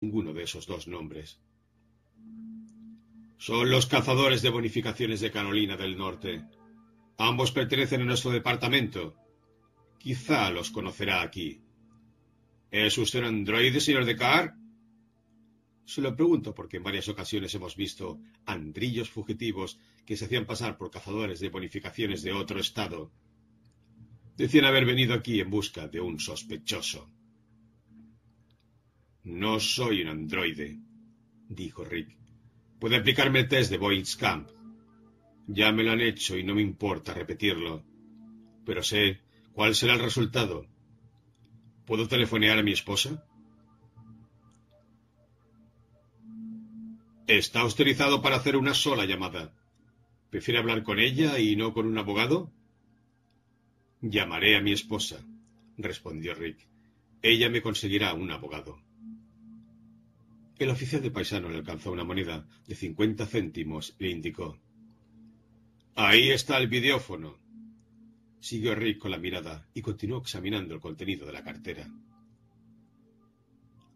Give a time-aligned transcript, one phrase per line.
[0.00, 1.38] ninguno de esos dos nombres.
[3.36, 6.44] Son los cazadores de bonificaciones de Carolina del Norte.
[7.18, 9.14] Ambos pertenecen a nuestro departamento.
[9.98, 11.62] Quizá los conocerá aquí.
[12.70, 14.54] ¿Es usted un androide, señor de Carr?
[15.84, 20.78] Se lo pregunto porque en varias ocasiones hemos visto andrillos fugitivos que se hacían pasar
[20.78, 23.10] por cazadores de bonificaciones de otro estado.
[24.36, 27.10] Decían haber venido aquí en busca de un sospechoso.
[29.24, 30.78] No soy un androide,
[31.48, 32.16] dijo Rick.
[32.78, 34.48] Puede aplicarme el test de Boyd's Camp.
[35.46, 37.84] Ya me lo han hecho y no me importa repetirlo.
[38.64, 39.20] Pero sé
[39.52, 40.66] cuál será el resultado.
[41.84, 43.26] ¿Puedo telefonear a mi esposa?
[47.26, 49.54] Está autorizado para hacer una sola llamada.
[50.30, 52.50] ¿Prefiere hablar con ella y no con un abogado?
[54.00, 55.20] Llamaré a mi esposa,
[55.76, 56.66] respondió Rick.
[57.22, 58.80] Ella me conseguirá un abogado.
[60.60, 64.58] El oficial de paisano le alcanzó una moneda de cincuenta céntimos y le indicó.
[65.94, 67.38] Ahí está el videófono.
[68.40, 71.88] Siguió Rick con la mirada y continuó examinando el contenido de la cartera.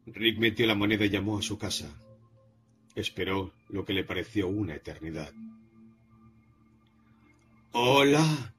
[0.07, 2.03] Rick metió la moneda y llamó a su casa.
[2.95, 5.35] Esperó lo que le pareció una eternidad.
[7.73, 8.55] Hola,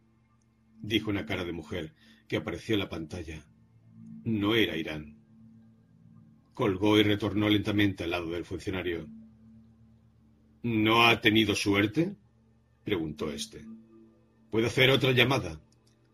[0.79, 1.95] dijo una cara de mujer
[2.27, 3.43] que apareció en la pantalla.
[4.25, 5.14] No era Irán.
[6.55, 9.07] Colgó y retornó lentamente al lado del funcionario.
[10.63, 12.15] ¿No ha tenido suerte?
[12.85, 13.65] preguntó éste.
[14.49, 15.61] ¿Puedo hacer otra llamada?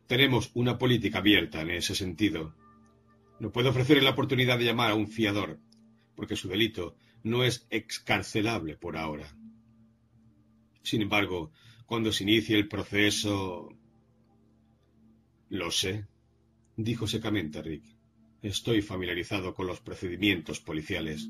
[0.08, 2.56] Tenemos una política abierta en ese sentido.
[3.40, 5.60] No puedo ofrecerle la oportunidad de llamar a un fiador,
[6.16, 9.32] porque su delito no es excarcelable por ahora.
[10.82, 11.52] Sin embargo,
[11.86, 13.70] cuando se inicie el proceso...
[15.50, 16.08] Lo sé,
[16.76, 18.01] dijo secamente Rick.
[18.42, 21.30] Estoy familiarizado con los procedimientos policiales.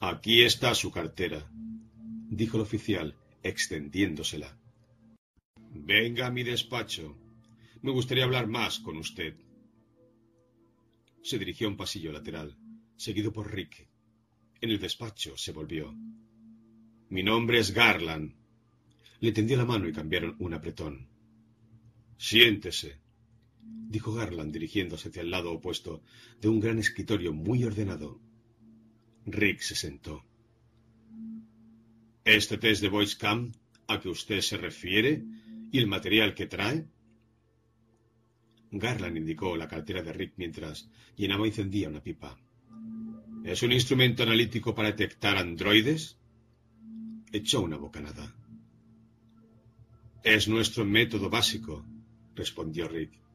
[0.00, 1.48] Aquí está su cartera,
[2.28, 4.58] dijo el oficial, extendiéndosela.
[5.70, 7.16] Venga a mi despacho.
[7.82, 9.36] Me gustaría hablar más con usted.
[11.22, 12.56] Se dirigió a un pasillo lateral
[12.96, 13.88] seguido por Rick.
[14.60, 15.94] En el despacho se volvió.
[17.10, 18.34] Mi nombre es Garland.
[19.20, 21.08] Le tendió la mano y cambiaron un apretón.
[22.16, 23.00] Siéntese,
[23.88, 26.02] dijo Garland dirigiéndose hacia el lado opuesto
[26.40, 28.20] de un gran escritorio muy ordenado.
[29.26, 30.24] Rick se sentó.
[32.24, 33.16] ¿Este test de Voice
[33.86, 35.24] a que usted se refiere
[35.72, 36.86] y el material que trae?
[38.70, 42.38] Garland indicó la cartera de Rick mientras llenaba y encendía una pipa.
[43.44, 46.18] ¿Es un instrumento analítico para detectar androides?
[47.32, 48.34] Echó una bocanada.
[50.22, 51.86] Es nuestro método básico,
[52.34, 53.27] respondió Rick.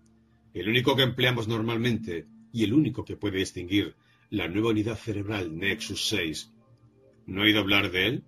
[0.53, 3.96] El único que empleamos normalmente y el único que puede distinguir
[4.30, 6.52] la nueva unidad cerebral Nexus 6.
[7.25, 8.24] ¿No he oído hablar de él?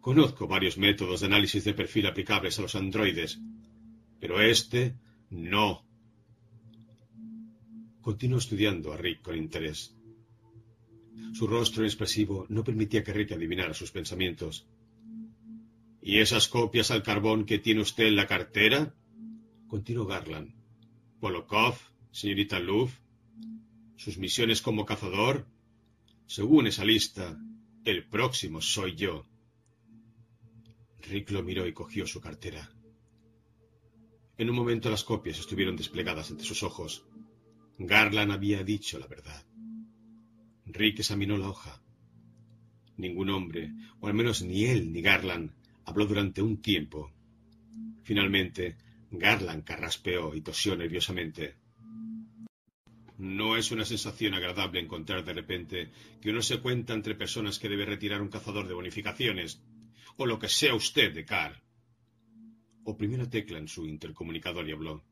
[0.00, 3.40] Conozco varios métodos de análisis de perfil aplicables a los androides,
[4.18, 4.94] pero este
[5.30, 5.86] no.
[8.00, 9.94] Continuó estudiando a Rick con interés.
[11.32, 14.66] Su rostro expresivo no permitía que Rick adivinara sus pensamientos.
[16.02, 18.94] ¿Y esas copias al carbón que tiene usted en la cartera?
[19.70, 20.52] Continuó Garland.
[21.20, 21.76] Polokov,
[22.10, 22.98] señorita Luff,
[23.94, 25.46] sus misiones como cazador.
[26.26, 27.38] Según esa lista,
[27.84, 29.26] el próximo soy yo.
[31.02, 32.68] Rick lo miró y cogió su cartera.
[34.38, 37.06] En un momento las copias estuvieron desplegadas ante sus ojos.
[37.78, 39.46] Garland había dicho la verdad.
[40.66, 41.80] Rick examinó la hoja.
[42.96, 45.52] Ningún hombre, o al menos ni él ni Garland,
[45.84, 47.12] habló durante un tiempo.
[48.02, 48.76] Finalmente,
[49.10, 51.56] Garland carraspeó y tosió nerviosamente.
[53.18, 55.90] No es una sensación agradable encontrar de repente
[56.22, 59.62] que uno se cuenta entre personas que debe retirar un cazador de bonificaciones,
[60.16, 61.62] o lo que sea usted de Carr.
[62.84, 65.04] Oprimió una tecla en su intercomunicador y habló.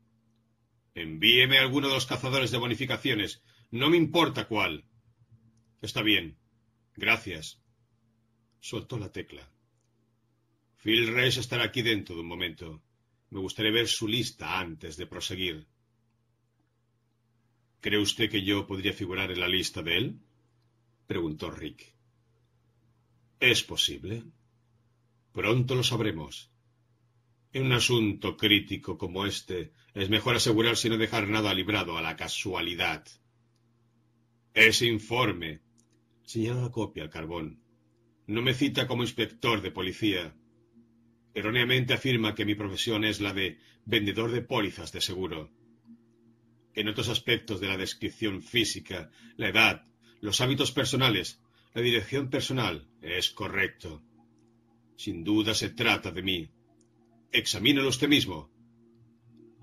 [0.95, 3.43] Envíeme alguno de los cazadores de bonificaciones.
[3.69, 4.85] No me importa cuál.
[5.81, 6.37] Está bien.
[6.95, 7.61] Gracias.
[8.59, 9.47] Soltó la tecla.
[10.77, 12.81] Phil Resch estará aquí dentro de un momento.
[13.31, 15.67] Me gustaría ver su lista antes de proseguir.
[17.81, 20.19] ¿Cree usted que yo podría figurar en la lista de él?
[21.07, 21.93] preguntó Rick.
[23.39, 24.23] Es posible.
[25.31, 26.51] Pronto lo sabremos.
[27.53, 32.01] En un asunto crítico como este, es mejor asegurarse y no dejar nada librado a
[32.01, 33.07] la casualidad.
[34.53, 35.61] Ese informe,
[36.23, 37.63] señaló la copia al carbón,
[38.27, 40.35] no me cita como inspector de policía.
[41.39, 45.49] Erróneamente afirma que mi profesión es la de vendedor de pólizas de seguro.
[46.73, 49.85] En otros aspectos de la descripción física, la edad,
[50.19, 51.41] los hábitos personales,
[51.73, 54.03] la dirección personal, es correcto.
[54.97, 56.49] Sin duda se trata de mí.
[57.31, 58.51] Examínalo usted mismo.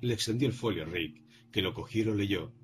[0.01, 1.23] Le extendió el folio a Rick,
[1.53, 2.55] que lo cogió y lo leyó.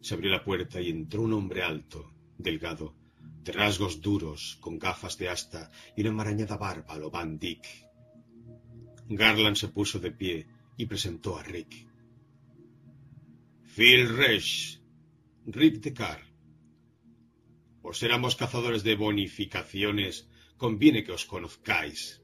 [0.00, 2.96] Se abrió la puerta y entró un hombre alto, delgado,
[3.42, 7.40] de rasgos duros, con gafas de asta y una enmarañada barba lo Van.
[9.08, 10.46] Garland se puso de pie
[10.76, 11.88] y presentó a Rick.
[13.74, 14.80] Phil Resch,
[15.46, 16.22] Rick de Carr.
[17.82, 22.22] Por ser ambos cazadores de bonificaciones, conviene que os conozcáis.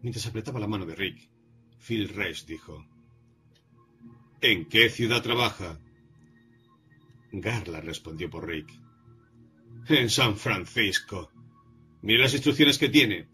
[0.00, 1.28] Mientras apretaba la mano de Rick,
[1.80, 2.86] Phil Resch dijo:
[4.40, 5.80] ¿En qué ciudad trabaja?
[7.32, 8.85] Garland respondió por Rick.
[9.88, 11.30] En San Francisco.
[12.02, 13.28] Mire las instrucciones que tiene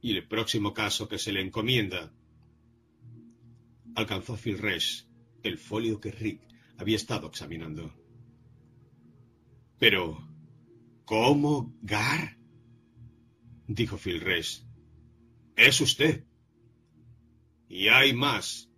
[0.00, 2.12] y el próximo caso que se le encomienda.
[3.96, 5.06] Alcanzó Resch
[5.42, 6.42] el folio que Rick
[6.78, 7.92] había estado examinando.
[9.80, 10.28] Pero,
[11.04, 12.38] ¿cómo, Gar?
[13.66, 14.62] dijo Phil Resch.
[15.56, 16.24] Es usted.
[17.68, 18.70] Y hay más,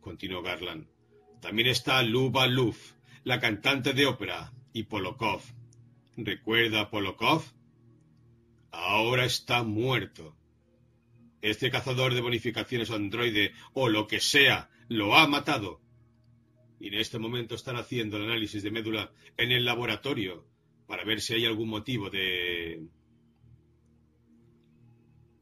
[0.00, 0.88] continuó Garland.
[1.40, 5.42] También está Luba Luf, la cantante de ópera, y Polokov.
[6.16, 7.42] ¿Recuerda a Polokov?
[8.70, 10.34] Ahora está muerto.
[11.42, 15.82] Este cazador de bonificaciones androide o lo que sea lo ha matado.
[16.80, 20.46] Y en este momento están haciendo el análisis de médula en el laboratorio
[20.86, 22.86] para ver si hay algún motivo de...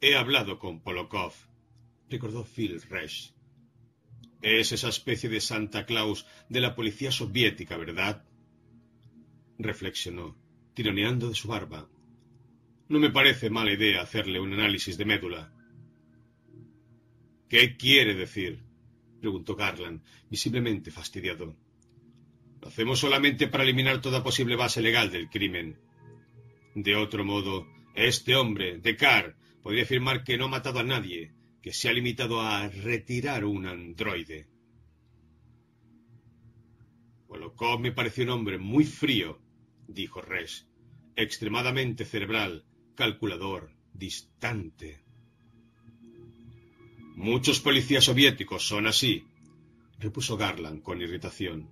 [0.01, 1.35] He hablado con Polokov,
[2.11, 3.33] recordó Phil Resch.
[4.43, 8.25] Es esa especie de Santa Claus de la policía soviética, ¿verdad?
[9.59, 10.37] Reflexionó,
[10.75, 11.89] tironeando de su barba.
[12.89, 15.53] No me parece mala idea hacerle un análisis de médula.
[17.49, 18.63] ¿Qué quiere decir?
[19.21, 21.57] preguntó Garland, visiblemente fastidiado.
[22.61, 25.79] Lo hacemos solamente para eliminar toda posible base legal del crimen.
[26.75, 31.33] De otro modo, este hombre, Descartes, podría afirmar que no ha matado a nadie,
[31.63, 34.47] que se ha limitado a retirar un androide.
[37.27, 39.41] Polokov me pareció un hombre muy frío,
[39.89, 40.67] dijo Resch,
[41.17, 42.65] extremadamente cerebral,
[42.95, 45.03] calculador, distante.
[47.17, 49.25] Muchos policías soviéticos son así,
[49.99, 51.71] repuso Garland con irritación.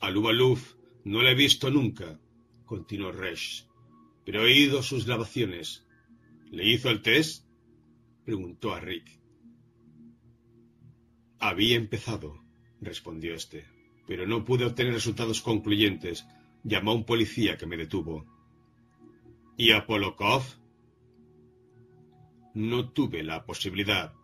[0.00, 0.74] A Lubaluf
[1.04, 2.20] no le he visto nunca,
[2.64, 3.66] continuó Resch,
[4.24, 5.86] pero he oído sus grabaciones.
[6.50, 7.44] ¿Le hizo el test?
[8.24, 9.20] preguntó a Rick.
[11.38, 12.42] Había empezado,
[12.80, 13.66] respondió éste,
[14.06, 16.26] pero no pude obtener resultados concluyentes.
[16.66, 18.26] Llamó un policía que me detuvo.
[19.56, 20.42] ¿Y a Polokov?
[22.56, 24.14] no tuve la posibilidad.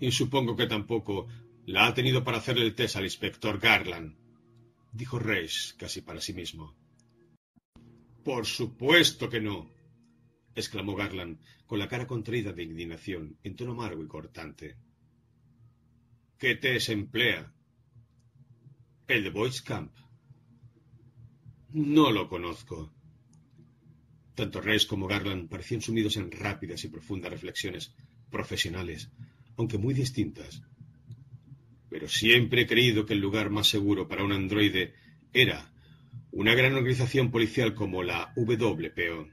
[0.00, 1.28] Y supongo que tampoco
[1.64, 4.16] la ha tenido para hacerle el test al inspector Garland,
[4.92, 6.74] dijo Reis casi para sí mismo.
[8.24, 9.70] Por supuesto que no,
[10.56, 14.76] exclamó Garland, con la cara contraída de indignación, en tono amargo y cortante.
[16.38, 17.54] ¿Qué test emplea?
[19.06, 19.92] El de Boys Camp.
[21.76, 22.90] No lo conozco.
[24.34, 27.92] Tanto Reis como Garland parecían sumidos en rápidas y profundas reflexiones
[28.30, 29.10] profesionales,
[29.58, 30.62] aunque muy distintas.
[31.90, 34.94] Pero siempre he creído que el lugar más seguro para un androide
[35.34, 35.70] era
[36.30, 39.28] una gran organización policial como la WPO.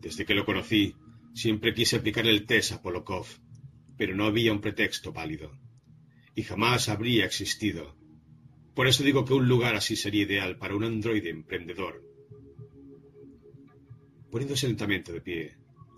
[0.00, 0.94] Desde que lo conocí,
[1.34, 3.26] siempre quise aplicar el test a Polokov,
[3.96, 5.50] pero no había un pretexto válido.
[6.36, 7.96] Y jamás habría existido.
[8.74, 12.14] Por eso digo que un lugar así sería ideal para un androide emprendedor
[14.34, 15.54] Poniéndose lentamente de pie,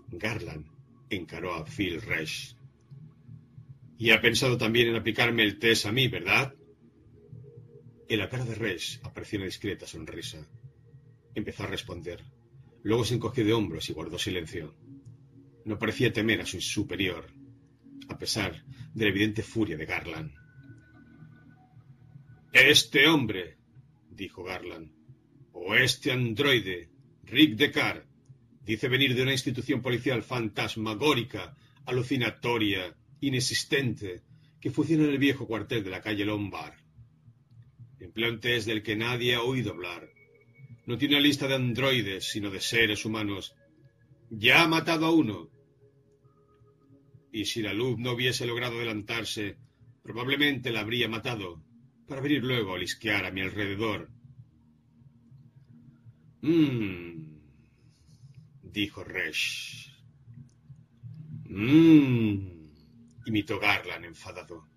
[0.09, 0.67] Garland
[1.09, 2.55] encaró a Phil Resch.
[3.97, 6.53] Y ha pensado también en aplicarme el test a mí, ¿verdad?
[8.07, 10.47] En la cara de Resch apareció una discreta sonrisa.
[11.33, 12.23] Empezó a responder.
[12.83, 14.75] Luego se encogió de hombros y guardó silencio.
[15.65, 17.25] No parecía temer a su superior,
[18.07, 20.31] a pesar de la evidente furia de Garland.
[22.51, 23.57] Este hombre,
[24.09, 24.91] dijo Garland,
[25.53, 26.89] o este androide,
[27.23, 28.07] Rick Descartes,
[28.67, 34.23] Dice venir de una institución policial fantasmagórica, alucinatoria, inexistente,
[34.59, 36.73] que funciona en el viejo cuartel de la calle Lombard.
[38.01, 40.09] Emplea un test del que nadie ha oído hablar.
[40.85, 43.55] No tiene una lista de androides, sino de seres humanos.
[44.29, 45.49] Ya ha matado a uno.
[47.31, 49.55] Y si la luz no hubiese logrado adelantarse,
[50.03, 51.63] probablemente la habría matado,
[52.07, 54.09] para venir luego a lisquear a mi alrededor.
[56.41, 57.37] Mmm
[58.77, 59.91] dijo Resch.
[61.49, 62.69] Mmm,
[63.25, 64.67] imitó Garland enfadado.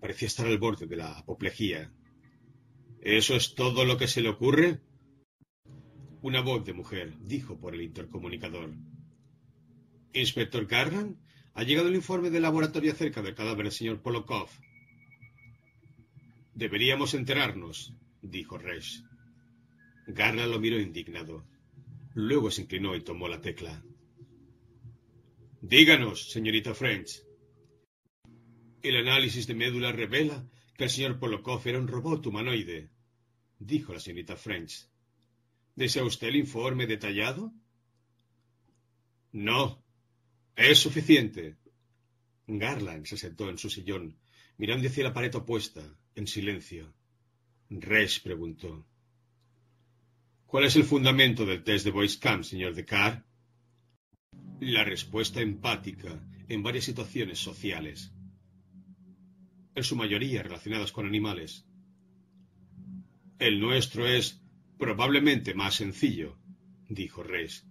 [0.00, 1.92] parecía estar al borde de la apoplejía.
[3.00, 4.80] ¿Eso es todo lo que se le ocurre?
[6.20, 8.74] Una voz de mujer dijo por el intercomunicador.
[10.12, 11.16] Inspector Garland,
[11.54, 14.48] ha llegado el informe del laboratorio acerca del cadáver del señor Polokov.
[16.58, 19.04] Deberíamos enterarnos, dijo Resch.
[20.08, 21.46] Garland lo miró indignado.
[22.14, 23.80] Luego se inclinó y tomó la tecla.
[25.60, 27.22] Díganos, señorita French.
[28.82, 32.90] El análisis de médula revela que el señor Polokov era un robot humanoide,
[33.60, 34.88] dijo la señorita French.
[35.76, 37.52] ¿Desea usted el informe detallado?
[39.30, 39.84] No.
[40.56, 41.56] Es suficiente.
[42.48, 44.18] Garland se sentó en su sillón,
[44.56, 46.92] mirando hacia la pared opuesta, en silencio.
[47.70, 48.86] Resch preguntó.
[50.46, 53.24] ¿Cuál es el fundamento del test de Voice Camp, señor Descartes?
[54.60, 58.12] La respuesta empática en varias situaciones sociales
[59.76, 61.64] en su mayoría relacionadas con animales.
[63.38, 64.42] El nuestro es
[64.76, 66.36] probablemente más sencillo,
[66.88, 67.64] dijo Reis.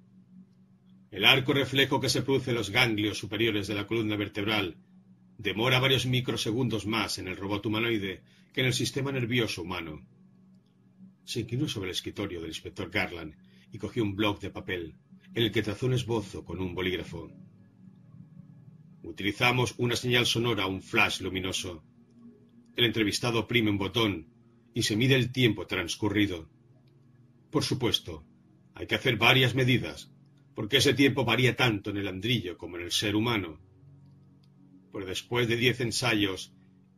[1.12, 4.78] El arco reflejo que se produce en los ganglios superiores de la columna vertebral
[5.38, 8.24] demora varios microsegundos más en el robot humanoide
[8.58, 10.02] que en el sistema nervioso humano.
[11.26, 13.36] Se inclinó sobre el escritorio del inspector Garland
[13.72, 14.96] y cogió un bloc de papel
[15.36, 17.32] en el que trazó un esbozo con un bolígrafo.
[19.04, 21.84] Utilizamos una señal sonora, un flash luminoso,
[22.76, 24.26] el entrevistado oprime un botón
[24.74, 26.50] y se mide el tiempo transcurrido.
[27.52, 28.26] Por supuesto,
[28.74, 30.12] hay que hacer varias medidas,
[30.56, 33.60] porque ese tiempo varía tanto en el andrillo como en el ser humano.
[34.92, 36.57] Pero después de diez ensayos,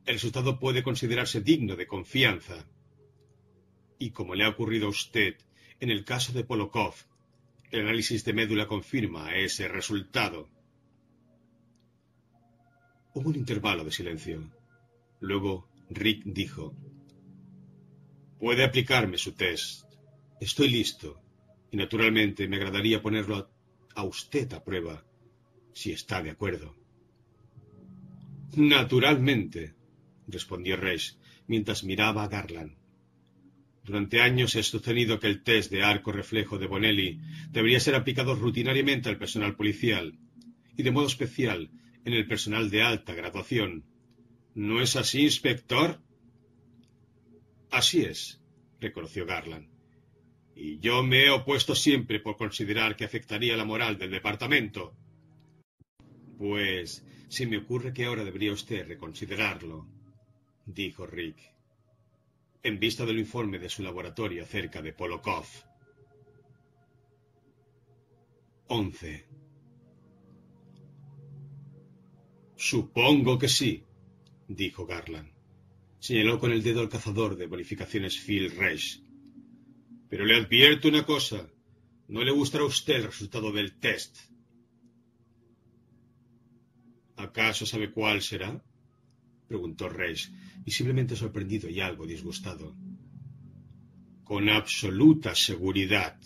[0.10, 2.66] el resultado puede considerarse digno de confianza.
[4.00, 5.36] Y como le ha ocurrido a usted
[5.80, 6.96] en el caso de Polokov,
[7.70, 10.50] el análisis de médula confirma ese resultado.
[13.14, 14.52] Hubo un intervalo de silencio.
[15.20, 16.74] Luego Rick dijo,
[18.40, 19.86] Puede aplicarme su test.
[20.42, 21.22] Estoy listo.
[21.70, 23.48] Y naturalmente me agradaría ponerlo
[23.94, 25.06] a, usted a prueba,
[25.72, 26.76] si está de acuerdo.
[28.56, 29.78] Naturalmente,
[30.32, 31.16] respondió Reich
[31.48, 32.76] mientras miraba a Garland.
[33.84, 37.20] Durante años he sostenido que el test de arco reflejo de Bonelli
[37.50, 40.20] debería ser aplicado rutinariamente al personal policial
[40.78, 41.72] y de modo especial
[42.06, 43.84] en el personal de alta graduación
[44.56, 46.02] ¿No es así, inspector?
[47.72, 48.42] Así es,
[48.80, 49.70] reconoció Garland.
[50.56, 54.98] Y yo me he opuesto siempre por considerar que afectaría la moral del departamento.
[56.38, 59.88] Pues se me ocurre que ahora debería usted reconsiderarlo,
[60.74, 61.38] dijo Rick,
[62.62, 65.46] en vista del informe de su laboratorio acerca de Polokov.
[68.68, 69.26] 11.
[72.56, 73.84] Supongo que sí,
[74.48, 75.32] dijo Garland.
[76.00, 79.02] Señaló con el dedo al cazador de bonificaciones Phil Resch.
[80.08, 81.50] Pero le advierto una cosa.
[82.08, 84.18] No le gustará a usted el resultado del test.
[87.16, 88.64] ¿Acaso sabe cuál será?
[89.48, 90.30] preguntó Resch,
[90.64, 92.76] visiblemente sorprendido y algo disgustado.
[94.24, 96.20] Con absoluta seguridad,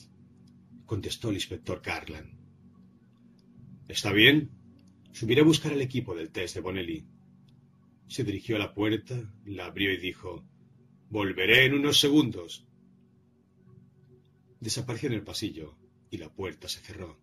[0.85, 2.37] contestó el inspector Garland.
[3.87, 4.49] Está bien.
[5.11, 7.05] Subiré a buscar el equipo del test de Bonelli.
[8.07, 10.43] Se dirigió a la puerta, la abrió y dijo
[11.09, 12.65] Volveré en unos segundos.
[14.59, 15.77] Desapareció en el pasillo
[16.09, 17.19] y la puerta se cerró.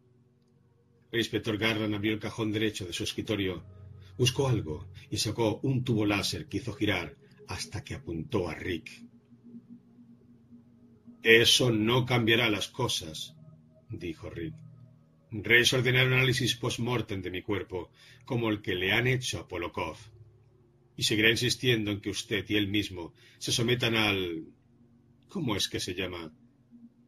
[1.11, 3.65] El inspector Garland abrió el cajón derecho de su escritorio,
[4.21, 7.17] buscó algo y sacó un tubo láser que hizo girar
[7.49, 8.91] hasta que apuntó a Rick.
[11.23, 13.35] Eso no cambiará las cosas,
[13.89, 14.55] dijo Rick.
[15.31, 17.91] Reyes ordenar un análisis post-mortem de mi cuerpo,
[18.27, 19.97] como el que le han hecho a Polokov
[20.99, 24.45] y seguirá insistiendo en que usted y él mismo se sometan al...
[25.31, 26.31] ¿Cómo es que se llama?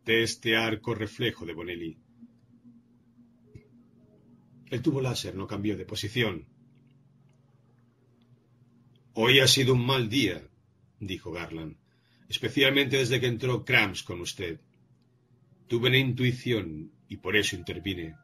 [0.06, 1.98] De este arco reflejo de Bonelli.
[4.70, 6.46] El tubo láser no cambió de posición.
[9.14, 10.42] Hoy ha sido un mal día,
[11.00, 11.76] dijo Garland,
[12.28, 14.60] especialmente desde que entró Krams con usted.
[15.68, 18.16] Tuve una intuición y por eso intervine.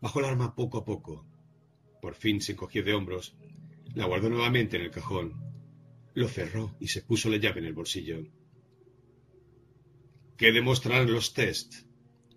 [0.00, 1.26] Bajó el arma poco a poco.
[2.00, 3.34] Por fin se encogió de hombros
[3.94, 5.34] la guardó nuevamente en el cajón.
[6.14, 8.24] Lo cerró y se puso la llave en el bolsillo.
[10.36, 11.74] ¿Qué demostrarán los test?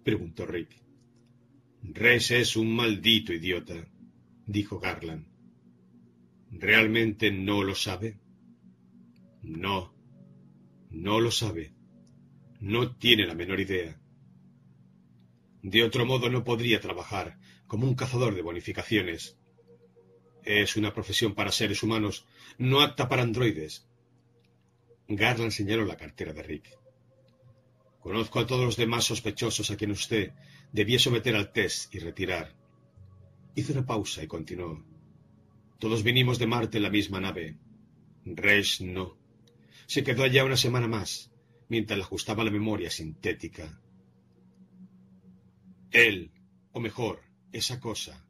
[0.03, 0.81] preguntó Rick.
[1.83, 3.87] Res es un maldito idiota,
[4.45, 5.30] dijo Garland.
[6.51, 8.19] ¿Realmente no lo sabe?
[9.41, 9.95] No,
[10.89, 11.73] no lo sabe.
[12.59, 13.99] No tiene la menor idea.
[15.63, 19.37] De otro modo no podría trabajar como un cazador de bonificaciones.
[20.43, 22.27] Es una profesión para seres humanos,
[22.57, 23.87] no apta para androides.
[25.07, 26.77] Garland señaló la cartera de Rick.
[28.01, 30.33] Conozco a todos los demás sospechosos a quien usted
[30.71, 32.55] debía someter al test y retirar.
[33.55, 34.90] Hizo una pausa y continuó.
[35.81, 37.57] Todos vinimos de Marte en la misma nave.
[38.23, 39.17] Resh no.
[39.87, 41.31] Se quedó allá una semana más,
[41.69, 43.81] mientras le ajustaba la memoria sintética.
[45.89, 46.31] Él,
[46.71, 48.23] o mejor, esa cosa,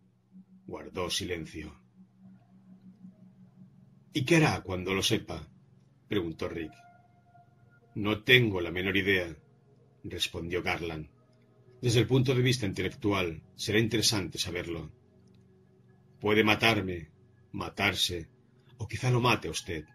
[0.66, 1.78] guardó silencio.
[4.14, 5.46] ¿Y qué hará cuando lo sepa?
[6.08, 6.72] preguntó Rick.
[7.96, 9.36] No tengo la menor idea,
[10.06, 11.10] respondió Garland.
[11.82, 14.90] Desde el punto de vista intelectual, será interesante saberlo.
[16.22, 17.12] Puede matarme,
[17.52, 18.30] matarse,
[18.78, 19.86] o quizá lo mate a usted.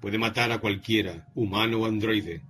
[0.00, 2.42] Puede matar a cualquiera, humano o androide.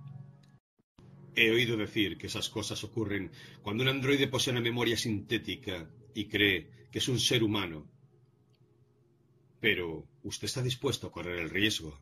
[1.35, 3.31] He oído decir que esas cosas ocurren
[3.61, 7.87] cuando un androide posee una memoria sintética y cree que es un ser humano.
[9.59, 11.99] Pero usted está dispuesto a correr el riesgo.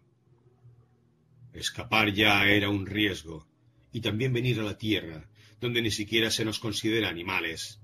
[1.53, 3.47] Escapar ya era un riesgo,
[3.91, 5.29] y también venir a la Tierra,
[5.61, 7.79] donde ni siquiera se nos considera animales,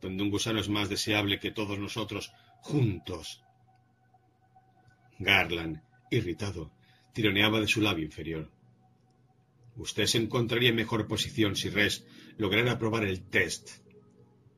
[0.00, 3.43] donde un gusano es más deseable que todos nosotros juntos.
[5.18, 5.80] Garland,
[6.10, 6.72] irritado,
[7.12, 8.50] tironeaba de su labio inferior.
[9.76, 12.04] Usted se encontraría en mejor posición si Res
[12.38, 13.70] lograra aprobar el test.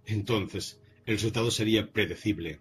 [0.04, 2.60] Entonces, el resultado sería predecible.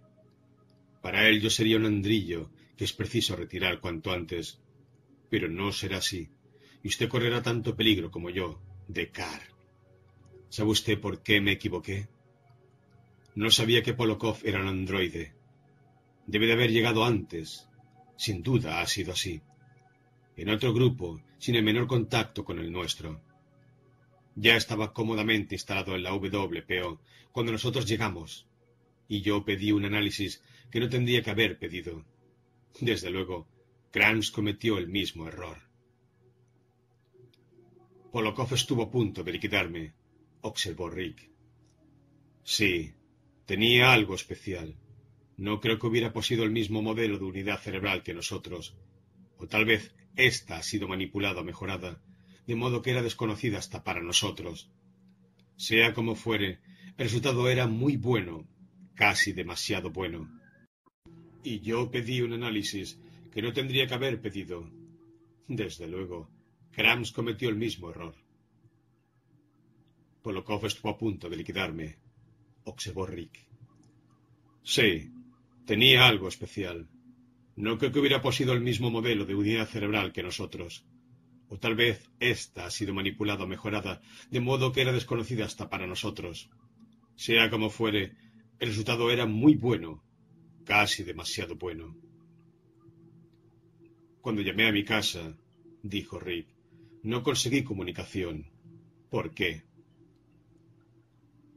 [1.02, 4.60] Para él yo sería un andrillo que es preciso retirar cuanto antes.
[5.30, 6.30] Pero no será así,
[6.84, 9.42] y usted correrá tanto peligro como yo, de Car.
[10.50, 12.08] ¿Sabe usted por qué me equivoqué?
[13.34, 15.34] No sabía que Polokov era un androide.
[16.28, 17.68] Debe de haber llegado antes.
[18.18, 19.42] Sin duda ha sido así.
[20.38, 23.22] En otro grupo, sin el menor contacto con el nuestro.
[24.36, 27.00] Ya estaba cómodamente instalado en la WPO
[27.32, 28.48] cuando nosotros llegamos,
[29.08, 32.04] y yo pedí un análisis que no tendría que haber pedido.
[32.80, 33.48] Desde luego,
[33.92, 35.62] Kranz cometió el mismo error.
[38.12, 39.94] Polokov estuvo a punto de liquidarme,
[40.42, 41.30] observó Rick.
[42.44, 42.94] Sí,
[43.46, 44.76] tenía algo especial.
[45.38, 48.76] No creo que hubiera poseído el mismo modelo de unidad cerebral que nosotros,
[49.38, 52.02] o tal vez ésta ha sido manipulada o mejorada,
[52.48, 54.72] de modo que era desconocida hasta para nosotros.
[55.58, 56.60] Sea como fuere,
[56.98, 58.48] el resultado era muy bueno,
[58.94, 60.30] casi demasiado bueno.
[61.44, 63.00] Y yo pedí un análisis
[63.32, 64.70] que no tendría que haber pedido.
[65.48, 66.30] Desde luego,
[66.72, 68.16] Krams cometió el mismo error.
[70.24, 71.98] Polokov estuvo a punto de liquidarme,
[72.64, 73.46] observó Rick.
[74.64, 75.12] Sí,
[75.66, 76.88] tenía algo especial.
[77.56, 80.86] No creo que hubiera poseído el mismo modelo de unidad cerebral que nosotros.
[81.48, 85.70] O tal vez ésta ha sido manipulada o mejorada, de modo que era desconocida hasta
[85.70, 86.50] para nosotros.
[87.16, 88.14] Sea como fuere,
[88.60, 90.04] el resultado era muy bueno,
[90.66, 91.96] casi demasiado bueno.
[94.22, 95.38] Cuando llamé a mi casa,
[95.84, 96.48] dijo Rick,
[97.04, 98.48] no conseguí comunicación.
[99.10, 99.65] ¿Por qué?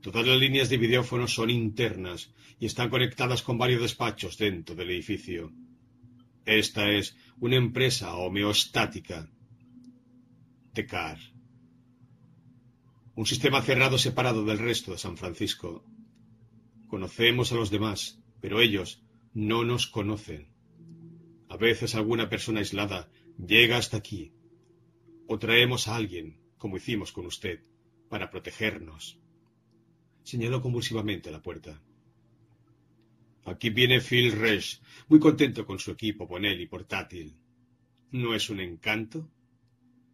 [0.00, 4.90] Todas las líneas de videófono son internas y están conectadas con varios despachos dentro del
[4.90, 5.52] edificio.
[6.44, 9.28] Esta es una empresa homeostática.
[10.72, 11.18] TECAR.
[13.16, 15.84] Un sistema cerrado separado del resto de San Francisco.
[16.86, 19.02] Conocemos a los demás, pero ellos
[19.34, 20.48] no nos conocen.
[21.48, 23.10] A veces alguna persona aislada
[23.44, 24.32] llega hasta aquí.
[25.26, 27.64] O traemos a alguien, como hicimos con usted,
[28.08, 29.18] para protegernos.
[30.30, 31.80] Señaló convulsivamente la puerta.
[33.46, 37.34] Aquí viene Phil Resch, muy contento con su equipo Bonelli portátil.
[38.10, 39.26] ¿No es un encanto?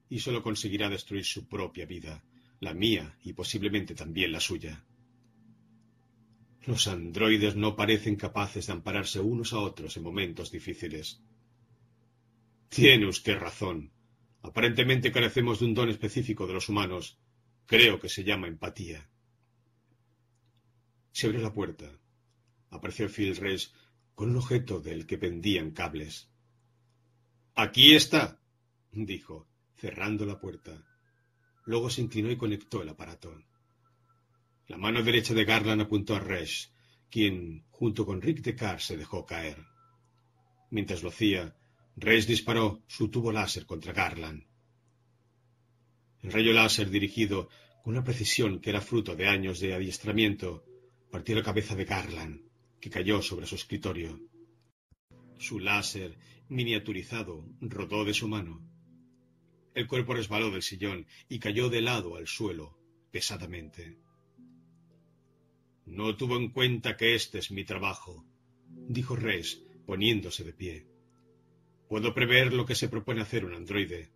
[0.08, 2.22] Y solo conseguirá destruir su propia vida,
[2.60, 4.84] la mía y posiblemente también la suya.
[6.64, 11.24] Los androides no parecen capaces de ampararse unos a otros en momentos difíciles.
[12.68, 13.90] Tiene usted razón.
[14.42, 17.18] Aparentemente carecemos de un don específico de los humanos.
[17.66, 19.10] Creo que se llama empatía.
[21.14, 21.88] Se abrió la puerta.
[22.70, 23.72] Apareció Phil Resch
[24.16, 26.28] con un objeto del que pendían cables.
[27.54, 28.40] Aquí está,
[28.90, 29.46] dijo,
[29.76, 30.72] cerrando la puerta.
[31.66, 33.32] Luego se inclinó y conectó el aparato.
[34.66, 36.72] La mano derecha de Garland apuntó a Resch,
[37.08, 39.64] quien, junto con Rick Decar, se dejó caer.
[40.70, 41.56] Mientras lo hacía,
[41.94, 44.42] Resch disparó su tubo láser contra Garland.
[46.22, 47.48] El rayo láser, dirigido
[47.84, 50.64] con una precisión que era fruto de años de adiestramiento,
[51.14, 52.40] partió la cabeza de Garland,
[52.80, 54.18] que cayó sobre su escritorio.
[55.38, 58.68] Su láser, miniaturizado, rodó de su mano.
[59.74, 62.76] El cuerpo resbaló del sillón y cayó de lado al suelo,
[63.12, 63.96] pesadamente.
[65.86, 68.26] No tuvo en cuenta que este es mi trabajo,
[68.66, 70.86] dijo Reis, poniéndose de pie.
[71.88, 74.10] Puedo prever lo que se propone hacer un androide.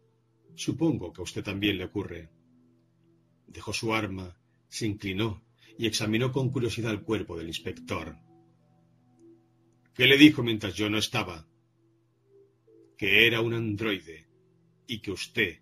[0.56, 2.28] Supongo que a usted también le ocurre.
[3.46, 4.36] Dejó su arma,
[4.68, 5.47] se inclinó
[5.78, 8.16] y examinó con curiosidad el cuerpo del inspector.
[9.94, 11.46] ¿Qué le dijo mientras yo no estaba?
[12.96, 14.26] Que era un androide
[14.88, 15.60] y que usted.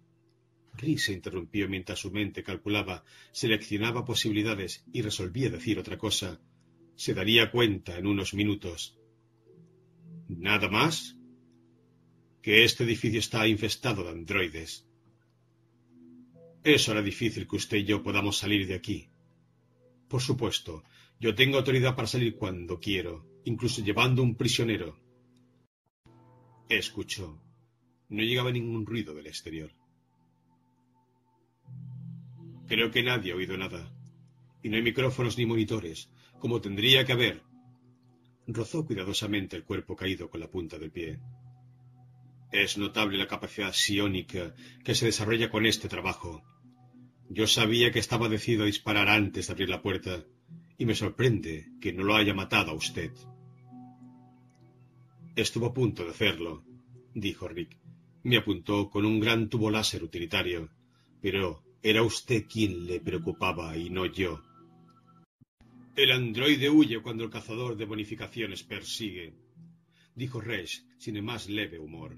[0.75, 6.41] Chris se interrumpió mientras su mente calculaba, seleccionaba posibilidades y resolvía decir otra cosa.
[6.97, 8.99] Se daría cuenta en unos minutos.
[10.29, 11.17] ¿Nada más?
[12.41, 14.87] Que este edificio está infestado de androides.
[16.65, 19.11] Eso hará difícil que usted y yo podamos salir de aquí.
[20.09, 20.85] Por supuesto,
[21.19, 24.99] yo tengo autoridad para salir cuando quiero, incluso llevando un prisionero.
[26.69, 27.41] Escuchó.
[28.09, 29.73] No llegaba ningún ruido del exterior.
[32.67, 33.93] Creo que nadie ha oído nada.
[34.63, 37.43] Y no hay micrófonos ni monitores, como tendría que haber.
[38.47, 41.19] Rozó cuidadosamente el cuerpo caído con la punta del pie.
[42.53, 46.43] Es notable la capacidad psiónica que se desarrolla con este trabajo.
[47.29, 50.25] Yo sabía que estaba decidido a disparar antes de abrir la puerta,
[50.79, 53.13] y me sorprende que no lo haya matado a usted.
[55.35, 56.65] Estuvo a punto de hacerlo,
[57.15, 57.79] dijo Rick.
[58.23, 60.71] Me apuntó con un gran tubo láser utilitario,
[61.21, 64.43] pero era usted quien le preocupaba y no yo.
[65.95, 69.35] El androide huye cuando el cazador de bonificaciones persigue,
[70.15, 72.17] dijo Resch sin el más leve humor.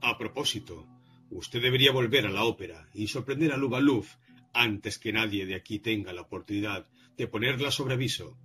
[0.00, 0.88] A propósito,
[1.34, 4.14] usted debería volver a la ópera y sorprender a Lubaluf
[4.52, 8.38] antes que nadie de aquí tenga la oportunidad de ponerla sobre aviso.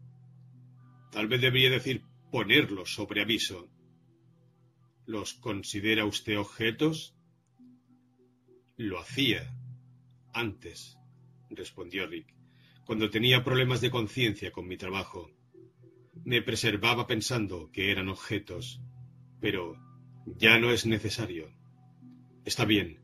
[1.12, 3.70] Tal vez debería decir ponerlos sobre aviso.
[5.06, 7.16] ¿Los considera usted objetos?
[8.76, 9.56] Lo hacía.
[10.34, 10.98] Antes,
[11.52, 12.34] respondió Rick,
[12.86, 15.32] cuando tenía problemas de conciencia con mi trabajo.
[16.26, 18.82] Me preservaba pensando que eran objetos,
[19.40, 19.76] pero
[20.26, 21.59] ya no es necesario.
[22.50, 22.98] Está bien,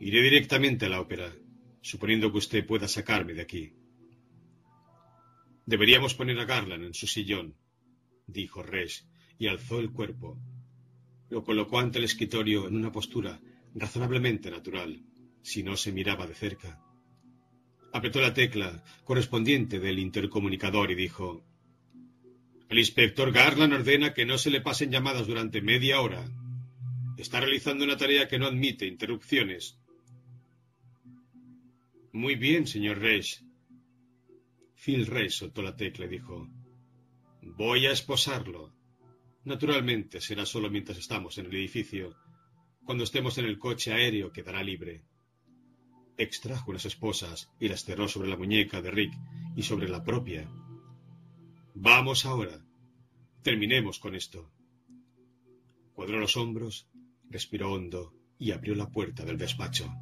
[0.00, 1.30] iré directamente a la ópera,
[1.82, 3.74] suponiendo que usted pueda sacarme de aquí.
[5.66, 7.54] Deberíamos poner a Garland en su sillón,
[8.26, 9.04] dijo Resch,
[9.38, 10.38] y alzó el cuerpo.
[11.28, 13.38] Lo colocó ante el escritorio en una postura
[13.74, 15.02] razonablemente natural,
[15.42, 16.80] si no se miraba de cerca.
[17.92, 21.44] Apretó la tecla correspondiente del intercomunicador y dijo
[22.70, 26.24] El inspector Garland ordena que no se le pasen llamadas durante media hora.
[27.18, 29.76] Está realizando una tarea que no admite interrupciones.
[32.12, 33.42] Muy bien, señor Resch.
[34.76, 36.48] Phil Resch soltó la tecla y dijo
[37.42, 38.72] Voy a esposarlo.
[39.42, 42.16] Naturalmente será solo mientras estamos en el edificio.
[42.84, 45.02] Cuando estemos en el coche aéreo quedará libre.
[46.16, 49.12] Extrajo unas esposas y las cerró sobre la muñeca de Rick
[49.56, 50.48] y sobre la propia.
[51.74, 52.64] Vamos ahora.
[53.42, 54.52] Terminemos con esto.
[55.94, 56.88] Cuadró los hombros,
[57.30, 59.92] respiró hondo y abrió la puerta del despacho.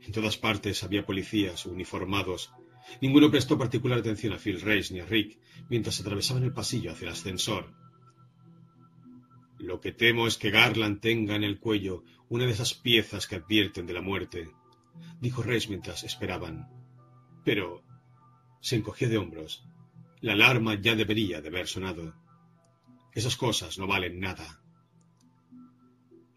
[0.00, 2.50] En todas partes había policías uniformados
[3.00, 7.06] Ninguno prestó particular atención a Phil Reis ni a Rick mientras atravesaban el pasillo hacia
[7.06, 7.72] el ascensor.
[9.58, 13.36] Lo que temo es que Garland tenga en el cuello una de esas piezas que
[13.36, 14.50] advierten de la muerte,
[15.20, 16.68] dijo Reis mientras esperaban.
[17.44, 17.82] Pero
[18.60, 19.64] se encogió de hombros.
[20.20, 22.14] La alarma ya debería de haber sonado.
[23.14, 24.57] Esas cosas no valen nada.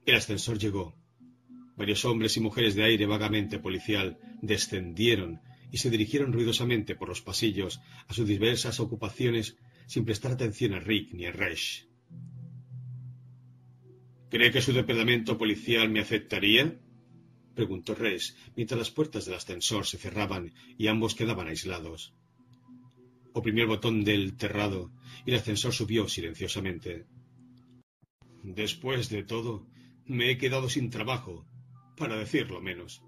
[0.05, 0.95] El ascensor llegó.
[1.75, 7.21] Varios hombres y mujeres de aire vagamente policial descendieron y se dirigieron ruidosamente por los
[7.21, 11.87] pasillos a sus diversas ocupaciones sin prestar atención a Rick ni a Resh.
[14.29, 16.79] ¿Cree que su departamento policial me aceptaría?
[17.53, 22.13] preguntó Resh mientras las puertas del ascensor se cerraban y ambos quedaban aislados.
[23.33, 24.91] Oprimió el botón del terrado
[25.25, 27.05] y el ascensor subió silenciosamente.
[28.43, 29.67] Después de todo,
[30.11, 31.45] me he quedado sin trabajo,
[31.95, 33.01] para decirlo menos.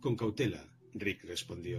[0.00, 1.78] Con cautela, Rick respondió.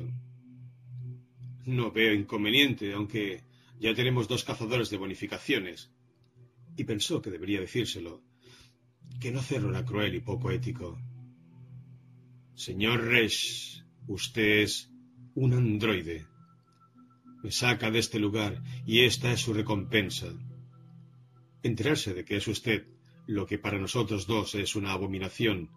[1.66, 3.44] No veo inconveniente, aunque
[3.80, 5.92] ya tenemos dos cazadores de bonificaciones.
[6.78, 8.24] Y pensó que debería decírselo,
[9.20, 10.98] que no hacerlo era cruel y poco ético.
[12.54, 14.90] Señor Resch, usted es
[15.36, 16.26] un androide.
[17.44, 20.28] Me saca de este lugar y esta es su recompensa.
[21.62, 22.88] Enterarse de que es usted
[23.28, 25.70] lo que para nosotros dos es una abominación,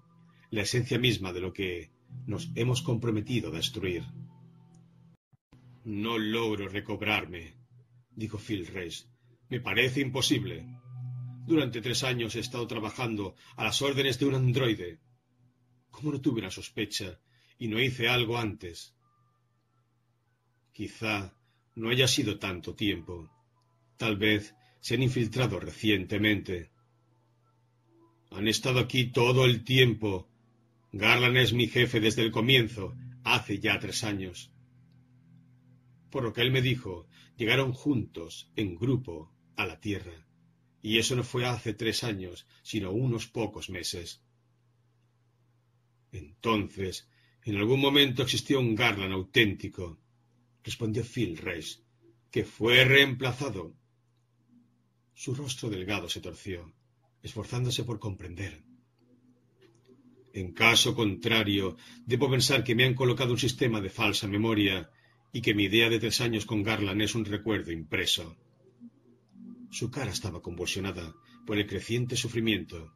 [0.51, 1.91] la esencia misma de lo que
[2.27, 4.05] nos hemos comprometido a destruir.
[5.85, 7.57] No logro recobrarme,
[8.11, 9.09] dijo Phil Reis.
[9.49, 10.65] Me parece imposible.
[11.45, 15.01] Durante tres años he estado trabajando a las órdenes de un androide.
[15.91, 17.21] ¿Cómo no tuve una sospecha
[17.59, 18.95] y no hice algo antes?
[20.73, 21.35] Quizá
[21.75, 23.29] no haya sido tanto tiempo.
[23.97, 26.71] Tal vez se han infiltrado recientemente.
[28.31, 30.29] Han estado aquí todo el tiempo.
[30.93, 34.53] Garland es mi jefe desde el comienzo, hace ya tres años.
[36.11, 40.27] Por lo que él me dijo, llegaron juntos, en grupo, a la Tierra.
[40.83, 44.23] Y eso no fue hace tres años, sino unos pocos meses.
[46.12, 47.09] Entonces,
[47.45, 49.99] en algún momento existió un Garland auténtico,
[50.64, 51.83] respondió Phil Reis,
[52.31, 53.75] que fue reemplazado.
[55.14, 56.73] Su rostro delgado se torció,
[57.22, 58.62] esforzándose por comprender.
[60.33, 64.90] En caso contrario, debo pensar que me han colocado un sistema de falsa memoria
[65.33, 68.37] y que mi idea de tres años con Garland es un recuerdo impreso.
[69.70, 71.14] Su cara estaba convulsionada
[71.46, 72.92] por el creciente sufrimiento.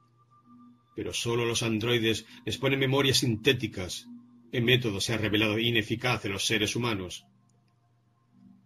[0.94, 4.06] Pero solo los androides les ponen memorias sintéticas.
[4.52, 7.26] El método se ha revelado ineficaz en los seres humanos.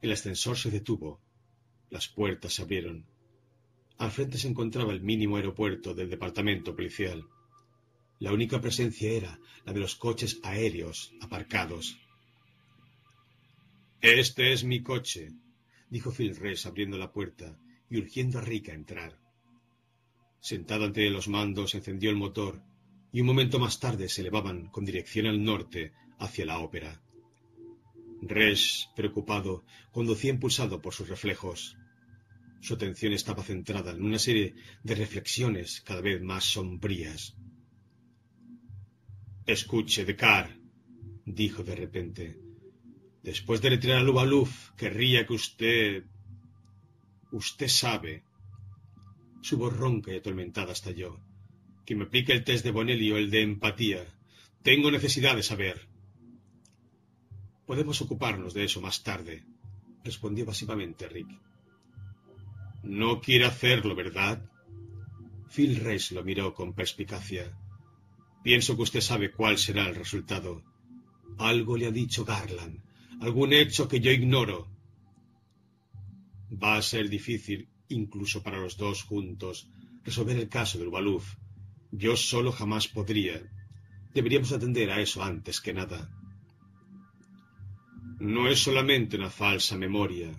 [0.02, 1.20] El ascensor se detuvo.
[1.90, 3.06] Las puertas se abrieron.
[3.98, 7.26] Al frente se encontraba el mínimo aeropuerto del departamento policial.
[8.20, 11.98] La única presencia era la de los coches aéreos aparcados.
[14.00, 15.32] Este es mi coche,
[15.90, 17.58] dijo Phil Rees abriendo la puerta
[17.90, 19.18] y urgiendo a Rick a entrar.
[20.40, 22.62] Sentado ante los mandos, encendió el motor
[23.12, 27.02] y un momento más tarde se elevaban con dirección al norte hacia la ópera.
[28.22, 31.76] Resh, preocupado, conducía impulsado por sus reflejos.
[32.60, 37.36] Su atención estaba centrada en una serie de reflexiones cada vez más sombrías.
[39.46, 40.58] Escuche, Decar,
[41.24, 42.38] dijo de repente.
[43.22, 46.04] Después de retirar a Lubaluf, querría que usted
[47.30, 48.24] Usted sabe.
[49.42, 51.20] Su voz ronca y atormentada estalló.
[51.84, 54.06] Que me aplique el test de Bonelli o el de empatía.
[54.62, 55.88] Tengo necesidad de saber.
[57.66, 59.44] Podemos ocuparnos de eso más tarde,
[60.02, 61.28] respondió evasivamente Rick.
[62.88, 64.50] No quiere hacerlo, ¿verdad?
[65.54, 67.54] Phil Reis lo miró con perspicacia.
[68.42, 70.62] Pienso que usted sabe cuál será el resultado.
[71.36, 72.80] Algo le ha dicho Garland,
[73.20, 74.70] algún hecho que yo ignoro.
[76.50, 79.68] Va a ser difícil, incluso para los dos juntos,
[80.02, 81.36] resolver el caso del Baluf.
[81.92, 83.38] Yo solo jamás podría.
[84.14, 86.10] Deberíamos atender a eso antes que nada.
[88.18, 90.32] No es solamente una falsa memoria,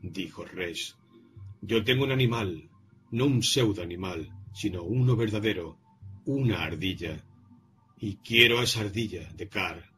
[0.00, 0.96] dijo Reis.
[1.62, 2.70] Yo tengo un animal,
[3.10, 5.78] no un pseudo animal, sino uno verdadero,
[6.24, 7.24] una ardilla.
[7.98, 9.90] Y quiero a esa ardilla de Car.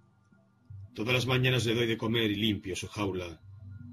[0.95, 3.41] Todas las mañanas le doy de comer y limpio su jaula.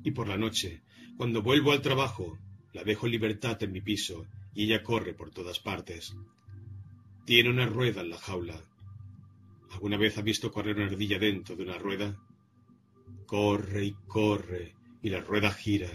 [0.03, 0.81] Y por la noche
[1.19, 2.39] cuando vuelvo al trabajo,
[2.71, 6.15] la dejo en libertad en mi piso y ella corre por todas partes.
[7.25, 8.63] Tiene una rueda en la jaula.
[9.71, 12.17] ¿Alguna vez ha visto correr una ardilla dentro de una rueda?
[13.25, 15.89] Corre y corre y la rueda gira,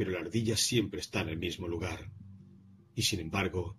[0.00, 2.10] pero la ardilla siempre está en el mismo lugar.
[2.94, 3.76] Y sin embargo,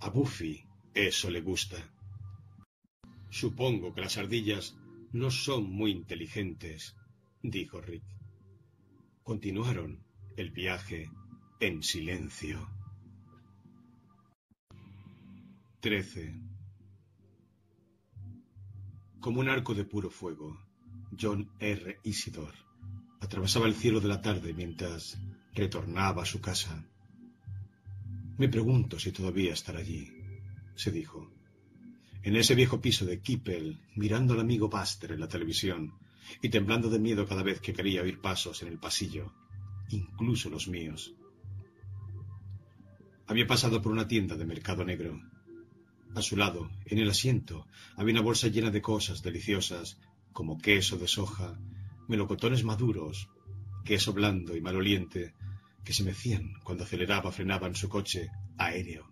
[0.00, 1.78] a Buffy eso le gusta.
[3.30, 4.76] Supongo que las ardillas
[5.12, 6.94] no son muy inteligentes,
[7.42, 8.04] dijo Rick.
[9.22, 10.04] Continuaron
[10.36, 11.08] el viaje
[11.58, 12.68] en silencio.
[15.80, 16.38] 13.
[19.20, 20.54] Como un arco de puro fuego,
[21.18, 21.98] John R.
[22.02, 22.52] Isidor
[23.22, 25.16] atravesaba el cielo de la tarde mientras
[25.54, 26.84] retornaba a su casa.
[28.38, 30.10] Me pregunto si todavía estará allí,
[30.74, 31.30] se dijo.
[32.22, 35.94] En ese viejo piso de Kippel, mirando al amigo Buster en la televisión
[36.40, 39.32] y temblando de miedo cada vez que quería oír pasos en el pasillo
[39.92, 41.14] incluso los míos.
[43.26, 45.20] Había pasado por una tienda de mercado negro.
[46.14, 49.98] A su lado, en el asiento, había una bolsa llena de cosas deliciosas,
[50.32, 51.58] como queso de soja,
[52.08, 53.28] melocotones maduros,
[53.82, 55.34] queso blando y maloliente,
[55.84, 59.10] que se mecían cuando aceleraba o frenaba en su coche aéreo.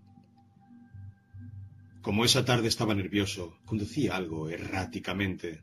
[2.03, 5.63] Como esa tarde estaba nervioso, conducía algo erráticamente,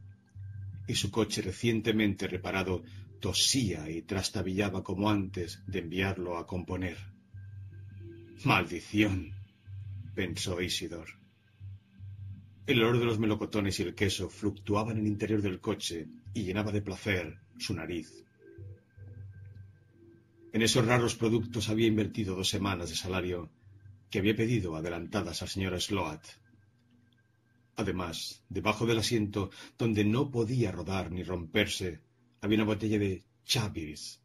[0.87, 2.83] y su coche recientemente reparado
[3.19, 6.97] tosía y trastabillaba como antes de enviarlo a componer.
[8.43, 9.33] Maldición,
[10.13, 11.09] pensó Isidor.
[12.67, 16.43] El olor de los melocotones y el queso fluctuaba en el interior del coche y
[16.43, 18.26] llenaba de placer su nariz.
[20.57, 23.51] En esos raros productos había invertido dos semanas de salario
[24.09, 26.25] que había pedido adelantadas al señor Sloat.
[27.75, 32.01] Además, debajo del asiento, donde no podía rodar ni romperse,
[32.41, 34.19] había una botella de Chavis.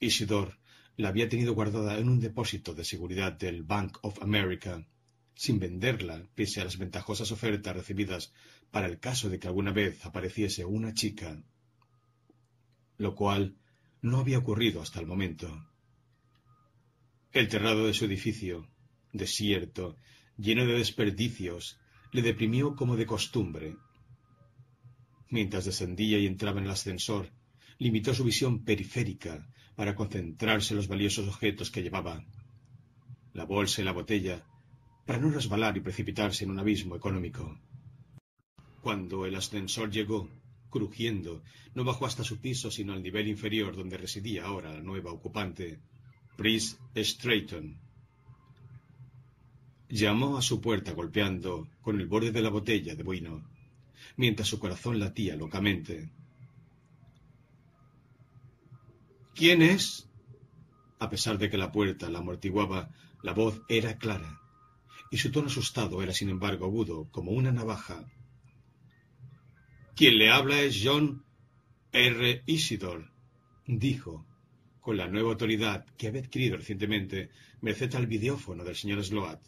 [0.00, 0.58] Isidor
[0.96, 4.84] la había tenido guardada en un depósito de seguridad del Bank of America,
[5.36, 8.32] sin venderla, pese a las ventajosas ofertas recibidas
[8.72, 11.40] para el caso de que alguna vez apareciese una chica,
[12.98, 13.54] lo cual
[14.02, 15.66] no había ocurrido hasta el momento.
[17.32, 18.68] El terrado de su edificio,
[19.12, 19.96] desierto,
[20.36, 21.78] lleno de desperdicios,
[22.12, 23.76] le deprimió como de costumbre.
[25.28, 27.30] Mientras descendía y entraba en el ascensor,
[27.78, 32.24] limitó su visión periférica para concentrarse en los valiosos objetos que llevaba.
[33.32, 34.44] La bolsa y la botella,
[35.06, 37.60] para no resbalar y precipitarse en un abismo económico.
[38.80, 40.28] Cuando el ascensor llegó,
[40.70, 41.42] crujiendo,
[41.74, 45.80] no bajó hasta su piso sino al nivel inferior donde residía ahora la nueva ocupante,
[46.36, 47.78] Pris Strayton.
[49.88, 53.44] Llamó a su puerta golpeando con el borde de la botella de vino,
[54.16, 56.10] mientras su corazón latía locamente.
[59.34, 60.08] ¿Quién es?
[60.98, 62.90] A pesar de que la puerta la amortiguaba,
[63.22, 64.40] la voz era clara,
[65.10, 68.06] y su tono asustado era sin embargo agudo como una navaja
[70.00, 71.26] quien le habla es John
[71.92, 72.42] R.
[72.46, 73.10] Isidore,
[73.66, 74.24] dijo,
[74.80, 77.28] con la nueva autoridad que había adquirido recientemente
[77.60, 79.42] merced al videófono del señor Sloat.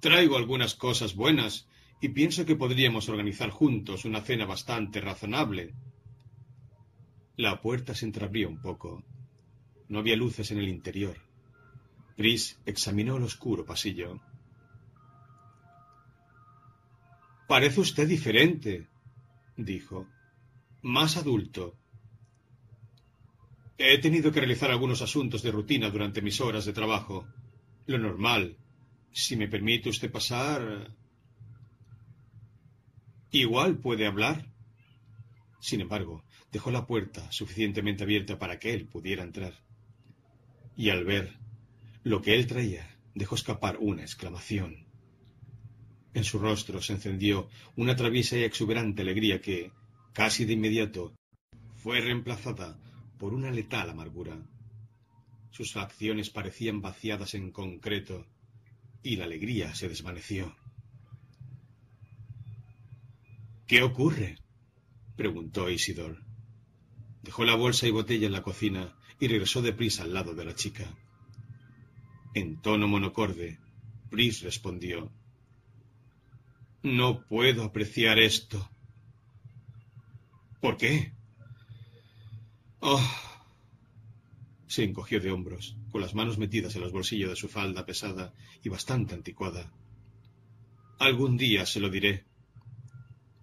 [0.00, 1.66] Traigo algunas cosas buenas
[2.02, 5.72] y pienso que podríamos organizar juntos una cena bastante razonable.
[7.38, 9.04] La puerta se entreabrió un poco.
[9.88, 11.16] No había luces en el interior.
[12.18, 14.20] Chris examinó el oscuro pasillo.
[17.48, 18.86] Parece usted diferente,
[19.56, 20.06] dijo.
[20.82, 21.76] Más adulto.
[23.78, 27.26] He tenido que realizar algunos asuntos de rutina durante mis horas de trabajo.
[27.86, 28.56] Lo normal.
[29.12, 30.94] Si me permite usted pasar.
[33.30, 34.52] Igual puede hablar.
[35.60, 39.54] Sin embargo, dejó la puerta suficientemente abierta para que él pudiera entrar.
[40.76, 41.38] Y al ver
[42.02, 44.83] lo que él traía, dejó escapar una exclamación.
[46.14, 49.72] En su rostro se encendió una traviesa y exuberante alegría que,
[50.12, 51.12] casi de inmediato,
[51.74, 52.78] fue reemplazada
[53.18, 54.38] por una letal amargura.
[55.50, 58.26] Sus facciones parecían vaciadas en concreto
[59.02, 60.56] y la alegría se desvaneció.
[63.66, 64.38] ¿Qué ocurre?
[65.16, 66.22] preguntó Isidor.
[67.22, 70.54] Dejó la bolsa y botella en la cocina y regresó deprisa al lado de la
[70.54, 70.86] chica.
[72.34, 73.58] En tono monocorde,
[74.10, 75.12] Pris respondió
[76.84, 78.68] no puedo apreciar esto.
[80.60, 81.14] ¿Por qué?
[82.80, 83.02] Oh.
[84.66, 88.34] Se encogió de hombros, con las manos metidas en los bolsillos de su falda pesada
[88.62, 89.72] y bastante anticuada.
[90.98, 92.26] Algún día se lo diré.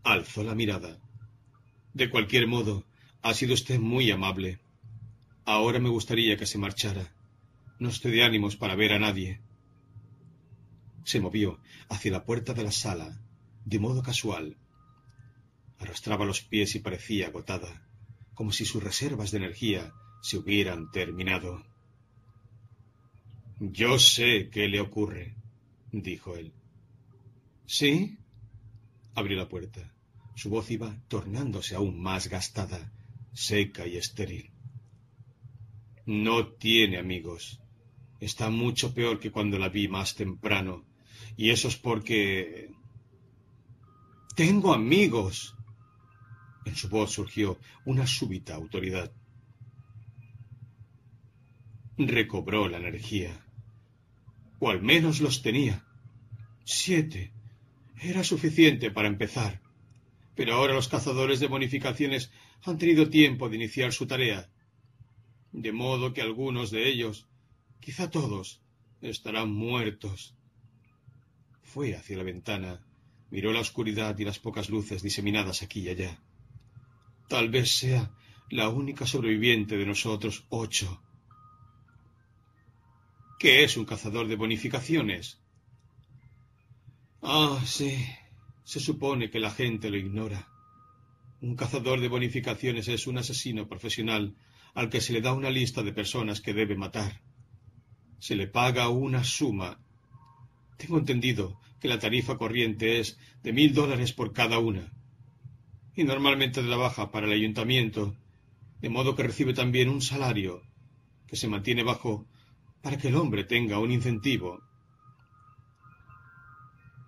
[0.04, 1.00] Alzó la mirada.
[1.96, 2.86] De cualquier modo,
[3.24, 4.60] ha sido usted muy amable.
[5.46, 7.12] Ahora me gustaría que se marchara.
[7.80, 9.42] No estoy de ánimos para ver a nadie.
[11.06, 13.20] Se movió hacia la puerta de la sala
[13.66, 14.58] de modo casual.
[15.80, 17.88] Arrastraba los pies y parecía agotada,
[18.34, 21.64] como si sus reservas de energía se hubieran terminado.
[23.60, 25.36] Yo sé qué le ocurre,
[25.92, 26.52] dijo él.
[27.66, 28.18] ¿Sí?
[29.16, 29.94] Abrió la puerta.
[30.36, 32.92] Su voz iba tornándose aún más gastada,
[33.34, 34.52] seca y estéril.
[36.06, 37.60] No tiene amigos.
[38.20, 40.86] Está mucho peor que cuando la vi más temprano.
[41.38, 42.72] Y eso es porque
[44.36, 45.56] tengo amigos.
[46.66, 49.12] En su voz surgió una súbita autoridad.
[51.98, 53.46] Recobró la energía.
[54.60, 55.86] O al menos los tenía.
[56.64, 57.34] Siete.
[58.00, 59.62] Era suficiente para empezar.
[60.36, 62.32] Pero ahora los cazadores de bonificaciones
[62.64, 64.50] han tenido tiempo de iniciar su tarea.
[65.52, 67.28] De modo que algunos de ellos,
[67.80, 68.62] quizá todos,
[69.02, 70.36] estarán muertos.
[71.64, 72.86] Fue hacia la ventana
[73.32, 76.20] Miró la oscuridad y las pocas luces diseminadas aquí y allá.
[77.30, 78.12] Tal vez sea
[78.50, 81.02] la única sobreviviente de nosotros ocho.
[83.40, 85.40] ¿Qué es un cazador de bonificaciones?
[87.22, 88.06] Ah, sí.
[88.66, 90.50] Se supone que la gente lo ignora.
[91.40, 94.36] Un cazador de bonificaciones es un asesino profesional
[94.74, 97.22] al que se le da una lista de personas que debe matar.
[98.20, 99.80] Se le paga una suma.
[100.78, 104.94] Tengo entendido que la tarifa corriente es de mil dólares por cada una.
[105.96, 108.16] Y normalmente trabaja para el ayuntamiento,
[108.80, 110.62] de modo que recibe también un salario
[111.28, 112.28] que se mantiene bajo
[112.82, 114.62] para que el hombre tenga un incentivo.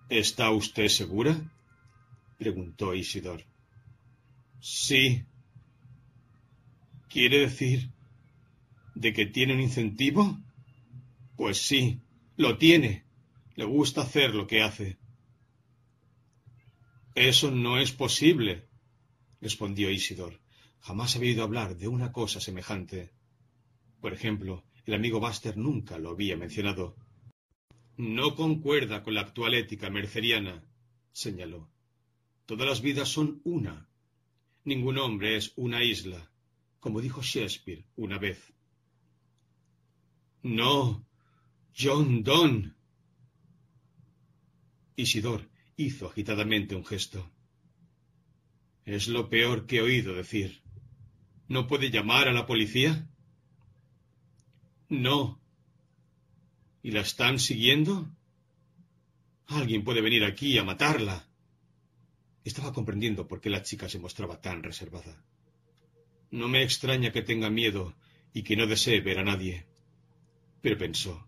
[0.08, 1.52] ¿Está usted segura?
[2.36, 3.44] preguntó Isidor.
[4.60, 5.24] Sí.
[7.08, 7.90] ¿Quiere decir
[8.94, 10.40] de que tiene un incentivo?
[11.36, 12.00] Pues sí,
[12.36, 13.03] lo tiene.
[13.56, 14.98] Le gusta hacer lo que hace.
[17.14, 18.68] Eso no es posible,
[19.40, 20.40] respondió Isidor.
[20.80, 23.12] Jamás había oído hablar de una cosa semejante.
[24.00, 26.96] Por ejemplo, el amigo Buster nunca lo había mencionado.
[27.96, 30.64] No concuerda con la actual ética merceriana,
[31.12, 31.70] señaló.
[32.44, 33.88] Todas las vidas son una.
[34.64, 36.30] Ningún hombre es una isla,
[36.80, 38.52] como dijo Shakespeare una vez.
[40.42, 41.06] No,
[41.78, 42.74] John Donne.
[44.96, 47.30] Isidor hizo agitadamente un gesto.
[48.84, 50.62] Es lo peor que he oído decir.
[51.48, 53.08] ¿No puede llamar a la policía?
[54.88, 55.40] No.
[56.82, 58.08] ¿Y la están siguiendo?
[59.46, 61.26] Alguien puede venir aquí a matarla.
[62.44, 65.24] Estaba comprendiendo por qué la chica se mostraba tan reservada.
[66.30, 67.94] No me extraña que tenga miedo
[68.32, 69.66] y que no desee ver a nadie.
[70.60, 71.26] Pero pensó,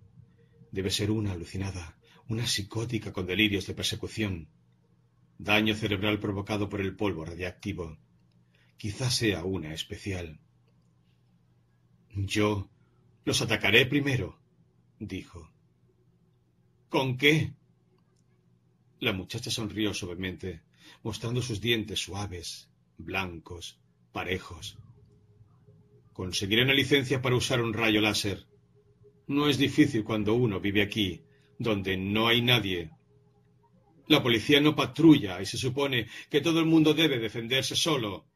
[0.72, 1.95] debe ser una alucinada,
[2.28, 4.48] una psicótica con delirios de persecución.
[5.38, 7.98] Daño cerebral provocado por el polvo radiactivo.
[8.76, 10.40] Quizás sea una especial.
[12.14, 12.68] Yo
[13.24, 14.38] los atacaré primero,
[14.98, 15.50] dijo.
[16.88, 17.52] ¿Con qué?
[18.98, 20.62] La muchacha sonrió suavemente,
[21.02, 23.78] mostrando sus dientes suaves, blancos,
[24.12, 24.78] parejos.
[26.12, 28.46] Conseguiré una licencia para usar un rayo láser.
[29.26, 31.25] No es difícil cuando uno vive aquí,
[31.58, 32.90] donde no hay nadie.
[34.08, 38.26] La policía no patrulla y se supone que todo el mundo debe defenderse solo.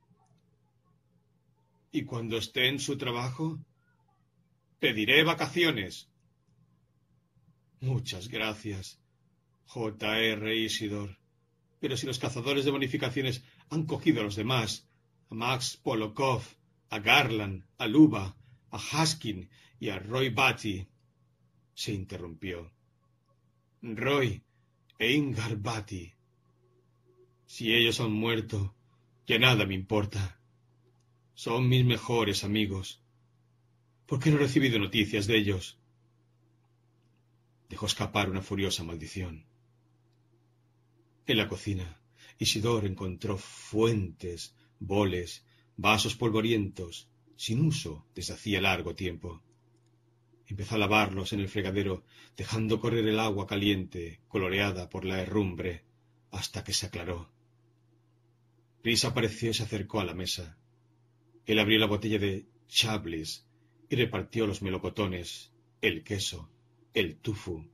[1.93, 3.59] ¿Y cuando esté en su trabajo?
[4.79, 6.09] Pediré vacaciones.
[7.81, 9.01] Muchas gracias,
[9.67, 10.57] J.R.
[10.57, 11.19] Isidor.
[11.79, 14.89] Pero si los cazadores de bonificaciones han cogido a los demás,
[15.31, 16.43] a Max Polokov,
[16.91, 18.37] a Garland, a Luba,
[18.71, 19.49] a Haskin
[19.79, 20.87] y a Roy Batty,
[21.75, 22.71] se interrumpió.
[23.83, 24.43] Roy
[24.99, 26.13] e Ingar Batty.
[27.47, 28.75] Si ellos han muerto,
[29.27, 30.39] ya nada me importa.
[31.33, 33.03] Son mis mejores amigos.
[34.05, 35.79] ¿Por qué no he recibido noticias de ellos?
[37.71, 39.47] Dejó escapar una furiosa maldición.
[41.27, 42.03] En la cocina,
[42.39, 45.47] Isidor encontró fuentes, boles,
[45.79, 49.43] vasos polvorientos, sin uso desde hacía largo tiempo.
[50.51, 52.03] Empezó a lavarlos en el fregadero,
[52.37, 55.85] dejando correr el agua caliente, coloreada por la herrumbre,
[56.33, 57.31] hasta que se aclaró.
[58.83, 60.59] Risa apareció y se acercó a la mesa.
[61.47, 63.47] Él abrió la botella de Chablis
[63.89, 66.51] y repartió los melocotones, el queso,
[66.95, 67.65] el tufu.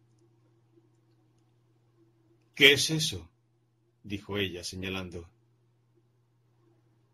[2.55, 3.31] ¿Qué es eso?
[4.03, 5.31] dijo ella, señalando.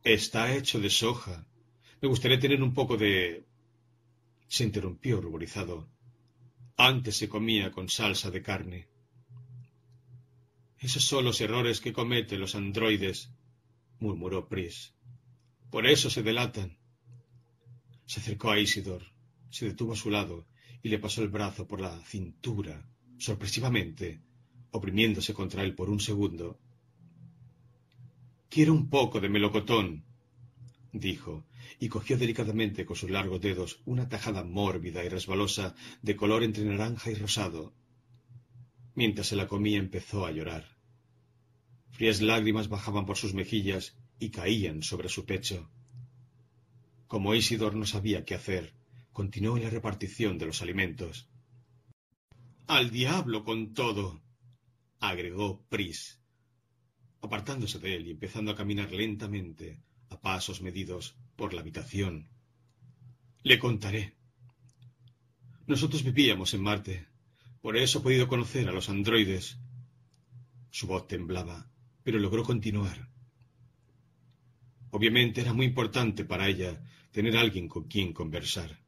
[0.03, 1.47] Está hecho de soja.
[2.01, 3.45] Me gustaría tener un poco de.
[4.53, 5.89] Se interrumpió ruborizado.
[6.77, 8.87] Antes se comía con salsa de carne.
[10.79, 13.33] Esos son los errores que cometen los androides,
[13.99, 14.93] murmuró Pris.
[15.71, 16.77] Por eso se delatan.
[18.05, 19.03] Se acercó a Isidor,
[19.49, 20.47] se detuvo a su lado
[20.83, 22.87] y le pasó el brazo por la cintura,
[23.17, 24.21] sorpresivamente,
[24.71, 26.61] oprimiéndose contra él por un segundo.
[28.51, 30.05] Quiero un poco de melocotón,
[30.93, 31.47] dijo,
[31.81, 36.65] y cogió delicadamente con sus largos dedos una tajada mórbida y resbalosa de color entre
[36.65, 37.75] naranja y rosado.
[38.95, 40.77] Mientras se la comía empezó a llorar.
[41.91, 45.71] Frías lágrimas bajaban por sus mejillas y caían sobre su pecho.
[47.07, 48.75] Como Isidor no sabía qué hacer,
[49.13, 51.29] continuó en la repartición de los alimentos.
[52.67, 54.23] Al diablo con todo,
[55.01, 56.21] agregó Pris,
[57.21, 59.83] apartándose de él y empezando a caminar lentamente,
[60.13, 62.29] a pasos medidos, por la habitación.
[63.43, 64.15] Le contaré.
[65.67, 67.07] Nosotros vivíamos en Marte,
[67.63, 69.59] por eso he podido conocer a los androides.
[70.71, 71.71] Su voz temblaba,
[72.03, 73.09] pero logró continuar.
[74.91, 76.83] Obviamente era muy importante para ella
[77.13, 78.81] tener alguien con quien conversar.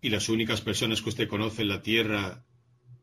[0.00, 2.44] ¿Y las únicas personas que usted conoce en la Tierra,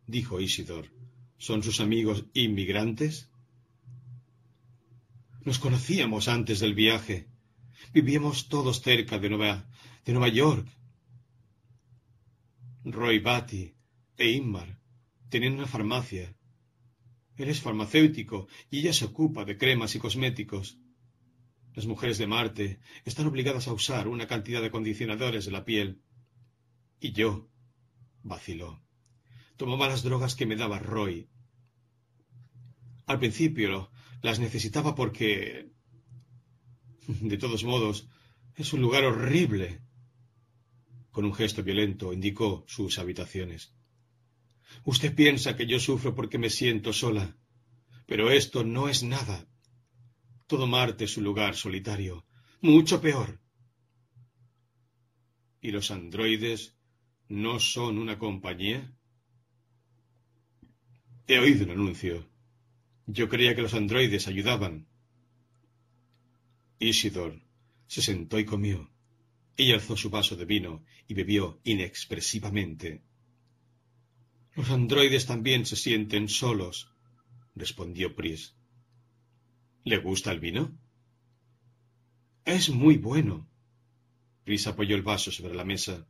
[0.08, 0.92] dijo Isidor,
[1.38, 3.30] son sus amigos inmigrantes?
[5.46, 7.30] Nos conocíamos antes del viaje.
[7.94, 9.70] Vivíamos todos cerca de Nueva,
[10.04, 10.68] de Nueva York.
[12.84, 13.76] Roy Batty
[14.18, 14.80] e Inmar
[15.30, 16.36] tenían una farmacia.
[17.38, 20.80] Él es farmacéutico y ella se ocupa de cremas y cosméticos.
[21.76, 26.02] Las mujeres de Marte están obligadas a usar una cantidad de acondicionadores de la piel.
[27.00, 27.52] Y yo,
[28.24, 28.82] vaciló,
[29.58, 31.30] tomaba las drogas que me daba Roy.
[33.06, 33.92] Al principio
[34.26, 35.70] las necesitaba porque...
[37.32, 38.08] De todos modos,
[38.56, 39.82] es un lugar horrible.
[41.12, 43.76] Con un gesto violento indicó sus habitaciones.
[44.84, 47.38] Usted piensa que yo sufro porque me siento sola,
[48.08, 49.48] pero esto no es nada.
[50.48, 52.26] Todo Marte es un lugar solitario,
[52.62, 53.40] Mucho peor.
[55.62, 56.76] ¿Y los androides
[57.28, 58.92] no son una compañía?
[61.28, 62.35] He oído un anuncio.
[63.08, 64.88] Yo creía que los androides ayudaban.
[66.80, 67.42] Isidor
[67.88, 68.90] se sentó y comió.
[69.58, 73.02] Ella alzó su vaso de vino y bebió inexpresivamente.
[74.56, 76.92] Los androides también se sienten solos,
[77.56, 78.56] respondió Pris.
[79.84, 80.78] ¿Le gusta el vino?
[82.44, 83.48] Es muy bueno.
[84.44, 86.08] Pris apoyó el vaso sobre la mesa.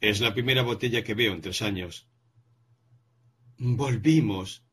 [0.00, 2.06] Es la primera botella que veo en tres años.
[3.58, 4.64] Volvimos,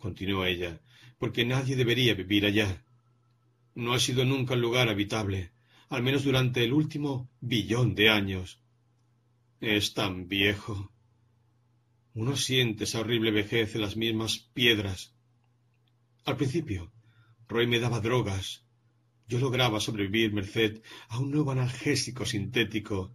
[0.00, 0.80] continuó ella,
[1.18, 2.82] porque nadie debería vivir allá.
[3.76, 5.52] No ha sido nunca un lugar habitable,
[5.88, 8.60] al menos durante el último billón de años.
[9.60, 10.90] Es tan viejo.
[12.14, 15.14] Uno siente esa horrible vejez en las mismas piedras.
[16.24, 16.90] Al principio,
[17.46, 18.64] Roy me daba drogas.
[19.28, 23.14] Yo lograba sobrevivir merced a un nuevo analgésico sintético,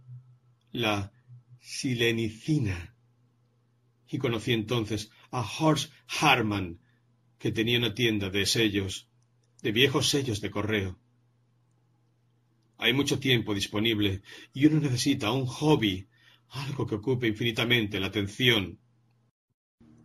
[0.72, 1.12] la
[1.60, 2.94] silenicina.
[4.08, 6.80] Y conocí entonces a Horst Harman,
[7.38, 9.08] que tenía una tienda de sellos,
[9.62, 10.98] de viejos sellos de correo.
[12.78, 14.22] Hay mucho tiempo disponible
[14.52, 16.08] y uno necesita un hobby,
[16.48, 18.78] algo que ocupe infinitamente la atención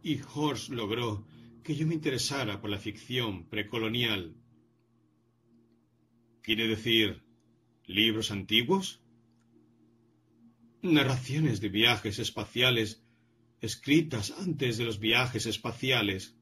[0.03, 1.25] y Horst logró
[1.63, 4.35] que yo me interesara por la ficción precolonial.
[6.41, 7.23] ¿Quiere decir
[7.85, 9.01] libros antiguos?
[10.81, 13.03] Narraciones de viajes espaciales
[13.61, 16.35] escritas antes de los viajes espaciales.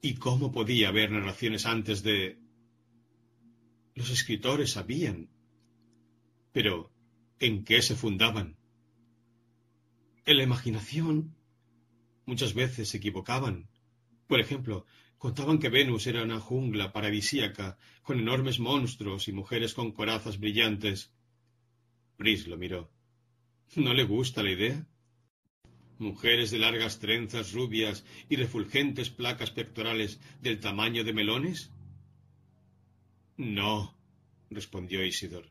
[0.00, 2.38] ¿Y cómo podía haber narraciones antes de...
[3.94, 5.28] Los escritores sabían.
[6.52, 6.92] Pero,
[7.40, 8.56] ¿en qué se fundaban?
[10.24, 11.34] En la imaginación
[12.24, 13.68] muchas veces se equivocaban.
[14.26, 14.86] Por ejemplo,
[15.18, 21.12] contaban que Venus era una jungla paradisíaca con enormes monstruos y mujeres con corazas brillantes.
[22.16, 22.95] Pris lo miró.
[23.74, 24.86] ¿No le gusta la idea?
[25.98, 31.72] ¿Mujeres de largas trenzas rubias y refulgentes placas pectorales del tamaño de melones?
[33.36, 33.98] No,
[34.50, 35.50] respondió Isidor.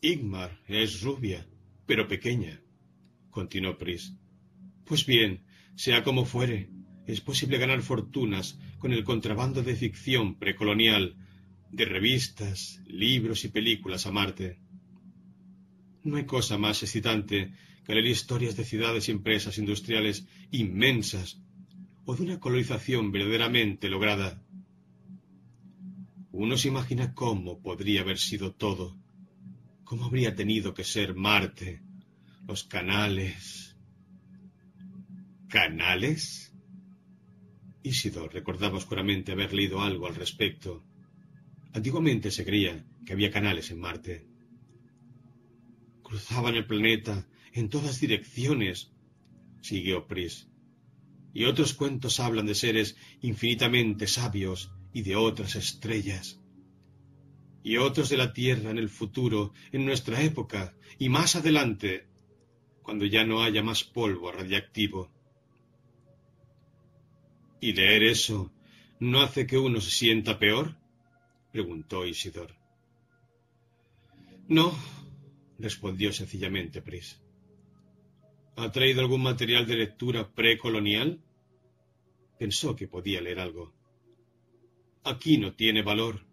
[0.00, 1.46] Igmar es rubia,
[1.86, 2.60] pero pequeña
[3.30, 4.14] continuó Pris.
[4.84, 6.70] Pues bien, sea como fuere,
[7.06, 11.16] es posible ganar fortunas con el contrabando de ficción precolonial,
[11.70, 14.60] de revistas, libros y películas a Marte.
[16.04, 17.52] No hay cosa más excitante
[17.84, 21.40] que leer historias de ciudades y empresas industriales inmensas
[22.04, 24.42] o de una colonización verdaderamente lograda.
[26.30, 28.98] Uno se imagina cómo podría haber sido todo,
[29.84, 31.80] cómo habría tenido que ser Marte,
[32.46, 33.76] los canales.
[35.48, 36.52] ¿Canales?
[37.82, 40.84] Isidor recordaba oscuramente haber leído algo al respecto.
[41.72, 44.33] Antiguamente se creía que había canales en Marte.
[46.14, 48.92] Cruzaban el planeta en todas direcciones,
[49.60, 50.46] siguió Pris.
[51.32, 56.40] Y otros cuentos hablan de seres infinitamente sabios y de otras estrellas.
[57.64, 62.06] Y otros de la Tierra en el futuro, en nuestra época, y más adelante,
[62.84, 65.10] cuando ya no haya más polvo radiactivo.
[67.60, 68.52] ¿Y leer eso
[69.00, 70.76] no hace que uno se sienta peor?
[71.50, 72.54] preguntó Isidor.
[74.46, 74.72] No,
[75.58, 77.20] respondió sencillamente Pris.
[78.56, 81.20] ¿Ha traído algún material de lectura precolonial?
[82.38, 83.74] Pensó que podía leer algo.
[85.02, 86.26] Aquí no tiene valor.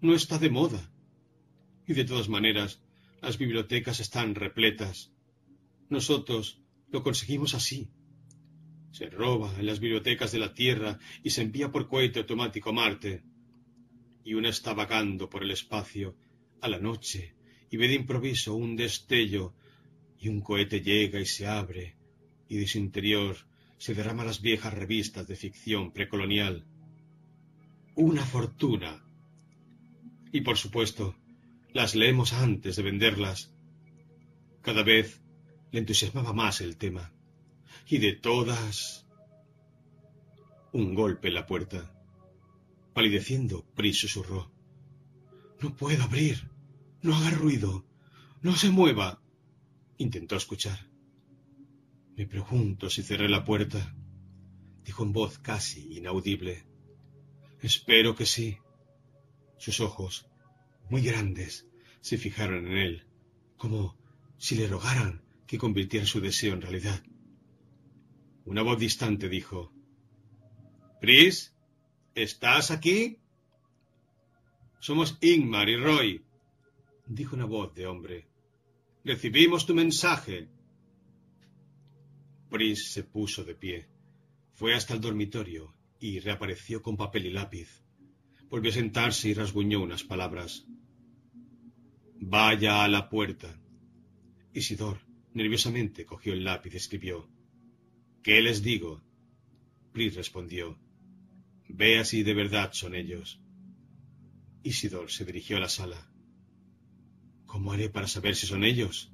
[0.00, 0.92] No está de moda.
[1.86, 2.82] Y de todas maneras,
[3.20, 5.12] las bibliotecas están repletas.
[5.88, 6.60] Nosotros
[6.90, 7.90] lo conseguimos así.
[8.90, 12.72] Se roba en las bibliotecas de la Tierra y se envía por cohete automático a
[12.72, 13.22] Marte.
[14.24, 16.16] Y una está vagando por el espacio
[16.60, 17.35] a la noche
[17.70, 19.54] y ve de improviso un destello
[20.18, 21.96] y un cohete llega y se abre
[22.48, 23.36] y de su interior
[23.78, 26.64] se derraman las viejas revistas de ficción precolonial.
[27.94, 29.04] Una fortuna.
[30.32, 31.14] Y por supuesto,
[31.72, 33.54] las leemos antes de venderlas.
[34.62, 35.20] Cada vez
[35.72, 37.12] le entusiasmaba más el tema.
[37.86, 39.06] Y de todas...
[40.72, 41.90] Un golpe en la puerta.
[42.92, 44.50] Palideciendo, Pris susurró.
[45.60, 46.50] No puedo abrir.
[47.06, 47.86] No haga ruido.
[48.42, 49.22] No se mueva.
[49.96, 50.90] Intentó escuchar.
[52.16, 53.94] Me pregunto si cerré la puerta,
[54.82, 56.66] dijo en voz casi inaudible.
[57.60, 58.58] Espero que sí.
[59.56, 60.26] Sus ojos,
[60.90, 61.68] muy grandes,
[62.00, 63.06] se fijaron en él,
[63.56, 63.96] como
[64.36, 67.04] si le rogaran que convirtiera su deseo en realidad.
[68.44, 69.72] Una voz distante dijo
[71.00, 71.54] Pris,
[72.16, 73.20] ¿estás aquí?
[74.80, 76.25] Somos Ingmar y Roy,
[77.06, 78.28] dijo una voz de hombre.
[79.04, 80.48] Recibimos tu mensaje.
[82.50, 83.86] Pris se puso de pie.
[84.52, 87.82] Fue hasta el dormitorio y reapareció con papel y lápiz.
[88.48, 90.66] Volvió a sentarse y rasguñó unas palabras.
[92.18, 93.60] Vaya a la puerta.
[94.52, 95.00] Isidor,
[95.34, 97.28] nerviosamente, cogió el lápiz y escribió.
[98.22, 99.02] ¿Qué les digo?
[99.92, 100.78] Pris respondió.
[101.68, 103.40] Vea si de verdad son ellos.
[104.62, 106.10] Isidor se dirigió a la sala.
[107.46, 109.12] ¿Cómo haré para saber si son ellos?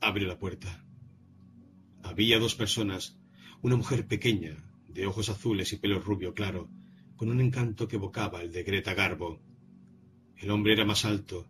[0.00, 0.84] Abrió la puerta.
[2.02, 3.18] Había dos personas,
[3.62, 4.56] una mujer pequeña,
[4.88, 6.68] de ojos azules y pelo rubio claro,
[7.16, 9.40] con un encanto que evocaba el de Greta Garbo.
[10.36, 11.48] El hombre era más alto,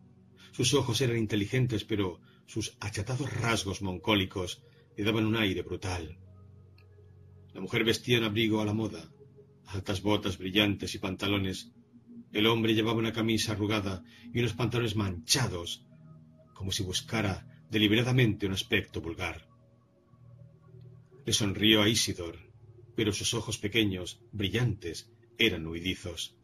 [0.52, 4.62] sus ojos eran inteligentes, pero sus achatados rasgos moncólicos
[4.96, 6.18] le daban un aire brutal.
[7.54, 9.10] La mujer vestía un abrigo a la moda,
[9.66, 11.72] altas botas brillantes y pantalones.
[12.32, 15.86] El hombre llevaba una camisa arrugada y unos pantalones manchados,
[16.54, 19.48] como si buscara deliberadamente un aspecto vulgar.
[21.26, 22.38] Le sonrió a Isidor,
[22.96, 26.36] pero sus ojos pequeños, brillantes, eran huidizos.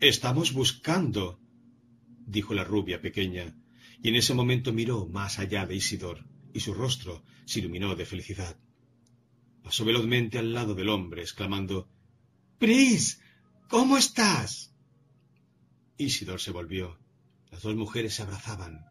[0.00, 1.40] Estamos buscando,
[2.26, 3.56] dijo la rubia pequeña,
[4.02, 8.06] y en ese momento miró más allá de Isidor, y su rostro se iluminó de
[8.06, 8.56] felicidad.
[9.62, 11.88] Pasó velozmente al lado del hombre, exclamando
[12.58, 13.21] Pris,
[13.72, 14.70] ¿cómo estás?
[15.96, 16.98] Isidor se volvió.
[17.50, 18.84] Las dos mujeres se abrazaban.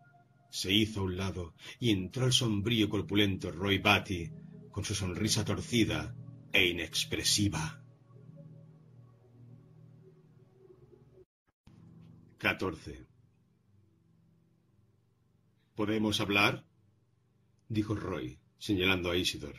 [0.50, 4.32] Se hizo a un lado y entró el sombrío corpulento Roy Batty,
[4.72, 6.16] con su sonrisa torcida
[6.52, 7.84] e inexpresiva.
[12.40, 13.06] 14.
[15.76, 16.66] ¿Podemos hablar?
[17.70, 19.58] dijo Roy, señalando a Isidor.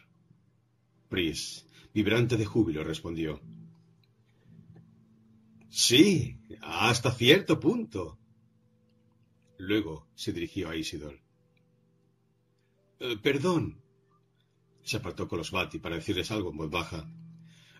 [1.08, 1.64] Pris,
[1.94, 3.40] vibrante de júbilo, respondió.
[5.74, 8.18] Sí, hasta cierto punto.
[9.56, 11.18] Luego se dirigió a Isidor.
[13.00, 13.80] Eh, perdón.
[14.82, 17.10] Se apartó con los Bati para decirles algo en voz baja.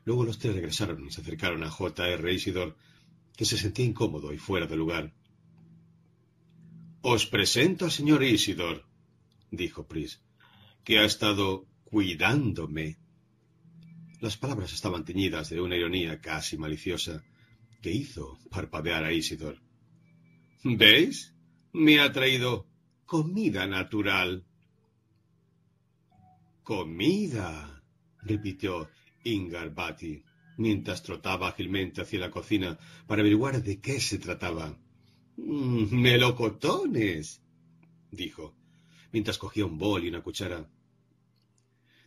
[0.07, 2.33] Luego los tres regresaron y se acercaron a J.R.
[2.33, 2.79] Isidor,
[3.37, 5.13] que se sentía incómodo y fuera de lugar.
[7.03, 8.87] Os presento al señor Isidor,
[9.51, 10.23] dijo Pris,
[10.83, 12.97] que ha estado cuidándome.
[14.23, 17.23] Las palabras estaban teñidas de una ironía casi maliciosa
[17.83, 19.61] que hizo parpadear a Isidor.
[20.65, 21.35] ¿Veis?
[21.73, 22.67] Me ha traído
[23.05, 24.47] comida natural.
[26.63, 27.83] Comida,
[28.23, 28.89] repitió
[29.25, 30.23] Ingar Bati,
[30.59, 34.79] mientras trotaba ágilmente hacia la cocina para averiguar de qué se trataba.
[35.37, 37.43] Melocotones,
[38.13, 38.55] dijo,
[39.13, 40.71] mientras cogía un bol y una cuchara.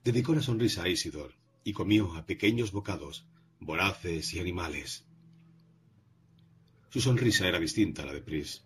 [0.04, 1.34] Dedicó una sonrisa a Isidor
[1.66, 3.28] y comió a pequeños bocados,
[3.60, 5.06] voraces y animales.
[6.96, 8.64] Su sonrisa era distinta a la de Pris.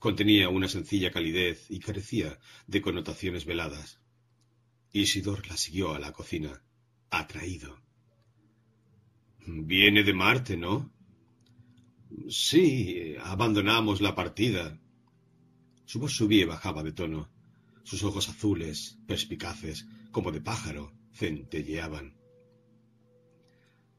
[0.00, 2.36] Contenía una sencilla calidez y carecía
[2.66, 4.00] de connotaciones veladas.
[4.90, 6.64] Isidor la siguió a la cocina,
[7.10, 7.80] atraído.
[9.46, 10.92] Viene de Marte, ¿no?
[12.28, 14.76] Sí, abandonamos la partida.
[15.84, 17.30] Su voz subía y bajaba de tono.
[17.84, 22.16] Sus ojos azules, perspicaces, como de pájaro, centelleaban.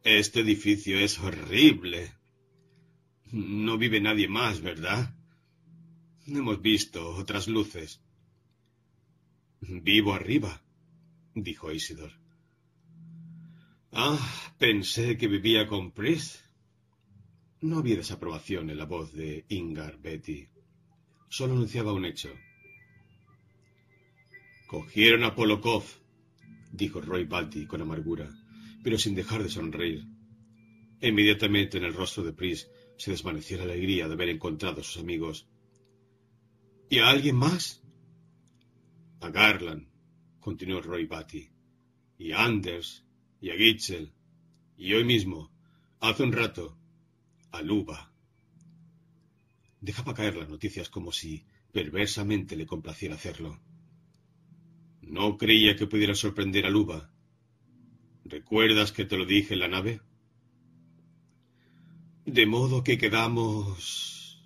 [0.04, 2.12] Este edificio es horrible.
[3.36, 5.14] No vive nadie más, ¿verdad?
[6.26, 8.00] Hemos visto otras luces.
[9.60, 10.64] Vivo arriba,
[11.34, 12.14] dijo Isidor.
[13.92, 16.46] Ah, pensé que vivía con Pris.
[17.60, 20.48] No había desaprobación en la voz de Ingar Betty.
[21.28, 22.30] Solo anunciaba un hecho.
[24.66, 25.84] Cogieron a Polokov,
[26.72, 28.30] dijo Roy Balti con amargura,
[28.82, 30.06] pero sin dejar de sonreír.
[31.02, 34.98] Inmediatamente en el rostro de Pris se desvaneció la alegría de haber encontrado a sus
[34.98, 35.48] amigos.
[36.90, 37.84] ¿Y a alguien más?
[39.22, 39.88] A Garland,
[40.40, 41.50] continuó Roy Batty,
[42.18, 43.06] y a Anders,
[43.42, 44.14] y a Gitzel,
[44.78, 45.52] y hoy mismo,
[46.00, 46.78] hace un rato,
[47.52, 48.12] a Luba.
[49.82, 53.60] Dejaba caer las noticias como si perversamente le complaciera hacerlo.
[55.02, 57.12] No creía que pudiera sorprender a Luba.
[58.24, 60.02] ¿Recuerdas que te lo dije en la nave?
[62.26, 64.44] De modo que quedamos...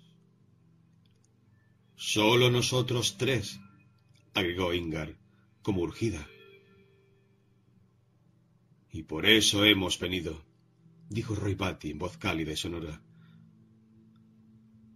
[1.96, 3.60] Solo nosotros tres,
[4.34, 5.16] agregó Ingar,
[5.62, 6.26] como urgida.
[8.90, 10.42] Y por eso hemos venido
[11.10, 13.02] dijo Roy Batty en voz cálida y sonora.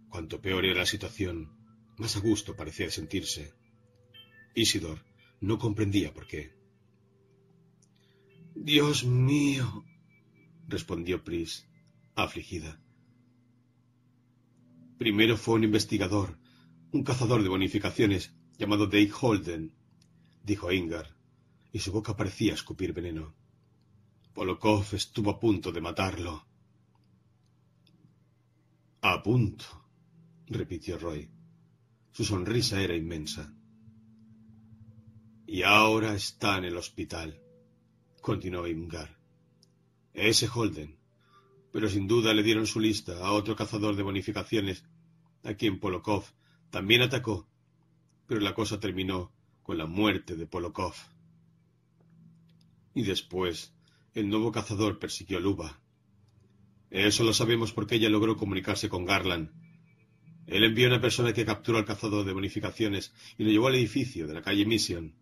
[0.09, 1.51] Cuanto peor era la situación,
[1.97, 3.53] más a gusto parecía sentirse.
[4.55, 5.03] Isidor
[5.41, 6.53] no comprendía por qué.
[8.55, 9.83] Dios mío,
[10.67, 11.67] respondió Pris,
[12.15, 12.79] afligida.
[14.97, 16.39] Primero fue un investigador,
[16.91, 19.75] un cazador de bonificaciones llamado Dave Holden,
[20.43, 21.15] dijo Ingar,
[21.73, 23.35] y su boca parecía escupir veneno.
[24.33, 26.45] Polokov estuvo a punto de matarlo.
[29.01, 29.65] A punto,
[30.47, 31.29] repitió Roy.
[32.11, 33.53] Su sonrisa era inmensa.
[35.45, 37.41] Y ahora está en el hospital,
[38.21, 39.19] continuó Ingar.
[40.13, 40.94] Ese Holden.
[41.75, 44.85] Pero sin duda le dieron su lista a otro cazador de bonificaciones,
[45.43, 46.23] a quien Polokov
[46.69, 47.49] también atacó,
[48.27, 50.93] pero la cosa terminó con la muerte de Polokov.
[52.93, 53.73] Y después,
[54.13, 55.81] el nuevo cazador persiguió a Luba.
[56.91, 59.51] Eso lo sabemos porque ella logró comunicarse con Garland.
[60.47, 63.75] Él envió a una persona que capturó al cazador de bonificaciones y lo llevó al
[63.75, 65.13] edificio de la calle Mission.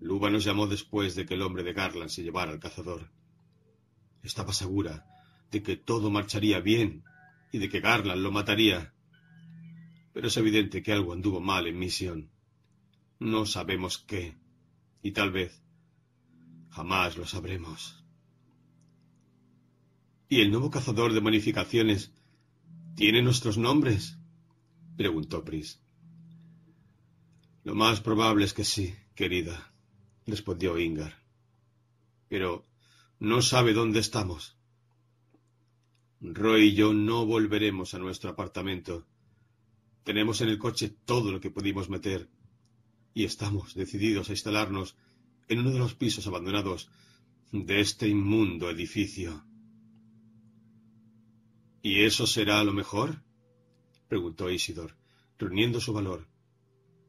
[0.00, 3.08] Luba nos llamó después de que el hombre de Garland se llevara al cazador.
[4.22, 5.06] Estaba segura
[5.50, 7.04] de que todo marcharía bien
[7.52, 8.92] y de que Garland lo mataría.
[10.12, 12.30] Pero es evidente que algo anduvo mal en Mission.
[13.18, 14.36] No sabemos qué,
[15.02, 15.62] y tal vez
[16.70, 18.04] jamás lo sabremos.
[20.28, 22.12] ¿Y el nuevo cazador de bonificaciones
[22.94, 24.18] tiene nuestros nombres?
[24.96, 25.80] preguntó Pris.
[27.64, 29.72] Lo más probable es que sí, querida
[30.28, 31.14] respondió Ingar.
[32.28, 32.64] Pero
[33.20, 34.56] no sabe dónde estamos.
[36.20, 39.06] Roy y yo no volveremos a nuestro apartamento.
[40.04, 42.28] Tenemos en el coche todo lo que pudimos meter
[43.14, 44.96] y estamos decididos a instalarnos
[45.48, 46.90] en uno de los pisos abandonados
[47.52, 49.44] de este inmundo edificio.
[51.82, 53.22] ¿Y eso será lo mejor?
[54.08, 54.96] preguntó Isidor,
[55.38, 56.28] reuniendo su valor.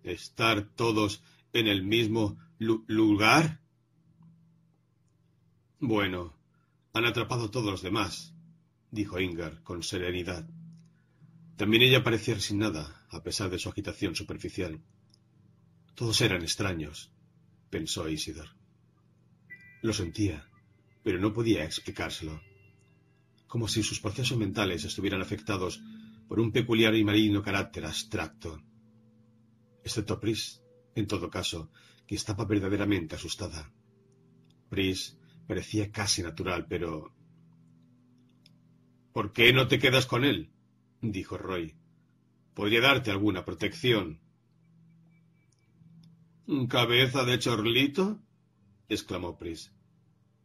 [0.03, 3.61] Estar todos en el mismo lugar?
[5.81, 6.35] Bueno,
[6.91, 8.33] han atrapado a todos los demás,
[8.91, 10.45] dijo Ingar con serenidad.
[11.55, 14.81] También ella parecía resignada, a pesar de su agitación superficial.
[15.95, 17.13] Todos eran extraños,
[17.69, 18.49] pensó Isidor.
[19.81, 20.49] Lo sentía,
[21.01, 22.41] pero no podía explicárselo.
[23.47, 25.81] Como si sus procesos mentales estuvieran afectados
[26.27, 28.61] por un peculiar y marino carácter abstracto.
[29.81, 30.61] Excepto Pris,
[30.93, 31.71] en todo caso,
[32.05, 33.71] que estaba verdaderamente asustada.
[34.69, 35.18] Pris
[35.49, 37.11] parecía casi natural, pero...
[39.11, 40.51] ¿Por qué no te quedas con él?
[41.01, 41.73] dijo Roy.
[42.53, 44.19] Podría darte alguna protección.
[46.69, 48.21] ¿Cabeza de chorlito?
[48.89, 49.73] exclamó Pris.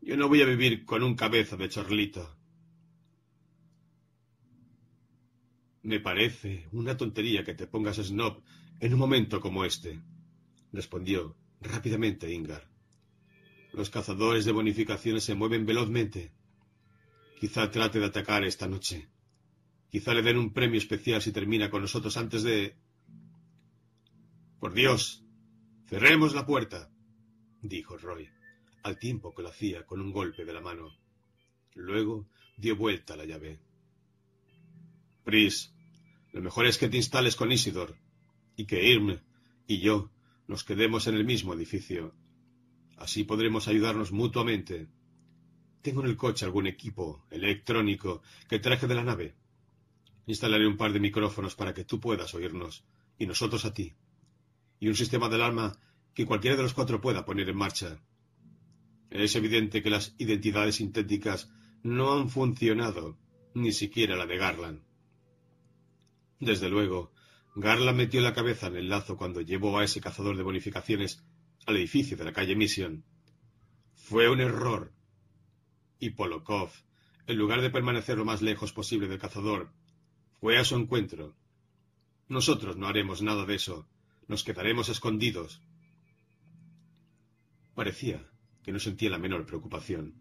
[0.00, 2.38] Yo no voy a vivir con un cabeza de chorlito.
[5.82, 8.42] Me parece una tontería que te pongas snob
[8.80, 10.00] en un momento como este,
[10.72, 12.73] respondió rápidamente Ingar.
[13.74, 16.32] Los cazadores de bonificaciones se mueven velozmente.
[17.40, 19.08] Quizá trate de atacar esta noche.
[19.90, 22.76] Quizá le den un premio especial si termina con nosotros antes de...
[24.60, 25.24] Por Dios,
[25.88, 26.90] cerremos la puerta,
[27.62, 28.28] dijo Roy,
[28.84, 30.96] al tiempo que lo hacía con un golpe de la mano.
[31.74, 33.58] Luego dio vuelta la llave.
[35.24, 35.74] Pris,
[36.32, 37.96] lo mejor es que te instales con Isidor
[38.56, 39.20] y que Irme
[39.66, 40.10] y yo
[40.46, 42.14] nos quedemos en el mismo edificio.
[42.96, 44.88] Así podremos ayudarnos mutuamente.
[45.82, 49.34] Tengo en el coche algún equipo electrónico que traje de la nave.
[50.26, 52.84] Instalaré un par de micrófonos para que tú puedas oírnos,
[53.18, 53.92] y nosotros a ti.
[54.80, 55.78] Y un sistema de alarma
[56.14, 58.00] que cualquiera de los cuatro pueda poner en marcha.
[59.10, 61.50] Es evidente que las identidades sintéticas
[61.82, 63.18] no han funcionado,
[63.54, 64.82] ni siquiera la de Garland.
[66.40, 67.12] Desde luego,
[67.54, 71.24] Garla metió la cabeza en el lazo cuando llevó a ese cazador de bonificaciones
[71.66, 73.04] al edificio de la calle Mission.
[73.94, 74.92] Fue un error.
[75.98, 76.70] Y Polokov,
[77.26, 79.72] en lugar de permanecer lo más lejos posible del cazador,
[80.40, 81.34] fue a su encuentro.
[82.28, 83.86] Nosotros no haremos nada de eso.
[84.28, 85.60] Nos quedaremos escondidos.
[87.74, 88.28] Parecía
[88.62, 90.14] que no sentía la menor preocupación.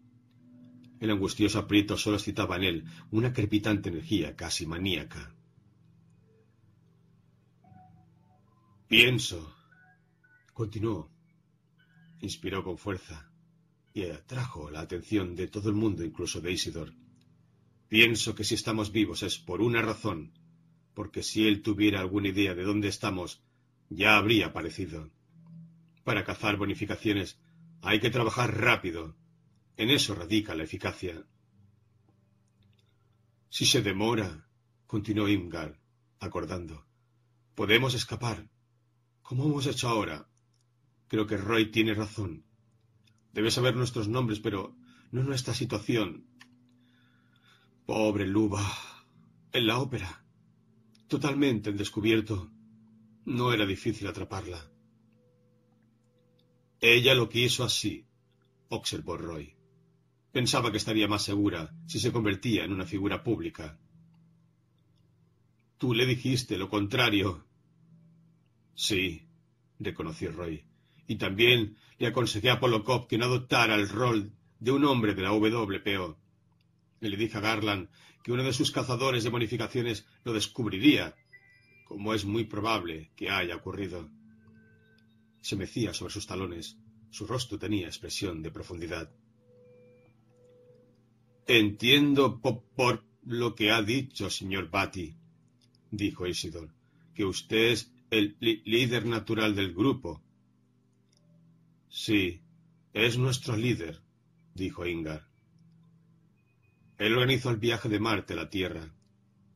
[1.00, 5.34] El angustioso aprieto solo excitaba en él una crepitante energía casi maníaca.
[8.88, 9.54] Pienso,
[10.52, 11.10] continuó,
[12.24, 13.30] inspiró con fuerza
[13.92, 16.92] y atrajo la atención de todo el mundo, incluso de Isidor.
[17.88, 20.32] Pienso que si estamos vivos es por una razón,
[20.94, 23.42] porque si él tuviera alguna idea de dónde estamos,
[23.88, 25.10] ya habría aparecido.
[26.02, 27.38] Para cazar bonificaciones
[27.82, 29.16] hay que trabajar rápido.
[29.76, 31.24] En eso radica la eficacia.
[33.48, 34.48] Si se demora,
[34.86, 35.78] continuó Imgar,
[36.18, 36.86] acordando,
[37.54, 38.48] podemos escapar.
[39.22, 40.28] ¿Cómo hemos hecho ahora?
[41.14, 42.44] Creo que Roy tiene razón.
[43.32, 44.74] Debe saber nuestros nombres, pero
[45.12, 46.26] no nuestra situación.
[47.86, 48.60] Pobre Luba.
[49.52, 50.24] En la ópera
[51.06, 52.50] totalmente en descubierto,
[53.26, 54.68] no era difícil atraparla.
[56.80, 58.08] Ella lo quiso así,
[58.70, 59.54] observó Roy.
[60.32, 63.78] Pensaba que estaría más segura si se convertía en una figura pública.
[65.78, 67.46] Tú le dijiste lo contrario.
[68.74, 69.28] Sí,
[69.78, 70.73] reconoció Roy.
[71.06, 75.22] Y también le aconsejé a Polokov que no adoptara el rol de un hombre de
[75.22, 76.18] la WPO.
[77.00, 77.88] Le dije a Garland
[78.22, 81.14] que uno de sus cazadores de bonificaciones lo descubriría,
[81.86, 84.10] como es muy probable que haya ocurrido.
[85.42, 86.78] Se mecía sobre sus talones.
[87.10, 89.12] Su rostro tenía expresión de profundidad.
[91.46, 95.16] Entiendo por, lo que ha dicho, señor Batty,
[95.90, 96.74] dijo Isidor,
[97.14, 100.22] que usted es el líder natural del grupo.
[101.96, 102.42] Sí,
[102.92, 104.02] es nuestro líder,
[104.52, 105.28] dijo Ingar.
[106.98, 108.92] Él organizó el viaje de Marte a la Tierra,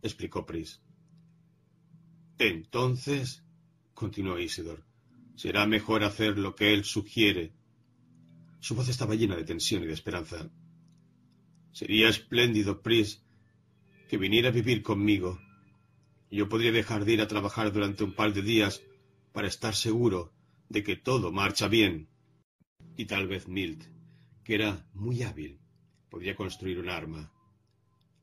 [0.03, 0.80] explicó Pris.
[2.39, 3.43] Entonces,
[3.93, 4.84] continuó Isidor,
[5.34, 7.55] será mejor hacer lo que él sugiere.
[8.61, 10.49] Su voz estaba llena de tensión y de esperanza.
[11.72, 13.20] Sería espléndido, Pris,
[14.09, 15.41] que viniera a vivir conmigo.
[16.30, 18.80] Yo podría dejar de ir a trabajar durante un par de días
[19.32, 20.32] para estar seguro
[20.68, 22.09] de que todo marcha bien.
[22.99, 23.85] Y tal vez Milt,
[24.43, 25.61] que era muy hábil,
[26.11, 27.33] podría construir un arma.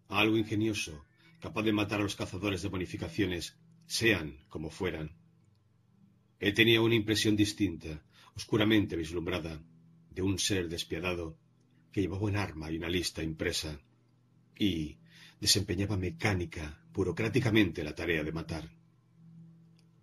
[0.09, 1.05] Algo ingenioso,
[1.39, 5.15] capaz de matar a los cazadores de bonificaciones, sean como fueran.
[6.39, 8.03] Él tenía una impresión distinta,
[8.35, 9.63] oscuramente vislumbrada,
[10.11, 11.39] de un ser despiadado
[11.93, 13.79] que llevaba un arma y una lista impresa,
[14.59, 14.97] y
[15.39, 18.69] desempeñaba mecánica, burocráticamente la tarea de matar.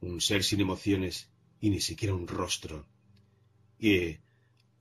[0.01, 1.29] Un ser sin emociones
[1.61, 2.87] y ni siquiera un rostro,
[3.79, 4.17] y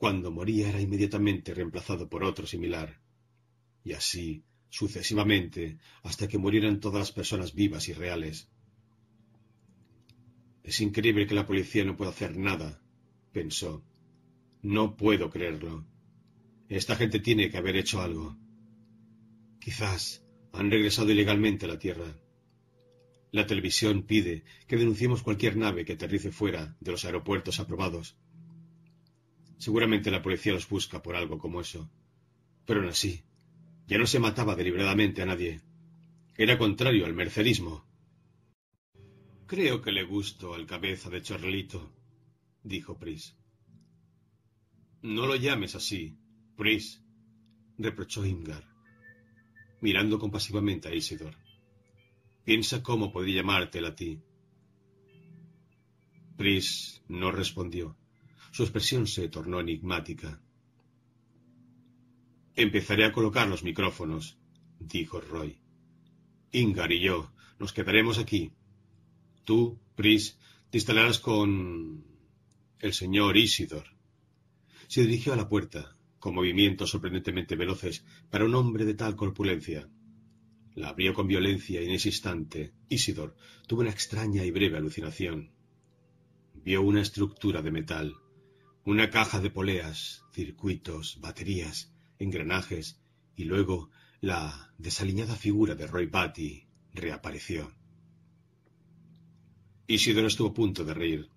[0.01, 2.99] cuando moría era inmediatamente reemplazado por otro similar,
[3.83, 8.49] y así sucesivamente hasta que murieran todas las personas vivas y reales.
[10.63, 12.81] Es increíble que la policía no pueda hacer nada,
[13.31, 13.83] pensó.
[14.63, 15.85] No puedo creerlo.
[16.67, 18.35] Esta gente tiene que haber hecho algo.
[19.59, 22.11] Quizás han regresado ilegalmente a la Tierra.
[23.31, 28.17] La televisión pide que denunciemos cualquier nave que aterrice fuera de los aeropuertos aprobados.
[29.61, 31.87] Seguramente la policía los busca por algo como eso.
[32.65, 33.23] Pero aún así,
[33.85, 35.61] ya no se mataba deliberadamente a nadie.
[36.35, 37.85] Era contrario al mercerismo.
[39.45, 41.93] Creo que le gusto al cabeza de Charlito,
[42.63, 43.37] dijo Pris.
[45.03, 46.17] No lo llames así,
[46.57, 47.03] Pris,
[47.77, 48.67] reprochó Ingar,
[49.79, 51.35] mirando compasivamente a Isidor.
[52.43, 54.19] Piensa cómo podría llamártela a ti.
[56.35, 58.00] Pris no respondió.
[58.51, 60.41] Su expresión se tornó enigmática.
[62.55, 64.37] Empezaré a colocar los micrófonos,
[64.79, 65.57] dijo Roy.
[66.51, 68.51] Ingar y yo nos quedaremos aquí.
[69.45, 70.37] Tú, Pris,
[70.69, 72.03] te instalarás con
[72.79, 73.85] el señor Isidor.
[74.87, 79.87] Se dirigió a la puerta, con movimientos sorprendentemente veloces para un hombre de tal corpulencia.
[80.75, 83.35] La abrió con violencia y en ese instante Isidor
[83.65, 85.51] tuvo una extraña y breve alucinación.
[86.53, 88.15] Vio una estructura de metal,
[88.83, 92.99] una caja de poleas, circuitos, baterías, engranajes,
[93.35, 93.89] y luego
[94.21, 97.71] la desaliñada figura de Roy Batty reapareció.
[99.87, 101.29] Isidor estuvo a punto de reír.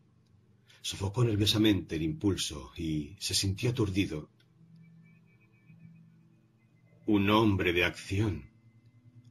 [0.80, 4.30] Sofocó nerviosamente el impulso y se sintió aturdido.
[7.06, 8.50] Un hombre de acción,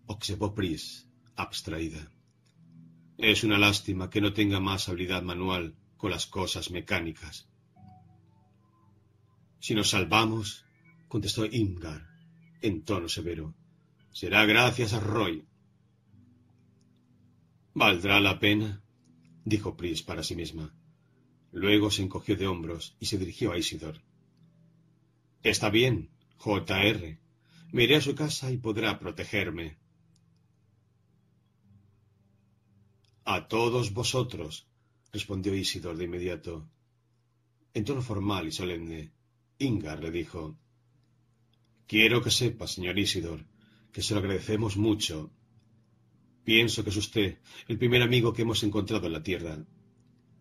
[0.07, 2.11] observó Pris, abstraída.
[3.17, 7.47] Es una lástima que no tenga más habilidad manual con las cosas mecánicas.
[9.65, 10.65] Si nos salvamos,
[11.07, 12.01] contestó Imgar
[12.59, 13.55] en tono severo.
[14.11, 15.45] Será gracias a Roy.
[17.73, 18.83] ¿Valdrá la pena?
[19.45, 20.75] dijo Pris para sí misma.
[21.53, 24.01] Luego se encogió de hombros y se dirigió a Isidor.
[25.43, 27.19] Está bien, J.R.
[27.71, 29.77] Me iré a su casa y podrá protegerme.
[33.23, 34.67] A todos vosotros,
[35.13, 36.67] respondió Isidor de inmediato.
[37.73, 39.13] En tono formal y solemne,
[39.63, 40.57] Ingar le dijo
[41.87, 43.45] Quiero que sepa, señor Isidor,
[43.91, 45.31] que se lo agradecemos mucho.
[46.43, 47.37] Pienso que es usted
[47.67, 49.63] el primer amigo que hemos encontrado en la tierra.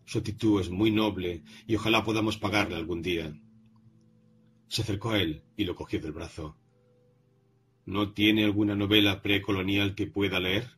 [0.05, 3.33] Su actitud es muy noble y ojalá podamos pagarle algún día.
[4.67, 6.57] Se acercó a él y lo cogió del brazo.
[7.85, 10.69] ¿No tiene alguna novela precolonial que pueda leer?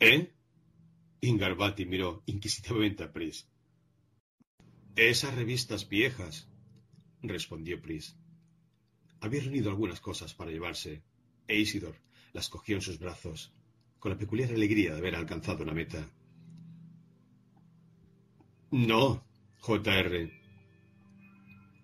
[0.00, 0.32] ¿Eh?
[1.20, 3.48] Ingarbati miró inquisitivamente a Pris.
[4.96, 6.48] Esas revistas viejas,
[7.20, 8.16] respondió Pris.
[9.20, 11.02] Había reunido algunas cosas para llevarse,
[11.46, 11.96] e Isidor
[12.32, 13.52] las cogió en sus brazos,
[13.98, 16.10] con la peculiar alegría de haber alcanzado una meta.
[18.70, 19.22] No,
[19.60, 20.32] J.R.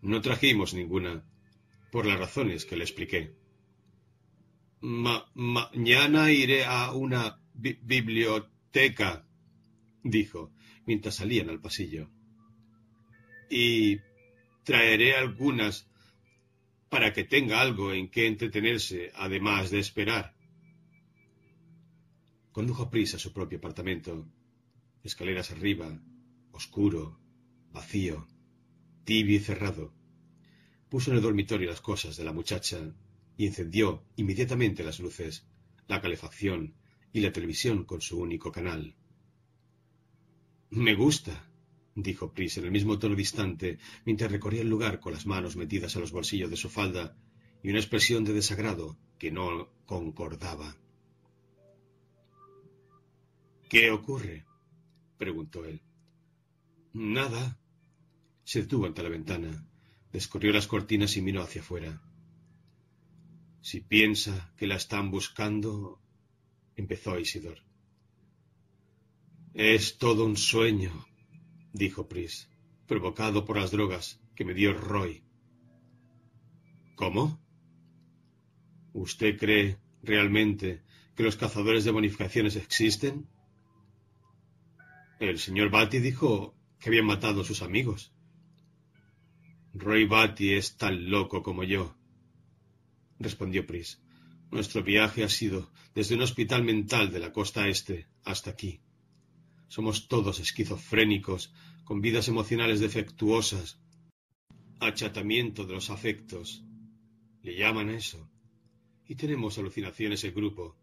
[0.00, 1.22] No trajimos ninguna,
[1.90, 3.36] por las razones que le expliqué.
[4.80, 9.26] mañana iré a una biblioteca,
[10.02, 10.50] dijo,
[10.86, 12.08] mientras salían al pasillo.
[13.54, 14.00] Y
[14.64, 15.86] traeré algunas
[16.88, 20.34] para que tenga algo en que entretenerse, además de esperar.
[22.50, 24.26] Condujo a prisa a su propio apartamento,
[25.04, 26.00] escaleras arriba,
[26.52, 27.20] oscuro,
[27.72, 28.26] vacío,
[29.04, 29.92] tibio y cerrado.
[30.88, 32.78] Puso en el dormitorio las cosas de la muchacha
[33.36, 35.46] y encendió inmediatamente las luces,
[35.88, 36.74] la calefacción
[37.12, 38.96] y la televisión con su único canal.
[40.70, 41.51] Me gusta,
[41.94, 45.96] dijo Pris en el mismo tono distante, mientras recorría el lugar con las manos metidas
[45.96, 47.16] a los bolsillos de su falda
[47.62, 50.76] y una expresión de desagrado que no concordaba.
[53.68, 54.44] ¿Qué ocurre?
[55.16, 55.80] preguntó él.
[56.92, 57.58] Nada.
[58.44, 59.64] Se detuvo ante la ventana,
[60.12, 62.02] descorrió las cortinas y miró hacia afuera.
[63.60, 66.00] Si piensa que la están buscando,
[66.74, 67.62] empezó Isidor.
[69.54, 71.06] Es todo un sueño,
[71.72, 72.48] dijo Pris,
[72.86, 75.24] provocado por las drogas que me dio Roy.
[76.94, 77.40] ¿Cómo?
[78.92, 80.82] ¿Usted cree realmente
[81.14, 83.26] que los cazadores de bonificaciones existen?
[85.18, 88.12] El señor Batty dijo que habían matado a sus amigos.
[89.74, 91.96] Roy Batty es tan loco como yo,
[93.18, 94.02] respondió Pris.
[94.50, 98.80] Nuestro viaje ha sido desde un hospital mental de la costa este hasta aquí.
[99.72, 101.50] Somos todos esquizofrénicos,
[101.84, 103.80] con vidas emocionales defectuosas,
[104.80, 106.62] achatamiento de los afectos.
[107.42, 108.30] Le llaman eso.
[109.08, 110.76] Y tenemos alucinaciones el grupo.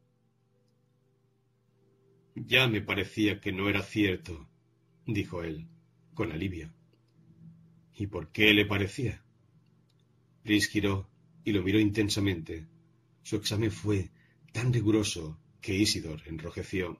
[2.33, 4.49] Ya me parecía que no era cierto,
[5.05, 5.67] dijo él
[6.15, 6.73] con alivio.
[7.93, 9.23] ¿Y por qué le parecía?
[10.41, 11.07] Pris giró
[11.43, 12.65] y lo miró intensamente.
[13.21, 14.09] Su examen fue
[14.51, 16.99] tan riguroso que Isidor enrojeció.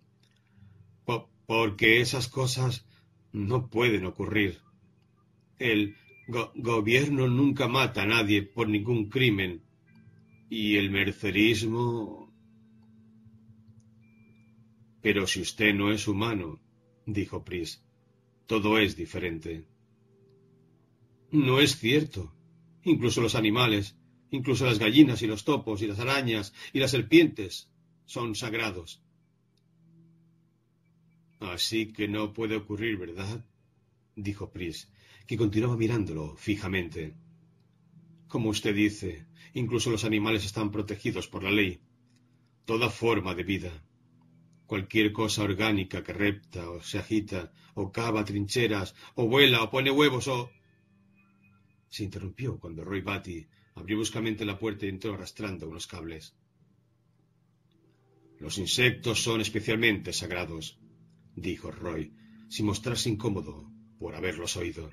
[1.50, 2.86] Porque esas cosas
[3.32, 4.60] no pueden ocurrir.
[5.58, 5.95] El
[6.28, 9.64] gobierno nunca mata a nadie por ningún crimen.
[10.47, 12.32] Y el mercerismo.
[15.02, 16.62] Pero si usted no es humano,
[17.08, 17.84] dijo Pris,
[18.45, 19.66] todo es diferente.
[21.32, 22.32] No es cierto.
[22.84, 23.97] Incluso los animales,
[24.30, 27.72] incluso las gallinas y los topos y las arañas y las serpientes
[28.06, 29.02] son sagrados.
[31.40, 33.46] Así que no puede ocurrir, ¿verdad?
[34.16, 34.92] dijo Pris,
[35.26, 37.16] que continuaba mirándolo fijamente.
[38.28, 41.80] Como usted dice, incluso los animales están protegidos por la ley.
[42.66, 43.84] Toda forma de vida,
[44.70, 49.90] Cualquier cosa orgánica que repta o se agita, o cava trincheras, o vuela, o pone
[49.90, 50.52] huevos, o...
[51.90, 56.36] Se interrumpió cuando Roy Batty abrió bruscamente la puerta y entró arrastrando unos cables.
[58.38, 60.78] Los insectos son especialmente sagrados,
[61.36, 62.14] dijo Roy,
[62.50, 64.90] sin mostrarse incómodo por haberlos oído.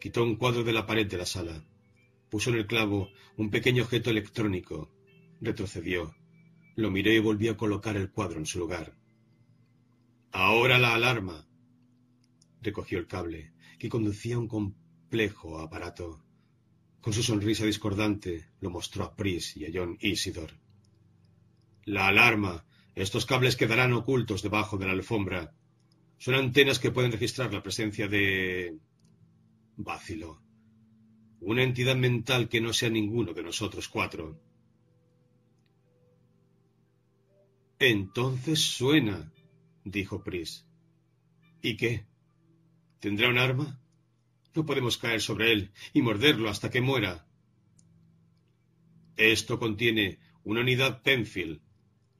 [0.00, 1.64] Quitó un cuadro de la pared de la sala,
[2.30, 4.90] puso en el clavo un pequeño objeto electrónico,
[5.40, 6.14] retrocedió
[6.74, 8.94] lo miré y volví a colocar el cuadro en su lugar.
[10.30, 11.46] Ahora la alarma.
[12.62, 16.24] Recogió el cable, que conducía a un complejo aparato.
[17.00, 20.52] Con su sonrisa discordante lo mostró a Pris y a John Isidor.
[21.84, 22.64] La alarma.
[22.94, 25.54] Estos cables quedarán ocultos debajo de la alfombra.
[26.18, 28.78] Son antenas que pueden registrar la presencia de...
[29.76, 30.42] Vacilo.
[31.40, 34.38] Una entidad mental que no sea ninguno de nosotros cuatro.
[37.78, 39.32] Entonces suena,
[39.84, 40.66] dijo Pris.
[41.62, 42.06] ¿Y qué?
[43.00, 43.80] ¿Tendrá un arma?
[44.54, 47.26] No podemos caer sobre él y morderlo hasta que muera.
[49.16, 51.60] Esto contiene una unidad Penfield,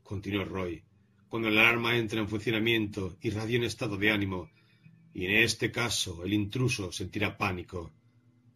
[0.03, 0.83] continuó Roy.
[1.29, 4.51] Cuando el alarma entra en funcionamiento, irradia un estado de ánimo,
[5.15, 7.93] y en este caso el intruso sentirá pánico,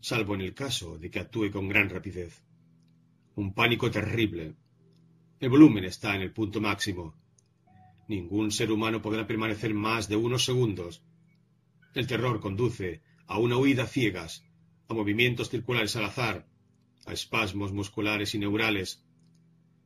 [0.00, 2.42] salvo en el caso de que actúe con gran rapidez.
[3.34, 4.54] Un pánico terrible,
[5.38, 7.14] el volumen está en el punto máximo.
[8.08, 11.02] Ningún ser humano podrá permanecer más de unos segundos.
[11.94, 14.44] El terror conduce a una huida ciegas,
[14.88, 16.46] a movimientos circulares al azar,
[17.04, 19.04] a espasmos musculares y neurales.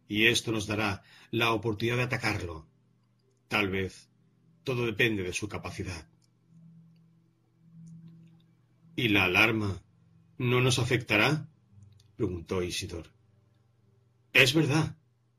[0.07, 2.66] Y esto nos dará la oportunidad de atacarlo.
[3.49, 4.09] Tal vez
[4.64, 6.09] todo depende de su capacidad.
[8.97, 9.83] ¿Y la alarma
[10.39, 11.49] no nos afectará?
[12.16, 13.11] preguntó Isidor.
[14.33, 14.97] Es verdad,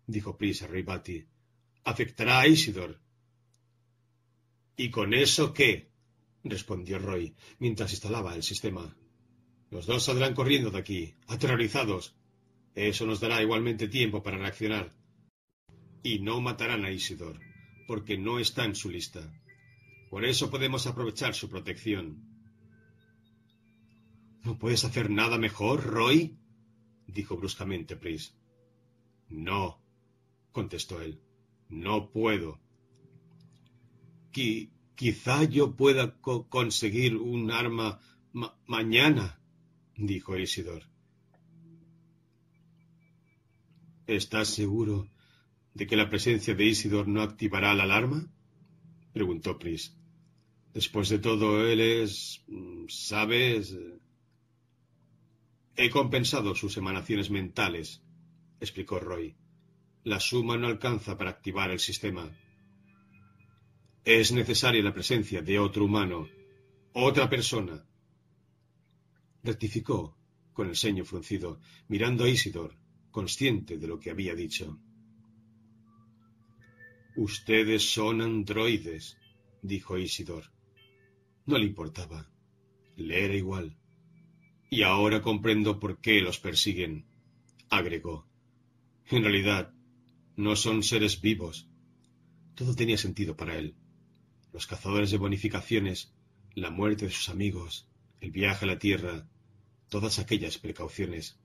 [0.08, 1.26] dijo Pris a Batty.
[1.84, 3.00] afectará a Isidor.
[4.76, 5.92] ¿Y con eso qué?
[6.44, 8.96] respondió Roy, mientras instalaba el sistema.
[9.70, 12.16] Los dos saldrán corriendo de aquí, aterrorizados.
[12.74, 14.92] Eso nos dará igualmente tiempo para reaccionar.
[16.04, 17.39] Y no matarán a Isidor,
[17.88, 19.32] porque no está en su lista.
[20.10, 22.24] Por eso podemos aprovechar su protección.
[24.43, 26.38] ¿No puedes hacer nada mejor, Roy?
[27.08, 28.36] dijo bruscamente Pris.
[29.30, 29.82] No,
[30.52, 31.22] contestó él.
[31.70, 32.60] No puedo.
[34.32, 37.99] quizá yo pueda conseguir un arma
[38.68, 39.39] mañana,
[39.95, 40.84] dijo Isidor.
[44.08, 45.08] ¿Estás seguro
[45.74, 48.28] de que la presencia de Isidor no activará la alarma?
[49.14, 49.96] preguntó Pris.
[50.74, 52.44] Después de todo, él es.
[52.88, 53.76] ¿Sabes?
[55.76, 58.02] He compensado sus emanaciones mentales,
[58.60, 59.36] explicó Roy.
[60.04, 62.30] La suma no alcanza para activar el sistema.
[64.04, 66.28] Es necesaria la presencia de otro humano,
[66.94, 67.86] otra persona.
[69.44, 70.18] Rectificó,
[70.54, 72.76] con el ceño fruncido, mirando a Isidor,
[73.12, 74.80] consciente de lo que había dicho.
[77.16, 79.18] Ustedes son androides,
[79.62, 80.45] dijo Isidor.
[81.45, 82.30] No le importaba.
[82.95, 83.78] Le era igual.
[84.70, 87.05] Y ahora comprendo por qué los persiguen,
[87.70, 88.26] agregó.
[89.07, 89.74] En realidad,
[90.38, 91.68] no son seres vivos.
[92.55, 93.76] Todo tenía sentido para él.
[94.53, 96.14] Los cazadores de bonificaciones,
[96.55, 97.89] la muerte de sus amigos,
[98.22, 99.28] el viaje a la Tierra,
[99.89, 101.38] todas aquellas precauciones.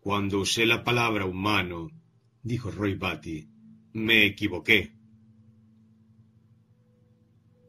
[0.00, 1.90] Cuando usé la palabra humano,
[2.46, 3.48] dijo Roy Batty,
[3.94, 4.92] me equivoqué.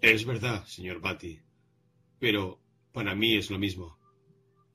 [0.02, 1.40] Es verdad, señor Batty,
[2.20, 2.62] pero
[2.92, 3.98] para mí es lo mismo.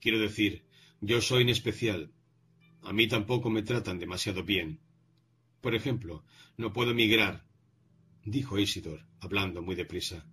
[0.00, 0.64] Quiero decir,
[1.00, 2.12] yo soy en especial.
[2.82, 4.80] A mí tampoco me tratan demasiado bien.
[5.60, 6.24] Por ejemplo,
[6.56, 7.46] no puedo emigrar,
[8.24, 10.26] dijo Isidor, hablando muy deprisa.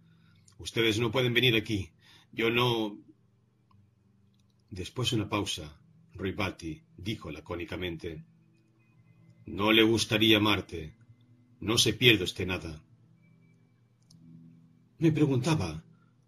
[0.57, 1.91] Ustedes no pueden venir aquí.
[2.31, 2.97] Yo no.
[4.71, 5.79] Después de una pausa,
[6.15, 8.25] Batty dijo lacónicamente:
[9.49, 10.93] No le gustaría Marte.
[11.59, 12.83] No se pierde usted nada.
[14.99, 15.83] Me preguntaba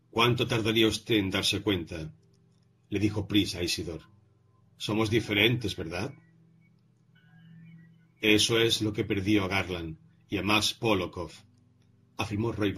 [0.09, 2.11] ¿Cuánto tardaría usted en darse cuenta?
[2.89, 4.01] le dijo Pris a Isidor.
[4.77, 6.13] Somos diferentes, ¿verdad?
[8.21, 9.97] Eso es lo que perdió a Garland
[10.27, 11.31] y a Max Polokov,
[12.17, 12.73] afirmó Roy.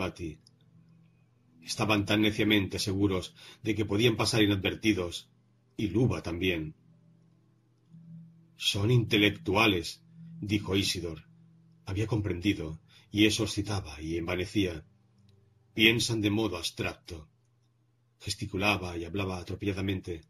[1.64, 3.34] Estaban tan neciamente seguros
[3.64, 5.30] de que podían pasar inadvertidos,
[5.78, 6.76] y Luba también.
[8.58, 10.03] Son intelectuales,
[10.48, 11.24] dijo Isidor.
[11.86, 12.80] Había comprendido,
[13.12, 14.86] y eso excitaba y envanecía
[15.74, 17.28] piensan de modo abstracto.
[18.20, 20.22] Gesticulaba y hablaba atropelladamente.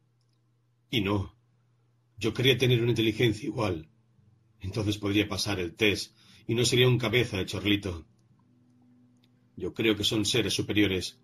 [0.89, 1.35] Y no.
[2.17, 3.89] Yo quería tener una inteligencia igual.
[4.61, 6.15] Entonces podría pasar el test
[6.47, 8.05] y no sería un cabeza de chorlito.
[9.55, 11.19] Yo creo que son seres superiores.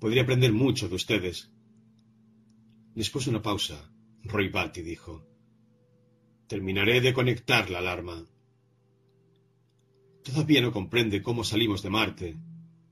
[0.00, 1.50] Podría aprender mucho de ustedes.
[2.94, 3.90] Después de una pausa,
[4.24, 5.29] Roy Batty dijo:
[6.50, 8.26] Terminaré de conectar la alarma.
[10.24, 12.36] Todavía no comprende cómo salimos de Marte,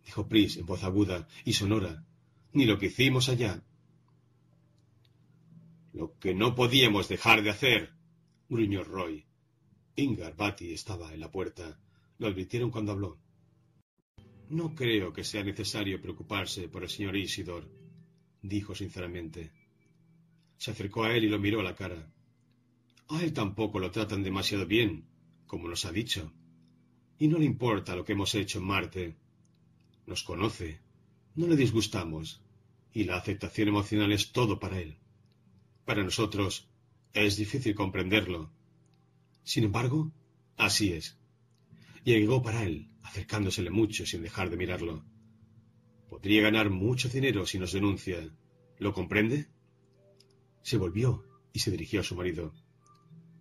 [0.04, 2.06] dijo Pris en voz aguda y sonora,
[2.52, 3.64] ni lo que hicimos allá.
[5.92, 7.94] Lo que no podíamos dejar de hacer,
[8.48, 9.26] gruñó Roy.
[9.96, 11.80] Ingar Batty estaba en la puerta.
[12.18, 13.18] Lo advirtieron cuando habló.
[14.50, 17.68] No creo que sea necesario preocuparse por el señor Isidor,
[18.40, 19.50] dijo sinceramente.
[20.58, 22.08] Se acercó a él y lo miró a la cara.
[23.08, 25.06] A él tampoco lo tratan demasiado bien,
[25.46, 26.32] como nos ha dicho.
[27.18, 29.16] Y no le importa lo que hemos hecho en Marte.
[30.06, 30.80] Nos conoce,
[31.34, 32.42] no le disgustamos,
[32.92, 34.98] y la aceptación emocional es todo para él.
[35.86, 36.68] Para nosotros
[37.14, 38.50] es difícil comprenderlo.
[39.42, 40.12] Sin embargo,
[40.56, 41.18] así es.
[42.04, 45.04] Llegó para él, acercándosele mucho sin dejar de mirarlo.
[46.10, 48.30] Podría ganar mucho dinero si nos denuncia.
[48.78, 49.48] ¿Lo comprende?
[50.62, 52.52] Se volvió y se dirigió a su marido.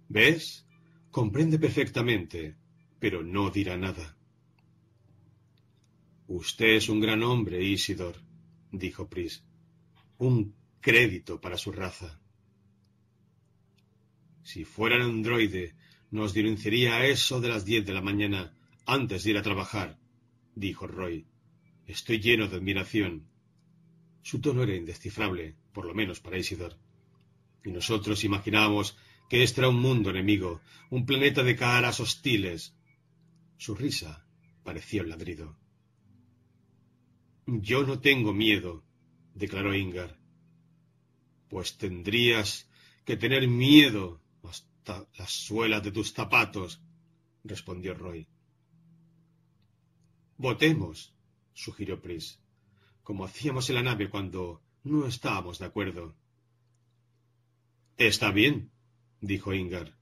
[0.09, 0.65] ¿Ves?
[1.11, 2.55] Comprende perfectamente,
[2.99, 4.17] pero no dirá nada.
[6.27, 8.15] Usted es un gran hombre, Isidor,
[8.71, 9.43] dijo Pris.
[10.17, 12.19] Un crédito para su raza.
[14.43, 15.75] Si fuera un androide,
[16.11, 18.53] nos denunciaría a eso de las diez de la mañana
[18.85, 19.99] antes de ir a trabajar,
[20.55, 21.27] dijo Roy.
[21.85, 23.27] Estoy lleno de admiración.
[24.21, 26.77] Su tono era indescifrable, por lo menos para Isidor.
[27.63, 28.97] Y nosotros imaginábamos
[29.29, 32.75] que este era un mundo enemigo, un planeta de caras hostiles.
[33.57, 34.25] Su risa
[34.63, 35.57] parecía un ladrido.
[37.45, 38.83] Yo no tengo miedo,
[39.33, 40.19] declaró Ingar.
[41.49, 42.69] Pues tendrías
[43.05, 46.81] que tener miedo hasta las suelas de tus zapatos,
[47.43, 48.27] respondió Roy.
[50.37, 51.13] Votemos,
[51.53, 52.39] sugirió Pris,
[53.01, 56.15] como hacíamos en la nave cuando no estábamos de acuerdo.
[57.97, 58.69] Está bien,
[59.21, 59.97] dijo Ingar.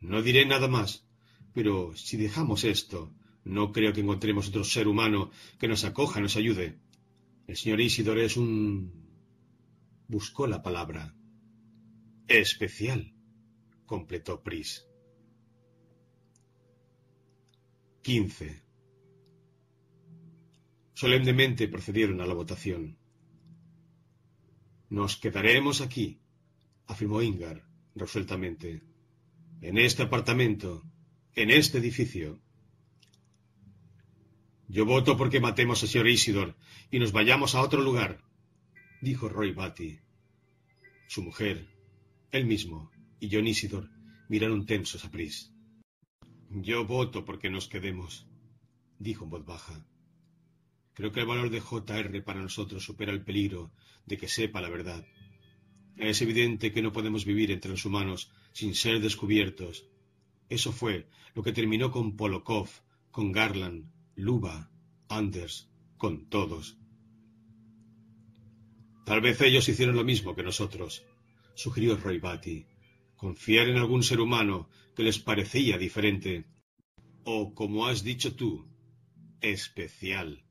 [0.00, 1.06] No diré nada más,
[1.52, 3.14] pero si dejamos esto,
[3.44, 6.78] no creo que encontremos otro ser humano que nos acoja nos ayude.
[7.46, 8.92] El señor Isidor es un.
[10.08, 11.14] buscó la palabra.
[12.28, 13.14] Especial,
[13.86, 14.86] completó Pris.
[18.02, 18.62] 15.
[20.94, 22.96] Solemnemente procedieron a la votación.
[24.88, 26.20] Nos quedaremos aquí,
[26.86, 28.82] afirmó Ingar resueltamente.
[29.60, 30.82] En este apartamento,
[31.34, 32.40] en este edificio.
[34.68, 36.56] Yo voto porque matemos al señor Isidor
[36.90, 38.22] y nos vayamos a otro lugar,
[39.00, 40.00] dijo Roy Batty.
[41.08, 41.68] Su mujer,
[42.30, 42.90] él mismo
[43.20, 43.90] y John Isidor
[44.28, 45.52] miraron tensos a Pris.
[46.50, 48.26] Yo voto porque nos quedemos,
[48.98, 49.86] dijo en voz baja.
[50.94, 53.72] Creo que el valor de JR para nosotros supera el peligro
[54.04, 55.04] de que sepa la verdad.
[55.96, 59.86] Es evidente que no podemos vivir entre los humanos sin ser descubiertos.
[60.48, 62.68] Eso fue lo que terminó con Polokov,
[63.10, 64.70] con Garland, Luba,
[65.08, 66.78] Anders, con todos.
[69.04, 71.04] Tal vez ellos hicieron lo mismo que nosotros,
[71.54, 72.66] sugirió Roy Batty.
[73.16, 76.46] Confiar en algún ser humano que les parecía diferente.
[77.24, 78.66] O, como has dicho tú,
[79.40, 80.44] especial.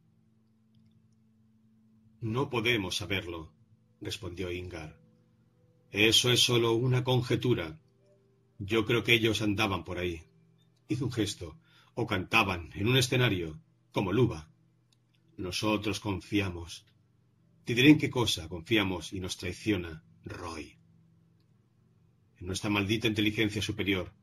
[2.22, 3.52] No podemos saberlo,
[4.00, 5.01] respondió Ingar.
[5.92, 7.78] Eso es solo una conjetura.
[8.60, 10.24] Yo creo que ellos andaban por ahí.
[10.88, 11.58] Hizo un gesto.
[11.96, 13.60] O cantaban en un escenario,
[13.92, 14.50] como Luba.
[15.36, 16.86] Nosotros confiamos.
[17.66, 20.78] Te diré en qué cosa confiamos y nos traiciona Roy.
[22.40, 24.14] En nuestra maldita inteligencia superior.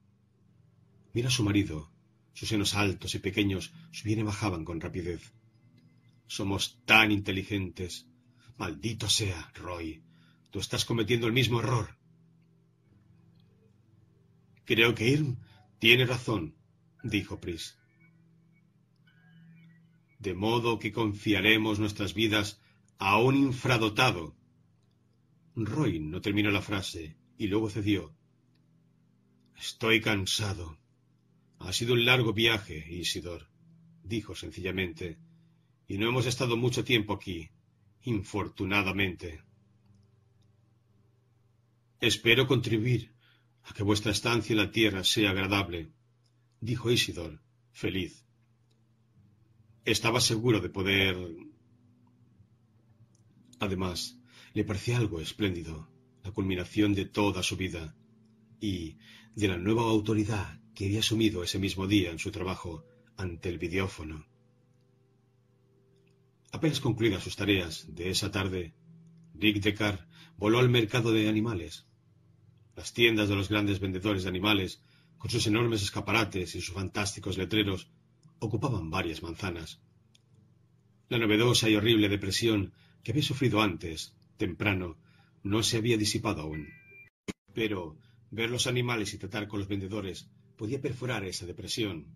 [1.12, 1.92] Mira a su marido.
[2.32, 5.32] Sus senos altos y pequeños subían y bajaban con rapidez.
[6.26, 8.06] Somos tan inteligentes.
[8.56, 10.02] Maldito sea, Roy.
[10.50, 11.96] Tú estás cometiendo el mismo error.
[14.64, 15.38] Creo que Irm
[15.78, 16.56] tiene razón,
[17.02, 17.78] dijo Pris.
[20.18, 22.60] De modo que confiaremos nuestras vidas
[22.98, 24.36] a un infradotado.
[25.54, 28.14] Roy no terminó la frase y luego cedió.
[29.56, 30.78] Estoy cansado.
[31.58, 33.48] Ha sido un largo viaje, Isidor,
[34.02, 35.18] dijo sencillamente,
[35.86, 37.50] y no hemos estado mucho tiempo aquí,
[38.02, 39.42] infortunadamente.
[42.00, 43.12] Espero contribuir
[43.64, 45.90] a que vuestra estancia en la tierra sea agradable,
[46.60, 47.42] dijo Isidor,
[47.72, 48.24] feliz.
[49.84, 51.16] Estaba seguro de poder.
[53.58, 54.16] Además,
[54.54, 55.90] le parecía algo espléndido,
[56.22, 57.96] la culminación de toda su vida
[58.60, 58.98] y
[59.34, 62.84] de la nueva autoridad que había asumido ese mismo día en su trabajo
[63.16, 64.24] ante el videófono.
[66.52, 68.76] Apenas concluidas sus tareas de esa tarde,
[69.34, 71.87] Rick Decar voló al mercado de animales
[72.78, 74.80] las tiendas de los grandes vendedores de animales,
[75.18, 77.90] con sus enormes escaparates y sus fantásticos letreros,
[78.38, 79.80] ocupaban varias manzanas.
[81.08, 82.72] La novedosa y horrible depresión
[83.02, 84.96] que había sufrido antes, temprano,
[85.42, 86.68] no se había disipado aún.
[87.52, 87.98] Pero
[88.30, 92.06] ver los animales y tratar con los vendedores podía perforar esa depresión.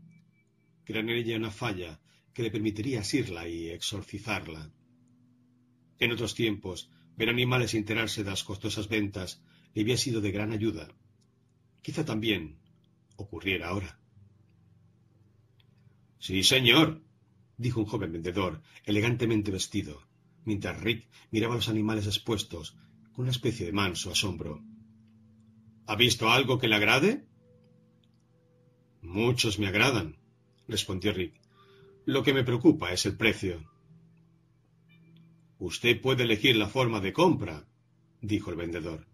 [0.86, 2.00] Era en ella una falla
[2.32, 4.70] que le permitiría asirla y exorcizarla.
[5.98, 9.42] En otros tiempos, ver animales enterarse de las costosas ventas
[9.74, 10.88] le había sido de gran ayuda.
[11.82, 12.58] Quizá también
[13.16, 13.98] ocurriera ahora.
[16.18, 17.02] Sí, señor,
[17.56, 20.02] dijo un joven vendedor, elegantemente vestido,
[20.44, 22.76] mientras Rick miraba los animales expuestos
[23.12, 24.62] con una especie de manso asombro.
[25.86, 27.26] ¿Ha visto algo que le agrade?
[29.00, 30.16] Muchos me agradan,
[30.68, 31.40] respondió Rick.
[32.04, 33.68] Lo que me preocupa es el precio.
[35.58, 37.66] Usted puede elegir la forma de compra,
[38.20, 39.06] dijo el vendedor.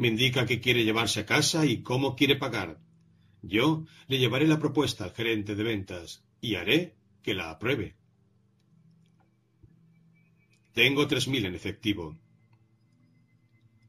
[0.00, 2.80] Me indica qué quiere llevarse a casa y cómo quiere pagar.
[3.42, 7.96] Yo le llevaré la propuesta al gerente de ventas y haré que la apruebe.
[10.72, 12.16] Tengo tres mil en efectivo.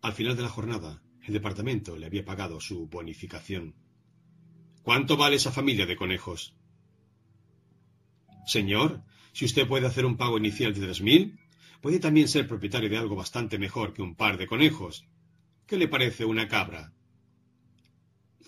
[0.02, 3.74] Al final de la jornada, el departamento le había pagado su bonificación.
[4.84, 6.54] ¿Cuánto vale esa familia de conejos?
[8.46, 9.02] Señor,
[9.32, 11.40] si usted puede hacer un pago inicial de tres mil,
[11.80, 15.06] puede también ser propietario de algo bastante mejor que un par de conejos,
[15.72, 16.92] ¿Qué le parece una cabra?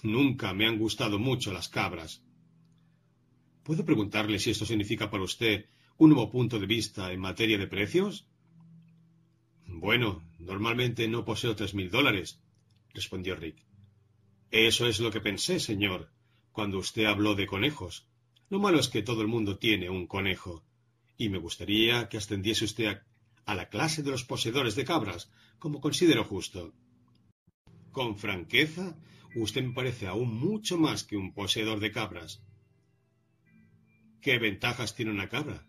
[0.01, 2.21] Nunca me han gustado mucho las cabras.
[3.63, 7.67] ¿Puedo preguntarle si esto significa para usted un nuevo punto de vista en materia de
[7.67, 8.27] precios?
[9.67, 12.41] Bueno, normalmente no poseo tres mil dólares,
[12.93, 13.63] respondió Rick.
[14.51, 16.11] Eso es lo que pensé, señor,
[16.51, 18.05] cuando usted habló de conejos.
[18.49, 20.65] Lo malo es que todo el mundo tiene un conejo,
[21.17, 23.05] y me gustaría que ascendiese usted a,
[23.45, 26.73] a la clase de los poseedores de cabras, como considero justo.
[27.93, 28.97] Con franqueza,
[29.35, 32.41] usted me parece aún mucho más que un poseedor de cabras.
[34.19, 35.67] ¿Qué ventajas tiene una cabra?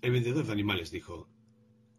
[0.00, 1.28] El vendedor de animales dijo,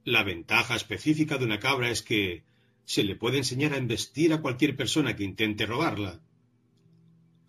[0.04, 2.44] La ventaja específica de una cabra es que
[2.84, 6.20] se le puede enseñar a embestir a cualquier persona que intente robarla.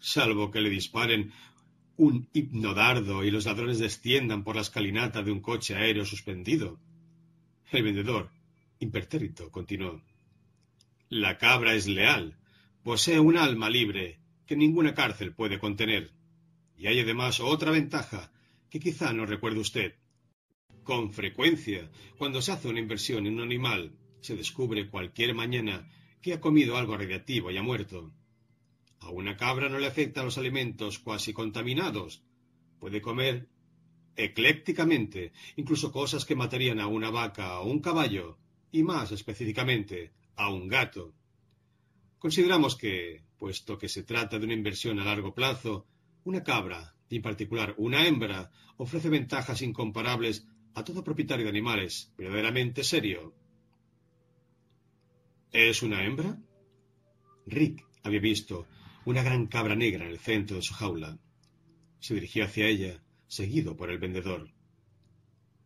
[0.01, 1.33] Salvo que le disparen
[1.97, 6.79] un hipnodardo y los ladrones desciendan por la escalinata de un coche aéreo suspendido.
[7.71, 8.31] El vendedor,
[8.81, 10.12] impertérrito, continuó.
[11.15, 12.39] La cabra es leal,
[12.83, 16.15] posee un alma libre que ninguna cárcel puede contener.
[16.75, 18.33] Y hay además otra ventaja
[18.71, 19.95] que quizá no recuerde usted.
[20.85, 25.87] Con frecuencia, cuando se hace una inversión en un animal, se descubre cualquier mañana
[26.23, 28.11] que ha comido algo radiactivo y ha muerto.
[29.01, 32.25] A una cabra no le afectan los alimentos cuasi contaminados.
[32.79, 33.51] Puede comer
[34.17, 38.39] eclécticamente, incluso cosas que matarían a una vaca o un caballo,
[38.71, 41.15] y más específicamente, a un gato.
[42.19, 45.87] Consideramos que, puesto que se trata de una inversión a largo plazo,
[46.25, 52.13] una cabra, y en particular una hembra, ofrece ventajas incomparables a todo propietario de animales
[52.17, 53.35] verdaderamente serio.
[55.53, 56.39] ¿Es una hembra?
[57.47, 58.67] Rick había visto
[59.05, 61.19] una gran cabra negra en el centro de su jaula.
[62.01, 64.51] Se dirigió hacia ella, seguido por el vendedor.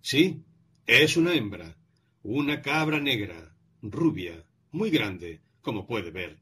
[0.01, 0.43] Sí,
[0.87, 1.77] es una hembra,
[2.23, 6.39] una cabra negra, rubia, muy grande, como puede ver.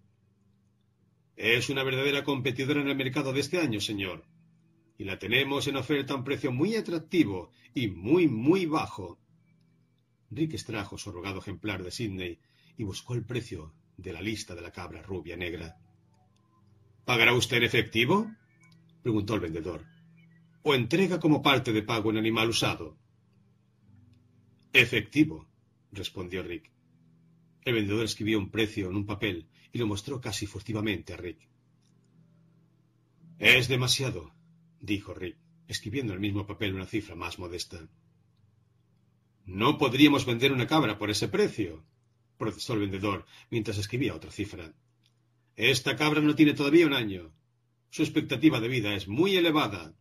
[1.36, 4.24] Es una verdadera competidora en el mercado de este año, señor
[4.96, 9.18] y la tenemos en oferta a un precio muy atractivo y muy, muy bajo.
[10.30, 12.38] Rick extrajo su arrugado ejemplar de Sydney
[12.76, 15.76] y buscó el precio de la lista de la cabra rubia negra.
[17.04, 18.30] ¿Pagará usted en efectivo?
[19.02, 19.84] preguntó el vendedor.
[20.62, 22.96] ¿O entrega como parte de pago un animal usado?
[24.72, 25.46] Efectivo,
[25.92, 26.73] respondió Rick.
[27.64, 31.48] El vendedor escribió un precio en un papel y lo mostró casi furtivamente a Rick.
[33.38, 34.34] Es demasiado,
[34.80, 37.88] dijo Rick, escribiendo en el mismo papel una cifra más modesta.
[39.46, 41.84] No podríamos vender una cabra por ese precio,
[42.36, 44.74] protestó el vendedor mientras escribía otra cifra.
[45.56, 47.32] Esta cabra no tiene todavía un año.
[47.90, 49.94] Su expectativa de vida es muy elevada.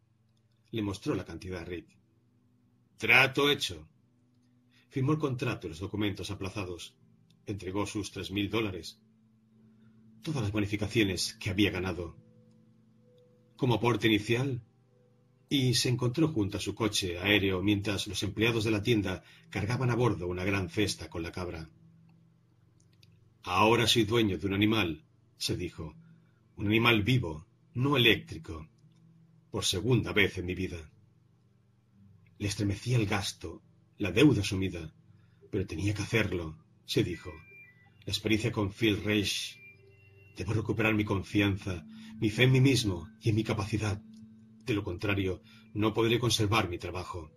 [0.72, 1.88] Le mostró la cantidad a Rick.
[2.98, 3.88] Trato hecho.
[4.90, 6.96] Firmó el contrato y los documentos aplazados.
[7.46, 9.00] Entregó sus tres mil dólares.
[10.22, 12.16] Todas las bonificaciones que había ganado.
[13.58, 14.62] Como aporte inicial,
[15.50, 19.92] y se encontró junto a su coche aéreo mientras los empleados de la tienda cargaban
[19.92, 21.70] a bordo una gran cesta con la cabra.
[23.44, 25.04] Ahora soy dueño de un animal,
[25.38, 25.96] se dijo,
[26.56, 28.68] un animal vivo, no eléctrico,
[29.52, 30.90] por segunda vez en mi vida.
[32.40, 33.62] Le estremecía el gasto,
[33.98, 34.94] la deuda sumida,
[35.52, 37.32] pero tenía que hacerlo, se dijo.
[38.06, 39.58] La experiencia con Phil Reich.
[40.36, 41.86] Debo recuperar mi confianza,
[42.20, 44.02] mi fe en mí mismo y en mi capacidad.
[44.66, 45.42] De lo contrario,
[45.74, 47.32] no podré conservar mi trabajo.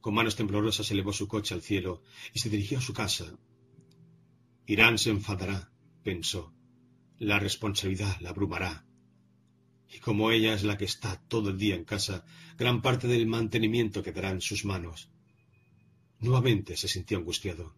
[0.00, 2.02] Con manos temblorosas elevó su coche al cielo
[2.32, 3.38] y se dirigió a su casa.
[4.66, 5.70] Irán se enfadará,
[6.02, 6.54] pensó.
[7.18, 8.86] La responsabilidad la abrumará.
[9.88, 12.24] Y como ella es la que está todo el día en casa,
[12.58, 15.10] gran parte del mantenimiento quedará en sus manos.
[16.20, 17.74] Nuevamente se sintió angustiado.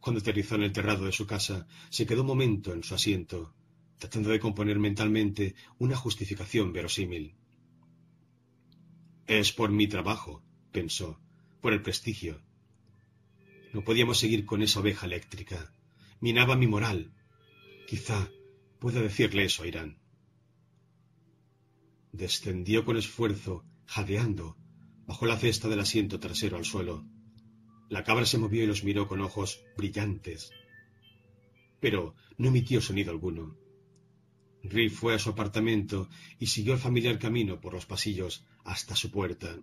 [0.00, 3.54] Cuando aterrizó en el terrado de su casa, se quedó un momento en su asiento,
[3.98, 7.34] tratando de componer mentalmente una justificación verosímil.
[9.26, 10.42] Es por mi trabajo,
[10.72, 11.18] pensó,
[11.62, 12.42] por el prestigio.
[13.72, 15.72] No podíamos seguir con esa oveja eléctrica.
[16.20, 17.14] Minaba mi moral.
[17.88, 18.30] Quizá
[18.78, 19.98] pueda decirle eso a Irán.
[22.12, 24.58] Descendió con esfuerzo, jadeando,
[25.06, 27.06] bajo la cesta del asiento trasero al suelo.
[27.88, 30.50] La cabra se movió y los miró con ojos brillantes.
[31.80, 33.56] Pero no emitió sonido alguno.
[34.62, 36.08] Riff fue a su apartamento
[36.38, 39.58] y siguió el familiar camino por los pasillos hasta su puerta.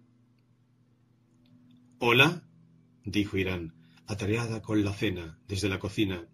[1.98, 2.44] Hola,
[3.04, 3.74] dijo Irán,
[4.06, 6.28] atareada con la cena desde la cocina.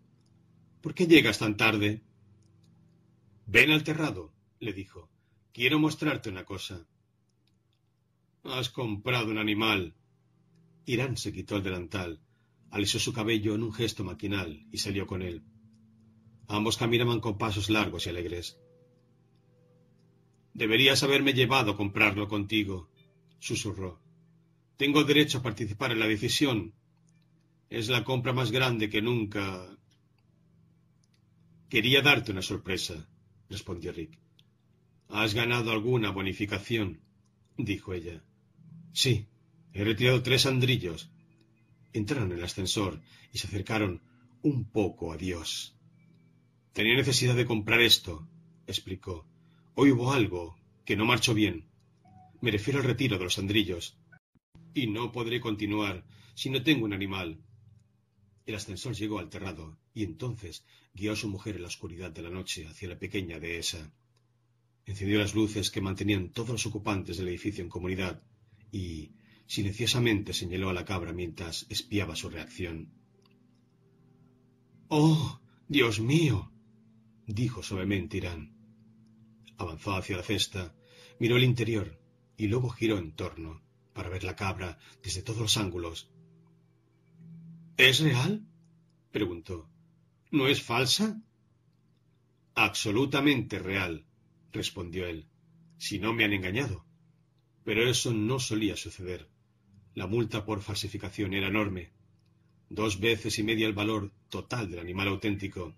[0.81, 2.03] ¿Por qué llegas tan tarde?
[3.45, 5.09] Ven al terrado, le dijo.
[5.53, 6.85] Quiero mostrarte una cosa.
[8.43, 9.95] Has comprado un animal.
[10.87, 12.21] Irán se quitó el delantal,
[12.71, 15.43] alisó su cabello en un gesto maquinal y salió con él.
[16.47, 18.57] Ambos caminaban con pasos largos y alegres.
[20.53, 22.89] Deberías haberme llevado a comprarlo contigo,
[23.37, 24.01] susurró.
[24.77, 26.73] Tengo derecho a participar en la decisión.
[27.69, 29.77] Es la compra más grande que nunca.
[31.67, 33.09] Quería darte una sorpresa,
[33.49, 34.17] respondió Rick.
[35.09, 37.01] ¿Has ganado alguna bonificación?
[37.57, 38.23] dijo ella.
[38.93, 39.27] Sí,
[39.77, 41.09] he retirado tres andrillos.
[41.93, 43.01] Entraron en el ascensor
[43.31, 44.01] y se acercaron
[44.41, 45.75] un poco a Dios.
[46.73, 48.27] Tenía necesidad de comprar esto,
[48.65, 49.27] explicó.
[49.75, 51.65] Hoy hubo algo que no marchó bien.
[52.41, 53.97] Me refiero al retiro de los andrillos.
[54.73, 57.39] Y no podré continuar si no tengo un animal.
[58.45, 62.21] El ascensor llegó al terrado y entonces guió a su mujer en la oscuridad de
[62.21, 63.91] la noche hacia la pequeña dehesa.
[64.85, 68.23] Encendió las luces que mantenían todos los ocupantes del edificio en comunidad
[68.71, 69.11] y
[69.47, 72.93] silenciosamente señaló a la cabra mientras espiaba su reacción.
[74.89, 76.51] Oh, Dios mío,
[77.25, 78.53] dijo suavemente Irán.
[79.57, 80.75] Avanzó hacia la cesta,
[81.19, 81.99] miró el interior
[82.37, 83.63] y luego giró en torno
[83.93, 86.09] para ver la cabra desde todos los ángulos.
[87.77, 88.45] ¿Es real?
[89.11, 89.69] preguntó.
[90.29, 91.21] ¿No es falsa?
[92.53, 94.05] Absolutamente real,
[94.51, 95.27] respondió él,
[95.77, 96.85] si no me han engañado.
[97.63, 99.29] Pero eso no solía suceder.
[99.97, 101.91] La multa por falsificación era enorme,
[102.69, 105.75] dos veces y media el valor total del animal auténtico.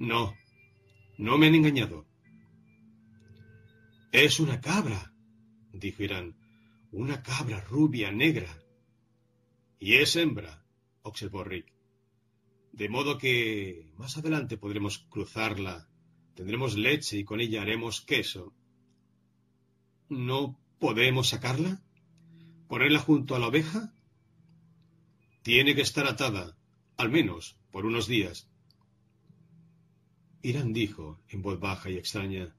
[0.00, 0.34] No,
[1.18, 2.04] no me han engañado.
[4.10, 5.14] Es una cabra,
[5.72, 6.34] dijo Irán,
[6.90, 8.60] una cabra rubia negra.
[9.78, 10.66] Y es hembra,
[11.02, 11.72] observó Rick.
[12.72, 15.88] De modo que más adelante podremos cruzarla,
[16.34, 18.52] tendremos leche y con ella haremos queso.
[20.08, 21.84] ¿No podemos sacarla?
[22.72, 23.92] ¿Ponerla junto a la oveja?
[25.42, 26.56] Tiene que estar atada,
[26.96, 28.48] al menos por unos días.
[30.40, 32.56] Irán dijo, en voz baja y extraña,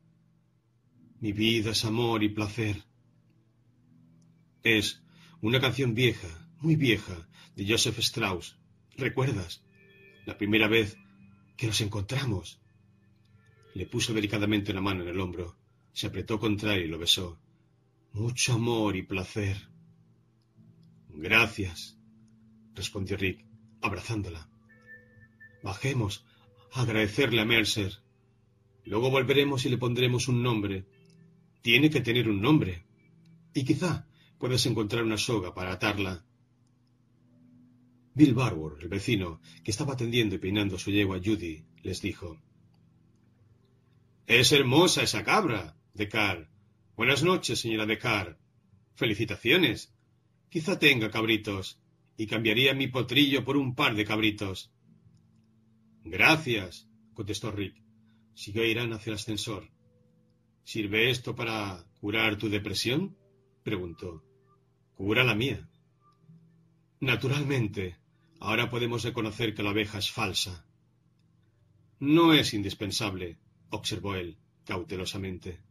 [1.20, 2.84] Mi vida es amor y placer.
[4.62, 5.02] Es
[5.42, 6.28] una canción vieja,
[6.60, 8.60] muy vieja, de Joseph Strauss.
[8.96, 9.64] ¿Recuerdas?
[10.28, 10.96] La primera vez
[11.58, 12.62] que nos encontramos.
[13.74, 15.58] Le puso delicadamente una mano en el hombro,
[15.92, 17.40] se apretó contra él y lo besó.
[18.12, 19.73] Mucho amor y placer.
[21.14, 21.98] Gracias,
[22.74, 23.46] respondió Rick,
[23.82, 24.50] abrazándola.
[25.62, 26.26] Bajemos
[26.72, 27.94] a agradecerle a Mercer.
[28.86, 30.86] Luego volveremos y le pondremos un nombre.
[31.62, 32.84] Tiene que tener un nombre.
[33.54, 34.08] Y quizá
[34.40, 36.26] puedas encontrar una soga para atarla.
[38.16, 42.38] Bill Barbour, el vecino, que estaba atendiendo y peinando su yegua Judy, les dijo
[44.28, 46.50] Es hermosa esa cabra, Decar.
[46.98, 48.38] Buenas noches, señora Decar.
[48.96, 49.94] Felicitaciones.
[50.54, 51.80] Quizá tenga cabritos
[52.16, 54.72] y cambiaría mi potrillo por un par de cabritos.
[56.04, 57.82] Gracias, contestó Rick.
[58.36, 59.72] Siguió Irán hacia el ascensor.
[60.64, 63.18] ¿Sirve esto para curar tu depresión?
[63.64, 64.24] preguntó.
[64.94, 65.68] Cura la mía.
[67.00, 67.98] Naturalmente,
[68.40, 70.68] ahora podemos reconocer que la abeja es falsa.
[72.00, 73.40] No es indispensable,
[73.72, 75.62] observó él, cautelosamente.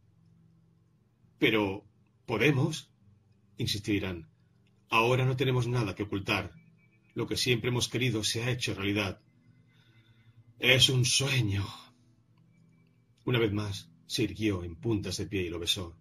[1.39, 1.85] Pero,
[2.25, 2.91] ¿podemos?
[3.55, 4.32] insistió Irán.
[4.99, 6.51] Ahora no tenemos nada que ocultar.
[7.15, 9.19] Lo que siempre hemos querido se ha hecho realidad.
[10.59, 11.65] Es un sueño.
[13.25, 15.97] Una vez más, se irguió en puntas de pie y lo besó.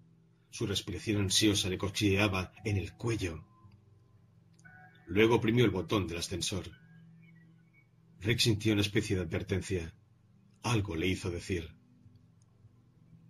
[0.51, 3.43] Su respiración ansiosa le cochilleaba en el cuello.
[5.07, 6.71] Luego oprimió el botón del ascensor.
[8.21, 9.95] Rick sintió una especie de advertencia.
[10.63, 11.67] Algo le hizo decir.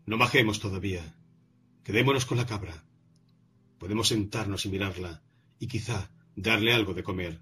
[0.07, 1.15] No bajemos todavía.
[1.85, 2.85] Quedémonos con la cabra.
[3.79, 5.23] Podemos sentarnos y mirarla
[5.63, 7.41] y quizá darle algo de comer.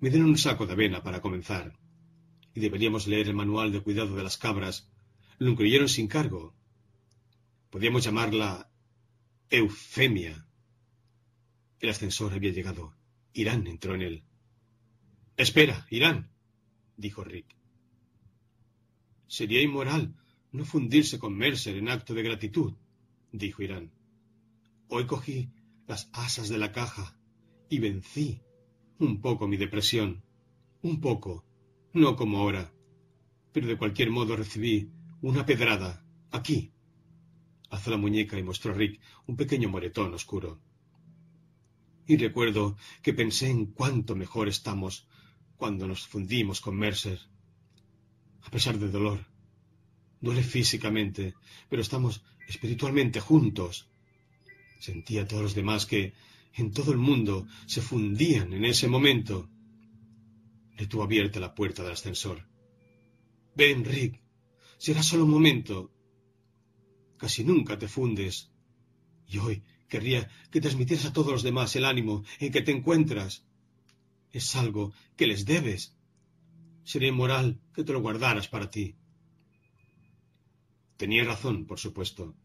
[0.00, 1.78] Me dieron un saco de avena para comenzar,
[2.52, 4.90] y deberíamos leer el manual de cuidado de las cabras.
[5.38, 6.56] Lo incluyeron sin cargo.
[7.70, 8.68] Podríamos llamarla
[9.48, 10.44] Eufemia.
[11.78, 12.96] El ascensor había llegado.
[13.32, 14.24] Irán entró en él.
[15.36, 16.32] Espera, Irán,
[16.96, 17.46] dijo Rick.
[19.28, 20.16] Sería inmoral
[20.50, 22.74] no fundirse con Mercer en acto de gratitud,
[23.30, 23.92] dijo Irán.
[24.88, 25.52] Hoy cogí
[25.86, 27.18] las asas de la caja
[27.68, 28.40] y vencí
[28.98, 30.22] un poco mi depresión,
[30.82, 31.44] un poco,
[31.92, 32.72] no como ahora,
[33.52, 34.90] pero de cualquier modo recibí
[35.20, 36.72] una pedrada, aquí.
[37.70, 40.60] Alzó la muñeca y mostró a Rick un pequeño moretón oscuro.
[42.06, 45.08] Y recuerdo que pensé en cuánto mejor estamos
[45.56, 47.18] cuando nos fundimos con Mercer.
[48.42, 49.24] A pesar del dolor,
[50.20, 51.34] duele físicamente,
[51.68, 53.88] pero estamos espiritualmente juntos.
[54.84, 56.12] Sentía a todos los demás que
[56.52, 59.48] en todo el mundo se fundían en ese momento.
[60.76, 62.46] Le tuvo abierta la puerta del ascensor.
[63.56, 64.20] Ven, Rick.
[64.76, 65.90] Será solo un momento.
[67.16, 68.50] Casi nunca te fundes.
[69.26, 73.46] Y hoy querría que transmitieras a todos los demás el ánimo en que te encuentras.
[74.32, 75.96] Es algo que les debes.
[76.82, 78.96] Sería inmoral que te lo guardaras para ti.
[80.98, 82.36] Tenía razón, por supuesto.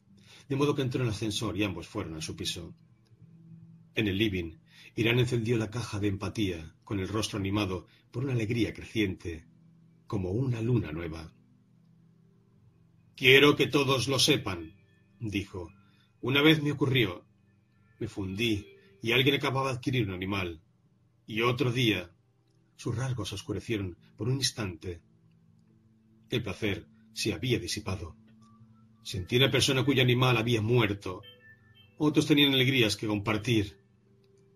[0.50, 2.76] De modo que entró en el ascensor y ambos fueron a su piso.
[3.94, 4.58] En el living,
[4.96, 9.46] Irán encendió la caja de empatía, con el rostro animado por una alegría creciente,
[10.08, 11.32] como una luna nueva.
[13.16, 14.74] Quiero que todos lo sepan,
[15.20, 15.72] dijo.
[16.22, 17.26] Una vez me ocurrió.
[18.00, 18.66] Me fundí
[19.04, 20.62] y alguien acababa de adquirir un animal.
[21.28, 22.12] Y otro día.
[22.76, 25.02] Sus rasgos oscurecieron por un instante.
[26.30, 28.16] El placer se había disipado.
[29.04, 31.22] Sentí una persona cuyo animal había muerto.
[31.98, 33.78] Otros tenían alegrías que compartir.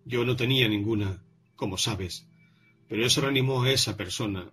[0.05, 1.23] Yo no tenía ninguna,
[1.55, 2.27] como sabes,
[2.87, 4.51] pero eso reanimó a esa persona.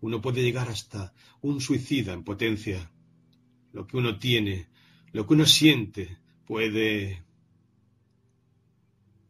[0.00, 2.90] Uno puede llegar hasta un suicida en potencia.
[3.72, 4.68] Lo que uno tiene,
[5.12, 7.24] lo que uno siente, puede.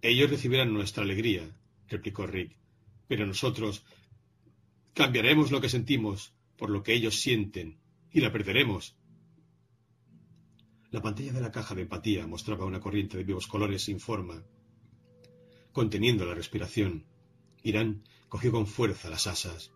[0.03, 1.49] Ellos recibirán nuestra alegría,
[1.89, 2.57] replicó Rick,
[3.09, 3.85] pero nosotros
[4.95, 7.79] cambiaremos lo que sentimos por lo que ellos sienten
[8.13, 8.97] y la perderemos.
[10.91, 14.43] La pantalla de la caja de empatía mostraba una corriente de vivos colores sin forma.
[15.73, 17.05] Conteniendo la respiración,
[17.63, 19.71] Irán cogió con fuerza las asas.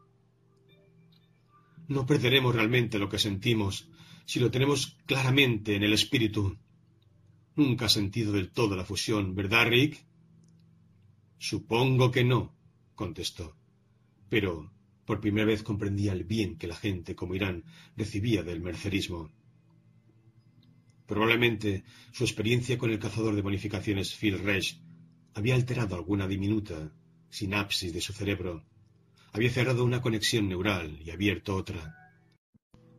[1.88, 3.88] No perderemos realmente lo que sentimos
[4.24, 6.56] si lo tenemos claramente en el espíritu.
[7.56, 10.02] Nunca has sentido del todo la fusión, ¿verdad, Rick?
[11.38, 12.54] Supongo que no,
[12.94, 13.54] contestó.
[14.30, 14.72] Pero
[15.04, 17.64] por primera vez comprendía el bien que la gente como Irán
[17.96, 19.30] recibía del mercerismo.
[21.12, 24.80] Probablemente su experiencia con el cazador de bonificaciones Phil Resch
[25.34, 26.90] había alterado alguna diminuta
[27.28, 28.64] sinapsis de su cerebro,
[29.34, 32.16] había cerrado una conexión neural y abierto otra.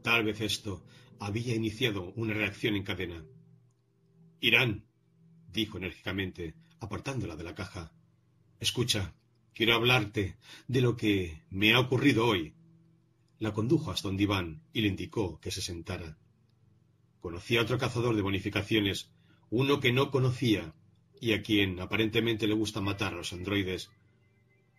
[0.03, 0.85] Tal vez esto
[1.19, 3.25] había iniciado una reacción en cadena.
[4.41, 4.85] Irán,
[5.51, 7.95] dijo enérgicamente, apartándola de la caja.
[8.59, 9.15] Escucha,
[9.55, 10.37] quiero hablarte
[10.67, 12.53] de lo que me ha ocurrido hoy.
[13.39, 16.19] La condujo hasta un diván y le indicó que se sentara.
[17.23, 19.09] Conocía a otro cazador de bonificaciones,
[19.49, 20.75] uno que no conocía
[21.21, 23.89] y a quien aparentemente le gusta matar a los androides.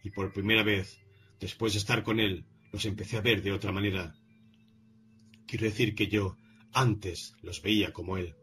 [0.03, 1.01] Y por primera vez,
[1.41, 4.15] después de estar con él, los empecé a ver de otra manera.
[5.47, 6.37] Quiero decir que yo
[6.75, 8.35] antes los veía como él.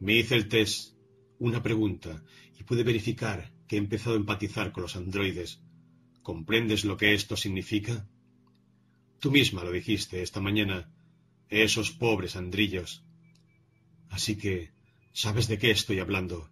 [0.00, 0.96] Me hice el test,
[1.38, 2.24] una pregunta,
[2.58, 5.62] y pude verificar que he empezado a empatizar con los androides.
[6.24, 8.08] ¿Comprendes lo que esto significa?
[9.20, 10.92] Tú misma lo dijiste esta mañana
[11.52, 13.04] esos pobres andrillos.
[14.08, 14.72] Así que
[15.12, 16.50] sabes de qué estoy hablando,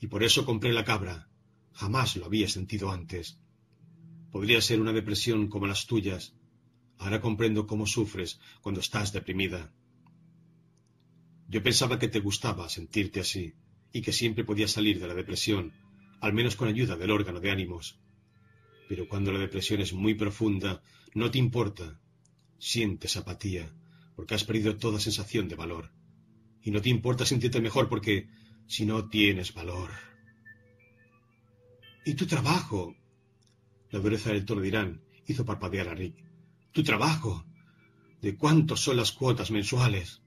[0.00, 1.30] y por eso compré la cabra.
[1.72, 3.38] Jamás lo había sentido antes.
[4.30, 6.34] Podría ser una depresión como las tuyas.
[6.98, 9.72] Ahora comprendo cómo sufres cuando estás deprimida.
[11.48, 13.54] Yo pensaba que te gustaba sentirte así,
[13.92, 15.72] y que siempre podías salir de la depresión,
[16.20, 17.98] al menos con ayuda del órgano de ánimos.
[18.88, 20.82] Pero cuando la depresión es muy profunda,
[21.14, 21.98] no te importa.
[22.58, 23.72] Sientes apatía,
[24.14, 25.92] porque has perdido toda sensación de valor.
[26.62, 28.28] Y no te importa sentirte mejor porque
[28.66, 29.90] si no tienes valor.
[32.04, 32.94] ¿Y tu trabajo?
[33.90, 36.16] La dureza del tono de Irán hizo parpadear a Rick.
[36.72, 37.44] ¿Tu trabajo?
[38.20, 40.22] ¿De cuántos son las cuotas mensuales?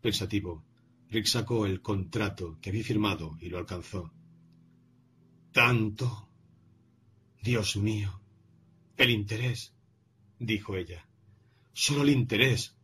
[0.00, 0.64] Pensativo,
[1.10, 4.12] Rick sacó el contrato que había firmado y lo alcanzó.
[5.52, 6.28] ¿Tanto?
[7.42, 8.20] Dios mío.
[8.96, 9.74] El interés,
[10.38, 11.06] dijo ella.
[11.74, 12.76] Solo el interés.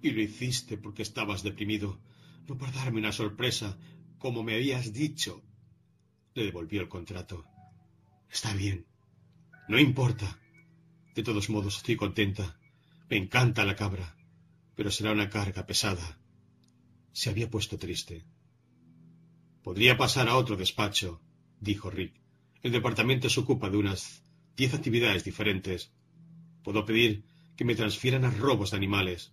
[0.00, 2.00] Y lo hiciste porque estabas deprimido,
[2.46, 3.76] no por darme una sorpresa,
[4.18, 5.42] como me habías dicho.
[6.34, 7.44] Le devolvió el contrato.
[8.30, 8.86] Está bien.
[9.68, 10.40] No importa.
[11.14, 12.58] De todos modos, estoy contenta.
[13.10, 14.16] Me encanta la cabra,
[14.74, 16.18] pero será una carga pesada.
[17.12, 18.24] Se había puesto triste.
[19.62, 21.20] Podría pasar a otro despacho,
[21.60, 22.20] dijo Rick.
[22.62, 24.22] El departamento se ocupa de unas
[24.56, 25.92] diez actividades diferentes.
[26.62, 27.24] Puedo pedir
[27.56, 29.32] que me transfieran a robos de animales.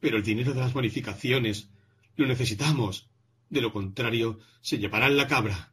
[0.00, 1.70] Pero el dinero de las bonificaciones
[2.16, 3.08] lo necesitamos.
[3.48, 5.72] De lo contrario, se llevarán la cabra.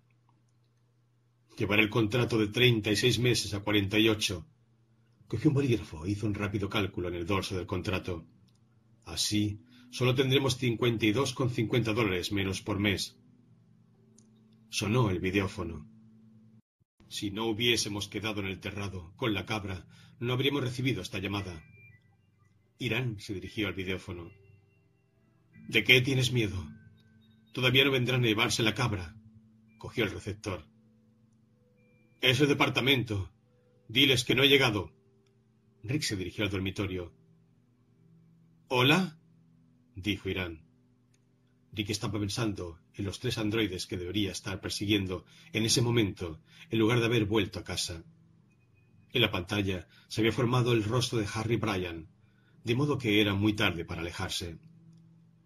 [1.58, 4.48] Llevaré el contrato de treinta y seis meses a cuarenta y ocho.
[5.28, 8.26] Cogió un bolígrafo e hizo un rápido cálculo en el dorso del contrato.
[9.06, 9.60] Así,
[9.92, 13.18] solo tendremos cincuenta y dos con cincuenta dólares menos por mes.
[14.70, 15.88] Sonó el videófono.
[17.14, 19.86] Si no hubiésemos quedado en el terrado con la cabra,
[20.20, 21.64] no habríamos recibido esta llamada.
[22.80, 24.32] Irán se dirigió al videófono.
[25.68, 26.58] ¿De qué tienes miedo?
[27.52, 29.16] Todavía no vendrán a llevarse la cabra.
[29.78, 30.66] Cogió el receptor.
[32.20, 33.32] Es el departamento.
[33.88, 34.92] Diles que no he llegado.
[35.84, 37.14] Rick se dirigió al dormitorio.
[38.70, 39.20] ¿Hola?
[39.96, 40.66] dijo Irán.
[41.74, 46.40] Rick estaba pensando en los tres androides que debería estar persiguiendo en ese momento,
[46.70, 48.04] en lugar de haber vuelto a casa.
[49.12, 52.08] En la pantalla se había formado el rostro de Harry Bryan,
[52.64, 54.58] de modo que era muy tarde para alejarse.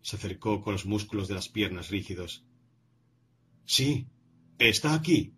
[0.01, 2.45] Se acercó con los músculos de las piernas rígidos.
[3.65, 4.07] Sí,
[4.59, 5.33] está aquí,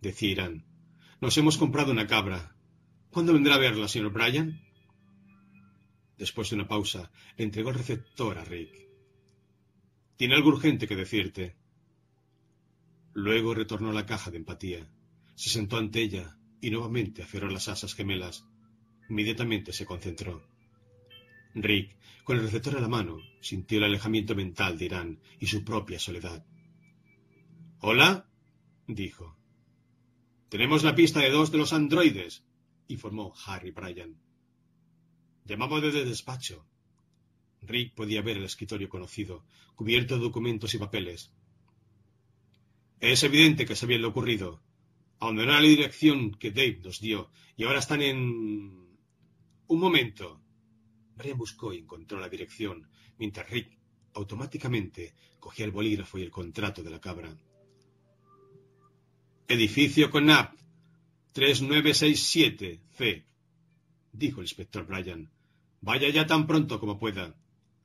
[0.00, 0.64] decía Irán.
[1.20, 2.54] Nos hemos comprado una cabra.
[3.10, 4.60] ¿Cuándo vendrá a verla, señor Bryan?
[6.16, 8.87] Después de una pausa, le entregó el receptor a Rick.
[10.18, 11.54] Tiene algo urgente que decirte.
[13.14, 14.90] Luego retornó a la caja de empatía.
[15.36, 18.44] Se sentó ante ella y nuevamente aferró las asas gemelas.
[19.08, 20.42] Inmediatamente se concentró.
[21.54, 25.64] Rick, con el receptor a la mano, sintió el alejamiento mental de Irán y su
[25.64, 26.44] propia soledad.
[27.78, 28.28] ¿Hola?
[28.88, 29.36] dijo.
[30.48, 32.44] Tenemos la pista de dos de los androides,
[32.88, 34.20] informó Harry Bryan.
[35.44, 36.67] Llamamos desde el despacho.
[37.62, 39.44] Rick podía ver el escritorio conocido,
[39.74, 41.32] cubierto de documentos y papeles.
[43.00, 44.60] Es evidente que sabían lo ocurrido.
[45.20, 48.88] Abandonaron la dirección que Dave nos dio y ahora están en...
[49.66, 50.40] Un momento.
[51.16, 53.76] Brian buscó y encontró la dirección, mientras Rick
[54.14, 57.36] automáticamente cogía el bolígrafo y el contrato de la cabra.
[59.46, 60.54] Edificio Conap,
[61.32, 63.24] 3967 C,
[64.12, 65.30] dijo el inspector Bryan.
[65.80, 67.34] Vaya ya tan pronto como pueda.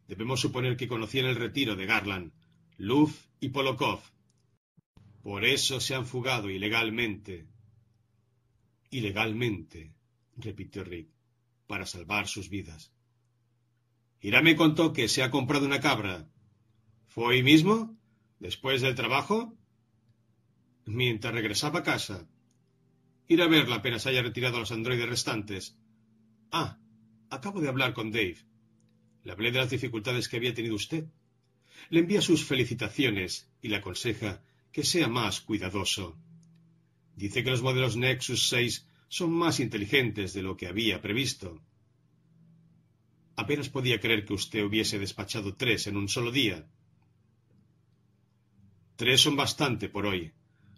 [0.07, 2.31] Debemos suponer que conocían el retiro de Garland,
[2.77, 4.01] Luz y Polokov.
[5.21, 7.47] Por eso se han fugado ilegalmente.
[8.89, 9.93] Ilegalmente,
[10.35, 11.09] repitió Rick,
[11.67, 12.91] para salvar sus vidas.
[14.19, 16.29] Irá me contó que se ha comprado una cabra.
[17.07, 17.97] ¿Fue hoy mismo?
[18.39, 19.57] ¿Después del trabajo?
[20.85, 22.27] Mientras regresaba a casa.
[23.27, 25.77] Irá a verla apenas haya retirado a los androides restantes.
[26.51, 26.79] Ah,
[27.29, 28.37] acabo de hablar con Dave.
[29.23, 31.05] Le hablé de las dificultades que había tenido usted.
[31.89, 34.41] Le envía sus felicitaciones y le aconseja
[34.71, 36.17] que sea más cuidadoso.
[37.15, 41.61] Dice que los modelos Nexus 6 son más inteligentes de lo que había previsto.
[43.35, 46.67] Apenas podía creer que usted hubiese despachado tres en un solo día.
[48.95, 50.33] Tres son bastante por hoy.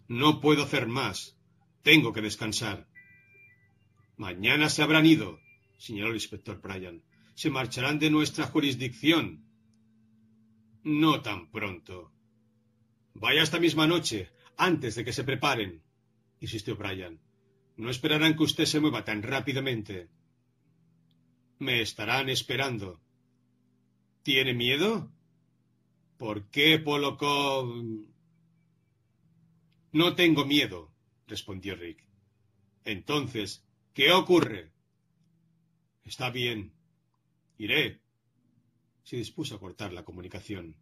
[0.08, 1.36] No puedo hacer más.
[1.82, 2.88] Tengo que descansar.
[4.16, 5.40] Mañana se habrán ido,
[5.78, 7.02] señaló el inspector Bryan.
[7.36, 9.44] Se marcharán de nuestra jurisdicción.
[10.82, 12.10] No tan pronto.
[13.12, 15.82] Vaya esta misma noche, antes de que se preparen,
[16.40, 17.20] insistió Bryan.
[17.76, 20.08] No esperarán que usted se mueva tan rápidamente.
[21.58, 23.02] Me estarán esperando.
[24.22, 25.12] ¿Tiene miedo?
[26.16, 27.66] ¿Por qué Polokov?
[29.92, 30.90] No tengo miedo,
[31.26, 32.02] respondió Rick.
[32.84, 34.72] Entonces, ¿qué ocurre?
[36.02, 36.75] Está bien.
[37.58, 38.00] Iré.
[39.02, 40.76] Se dispuso a cortar la comunicación.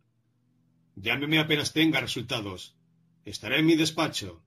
[0.97, 2.77] Llámeme apenas tenga resultados.
[3.25, 4.43] Estaré en mi despacho.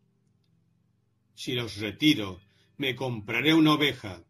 [1.36, 2.42] Si los retiro,
[2.78, 4.24] me compraré una oveja.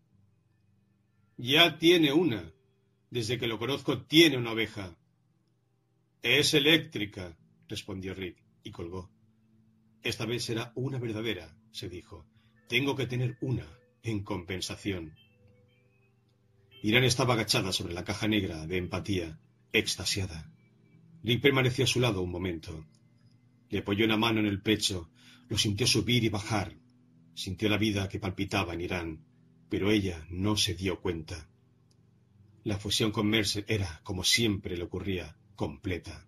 [1.37, 2.51] Ya tiene una.
[3.09, 4.97] Desde que lo conozco tiene una oveja.
[6.21, 7.37] Es eléctrica,
[7.67, 9.09] respondió Rick, y colgó.
[10.03, 12.25] Esta vez será una verdadera, se dijo.
[12.67, 13.67] Tengo que tener una,
[14.03, 15.15] en compensación.
[16.83, 19.39] Irán estaba agachada sobre la caja negra de empatía,
[19.73, 20.51] extasiada.
[21.23, 22.85] Rick permaneció a su lado un momento.
[23.69, 25.09] Le apoyó una mano en el pecho,
[25.49, 26.75] lo sintió subir y bajar.
[27.33, 29.25] Sintió la vida que palpitaba en Irán,
[29.69, 31.49] pero ella no se dio cuenta.
[32.63, 36.27] La fusión con Mercer era, como siempre le ocurría, completa.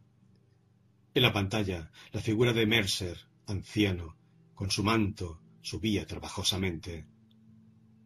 [1.13, 4.15] En la pantalla, la figura de Mercer, anciano,
[4.53, 7.05] con su manto, subía trabajosamente.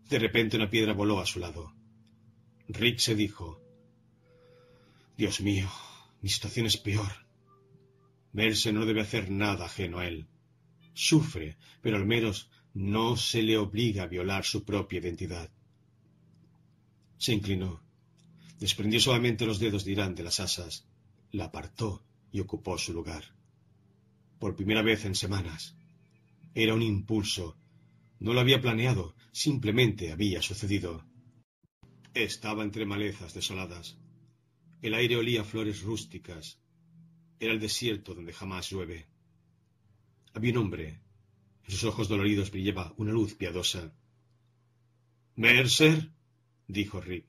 [0.09, 1.73] De repente una piedra voló a su lado.
[2.67, 3.61] Rick se dijo
[5.17, 5.69] Dios mío,
[6.21, 7.11] mi situación es peor.
[8.31, 10.27] Mercer no debe hacer nada ajeno a él.
[10.93, 15.51] Sufre, pero al menos no se le obliga a violar su propia identidad.
[17.17, 17.81] Se inclinó,
[18.59, 20.87] desprendió suavemente los dedos de Irán de las asas,
[21.31, 23.23] la apartó y ocupó su lugar
[24.43, 25.73] por primera vez en semanas.
[26.53, 27.55] Era un impulso.
[28.19, 31.05] No lo había planeado, simplemente había sucedido.
[32.13, 33.97] Estaba entre malezas desoladas.
[34.83, 36.59] El aire olía a flores rústicas.
[37.39, 39.07] Era el desierto donde jamás llueve.
[40.33, 41.01] Había un hombre.
[41.63, 43.93] En sus ojos doloridos brillaba una luz piadosa.
[45.35, 46.11] Mercer,
[46.67, 47.25] dijo Rick.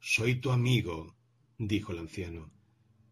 [0.00, 1.16] Soy tu amigo,
[1.56, 2.50] dijo el anciano,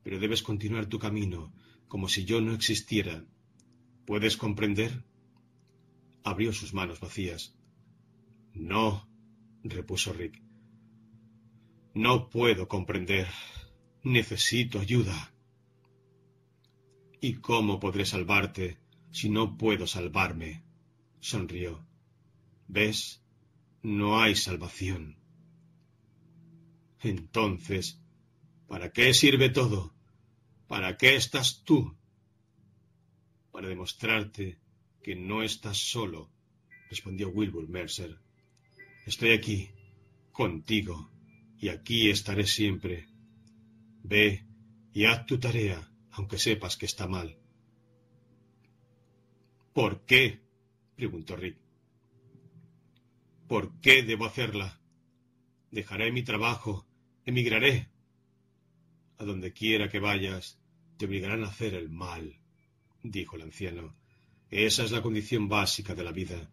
[0.03, 1.55] pero debes continuar tu camino
[1.87, 3.25] como si yo no existiera.
[4.05, 5.05] ¿Puedes comprender?
[6.23, 7.57] Abrió sus manos vacías.
[8.53, 9.08] No,
[9.71, 10.43] repuso Rick.
[11.95, 13.29] No puedo comprender.
[14.03, 15.33] Necesito ayuda.
[17.21, 18.79] ¿Y cómo podré salvarte
[19.11, 20.63] si no puedo salvarme?
[21.21, 21.85] sonrió.
[22.69, 23.23] ¿Ves?
[23.83, 25.19] No hay salvación.
[27.01, 28.01] Entonces,
[28.67, 29.95] ¿para qué sirve todo?
[30.67, 31.97] ¿Para qué estás tú?
[33.51, 34.59] Para demostrarte
[35.03, 36.31] que no estás solo,
[36.91, 38.19] respondió Wilbur Mercer.
[39.09, 39.71] Estoy aquí,
[40.33, 41.11] contigo,
[41.59, 43.09] y aquí estaré siempre.
[44.03, 44.45] Ve
[44.93, 47.39] y haz tu tarea, aunque sepas que está mal.
[49.73, 50.43] ¿Por qué?
[50.95, 51.57] preguntó Rick.
[53.47, 54.79] ¿Por qué debo hacerla?
[55.71, 56.87] Dejaré mi trabajo,
[57.25, 57.89] emigraré.
[59.17, 60.61] A donde quiera que vayas,
[60.99, 62.43] te obligarán a hacer el mal,
[63.03, 63.97] dijo el anciano.
[64.51, 66.51] Esa es la condición básica de la vida,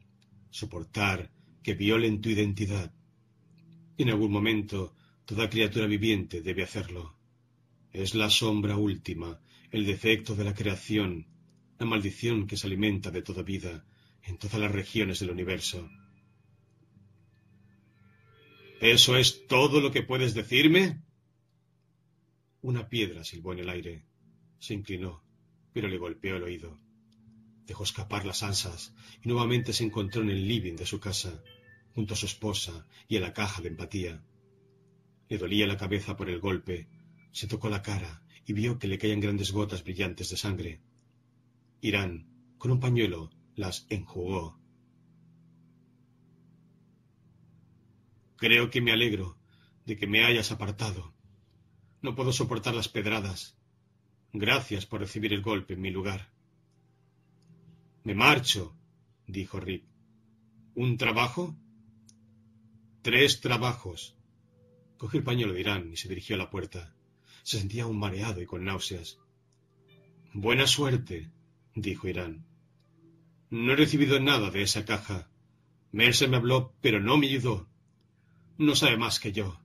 [0.52, 1.35] soportar
[1.66, 2.94] que violen tu identidad.
[3.98, 7.18] En algún momento, toda criatura viviente debe hacerlo.
[7.92, 11.26] Es la sombra última, el defecto de la creación,
[11.80, 13.84] la maldición que se alimenta de toda vida
[14.22, 15.90] en todas las regiones del universo.
[18.80, 21.02] ¿Eso es todo lo que puedes decirme?
[22.62, 24.06] Una piedra silbó en el aire.
[24.60, 25.24] Se inclinó,
[25.74, 26.78] pero le golpeó el oído.
[27.66, 28.94] Dejó escapar las ansas
[29.24, 31.42] y nuevamente se encontró en el living de su casa,
[31.96, 34.22] junto a su esposa y a la caja de empatía.
[35.30, 36.90] Le dolía la cabeza por el golpe,
[37.32, 40.82] se tocó la cara y vio que le caían grandes gotas brillantes de sangre.
[41.80, 42.28] Irán,
[42.58, 44.60] con un pañuelo, las enjugó.
[48.36, 49.38] Creo que me alegro
[49.86, 51.14] de que me hayas apartado.
[52.02, 53.58] No puedo soportar las pedradas.
[54.34, 56.30] Gracias por recibir el golpe en mi lugar.
[58.04, 58.76] Me marcho,
[59.26, 59.86] dijo Rick.
[60.76, 61.56] ¿Un trabajo?
[63.06, 64.16] Tres trabajos.
[64.98, 66.96] Cogió el pañuelo de Irán y se dirigió a la puerta.
[67.44, 69.20] Se sentía un mareado y con náuseas.
[70.34, 71.30] Buena suerte,
[71.76, 72.48] dijo Irán.
[73.52, 75.30] No he recibido nada de esa caja.
[75.92, 77.70] Mercer me habló, pero no me ayudó.
[78.58, 79.62] No sabe más que yo.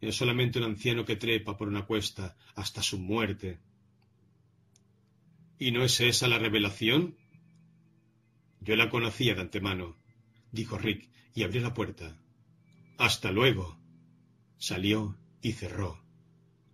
[0.00, 3.60] Es solamente un anciano que trepa por una cuesta hasta su muerte.
[5.58, 7.18] ¿Y no es esa la revelación?
[8.62, 9.98] Yo la conocía de antemano,
[10.50, 12.19] dijo Rick, y abrió la puerta.
[13.00, 13.78] Hasta luego.
[14.58, 16.04] Salió y cerró.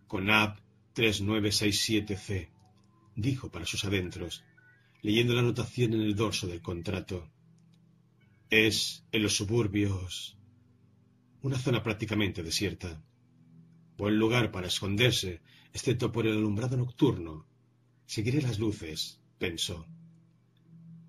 [0.08, 0.58] Conab
[0.96, 2.48] 3967C,
[3.14, 4.42] dijo para sus adentros,
[5.02, 7.30] leyendo la anotación en el dorso del contrato.
[8.50, 10.36] Es en los suburbios.
[11.42, 13.00] Una zona prácticamente desierta.
[13.96, 15.42] Buen lugar para esconderse,
[15.72, 17.46] excepto por el alumbrado nocturno.
[18.04, 19.86] Seguiré las luces, pensó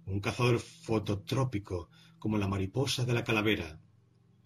[0.05, 1.89] un cazador fototrópico
[2.19, 3.81] como la mariposa de la calavera.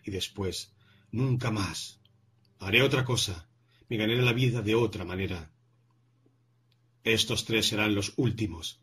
[0.04, 0.74] Y después,
[1.12, 2.00] nunca más.
[2.60, 3.48] Haré otra cosa.
[3.90, 5.52] Me ganaré la vida de otra manera.
[7.04, 8.80] Estos tres serán los últimos.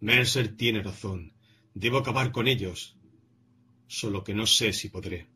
[0.00, 1.32] Mercer tiene razón.
[1.74, 2.96] Debo acabar con ellos.
[3.86, 5.28] Solo que no sé si podré.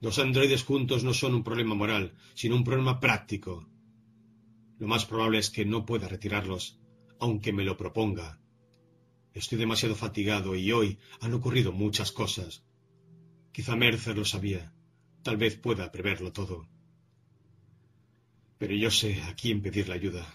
[0.00, 3.66] Los androides juntos no son un problema moral, sino un problema práctico.
[4.78, 6.78] Lo más probable es que no pueda retirarlos,
[7.20, 8.40] aunque me lo proponga.
[9.32, 12.64] Estoy demasiado fatigado y hoy han ocurrido muchas cosas.
[13.54, 14.72] Quizá Mercer lo sabía.
[15.22, 16.66] Tal vez pueda preverlo todo.
[18.58, 20.26] Pero yo sé a quién pedir la ayuda.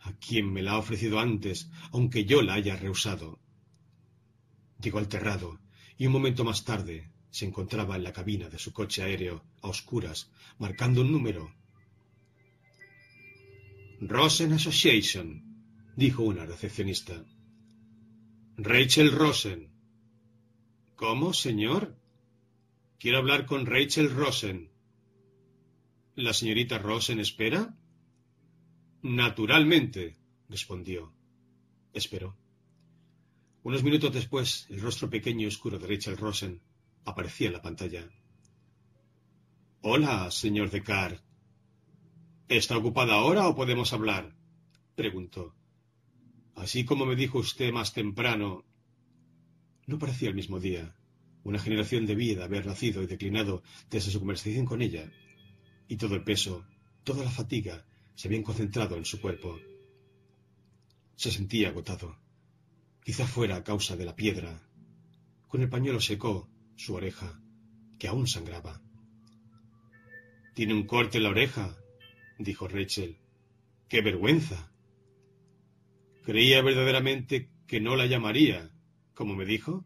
[0.00, 3.38] A quién me la ha ofrecido antes, aunque yo la haya rehusado.
[4.82, 5.60] Llegó al terrado
[5.96, 9.68] y un momento más tarde se encontraba en la cabina de su coche aéreo, a
[9.68, 10.28] oscuras,
[10.58, 11.54] marcando un número.
[14.00, 15.28] Rosen Association,
[15.94, 17.24] dijo una recepcionista.
[18.56, 19.70] Rachel Rosen.
[20.96, 21.99] ¿Cómo, señor?
[23.00, 24.70] Quiero hablar con Rachel Rosen.
[26.16, 27.74] ¿La señorita Rosen espera?
[29.00, 30.18] Naturalmente,
[30.50, 31.10] respondió.
[31.94, 32.36] Esperó.
[33.62, 36.60] Unos minutos después, el rostro pequeño y oscuro de Rachel Rosen
[37.06, 38.06] aparecía en la pantalla.
[39.80, 41.24] Hola, señor Decar.
[42.48, 44.36] ¿Está ocupada ahora o podemos hablar?
[44.94, 45.56] preguntó.
[46.54, 48.66] Así como me dijo usted más temprano,
[49.86, 50.99] no parecía el mismo día.
[51.50, 55.10] Una generación debía haber nacido y declinado desde su conversación con ella,
[55.88, 56.64] y todo el peso,
[57.02, 59.58] toda la fatiga se habían concentrado en su cuerpo.
[61.16, 62.16] Se sentía agotado.
[63.02, 64.62] Quizá fuera a causa de la piedra.
[65.48, 67.42] Con el pañuelo secó su oreja,
[67.98, 68.80] que aún sangraba.
[70.54, 71.76] Tiene un corte en la oreja,
[72.38, 73.18] dijo Rachel.
[73.88, 74.70] ¡Qué vergüenza!
[76.22, 78.70] ¿Creía verdaderamente que no la llamaría,
[79.14, 79.84] como me dijo?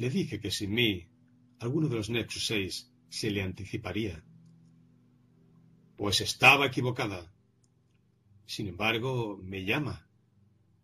[0.00, 1.08] Le dije que sin mí,
[1.58, 4.22] alguno de los Nexus 6 se le anticiparía.
[5.96, 7.32] Pues estaba equivocada.
[8.46, 10.08] Sin embargo, me llama.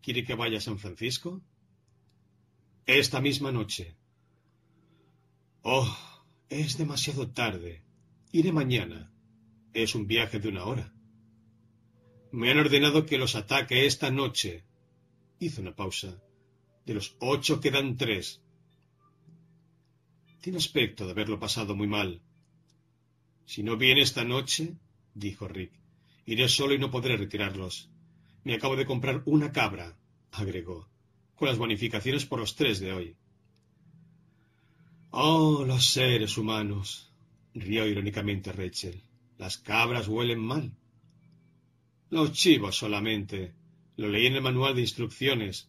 [0.01, 1.41] ¿Quiere que vaya a San Francisco?
[2.85, 3.95] Esta misma noche.
[5.61, 5.97] Oh,
[6.49, 7.85] es demasiado tarde.
[8.33, 9.13] Iré mañana.
[9.73, 10.93] Es un viaje de una hora.
[12.33, 14.65] Me han ordenado que los ataque esta noche.
[15.39, 16.21] Hizo una pausa.
[16.85, 18.41] De los ocho quedan tres.
[20.45, 22.21] Tiene aspecto de haberlo pasado muy mal.
[23.47, 24.75] Si no viene esta noche,
[25.15, 25.71] dijo Rick,
[26.27, 27.89] iré solo y no podré retirarlos.
[28.43, 29.97] Me acabo de comprar una cabra,
[30.31, 30.87] agregó,
[31.33, 33.15] con las bonificaciones por los tres de hoy.
[35.09, 37.11] Oh, los seres humanos,
[37.55, 39.01] rió irónicamente Rachel.
[39.39, 40.71] Las cabras huelen mal.
[42.11, 43.55] Los chivos solamente.
[43.97, 45.67] Lo leí en el manual de instrucciones.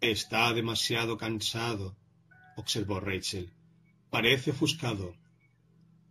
[0.00, 1.96] Está demasiado cansado,
[2.56, 3.50] observó Rachel.
[4.10, 5.16] Parece ofuscado.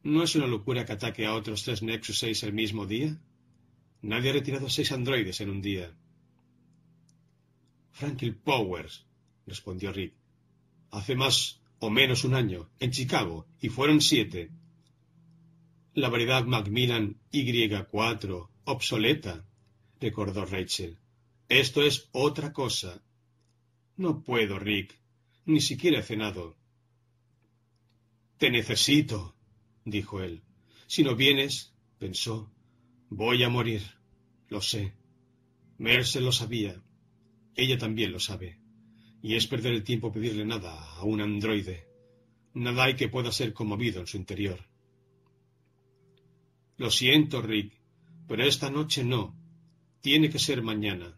[0.03, 3.19] ¿No es una locura que ataque a otros tres Nexus 6 el mismo día?
[4.01, 5.93] Nadie ha retirado seis androides en un día.
[7.91, 9.05] Franklin Powers,
[9.45, 10.15] respondió Rick.
[10.89, 14.49] Hace más o menos un año, en Chicago, y fueron siete.
[15.93, 19.45] La variedad Macmillan Y4, obsoleta,
[19.99, 20.97] recordó Rachel.
[21.47, 23.03] Esto es otra cosa.
[23.97, 25.00] No puedo, Rick.
[25.45, 26.57] Ni siquiera he cenado.
[28.37, 29.35] Te necesito,
[29.85, 30.43] dijo él.
[30.87, 32.51] Si no vienes, pensó,
[33.09, 33.81] voy a morir.
[34.49, 34.93] Lo sé.
[35.77, 36.81] Mercer lo sabía.
[37.55, 38.61] Ella también lo sabe
[39.21, 41.87] y es perder el tiempo pedirle nada a un androide.
[42.53, 44.59] Nada hay que pueda ser conmovido en su interior.
[46.77, 47.73] Lo siento, Rick,
[48.27, 49.35] pero esta noche no.
[50.01, 51.17] Tiene que ser mañana.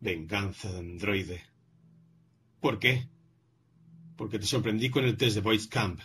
[0.00, 1.42] Venganza de androide.
[2.64, 3.06] ¿Por qué?
[4.16, 6.00] Porque te sorprendí con el test de Voice Camp.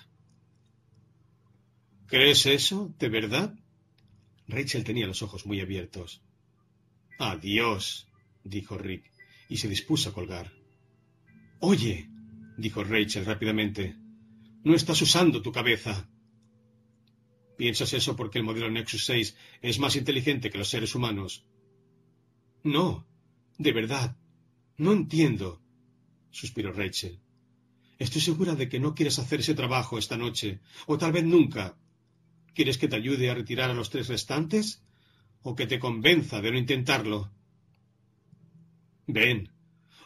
[2.06, 2.94] ¿Crees eso?
[3.00, 3.58] ¿De verdad?
[4.46, 6.22] Rachel tenía los ojos muy abiertos.
[7.18, 8.10] Adiós,
[8.44, 9.10] dijo Rick
[9.48, 10.52] y se dispuso a colgar.
[11.62, 12.10] Oye,
[12.58, 13.96] dijo Rachel rápidamente,
[14.66, 16.10] no estás usando tu cabeza.
[17.56, 21.46] ¿Piensas eso porque el modelo Nexus 6 es más inteligente que los seres humanos?
[22.64, 23.08] No,
[23.58, 24.18] de verdad,
[24.76, 25.62] no entiendo,
[26.32, 27.20] suspiró Rachel.
[27.98, 31.78] Estoy segura de que no quieres hacer ese trabajo esta noche, o tal vez nunca.
[32.54, 34.84] ¿Quieres que te ayude a retirar a los tres restantes?
[35.42, 37.32] ¿O que te convenza de no intentarlo?
[39.08, 39.52] Ven,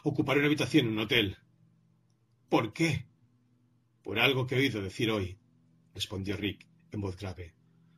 [0.02, 1.36] ocuparé una habitación en un hotel.
[2.48, 3.06] ¿Por qué?
[4.02, 5.38] Por algo que he oído decir hoy,
[5.94, 7.54] respondió Rick en voz grave,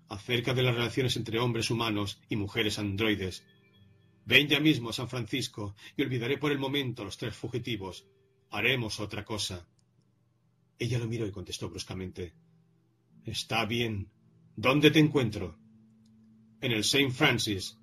[0.09, 3.45] acerca de las relaciones entre hombres humanos y mujeres androides.
[4.25, 8.07] Ven ya mismo a San Francisco y olvidaré por el momento a los tres fugitivos.
[8.51, 9.67] Haremos otra cosa.
[10.79, 12.35] Ella lo miró y contestó bruscamente.
[13.25, 14.11] Está bien.
[14.57, 15.59] ¿Dónde te encuentro?
[16.61, 17.11] En el St.
[17.11, 17.79] Francis.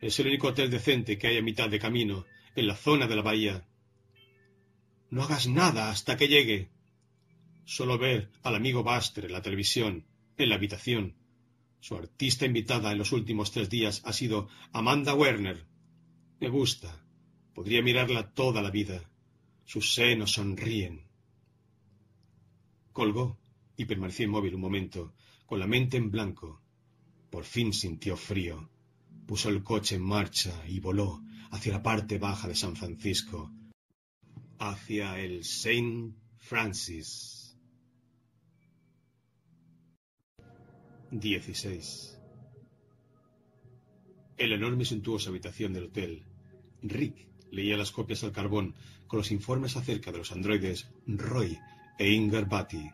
[0.00, 2.24] Es el único hotel decente que hay a mitad de camino
[2.54, 3.66] en la zona de la bahía.
[5.10, 6.70] No hagas nada hasta que llegue.
[7.64, 11.14] Solo ver al amigo Buster en la televisión, en la habitación.
[11.80, 15.64] Su artista invitada en los últimos tres días ha sido Amanda Werner.
[16.40, 17.04] Me gusta.
[17.54, 19.08] Podría mirarla toda la vida.
[19.68, 21.02] Sus senos sonríen.
[22.90, 23.38] Colgó
[23.76, 25.12] y permaneció inmóvil un momento,
[25.44, 26.62] con la mente en blanco.
[27.28, 28.70] Por fin sintió frío.
[29.26, 33.52] Puso el coche en marcha y voló hacia la parte baja de San Francisco,
[34.58, 37.54] hacia el Saint Francis.
[41.10, 42.18] 16.
[44.38, 46.24] En la enorme y suntuosa habitación del hotel,
[46.80, 48.74] Rick leía las copias al carbón
[49.08, 51.58] con los informes acerca de los androides Roy
[51.98, 52.90] e Inger Batty.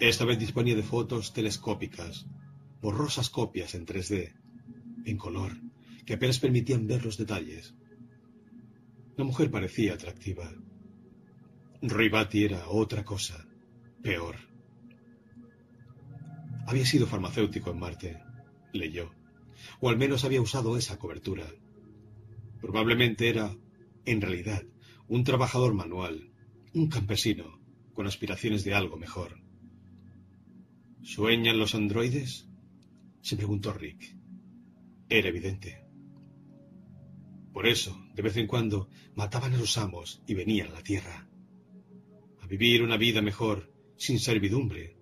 [0.00, 2.26] Esta vez disponía de fotos telescópicas,
[2.80, 4.34] borrosas copias en 3D,
[5.04, 5.52] en color,
[6.06, 7.74] que apenas permitían ver los detalles.
[9.16, 10.50] La mujer parecía atractiva.
[11.82, 13.46] Ribati era otra cosa,
[14.02, 14.36] peor.
[16.66, 18.22] Había sido farmacéutico en Marte,
[18.72, 19.10] leyó,
[19.80, 21.46] o al menos había usado esa cobertura.
[22.60, 23.54] Probablemente era,
[24.10, 24.62] en realidad,
[25.06, 26.32] un trabajador manual,
[26.72, 27.60] un campesino,
[27.92, 29.40] con aspiraciones de algo mejor.
[31.02, 32.48] ¿Sueñan los androides?
[33.20, 34.16] se preguntó Rick.
[35.08, 35.84] Era evidente.
[37.52, 41.28] Por eso, de vez en cuando, mataban a sus amos y venían a la tierra.
[42.40, 44.96] A vivir una vida mejor, sin servidumbre,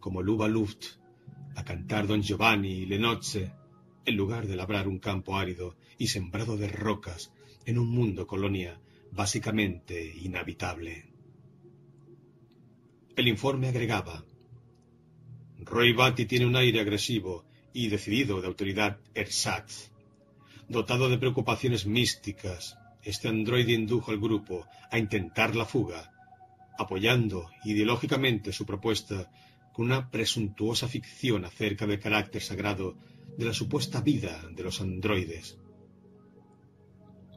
[0.00, 0.84] como Luba Luft,
[1.54, 3.52] a cantar Don Giovanni y Lenoche,
[4.04, 7.32] en lugar de labrar un campo árido y sembrado de rocas
[7.66, 8.80] en un mundo colonia
[9.10, 11.06] básicamente inhabitable.
[13.14, 14.24] El informe agregaba,
[15.58, 19.92] Roy Batty tiene un aire agresivo y decidido de autoridad ersatz
[20.68, 26.10] Dotado de preocupaciones místicas, este androide indujo al grupo a intentar la fuga,
[26.78, 29.30] apoyando ideológicamente su propuesta
[29.74, 32.96] con una presuntuosa ficción acerca del carácter sagrado
[33.36, 35.58] de la supuesta vida de los androides.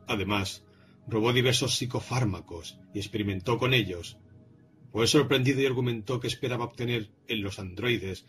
[0.07, 0.63] Además,
[1.07, 4.17] robó diversos psicofármacos y experimentó con ellos.
[4.91, 8.25] Fue sorprendido y argumentó que esperaba obtener en los androides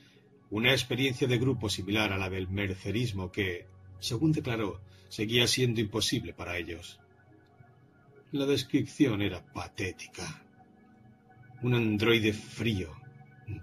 [0.51, 3.67] una experiencia de grupo similar a la del mercerismo que,
[3.99, 7.01] según declaró, seguía siendo imposible para ellos.
[8.33, 10.45] La descripción era patética.
[11.63, 12.95] Un androide frío,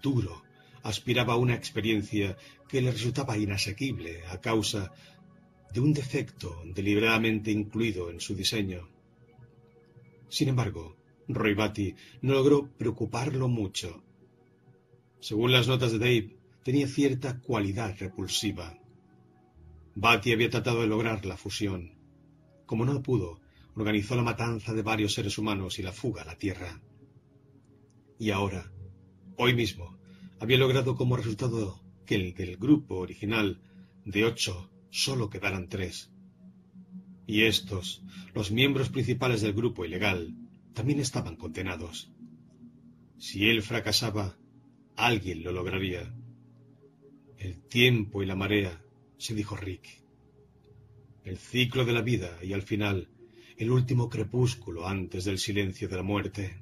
[0.02, 0.44] duro,
[0.82, 2.38] aspiraba a una experiencia
[2.68, 4.92] que le resultaba inasequible a causa
[5.74, 8.88] de un defecto deliberadamente incluido en su diseño.
[10.30, 10.96] Sin embargo,
[11.28, 14.04] Roy Batty no logró preocuparlo mucho.
[15.20, 18.78] Según las notas de Dave, tenía cierta cualidad repulsiva.
[19.96, 21.96] Batty había tratado de lograr la fusión.
[22.68, 23.40] Como no pudo,
[23.76, 26.82] organizó la matanza de varios seres humanos y la fuga a la Tierra.
[28.20, 28.72] Y ahora,
[29.38, 29.98] hoy mismo,
[30.40, 33.62] había logrado como resultado que el del grupo original
[34.06, 36.12] de ocho solo quedaran tres.
[37.26, 38.04] Y estos,
[38.36, 40.36] los miembros principales del grupo ilegal,
[40.74, 42.12] también estaban condenados.
[43.18, 44.38] Si él fracasaba,
[44.96, 46.14] alguien lo lograría.
[47.40, 48.84] El tiempo y la marea,
[49.18, 50.04] se dijo Rick.
[51.24, 53.10] El ciclo de la vida y al final,
[53.58, 56.62] el último crepúsculo antes del silencio de la muerte.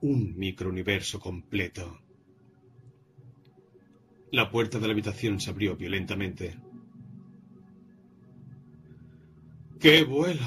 [0.00, 2.00] Un microuniverso completo.
[4.32, 6.65] La puerta de la habitación se abrió violentamente.
[9.80, 10.46] ¡Qué vuelo!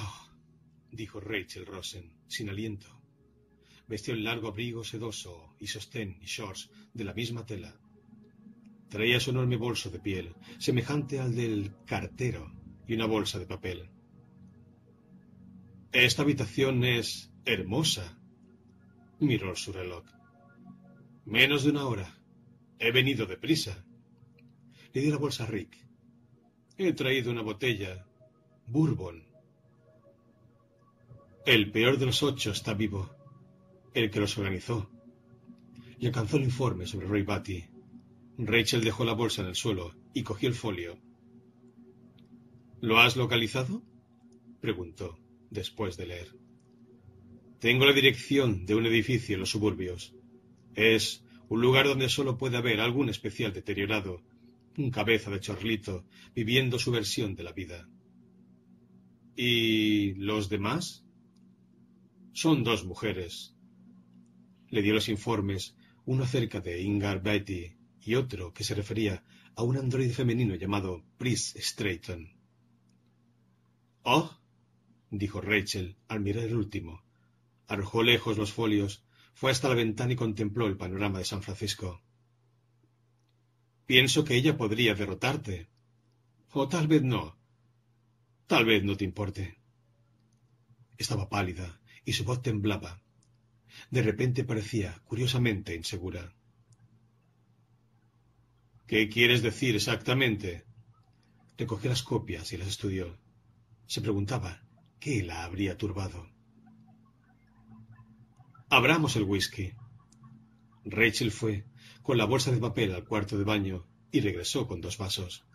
[0.91, 2.99] dijo Rachel Rosen, sin aliento.
[3.87, 7.79] Vestía un largo abrigo sedoso y sostén y shorts de la misma tela.
[8.89, 12.51] Traía su enorme bolso de piel, semejante al del cartero,
[12.87, 13.89] y una bolsa de papel.
[15.91, 18.19] Esta habitación es hermosa,
[19.19, 20.05] miró su reloj.
[21.25, 22.17] Menos de una hora.
[22.79, 23.85] He venido deprisa.
[24.93, 25.77] Le di la bolsa a Rick.
[26.77, 28.08] He traído una botella.
[28.71, 29.23] Bourbon.
[31.43, 33.09] El peor de los ocho está vivo.
[33.95, 34.91] El que los organizó.
[35.97, 37.65] Y alcanzó el informe sobre Roy Batty.
[38.37, 40.99] Rachel dejó la bolsa en el suelo y cogió el folio.
[42.79, 43.81] ¿Lo has localizado?
[44.61, 45.17] preguntó,
[45.49, 46.35] después de leer.
[47.57, 50.13] Tengo la dirección de un edificio en los suburbios.
[50.75, 54.21] Es un lugar donde solo puede haber algún especial deteriorado,
[54.77, 56.05] un cabeza de chorlito,
[56.35, 57.89] viviendo su versión de la vida.
[59.41, 61.05] ¿Y los demás?
[62.33, 63.55] Son dos mujeres.
[64.67, 69.23] Le dio los informes, uno acerca de Ingar Betty y otro que se refería
[69.55, 72.33] a un androide femenino llamado Pris Strayton.
[74.03, 74.29] Oh,
[75.09, 77.01] dijo Rachel al mirar el último.
[77.65, 82.01] Arrojó lejos los folios, fue hasta la ventana y contempló el panorama de San Francisco.
[83.85, 85.69] Pienso que ella podría derrotarte.
[86.51, 87.38] O tal vez no.
[88.49, 89.59] Tal vez no te importe.
[90.97, 92.99] Estaba pálida y su voz temblaba.
[93.91, 96.33] De repente parecía curiosamente insegura.
[98.87, 100.65] ¿Qué quieres decir exactamente?
[101.59, 103.19] Recogió las copias y las estudió.
[103.85, 104.63] Se preguntaba
[104.99, 106.27] qué la habría turbado.
[108.67, 109.73] Abramos el whisky.
[110.85, 111.65] Rachel fue
[112.01, 115.45] con la bolsa de papel al cuarto de baño y regresó con dos vasos.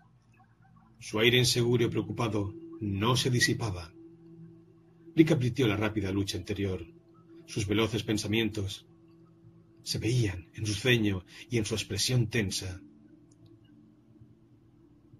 [1.00, 3.92] Su aire inseguro y preocupado no se disipaba.
[5.14, 6.84] Rick advirtió la rápida lucha interior.
[7.46, 8.86] Sus veloces pensamientos
[9.82, 12.80] se veían en su ceño y en su expresión tensa.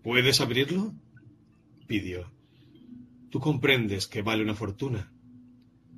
[0.03, 0.95] ¿Puedes abrirlo?
[1.87, 2.33] pidió.
[3.31, 5.13] Tú comprendes que vale una fortuna.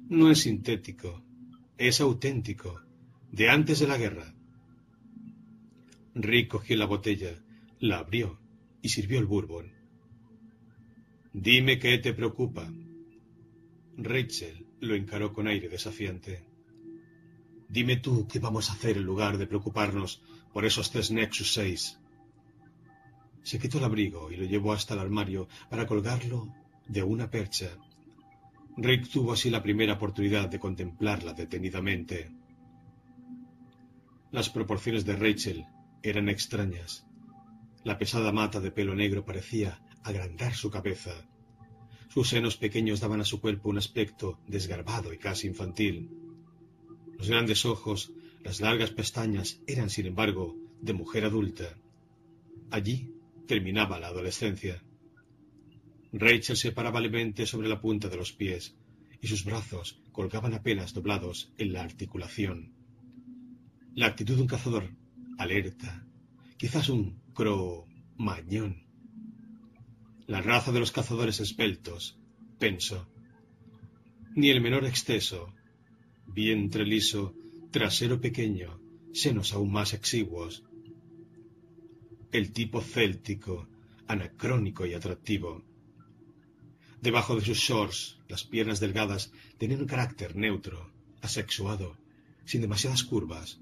[0.09, 1.24] No es sintético,
[1.78, 2.81] es auténtico,
[3.31, 4.35] de antes de la guerra.
[6.15, 7.43] Rick cogió la botella,
[7.78, 8.39] la abrió
[8.83, 9.76] y sirvió el bourbon.
[11.38, 12.66] Dime qué te preocupa.
[13.98, 16.42] Rachel lo encaró con aire desafiante.
[17.68, 20.22] Dime tú qué vamos a hacer en lugar de preocuparnos
[20.54, 21.98] por esos tres Nexus 6.
[23.42, 26.48] Se quitó el abrigo y lo llevó hasta el armario para colgarlo
[26.88, 27.68] de una percha.
[28.78, 32.30] Rick tuvo así la primera oportunidad de contemplarla detenidamente.
[34.30, 35.66] Las proporciones de Rachel
[36.02, 37.06] eran extrañas.
[37.84, 41.28] La pesada mata de pelo negro parecía agrandar su cabeza.
[42.09, 46.11] Sus senos pequeños daban a su cuerpo un aspecto desgarbado y casi infantil.
[47.19, 48.12] Los grandes ojos,
[48.43, 51.77] las largas pestañas eran, sin embargo, de mujer adulta.
[52.70, 53.12] Allí,
[53.47, 54.83] terminaba la adolescencia.
[56.12, 58.77] Rachel se paraba levemente sobre la punta de los pies,
[59.20, 62.73] y sus brazos colgaban apenas doblados en la articulación.
[63.95, 64.91] La actitud de un cazador
[65.39, 66.07] alerta,
[66.57, 68.85] quizás un cro-mañón.
[70.27, 72.19] La raza de los cazadores esbeltos,
[72.59, 73.07] pensó.
[74.35, 75.55] Ni el menor exceso,
[76.27, 77.35] vientre liso,
[77.70, 78.81] trasero pequeño,
[79.12, 80.65] senos aún más exiguos.
[82.32, 83.69] El tipo céltico,
[84.09, 85.65] anacrónico y atractivo.
[87.01, 90.93] Debajo de sus shorts, las piernas delgadas tenían un carácter neutro,
[91.23, 91.97] asexuado,
[92.44, 93.61] sin demasiadas curvas.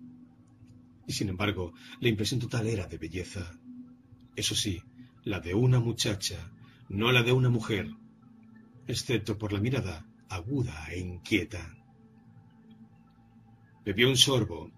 [1.06, 3.58] Y sin embargo, la impresión total era de belleza.
[4.34, 4.82] Eso sí,
[5.24, 6.50] la de una muchacha,
[6.88, 7.90] no la de una mujer,
[8.86, 11.76] excepto por la mirada aguda e inquieta.
[13.84, 14.72] Bebió un sorbo.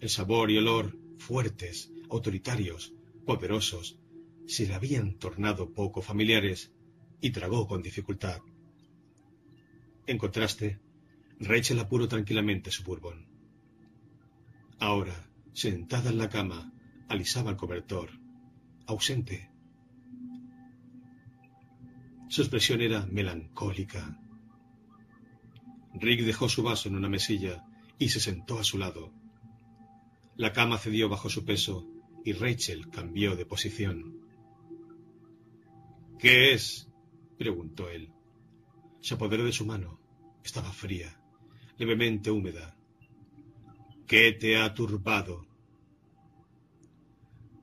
[0.00, 2.94] El sabor y olor, fuertes, autoritarios,
[3.26, 3.98] poderosos,
[4.46, 6.72] se le habían tornado poco familiares
[7.20, 8.40] y tragó con dificultad.
[10.06, 10.80] En contraste,
[11.40, 13.26] Rachel apuró tranquilamente su bourbon.
[14.78, 16.72] Ahora, sentada en la cama,
[17.08, 18.10] alisaba el cobertor,
[18.86, 19.50] ausente.
[22.28, 24.20] Su expresión era melancólica.
[25.94, 27.64] Rick dejó su vaso en una mesilla
[27.98, 29.12] y se sentó a su lado.
[30.36, 31.86] La cama cedió bajo su peso
[32.24, 34.18] y Rachel cambió de posición.
[36.18, 36.90] ¿Qué es?
[37.38, 38.12] preguntó él.
[39.00, 39.98] Se apoderó de su mano.
[40.44, 41.20] Estaba fría,
[41.78, 42.76] levemente húmeda.
[44.06, 45.46] ¿Qué te ha turbado?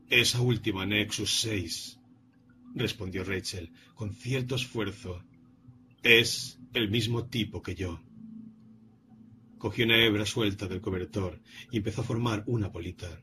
[0.10, 2.00] Esa última Nexus 6,
[2.76, 5.24] respondió Rachel con cierto esfuerzo.
[6.04, 8.00] Es el mismo tipo que yo.
[9.58, 11.42] Cogió una hebra suelta del cobertor
[11.72, 13.22] y empezó a formar una bolita.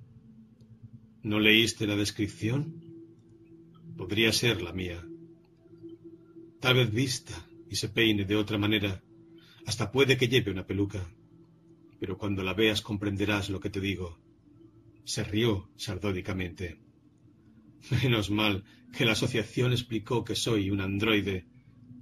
[1.22, 2.82] ¿No leíste la descripción?
[3.96, 5.06] Podría ser la mía.
[6.58, 9.02] Tal vez vista y se peine de otra manera,
[9.66, 11.14] hasta puede que lleve una peluca.
[12.00, 14.18] Pero cuando la veas comprenderás lo que te digo.
[15.04, 16.80] Se rió sardónicamente.
[17.90, 21.46] Menos mal que la asociación explicó que soy un androide.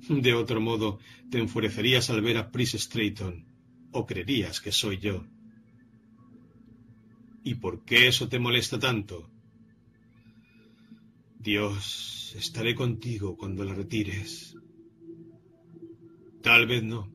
[0.08, 0.98] De otro modo,
[1.30, 3.46] te enfurecerías al ver a Pris Strayton,
[3.92, 5.26] o creerías que soy yo.
[7.44, 9.30] ¿Y por qué eso te molesta tanto?
[11.38, 14.56] Dios, estaré contigo cuando la retires.
[16.42, 17.10] Tal vez no.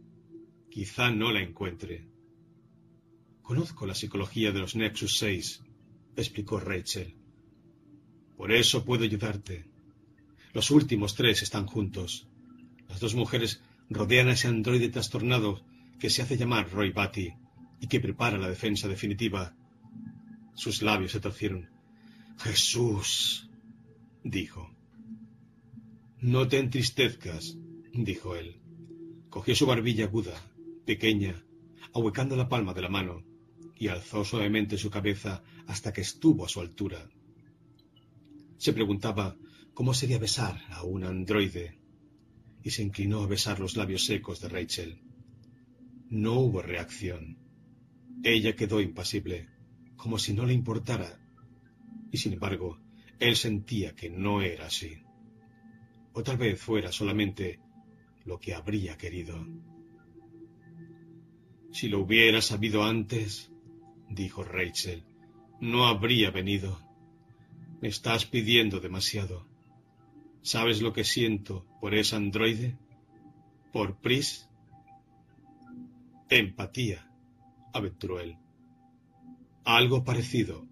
[0.70, 2.08] Quizá no la encuentre.
[3.42, 5.64] Conozco la psicología de los Nexus 6,
[6.16, 7.16] explicó Rachel.
[8.38, 9.66] Por eso puedo ayudarte.
[10.54, 12.28] Los últimos tres están juntos.
[12.90, 15.62] Las dos mujeres rodean a ese androide trastornado
[16.00, 17.34] que se hace llamar Roy Batty
[17.80, 19.56] y que prepara la defensa definitiva.
[20.54, 21.70] Sus labios se torcieron.
[22.40, 23.50] Jesús,
[24.24, 24.72] dijo.
[26.20, 27.58] No te entristezcas,
[27.94, 28.60] dijo él.
[29.30, 30.34] Cogió su barbilla aguda,
[30.86, 31.44] pequeña,
[31.94, 33.24] ahuecando la palma de la mano,
[33.78, 37.10] y alzó suavemente su cabeza hasta que estuvo a su altura.
[38.58, 39.36] Se preguntaba
[39.74, 41.80] cómo sería besar a un androide,
[42.64, 45.02] y se inclinó a besar los labios secos de Rachel.
[46.10, 47.38] No hubo reacción.
[48.24, 49.50] Ella quedó impasible,
[49.96, 51.20] como si no le importara,
[52.12, 52.80] y sin embargo,
[53.20, 55.04] él sentía que no era así.
[56.14, 57.60] O tal vez fuera solamente
[58.24, 59.46] lo que habría querido.
[61.72, 63.52] Si lo hubiera sabido antes,
[64.10, 65.04] dijo Rachel,
[65.60, 66.85] no habría venido.
[67.82, 69.46] Me estás pidiendo demasiado.
[70.42, 72.78] ¿Sabes lo que siento por ese androide?
[73.74, 74.48] ¿Por Pris?
[76.30, 77.12] Empatía,
[77.74, 78.38] aventuró él.
[79.64, 80.68] Algo parecido.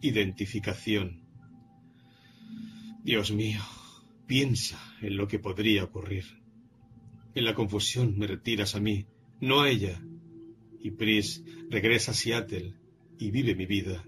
[0.00, 1.22] Identificación.
[3.04, 3.60] Dios mío,
[4.26, 6.24] piensa en lo que podría ocurrir.
[7.34, 9.06] En la confusión me retiras a mí,
[9.40, 10.00] no a ella.
[10.80, 12.74] Y Pris regresa a Seattle
[13.18, 14.04] y vive mi vida.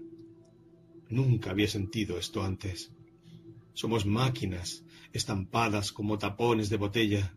[1.09, 2.91] Nunca había sentido esto antes.
[3.73, 4.83] Somos máquinas,
[5.13, 7.35] estampadas como tapones de botella.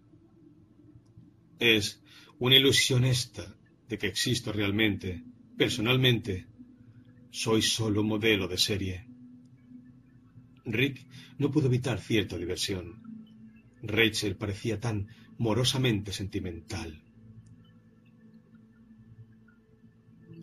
[1.58, 2.02] Es
[2.38, 3.56] una ilusión esta
[3.88, 5.22] de que existo realmente,
[5.56, 6.46] personalmente.
[7.30, 9.06] Soy solo modelo de serie.
[10.64, 11.06] Rick
[11.38, 13.02] no pudo evitar cierta diversión.
[13.82, 15.08] Rachel parecía tan
[15.38, 17.02] morosamente sentimental.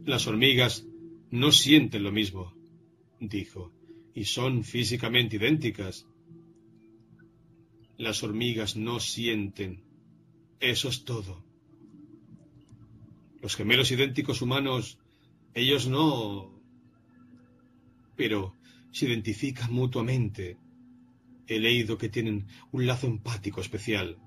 [0.05, 0.85] Las hormigas
[1.31, 2.54] no sienten lo mismo,
[3.19, 3.71] dijo,
[4.13, 6.07] y son físicamente idénticas.
[7.97, 9.83] Las hormigas no sienten.
[10.59, 11.43] Eso es todo.
[13.41, 14.97] Los gemelos idénticos humanos,
[15.53, 16.51] ellos no.
[18.15, 18.55] Pero
[18.91, 20.57] se identifican mutuamente.
[21.47, 24.17] He leído que tienen un lazo empático especial.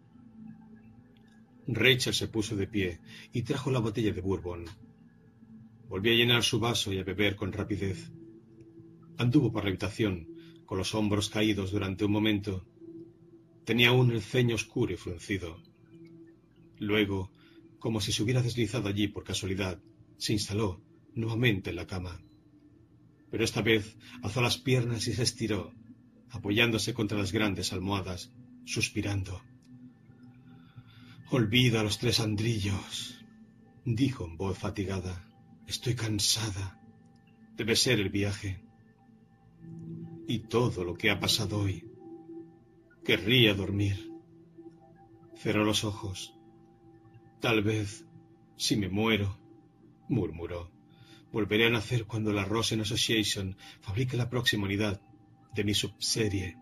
[1.66, 3.00] Rachel se puso de pie
[3.32, 4.64] y trajo la botella de bourbon.
[5.88, 8.10] Volvió a llenar su vaso y a beber con rapidez.
[9.18, 10.28] Anduvo por la habitación,
[10.64, 12.64] con los hombros caídos durante un momento.
[13.64, 15.60] Tenía aún el ceño oscuro y fruncido.
[16.78, 17.32] Luego,
[17.78, 19.80] como si se hubiera deslizado allí por casualidad,
[20.16, 20.80] se instaló
[21.14, 22.22] nuevamente en la cama.
[23.30, 25.74] Pero esta vez alzó las piernas y se estiró,
[26.30, 28.32] apoyándose contra las grandes almohadas,
[28.64, 29.42] suspirando.
[31.30, 33.18] Olvida los tres andrillos,
[33.84, 35.28] dijo en voz fatigada.
[35.66, 36.80] Estoy cansada.
[37.56, 38.67] Debe ser el viaje.
[40.30, 41.90] Y todo lo que ha pasado hoy.
[43.02, 44.12] Querría dormir.
[45.34, 46.34] Cerró los ojos.
[47.40, 48.04] Tal vez,
[48.56, 49.38] si me muero,
[50.06, 50.70] murmuró,
[51.32, 55.00] volveré a nacer cuando la Rosen Association fabrique la próxima unidad
[55.54, 56.58] de mi subserie.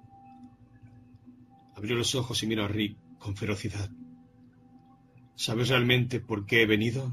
[1.75, 3.91] Abrió los ojos y miró a Rick con ferocidad.
[5.35, 7.13] ¿Sabes realmente por qué he venido?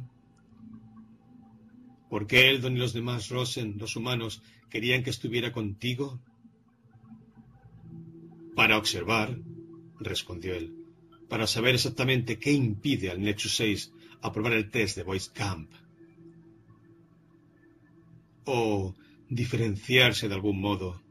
[2.12, 6.22] ¿Por qué Eldon y los demás Rosen, los humanos, querían que estuviera contigo?
[8.56, 9.38] Para observar,
[10.00, 10.76] respondió él,
[11.28, 15.72] para saber exactamente qué impide al Nexus 6 aprobar el test de Voice Camp.
[18.46, 18.94] O
[19.30, 21.02] diferenciarse de algún modo.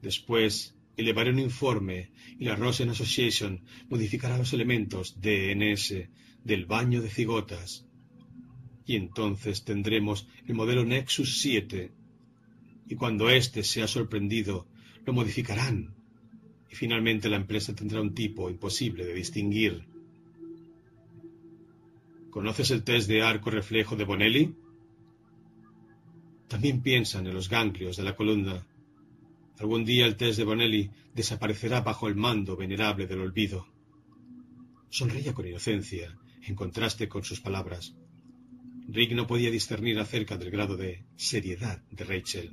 [0.00, 6.08] Después elevaré un informe y la Rosen Association modificará los elementos DNS
[6.42, 7.86] del baño de cigotas.
[8.84, 11.92] Y entonces tendremos el modelo Nexus 7.
[12.88, 14.66] Y cuando éste sea sorprendido,
[15.06, 16.01] lo modificarán.
[16.72, 19.84] Y finalmente la empresa tendrá un tipo imposible de distinguir.
[22.30, 24.54] ¿Conoces el test de arco reflejo de Bonelli?
[26.48, 28.66] También piensan en los ganglios de la columna
[29.62, 33.68] Algún día el test de Bonelli desaparecerá bajo el mando venerable del olvido.
[34.88, 37.94] Sonreía con inocencia, en contraste con sus palabras.
[38.88, 42.50] Rick no podía discernir acerca del grado de seriedad de Rachel.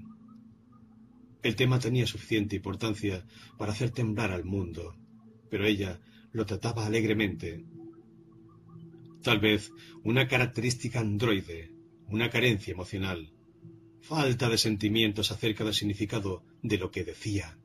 [1.42, 3.26] El tema tenía suficiente importancia
[3.58, 4.96] para hacer temblar al mundo,
[5.50, 6.00] pero ella
[6.32, 7.64] lo trataba alegremente.
[9.24, 9.72] Tal vez
[10.04, 11.72] una característica androide,
[12.08, 13.32] una carencia emocional,
[14.02, 17.58] falta de sentimientos acerca del significado de lo que decía.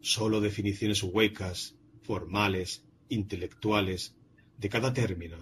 [0.00, 4.16] Solo definiciones huecas, formales, intelectuales,
[4.56, 5.36] de cada término.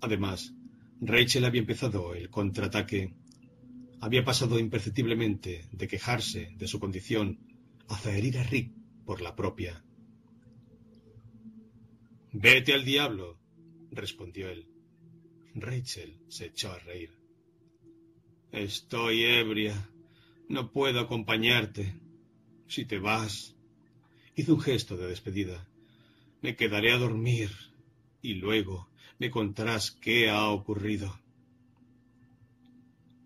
[0.00, 0.54] Además,
[1.00, 3.14] Rachel había empezado el contraataque.
[4.00, 7.38] Había pasado imperceptiblemente de quejarse de su condición
[7.88, 8.72] hacia herir a Rick
[9.04, 9.84] por la propia.
[12.32, 13.38] Vete al diablo,
[13.90, 14.66] respondió él.
[15.54, 17.10] Rachel se echó a reír.
[18.52, 19.90] Estoy ebria.
[20.48, 21.94] No puedo acompañarte.
[22.68, 23.54] Si te vas.
[24.34, 25.68] Hizo un gesto de despedida.
[26.40, 27.50] Me quedaré a dormir
[28.22, 31.20] y luego me contarás qué ha ocurrido.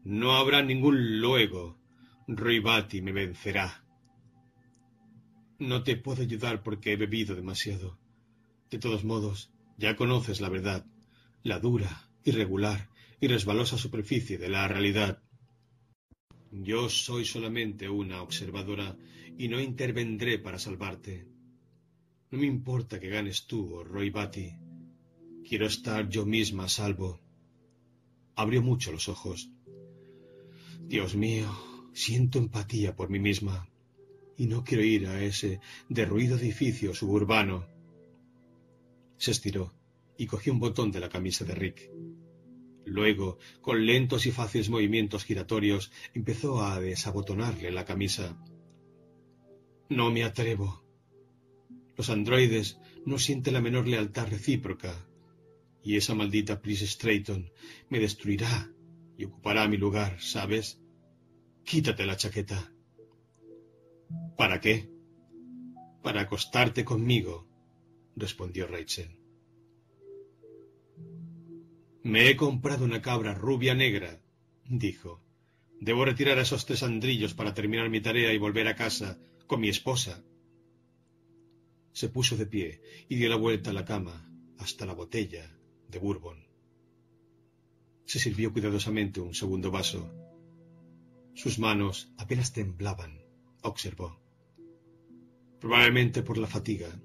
[0.05, 1.79] No habrá ningún luego.
[2.27, 3.85] Bati me vencerá.
[5.59, 7.99] No te puedo ayudar porque he bebido demasiado.
[8.71, 10.87] De todos modos, ya conoces la verdad,
[11.43, 15.23] la dura, irregular, y resbalosa superficie de la realidad.
[16.51, 18.97] Yo soy solamente una observadora
[19.39, 21.27] y no intervendré para salvarte.
[22.31, 24.53] No me importa que ganes tú o Roy Batty.
[25.49, 27.21] Quiero estar yo misma a salvo.
[28.37, 29.54] Abrió mucho los ojos.
[30.87, 31.51] Dios mío,
[31.95, 33.69] siento empatía por mí misma
[34.37, 37.67] y no quiero ir a ese derruido edificio suburbano.
[39.17, 39.73] Se estiró
[40.19, 41.91] y cogió un botón de la camisa de Rick.
[42.85, 48.39] Luego, con lentos y fáciles movimientos giratorios, empezó a desabotonarle la camisa.
[49.89, 50.85] No me atrevo.
[51.97, 55.09] Los androides no sienten la menor lealtad recíproca.
[55.83, 57.51] Y esa maldita Pris Strayton
[57.89, 58.74] me destruirá
[59.17, 60.81] y ocupará mi lugar, ¿sabes?
[61.65, 62.73] Quítate la chaqueta.
[64.37, 64.91] ¿Para qué?
[66.03, 67.49] Para acostarte conmigo,
[68.17, 69.19] respondió Rachel.
[72.03, 74.21] Me he comprado una cabra rubia negra,
[74.65, 75.23] dijo.
[75.81, 79.61] Debo retirar a esos tres andrillos para terminar mi tarea y volver a casa con
[79.61, 80.23] mi esposa.
[81.93, 85.59] Se puso de pie y dio la vuelta a la cama hasta la botella
[85.89, 86.44] de Bourbon.
[88.05, 90.13] Se sirvió cuidadosamente un segundo vaso.
[91.35, 93.21] Sus manos apenas temblaban,
[93.63, 94.21] observó.
[95.61, 97.01] Probablemente por la fatiga.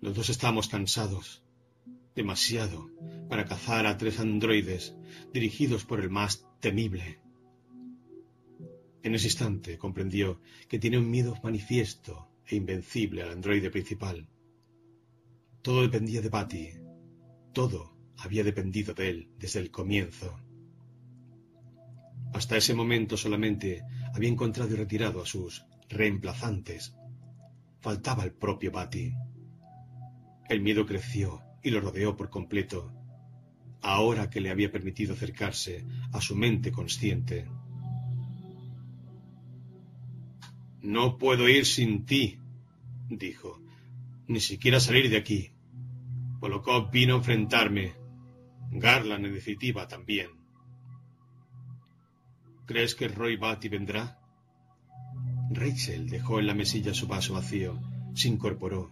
[0.00, 1.42] Los dos estamos cansados
[2.16, 2.90] demasiado
[3.28, 4.96] para cazar a tres androides
[5.32, 7.20] dirigidos por el más temible.
[9.02, 14.26] En ese instante comprendió que tiene un miedo manifiesto e invencible al androide principal.
[15.62, 16.70] Todo dependía de Patty.
[17.52, 20.38] Todo había dependido de él desde el comienzo.
[22.32, 23.82] Hasta ese momento solamente
[24.14, 26.94] había encontrado y retirado a sus reemplazantes.
[27.80, 29.14] Faltaba el propio Bati.
[30.48, 32.92] El miedo creció y lo rodeó por completo,
[33.82, 37.48] ahora que le había permitido acercarse a su mente consciente.
[40.82, 42.38] No puedo ir sin ti,
[43.08, 43.60] dijo,
[44.28, 45.52] ni siquiera salir de aquí.
[46.40, 48.05] Polokov vino a enfrentarme.
[48.70, 50.30] Garland en definitiva también.
[52.66, 54.18] ¿Crees que Roy Batty vendrá?
[55.50, 57.80] Rachel dejó en la mesilla su vaso vacío,
[58.14, 58.90] se incorporó,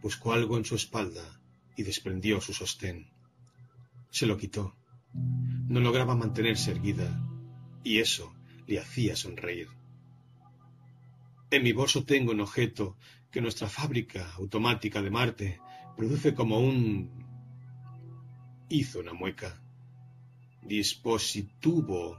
[0.00, 1.40] buscó algo en su espalda
[1.76, 3.10] y desprendió su sostén.
[4.10, 4.76] Se lo quitó.
[5.68, 7.20] No lograba mantenerse erguida,
[7.82, 8.34] y eso
[8.66, 9.68] le hacía sonreír.
[11.50, 12.96] En mi bolso tengo un objeto
[13.30, 15.60] que nuestra fábrica automática de Marte
[15.96, 17.25] produce como un...
[18.68, 19.60] hizo una mueca.
[20.62, 22.18] Dispositivo,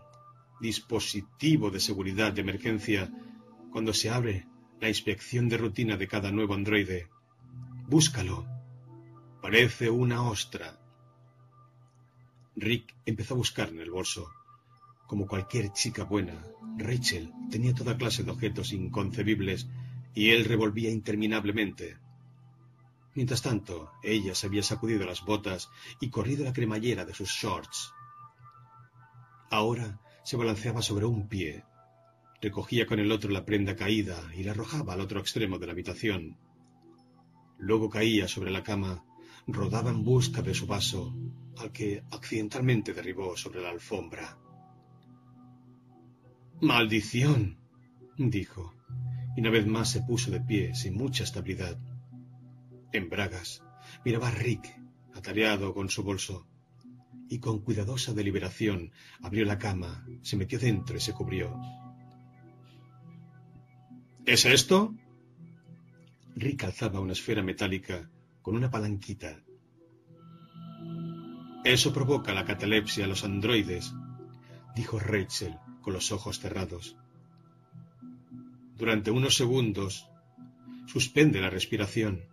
[0.62, 3.12] dispositivo de seguridad de emergencia
[3.72, 4.48] cuando se abre
[4.80, 7.08] la inspección de rutina de cada nuevo androide.
[7.88, 8.46] Búscalo.
[9.42, 10.80] Parece una ostra.
[12.56, 14.30] Rick empezó a buscar en el bolso.
[15.06, 16.44] Como cualquier chica buena,
[16.78, 19.68] Rachel tenía toda clase de objetos inconcebibles
[20.14, 21.98] y él revolvía interminablemente.
[23.18, 27.92] Mientras tanto, ella se había sacudido las botas y corrido la cremallera de sus shorts.
[29.50, 31.64] Ahora se balanceaba sobre un pie,
[32.44, 35.72] recogía con el otro la prenda caída y la arrojaba al otro extremo de la
[35.72, 36.38] habitación.
[37.58, 39.04] Luego caía sobre la cama,
[39.48, 41.12] rodaba en busca de su vaso,
[41.58, 44.38] al que accidentalmente derribó sobre la alfombra.
[46.62, 47.58] ¡Maldición!
[48.16, 48.76] dijo,
[49.36, 51.80] y una vez más se puso de pie sin mucha estabilidad.
[52.92, 53.64] En bragas
[54.06, 54.80] miraba a Rick,
[55.14, 56.48] atareado con su bolso,
[57.30, 58.92] y con cuidadosa deliberación
[59.22, 61.60] abrió la cama, se metió dentro y se cubrió.
[64.26, 64.94] ¿Es esto?
[66.36, 68.10] Rick alzaba una esfera metálica
[68.42, 69.42] con una palanquita.
[71.64, 73.94] Eso provoca la catalepsia a los androides,
[74.76, 76.96] dijo Rachel con los ojos cerrados.
[78.78, 80.08] Durante unos segundos
[80.86, 82.24] suspende la respiración.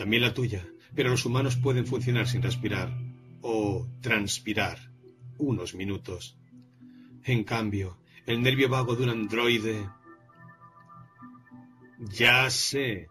[0.00, 2.90] También la tuya, pero los humanos pueden funcionar sin respirar
[3.42, 4.78] o transpirar
[5.36, 6.38] unos minutos.
[7.22, 9.90] En cambio, el nervio vago de un androide
[11.98, 13.08] ya sé.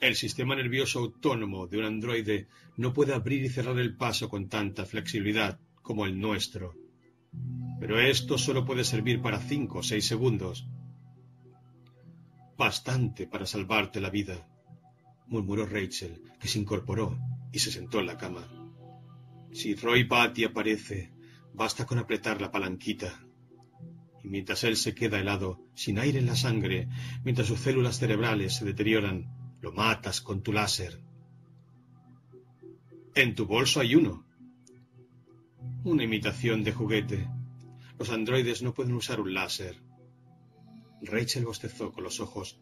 [0.00, 4.48] El sistema nervioso autónomo de un androide no puede abrir y cerrar el paso con
[4.48, 6.74] tanta flexibilidad como el nuestro.
[7.78, 10.66] Pero esto solo puede servir para cinco o seis segundos.
[12.58, 14.48] Bastante para salvarte la vida,
[15.26, 17.18] murmuró Rachel, que se incorporó
[17.52, 18.48] y se sentó en la cama.
[19.52, 21.12] Si Roy Batty aparece,
[21.52, 23.26] basta con apretar la palanquita
[24.22, 26.88] y mientras él se queda helado, sin aire en la sangre,
[27.24, 31.00] mientras sus células cerebrales se deterioran, lo matas con tu láser.
[33.14, 34.24] En tu bolso hay uno.
[35.84, 37.28] Una imitación de juguete.
[37.98, 39.82] Los androides no pueden usar un láser.
[41.02, 42.60] Rachel bostezó con los ojos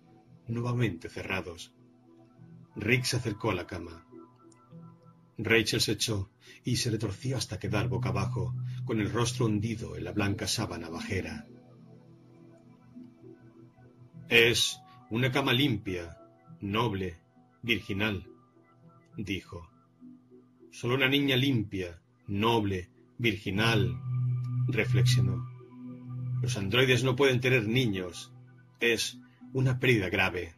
[0.49, 1.75] nuevamente cerrados.
[2.77, 4.05] Rick se acercó a la cama.
[5.39, 6.31] Rachel se echó
[6.65, 10.89] y se retorció hasta quedar boca abajo, con el rostro hundido en la blanca sábana
[10.89, 11.47] bajera.
[14.29, 14.79] Es
[15.11, 16.19] una cama limpia,
[16.61, 17.19] noble,
[17.63, 18.27] virginal,
[19.17, 19.69] dijo.
[20.71, 23.99] Solo una niña limpia, noble, virginal,
[24.69, 25.49] reflexionó.
[26.43, 28.33] Los androides no pueden tener niños.
[28.79, 29.19] Es
[29.53, 30.55] una pérdida grave.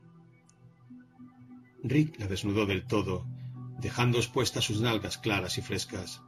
[1.83, 3.27] Rick la desnudó del todo
[3.83, 6.23] dejando expuestas sus nalgas claras y frescas.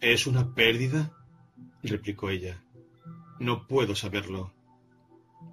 [0.00, 1.14] ¿Es una pérdida?
[1.82, 2.62] replicó ella.
[3.40, 4.52] No puedo saberlo.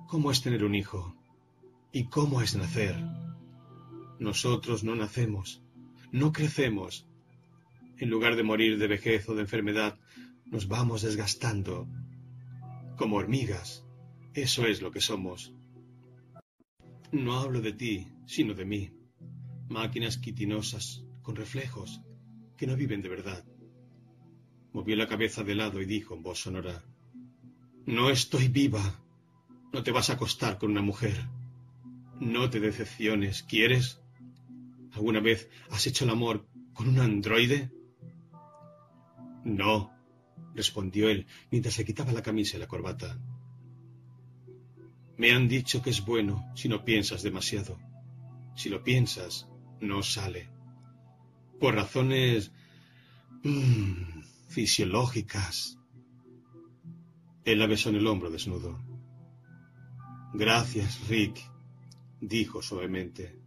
[0.07, 1.15] ¿Cómo es tener un hijo?
[1.94, 2.98] ¿Y cómo es nacer?
[4.19, 5.64] Nosotros no nacemos,
[6.11, 7.07] no crecemos.
[7.98, 9.98] En lugar de morir de vejez o de enfermedad,
[10.45, 11.88] nos vamos desgastando.
[12.98, 13.86] Como hormigas.
[14.34, 15.53] Eso es lo que somos.
[17.16, 18.92] No hablo de ti, sino de mí
[19.70, 22.02] máquinas quitinosas, con reflejos,
[22.58, 23.46] que no viven de verdad.
[24.74, 26.84] Movió la cabeza de lado y dijo en voz sonora,
[27.86, 29.02] No estoy viva.
[29.72, 31.16] No te vas a acostar con una mujer.
[32.20, 34.02] No te decepciones, ¿quieres?
[34.92, 37.72] ¿Alguna vez has hecho el amor con un androide?
[39.46, 39.92] No,
[40.54, 43.18] respondió él mientras se quitaba la camisa y la corbata.
[45.18, 47.80] Me han dicho que es bueno si no piensas demasiado.
[48.56, 49.48] Si lo piensas,
[49.80, 50.50] no sale.
[51.60, 52.52] Por razones...
[53.44, 54.16] Mm,
[54.56, 55.78] fisiológicas.
[57.44, 58.82] Él la besó en el hombro desnudo.
[60.34, 61.38] Gracias, Rick,
[62.22, 63.38] dijo suavemente.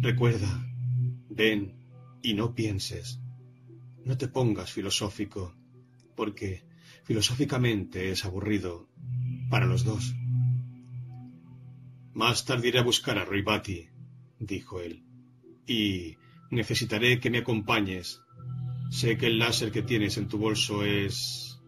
[0.00, 0.64] Recuerda,
[1.28, 1.74] ven
[2.22, 3.18] y no pienses.
[4.04, 5.56] No te pongas filosófico,
[6.14, 6.64] porque
[7.02, 8.88] filosóficamente es aburrido
[9.50, 10.14] para los dos.
[12.14, 13.88] Más tarde iré a buscar a Roy Batty,
[14.38, 15.02] dijo él,
[15.66, 16.16] y
[16.50, 18.20] necesitaré que me acompañes.
[18.90, 21.58] Sé que el láser que tienes en tu bolso es...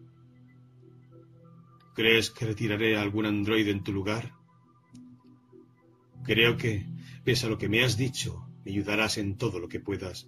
[1.95, 4.33] ¿Crees que retiraré a algún androide en tu lugar?
[6.23, 6.85] Creo que,
[7.23, 10.27] pese a lo que me has dicho, me ayudarás en todo lo que puedas.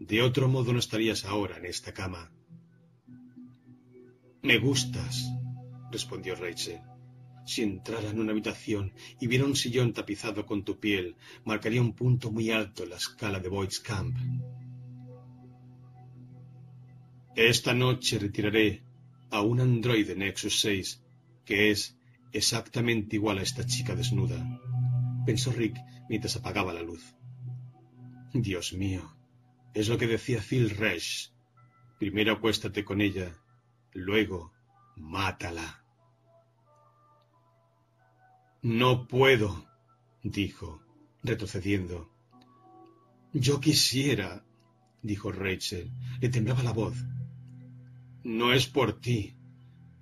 [0.00, 2.32] De otro modo no estarías ahora en esta cama.
[4.42, 5.30] Me gustas,
[5.92, 6.80] respondió Rachel.
[7.46, 11.94] Si entrara en una habitación y viera un sillón tapizado con tu piel, marcaría un
[11.94, 14.16] punto muy alto en la escala de Boyd's Camp.
[17.34, 18.82] Esta noche retiraré
[19.30, 21.02] a un androide Nexus 6
[21.44, 21.96] que es
[22.32, 24.44] exactamente igual a esta chica desnuda,
[25.24, 25.76] pensó Rick
[26.08, 27.14] mientras apagaba la luz.
[28.34, 29.16] Dios mío,
[29.72, 31.30] es lo que decía Phil Resch.
[31.98, 33.32] Primero acuéstate con ella
[33.96, 34.52] Luego,
[34.94, 35.85] mátala.
[38.68, 39.64] No puedo,
[40.24, 40.82] dijo,
[41.22, 42.10] retrocediendo.
[43.32, 44.44] Yo quisiera,
[45.02, 45.92] dijo Rachel.
[46.20, 46.96] Le temblaba la voz.
[48.24, 49.36] No es por ti,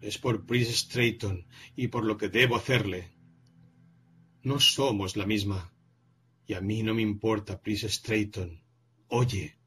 [0.01, 1.47] es por Prince Strayton
[1.77, 3.11] y por lo que debo hacerle.
[4.43, 5.71] No somos la misma.
[6.47, 8.63] Y a mí no me importa Prince Strayton.
[9.09, 9.59] Oye.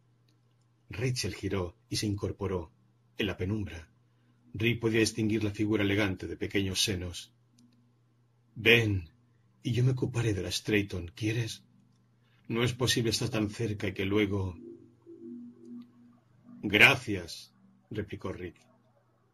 [0.89, 2.73] Rachel giró y se incorporó
[3.19, 3.91] en la penumbra.
[4.55, 7.36] Rick podía distinguir la figura elegante de pequeños senos.
[8.59, 9.07] Ven,
[9.61, 11.63] y yo me ocuparé de la Strayton, ¿quieres?
[12.47, 14.57] No es posible estar tan cerca y que luego.
[16.63, 17.53] Gracias,
[17.91, 18.55] replicó Rick.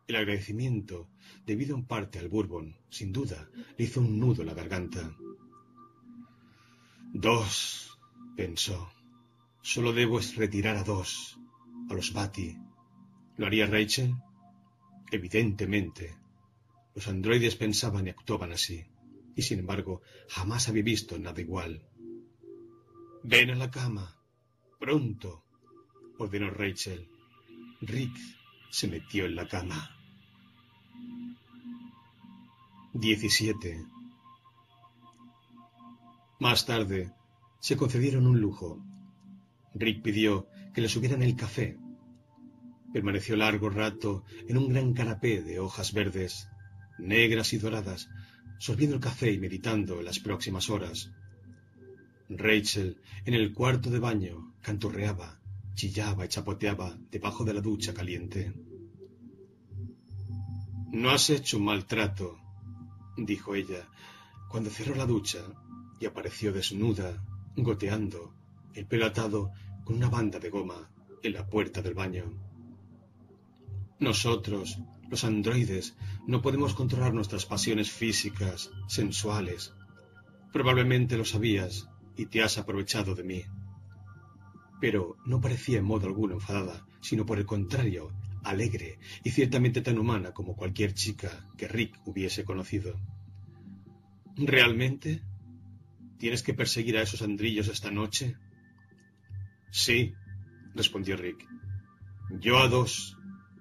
[0.10, 1.08] El agradecimiento,
[1.46, 5.16] debido en parte al Bourbon, sin duda, le hizo un nudo en la garganta.
[7.14, 7.98] Dos,
[8.36, 8.92] pensó.
[9.62, 11.40] Solo debo retirar a dos,
[11.90, 12.58] a los Batty.
[13.38, 14.16] ¿Lo haría Rachel?
[15.14, 16.14] Evidentemente,
[16.94, 18.84] los androides pensaban y actuaban así,
[19.36, 21.86] y sin embargo jamás había visto nada igual.
[23.24, 24.20] Ven a la cama.
[24.80, 25.44] Pronto,
[26.18, 27.08] ordenó Rachel.
[27.82, 28.16] Rick
[28.70, 29.90] se metió en la cama.
[32.94, 33.86] 17.
[36.40, 37.14] Más tarde,
[37.60, 38.84] se concedieron un lujo.
[39.74, 41.78] Rick pidió que le subieran el café
[42.94, 46.48] Permaneció largo rato en un gran canapé de hojas verdes,
[47.00, 48.08] negras y doradas,
[48.58, 51.12] sorbiendo el café y meditando en las próximas horas.
[52.30, 55.40] Rachel, en el cuarto de baño, canturreaba,
[55.74, 58.54] chillaba y chapoteaba debajo de la ducha caliente.
[60.92, 62.38] No has hecho un maltrato,
[63.18, 63.88] dijo ella,
[64.50, 65.40] cuando cerró la ducha
[66.00, 67.24] y apareció desnuda,
[67.56, 68.36] goteando,
[68.74, 69.52] el pelo atado
[69.84, 70.90] con una banda de goma
[71.22, 72.26] en la puerta del baño.
[74.00, 74.80] Nosotros,
[75.14, 75.96] los androides,
[76.26, 79.72] no podemos controlar nuestras pasiones físicas, sensuales.
[80.52, 81.88] Probablemente lo sabías
[82.18, 83.44] y te has aprovechado de mí.
[84.82, 88.12] Pero no parecía en modo alguno enfadada, sino por el contrario,
[88.44, 93.00] alegre y ciertamente tan humana como cualquier chica que Rick hubiese conocido.
[94.36, 95.22] ¿Realmente?
[96.18, 98.36] ¿Tienes que perseguir a esos andrillos esta noche?
[99.70, 100.16] Sí,
[100.74, 101.48] respondió Rick.
[102.40, 103.16] Yo a dos,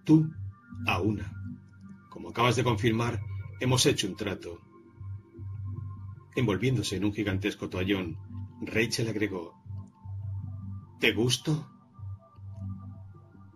[0.04, 0.32] Tú
[0.86, 1.41] a una.
[2.32, 3.20] Acabas de confirmar,
[3.60, 4.58] hemos hecho un trato.
[6.34, 8.16] Envolviéndose en un gigantesco toallón,
[8.62, 9.52] Rachel agregó,
[10.98, 11.70] ¿Te gusto?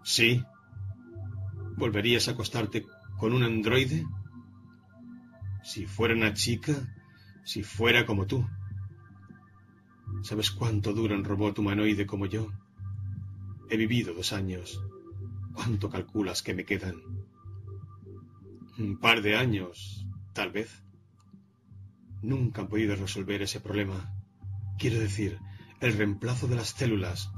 [0.05, 0.45] Sí.
[1.79, 2.85] ¿Volverías a acostarte
[3.17, 4.05] con un androide?
[5.65, 6.75] Si fuera una chica,
[7.47, 8.47] si fuera como tú.
[10.21, 12.49] ¿Sabes cuánto dura un robot humanoide como yo?
[13.71, 14.79] He vivido dos años.
[15.55, 17.26] ¿Cuánto calculas que me quedan?
[18.79, 20.83] Un par de años, tal vez.
[22.23, 24.13] Nunca han podido resolver ese problema.
[24.79, 25.39] Quiero decir,
[25.81, 27.31] el reemplazo de las células,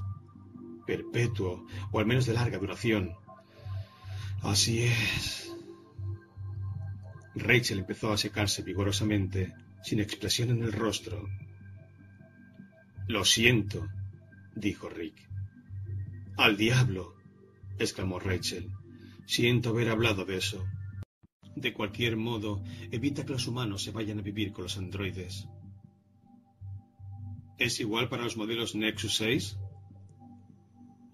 [0.86, 3.14] perpetuo o al menos de larga duración.
[4.42, 5.52] Así es.
[7.34, 11.28] Rachel empezó a secarse vigorosamente, sin expresión en el rostro.
[13.06, 13.86] Lo siento,
[14.56, 15.28] dijo Rick.
[16.36, 17.14] Al diablo,
[17.78, 18.70] exclamó Rachel.
[19.26, 20.66] Siento haber hablado de eso.
[21.60, 22.62] De cualquier modo,
[22.92, 25.48] evita que los humanos se vayan a vivir con los androides.
[27.58, 29.58] ¿Es igual para los modelos Nexus 6?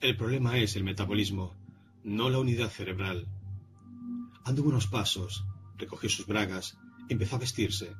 [0.03, 1.55] El problema es el metabolismo.
[2.03, 3.27] no la unidad cerebral.
[4.45, 5.47] Anduvo unos pasos,
[5.79, 6.77] recogió sus bragas,
[7.09, 7.97] empezó a vestirse.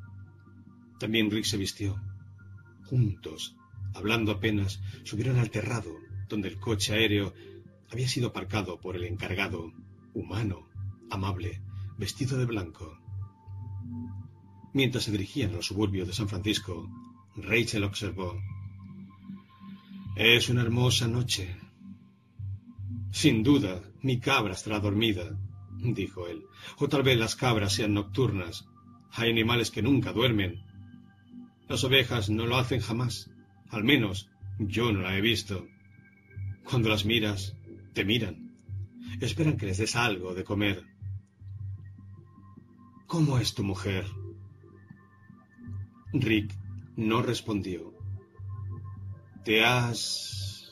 [0.99, 1.99] También Rick se vistió.
[2.85, 3.57] Juntos,
[3.95, 5.97] hablando apenas, subieron al terrado,
[6.29, 7.33] donde el coche aéreo
[7.91, 9.73] había sido aparcado por el encargado,
[10.13, 10.69] humano,
[11.11, 11.63] amable,
[11.99, 12.99] vestido de blanco.
[14.73, 16.89] Mientras se dirigían a los suburbios de San Francisco,
[17.37, 18.41] Rachel observó.
[20.17, 21.57] Es una hermosa noche.
[23.11, 25.39] Sin duda, mi cabra estará dormida,
[25.79, 26.45] dijo él.
[26.79, 28.67] O tal vez las cabras sean nocturnas.
[29.13, 30.63] Hay animales que nunca duermen.
[31.69, 33.31] Las ovejas no lo hacen jamás.
[33.71, 35.67] Al menos yo no la he visto.
[36.65, 37.57] Cuando las miras,
[37.93, 38.57] te miran.
[39.21, 40.94] Esperan que les des algo de comer.
[43.15, 44.05] ¿Cómo es tu mujer?
[46.15, 46.53] Rick
[46.97, 47.95] no respondió.
[49.45, 50.69] Te has...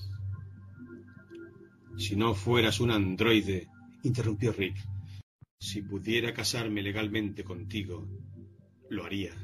[1.97, 3.69] Si no fueras un androide,
[4.03, 4.75] interrumpió Rick,
[5.57, 8.09] si pudiera casarme legalmente contigo,
[8.91, 9.35] lo haría.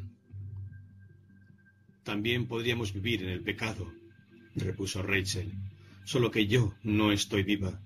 [2.03, 3.93] También podríamos vivir en el pecado,
[4.57, 5.53] repuso Rachel,
[6.05, 7.81] solo que yo no estoy viva.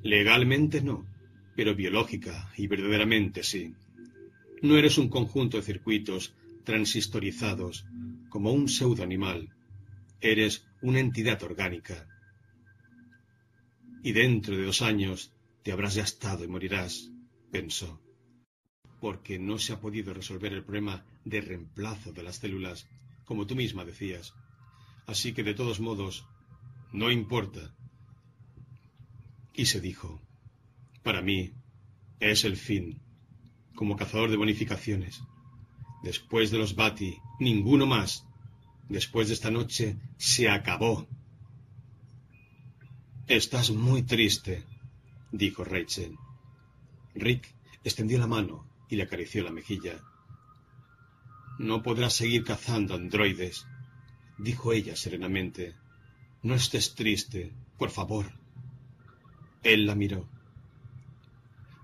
[0.00, 1.04] Legalmente no,
[1.56, 3.74] pero biológica y verdaderamente sí.
[4.62, 6.34] No eres un conjunto de circuitos
[6.64, 7.86] transistorizados
[8.28, 9.48] como un pseudoanimal.
[10.20, 12.06] Eres una entidad orgánica.
[14.02, 17.10] Y dentro de dos años te habrás gastado y morirás,
[17.50, 18.00] pensó,
[19.00, 22.86] porque no se ha podido resolver el problema de reemplazo de las células,
[23.24, 24.34] como tú misma decías.
[25.06, 26.26] Así que de todos modos,
[26.92, 27.74] no importa.
[29.54, 30.25] Y se dijo,
[31.06, 31.52] para mí
[32.18, 33.00] es el fin,
[33.76, 35.22] como cazador de bonificaciones.
[36.02, 38.26] Después de los Bati, ninguno más.
[38.88, 41.06] Después de esta noche, se acabó.
[43.28, 44.64] Estás muy triste,
[45.30, 46.16] dijo Rachel.
[47.14, 47.54] Rick
[47.84, 50.02] extendió la mano y le acarició la mejilla.
[51.60, 53.64] No podrás seguir cazando androides,
[54.38, 55.76] dijo ella serenamente.
[56.42, 58.32] No estés triste, por favor.
[59.62, 60.35] Él la miró.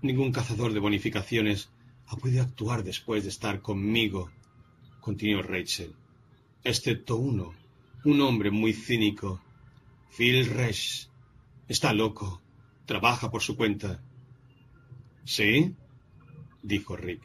[0.03, 1.69] Ningún cazador de bonificaciones
[2.07, 4.29] ha podido actuar después de estar conmigo,
[4.99, 5.95] continuó Rachel,
[6.61, 7.53] excepto uno,
[8.03, 9.41] un hombre muy cínico.
[10.17, 11.07] Phil Resch.
[11.69, 12.41] Está loco.
[12.85, 14.03] Trabaja por su cuenta.
[15.23, 15.73] ¿Sí?
[16.61, 17.21] dijo Rick.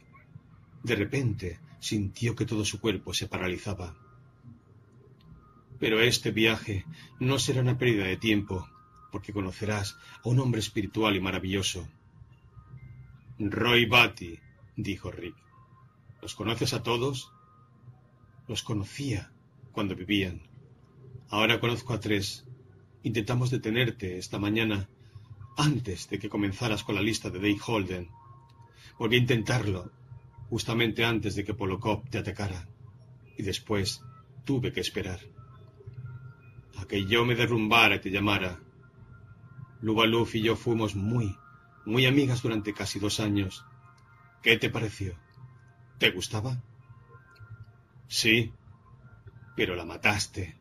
[0.84, 3.96] De repente sintió que todo su cuerpo se paralizaba.
[5.80, 6.84] Pero este viaje
[7.18, 8.68] no será una pérdida de tiempo,
[9.10, 11.88] porque conocerás a un hombre espiritual y maravilloso.
[13.40, 14.40] Roy Batty,
[14.74, 15.36] dijo Rick.
[16.20, 17.30] ¿Los conoces a todos?
[18.48, 19.30] Los conocía
[19.70, 20.42] cuando vivían.
[21.28, 22.44] Ahora conozco a tres.
[23.04, 24.88] Intentamos detenerte esta mañana
[25.56, 28.08] antes de que comenzaras con la lista de Dave Holden.
[28.98, 29.92] Volví a intentarlo,
[30.50, 32.66] justamente antes de que Polokop te atacara.
[33.36, 34.02] Y después
[34.44, 35.20] tuve que esperar.
[36.76, 38.58] A que yo me derrumbara y te llamara.
[39.80, 41.36] Lubaluf y yo fuimos muy,
[41.88, 43.64] muy amigas durante casi dos años.
[44.42, 45.16] ¿Qué te pareció?
[45.98, 46.62] ¿Te gustaba?
[48.06, 48.52] Sí,
[49.56, 50.54] pero la mataste.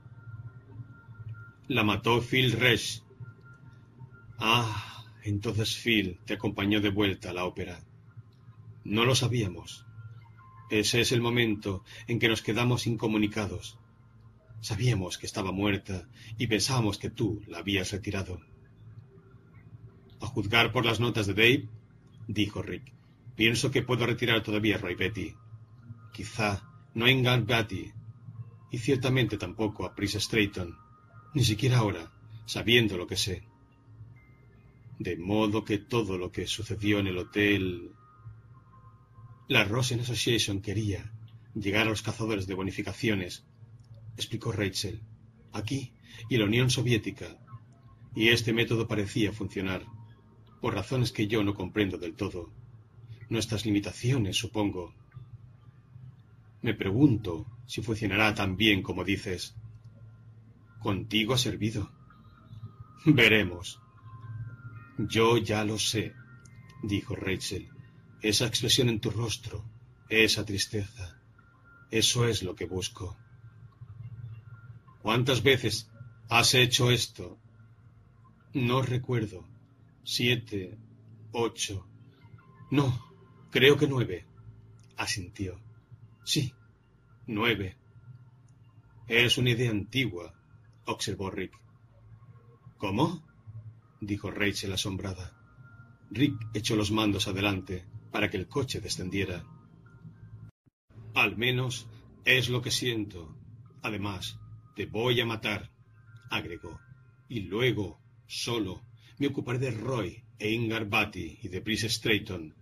[1.68, 3.04] La mató Phil Resch.
[4.40, 7.82] Ah, entonces Phil te acompañó de vuelta a la ópera.
[8.86, 9.86] No lo sabíamos.
[10.70, 13.78] Ese es el momento en que nos quedamos incomunicados.
[14.62, 18.40] Sabíamos que estaba muerta y pensábamos que tú la habías retirado.
[20.22, 21.70] A juzgar por las notas de Dave,
[22.28, 22.94] dijo Rick,
[23.36, 25.36] Pienso que puedo retirar todavía a Roy Betty.
[26.12, 26.64] Quizá
[26.96, 27.92] no a Betty.
[28.72, 30.76] Y ciertamente tampoco a Pris Strayton.
[31.36, 32.12] Ni siquiera ahora,
[32.48, 33.44] sabiendo lo que sé.
[34.98, 37.92] De modo que todo lo que sucedió en el hotel...
[39.48, 41.14] La Rosen Association quería
[41.54, 43.46] llegar a los cazadores de bonificaciones,
[44.16, 45.02] explicó Rachel,
[45.54, 45.94] aquí
[46.30, 47.38] y la Unión Soviética,
[48.16, 49.86] y este método parecía funcionar,
[50.62, 52.50] por razones que yo no comprendo del todo
[53.30, 54.94] nuestras limitaciones, supongo.
[56.62, 59.56] Me pregunto si funcionará tan bien como dices.
[60.80, 61.92] Contigo ha servido.
[63.06, 63.80] Veremos.
[64.98, 66.14] Yo ya lo sé,
[66.84, 67.70] dijo Rachel.
[68.22, 69.64] Esa expresión en tu rostro,
[70.10, 71.20] esa tristeza,
[71.92, 73.16] eso es lo que busco.
[75.02, 75.90] ¿Cuántas veces
[76.30, 77.38] has hecho esto?
[78.54, 79.46] No recuerdo.
[80.10, 80.78] Siete,
[81.34, 81.86] ocho.
[82.72, 83.08] No,
[83.52, 84.26] Creo que nueve.
[84.96, 85.60] Asintió.
[86.24, 86.54] Sí,
[87.26, 87.76] nueve.
[89.06, 90.34] Es una idea antigua,
[90.86, 91.60] observó Rick.
[92.78, 93.22] ¿Cómo?
[94.00, 95.34] dijo Rachel asombrada.
[96.10, 99.44] Rick echó los mandos adelante para que el coche descendiera.
[101.16, 101.90] Al menos
[102.24, 103.36] es lo que siento.
[103.82, 104.40] Además,
[104.74, 105.70] te voy a matar,
[106.30, 106.80] agregó.
[107.28, 108.87] Y luego, solo,
[109.20, 112.54] me ocuparé de Roy e Ingar Batty y de Brice Strayton.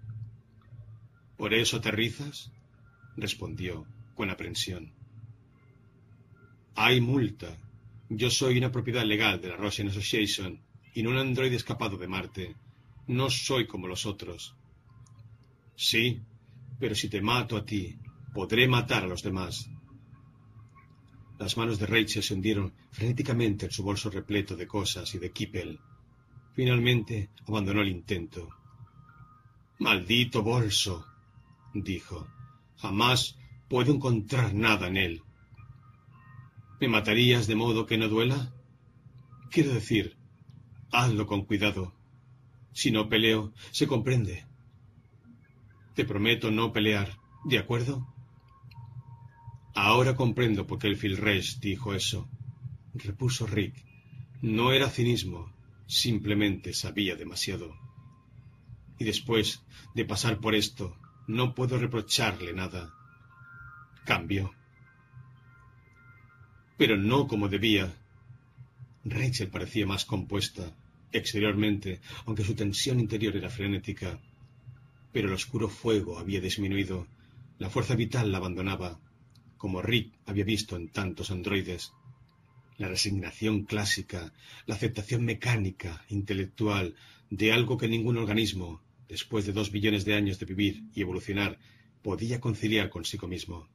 [1.37, 2.51] ¿Por eso aterrizas?
[3.17, 4.91] respondió con aprensión.
[6.75, 7.57] Hay multa.
[8.09, 10.59] Yo soy una propiedad legal de la Russian Association
[10.93, 12.55] y no un androide escapado de Marte.
[13.07, 14.55] No soy como los otros.
[15.75, 16.21] Sí,
[16.79, 17.97] pero si te mato a ti,
[18.33, 19.69] podré matar a los demás.
[21.37, 25.31] Las manos de Rachel se hundieron frenéticamente en su bolso repleto de cosas y de
[25.31, 25.79] Kippel.
[26.55, 28.49] Finalmente abandonó el intento.
[29.79, 31.05] Maldito bolso,
[31.73, 32.27] dijo.
[32.77, 33.37] Jamás
[33.67, 35.21] puedo encontrar nada en él.
[36.79, 38.53] ¿Me matarías de modo que no duela?
[39.51, 40.17] Quiero decir,
[40.91, 41.93] hazlo con cuidado.
[42.71, 44.45] Si no peleo, se comprende.
[45.93, 48.07] Te prometo no pelear, ¿de acuerdo?
[49.73, 52.29] Ahora comprendo por qué el Filresh dijo eso,
[52.93, 53.75] repuso Rick.
[54.41, 55.54] No era cinismo,
[55.87, 57.75] simplemente sabía demasiado.
[58.97, 59.63] Y después
[59.93, 60.97] de pasar por esto,
[61.27, 62.93] no puedo reprocharle nada.
[64.05, 64.53] Cambió.
[66.77, 67.93] Pero no como debía.
[69.03, 70.75] Rachel parecía más compuesta,
[71.11, 74.19] exteriormente, aunque su tensión interior era frenética.
[75.11, 77.07] Pero el oscuro fuego había disminuido,
[77.57, 78.99] la fuerza vital la abandonaba,
[79.57, 81.93] como Rick había visto en tantos androides.
[82.77, 84.33] La resignación clásica,
[84.65, 86.95] la aceptación mecánica, intelectual,
[87.29, 91.59] de algo que ningún organismo, después de dos billones de años de vivir y evolucionar,
[92.01, 93.67] podía conciliar consigo mismo.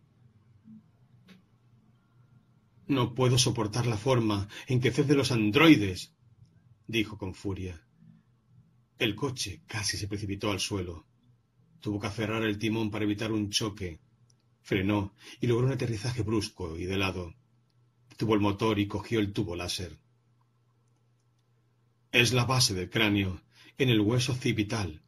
[2.87, 6.13] No puedo soportar la forma en que ceden los androides,
[6.87, 7.81] dijo con furia.
[8.99, 11.07] El coche casi se precipitó al suelo.
[11.81, 14.01] Tuvo que aferrar el timón para evitar un choque.
[14.61, 17.35] Frenó y logró un aterrizaje brusco y de lado.
[18.21, 19.97] Tuvo el motor y cogió el tubo láser.
[22.13, 23.41] Es la base del cráneo,
[23.79, 25.01] en el hueso occipital,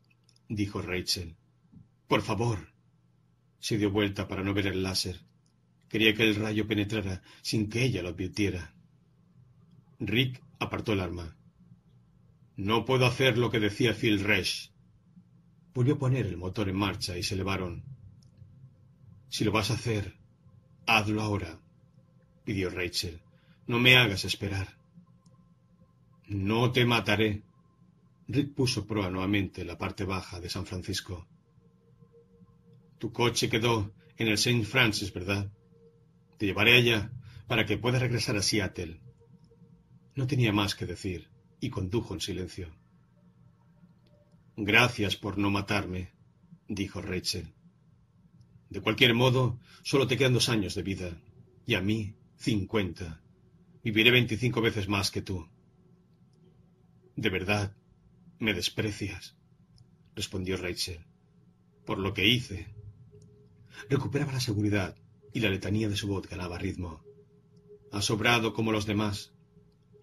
[0.48, 1.36] dijo Rachel.
[2.08, 2.72] Por favor.
[3.58, 5.20] Se dio vuelta para no ver el láser.
[5.90, 8.74] Quería que el rayo penetrara sin que ella lo advirtiera.
[10.00, 11.36] Rick apartó el arma.
[12.56, 14.70] No puedo hacer lo que decía Phil Resch.
[15.74, 17.84] Volvió a poner el motor en marcha y se elevaron.
[19.28, 20.16] Si lo vas a hacer,
[20.86, 21.61] hazlo ahora,
[22.44, 23.20] pidió Rachel.
[23.66, 24.76] No me hagas esperar.
[26.26, 27.42] No te mataré.
[28.28, 31.26] Rick puso proa nuevamente la parte baja de San Francisco.
[32.98, 34.64] Tu coche quedó en el St.
[34.64, 35.50] Francis, ¿verdad?
[36.38, 37.12] Te llevaré allá
[37.46, 39.00] para que puedas regresar a Seattle.
[40.14, 41.28] No tenía más que decir
[41.60, 42.74] y condujo en silencio.
[44.56, 46.12] Gracias por no matarme,
[46.68, 47.52] dijo Rachel.
[48.70, 51.20] De cualquier modo, solo te quedan dos años de vida,
[51.66, 53.20] y a mí cincuenta.
[53.84, 55.46] Viviré veinticinco veces más que tú.
[57.14, 57.76] De verdad,
[58.40, 59.36] me desprecias,
[60.16, 61.04] respondió Rachel.
[61.86, 62.66] Por lo que hice.
[63.88, 64.96] Recuperaba la seguridad
[65.32, 67.04] y la letanía de su voz ganaba ritmo.
[67.92, 69.32] Ha sobrado como los demás.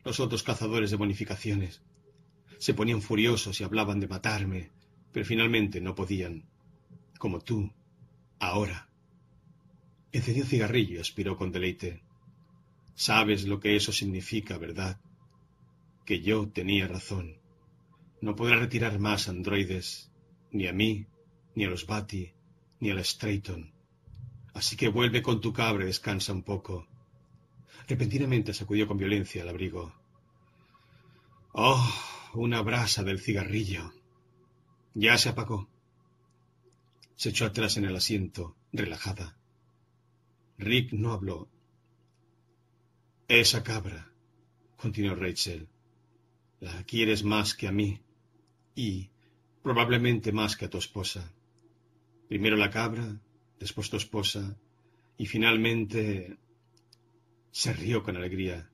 [0.06, 1.82] Los otros cazadores de bonificaciones.
[2.58, 4.72] Se ponían furiosos y hablaban de matarme,
[5.11, 6.45] pero finalmente no podían.
[7.18, 7.69] Como tú,
[8.40, 8.90] ahora.
[10.14, 12.01] Encendió cigarrillo y aspiró con deleite.
[13.00, 15.00] Sabes lo que eso significa, ¿verdad?
[16.06, 17.38] Que yo tenía razón.
[18.19, 20.11] No podrá retirar más androides,
[20.52, 21.08] ni a mí,
[21.56, 22.34] ni a los Bati,
[22.82, 23.72] ni a la Strayton.
[24.53, 26.90] Así que vuelve con tu cabra y descansa un poco.
[27.88, 29.94] Repentinamente sacudió con violencia el abrigo.
[31.53, 31.90] Oh,
[32.34, 33.94] una brasa del cigarrillo.
[34.94, 35.69] Ya se apagó.
[37.16, 39.38] Se echó atrás en el asiento, relajada.
[40.58, 41.48] Rick no habló.
[43.30, 44.11] Esa cabra,
[44.75, 45.67] continuó Rachel,
[46.61, 48.01] la quieres más que a mí
[48.74, 49.11] y
[49.61, 51.32] probablemente más que a tu esposa.
[52.27, 53.22] Primero la cabra,
[53.59, 54.58] después tu esposa,
[55.16, 56.40] y finalmente
[57.51, 58.67] se rió con alegría.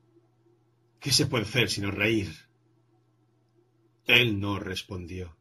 [1.00, 2.34] ¿Qué se puede hacer sino reír?
[4.06, 5.36] Él no respondió.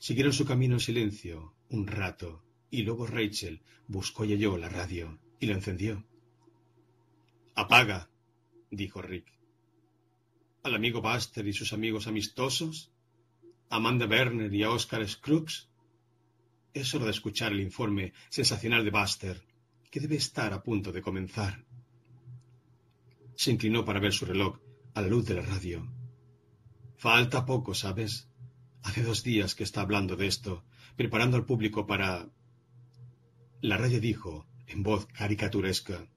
[0.00, 5.20] Siguieron su camino en silencio un rato, y luego Rachel buscó y halló la radio
[5.38, 6.04] y la encendió.
[7.54, 8.08] Apaga,
[8.72, 9.26] dijo Rick.
[10.64, 12.90] ¿Al amigo Buster y sus amigos amistosos?
[13.68, 15.68] ¿Amanda Werner y a Oscar Scruggs?
[16.72, 19.42] Es hora de escuchar el informe sensacional de Buster,
[19.90, 21.64] que debe estar a punto de comenzar.
[23.34, 24.58] Se inclinó para ver su reloj
[24.94, 25.92] a la luz de la radio.
[26.96, 28.28] Falta poco, ¿sabes?
[28.82, 30.64] Hace dos días que está hablando de esto,
[30.96, 32.30] preparando al público para...
[33.60, 36.08] La radio dijo, en voz caricaturesca.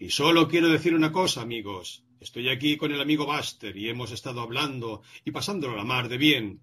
[0.00, 2.02] Y solo quiero decir una cosa, amigos.
[2.20, 6.16] Estoy aquí con el amigo Buster y hemos estado hablando y pasándolo la mar de
[6.16, 6.62] bien,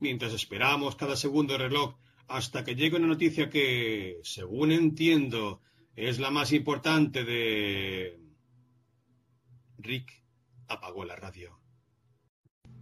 [0.00, 1.94] mientras esperamos cada segundo reloj
[2.26, 5.60] hasta que llegue una noticia que, según entiendo,
[5.94, 8.18] es la más importante de...
[9.78, 10.24] Rick
[10.66, 11.60] apagó la radio.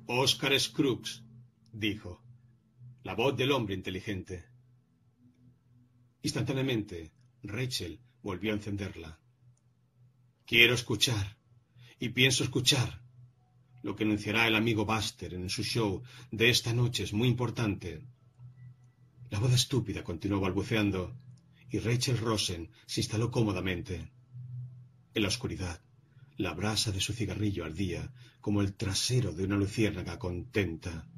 [0.07, 1.25] Oscar Scruggs,
[1.73, 2.23] dijo,
[3.03, 4.47] la voz del hombre inteligente.
[6.23, 7.13] Instantáneamente,
[7.43, 9.20] Rachel volvió a encenderla.
[10.51, 11.37] Quiero escuchar,
[12.01, 13.01] y pienso escuchar.
[13.85, 18.03] Lo que anunciará el amigo Buster en su show de esta noche es muy importante.
[19.31, 21.17] La voz estúpida continuó balbuceando,
[21.71, 24.11] y Rachel Rosen se instaló cómodamente.
[25.15, 25.81] En la oscuridad,
[26.37, 31.09] la brasa de su cigarrillo ardía como el trasero de una luciérnaga contenta.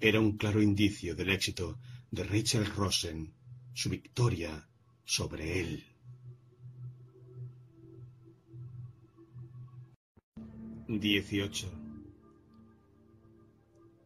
[0.00, 1.78] Era un claro indicio del éxito
[2.10, 3.34] de Rachel Rosen,
[3.74, 4.66] su victoria
[5.04, 5.93] sobre él.
[10.86, 11.72] Dieciocho.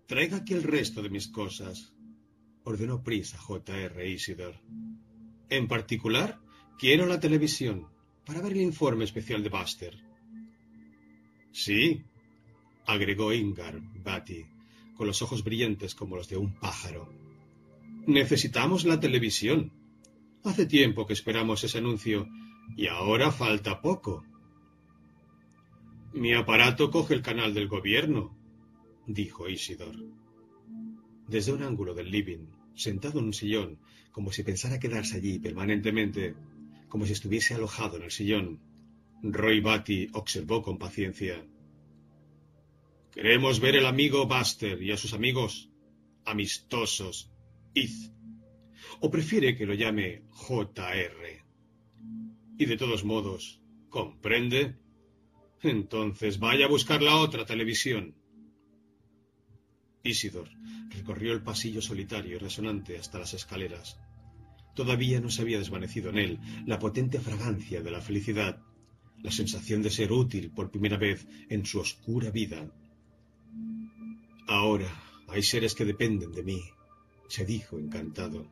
[0.06, 1.92] Traiga aquí el resto de mis cosas,
[2.64, 4.08] ordenó Pris a J.R.
[4.08, 4.54] Isidor.
[5.50, 6.40] En particular,
[6.78, 7.88] quiero la televisión
[8.24, 9.98] para ver el informe especial de Buster.
[11.50, 12.04] Sí,
[12.86, 14.46] agregó Ingar Batty,
[14.96, 17.12] con los ojos brillantes como los de un pájaro.
[18.06, 19.72] Necesitamos la televisión.
[20.44, 22.28] Hace tiempo que esperamos ese anuncio
[22.76, 24.24] y ahora falta poco.
[26.18, 28.36] Mi aparato coge el canal del gobierno,
[29.06, 29.94] dijo Isidor.
[31.28, 33.78] Desde un ángulo del living, sentado en un sillón,
[34.10, 36.34] como si pensara quedarse allí permanentemente,
[36.88, 38.60] como si estuviese alojado en el sillón,
[39.22, 41.46] Roy Batty observó con paciencia.
[43.12, 45.70] Queremos ver el amigo Buster y a sus amigos
[46.24, 47.30] amistosos,
[47.74, 48.10] Id.
[48.98, 51.44] ¿O prefiere que lo llame JR?
[52.58, 54.87] Y de todos modos, ¿comprende?
[55.62, 58.14] Entonces vaya a buscar la otra televisión.
[60.02, 60.48] Isidor
[60.90, 63.98] recorrió el pasillo solitario y resonante hasta las escaleras.
[64.74, 68.62] Todavía no se había desvanecido en él la potente fragancia de la felicidad,
[69.22, 72.70] la sensación de ser útil por primera vez en su oscura vida.
[74.46, 74.88] Ahora
[75.26, 76.62] hay seres que dependen de mí,
[77.28, 78.46] se dijo encantado,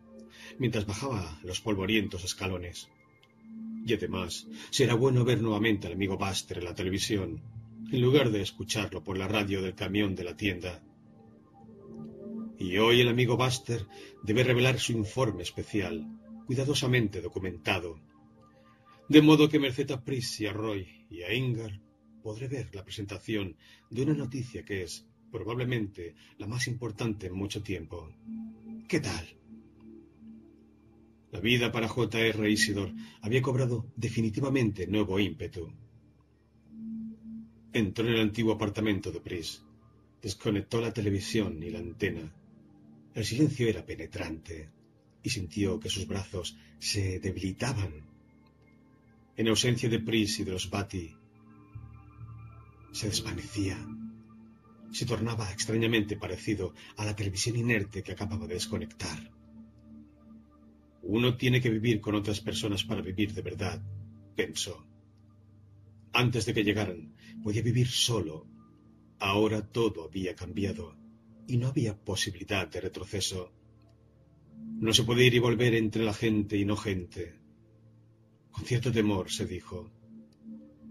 [0.58, 2.88] mientras bajaba los polvorientos escalones.
[3.86, 7.40] Y además, será bueno ver nuevamente al amigo Buster en la televisión,
[7.92, 10.82] en lugar de escucharlo por la radio del camión de la tienda.
[12.58, 13.86] Y hoy el amigo Buster
[14.24, 16.04] debe revelar su informe especial,
[16.46, 18.00] cuidadosamente documentado.
[19.08, 21.80] De modo que merced a Pris y a Roy y a Ingar
[22.24, 23.56] podré ver la presentación
[23.88, 28.12] de una noticia que es, probablemente, la más importante en mucho tiempo.
[28.88, 29.35] ¿Qué tal?
[31.36, 32.50] La vida para J.R.
[32.50, 35.70] Isidor había cobrado definitivamente nuevo ímpetu.
[37.74, 39.62] Entró en el antiguo apartamento de Pris.
[40.22, 42.34] Desconectó la televisión y la antena.
[43.12, 44.70] El silencio era penetrante
[45.22, 47.92] y sintió que sus brazos se debilitaban.
[49.36, 51.14] En ausencia de Pris y de los Bati,
[52.92, 53.76] se desvanecía.
[54.90, 59.35] Se tornaba extrañamente parecido a la televisión inerte que acababa de desconectar.
[61.08, 63.80] Uno tiene que vivir con otras personas para vivir de verdad,
[64.34, 64.84] pensó.
[66.12, 68.46] Antes de que llegaran, podía vivir solo.
[69.20, 70.96] Ahora todo había cambiado
[71.46, 73.52] y no había posibilidad de retroceso.
[74.80, 77.34] No se puede ir y volver entre la gente y no gente.
[78.50, 79.88] Con cierto temor se dijo.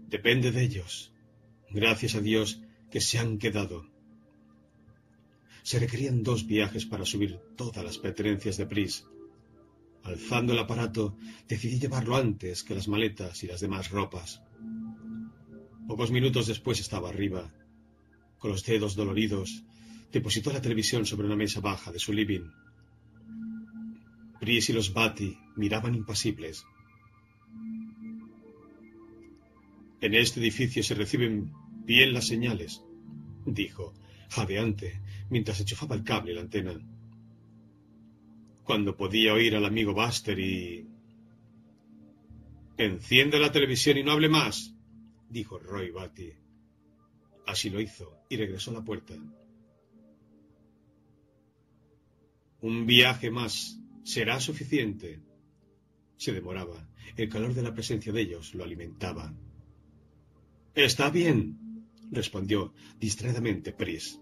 [0.08, 1.12] Depende de ellos.
[1.70, 3.86] Gracias a Dios que se han quedado.
[5.62, 9.04] Se requerían dos viajes para subir todas las pertenencias de Pris
[10.06, 11.18] Alzando el aparato,
[11.48, 14.40] decidí llevarlo antes que las maletas y las demás ropas.
[15.88, 17.52] Pocos minutos después estaba arriba.
[18.38, 19.64] Con los dedos doloridos,
[20.12, 22.48] depositó la televisión sobre una mesa baja de su living.
[24.38, 26.64] Pris y los Bati miraban impasibles.
[30.00, 31.52] En este edificio se reciben
[31.84, 32.80] bien las señales,
[33.44, 33.92] dijo,
[34.30, 36.78] jadeante, mientras enchufaba el cable y la antena
[38.66, 40.88] cuando podía oír al amigo Buster y...
[42.76, 44.74] Enciende la televisión y no hable más,
[45.30, 46.32] dijo Roy Batty.
[47.46, 49.14] Así lo hizo y regresó a la puerta.
[52.60, 55.20] Un viaje más será suficiente.
[56.16, 56.86] Se demoraba.
[57.16, 59.32] El calor de la presencia de ellos lo alimentaba.
[60.74, 64.20] Está bien, respondió distraídamente Pris.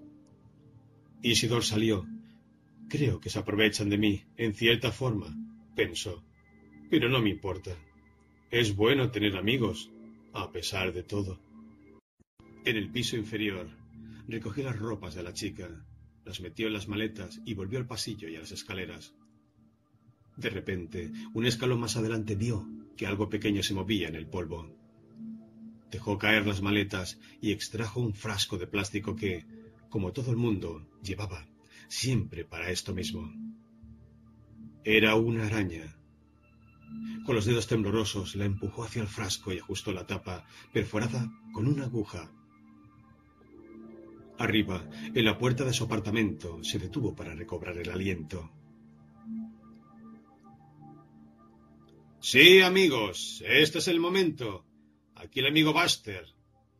[1.22, 2.06] Isidor salió.
[2.88, 5.34] Creo que se aprovechan de mí, en cierta forma,
[5.74, 6.22] pensó.
[6.90, 7.76] Pero no me importa.
[8.50, 9.90] Es bueno tener amigos,
[10.32, 11.40] a pesar de todo.
[12.64, 13.68] En el piso inferior,
[14.28, 15.68] recogió las ropas de la chica,
[16.24, 19.14] las metió en las maletas y volvió al pasillo y a las escaleras.
[20.36, 24.74] De repente, un escalón más adelante vio que algo pequeño se movía en el polvo.
[25.90, 29.44] Dejó caer las maletas y extrajo un frasco de plástico que,
[29.88, 31.46] como todo el mundo, llevaba
[31.88, 33.32] siempre para esto mismo.
[34.84, 35.96] Era una araña.
[37.24, 41.66] Con los dedos temblorosos la empujó hacia el frasco y ajustó la tapa, perforada con
[41.66, 42.30] una aguja.
[44.38, 48.50] Arriba, en la puerta de su apartamento, se detuvo para recobrar el aliento.
[52.20, 54.64] Sí, amigos, este es el momento.
[55.14, 56.26] Aquí el amigo Buster,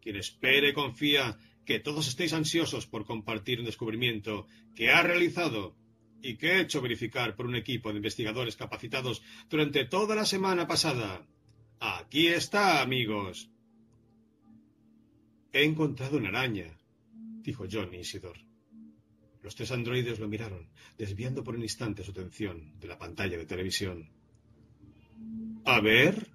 [0.00, 5.74] quien espera y confía que todos estéis ansiosos por compartir un descubrimiento que ha realizado
[6.22, 10.66] y que he hecho verificar por un equipo de investigadores capacitados durante toda la semana
[10.66, 11.26] pasada.
[11.80, 13.50] Aquí está, amigos.
[15.52, 16.78] He encontrado una araña,
[17.42, 18.38] dijo John Isidor.
[19.42, 23.44] Los tres androides lo miraron, desviando por un instante su atención de la pantalla de
[23.44, 24.08] televisión.
[25.66, 26.28] A ver,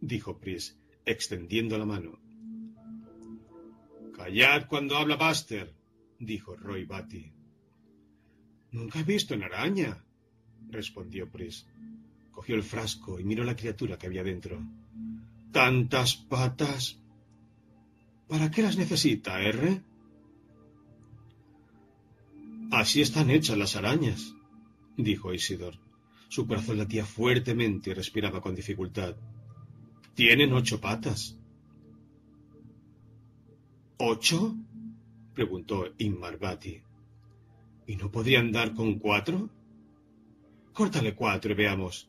[0.00, 2.18] dijo Pris, extendiendo la mano.
[4.18, 5.72] Callad cuando habla Buster,
[6.18, 7.32] dijo Roy Batty.
[8.72, 10.04] Nunca he visto una araña,
[10.68, 11.66] respondió Pris.
[12.30, 14.60] Cogió el frasco y miró la criatura que había dentro.
[15.50, 16.98] ¿Tantas patas?
[18.28, 19.80] ¿Para qué las necesita, R?
[22.70, 24.34] Así están hechas las arañas,
[24.98, 25.78] dijo Isidor.
[26.28, 29.16] Su corazón latía fuertemente y respiraba con dificultad.
[30.14, 31.37] Tienen ocho patas.
[34.00, 34.54] ¿Ocho?
[35.34, 36.80] preguntó Inmarbati.
[37.88, 39.50] ¿Y no podrían dar con cuatro?
[40.72, 42.08] Córtale cuatro y veamos.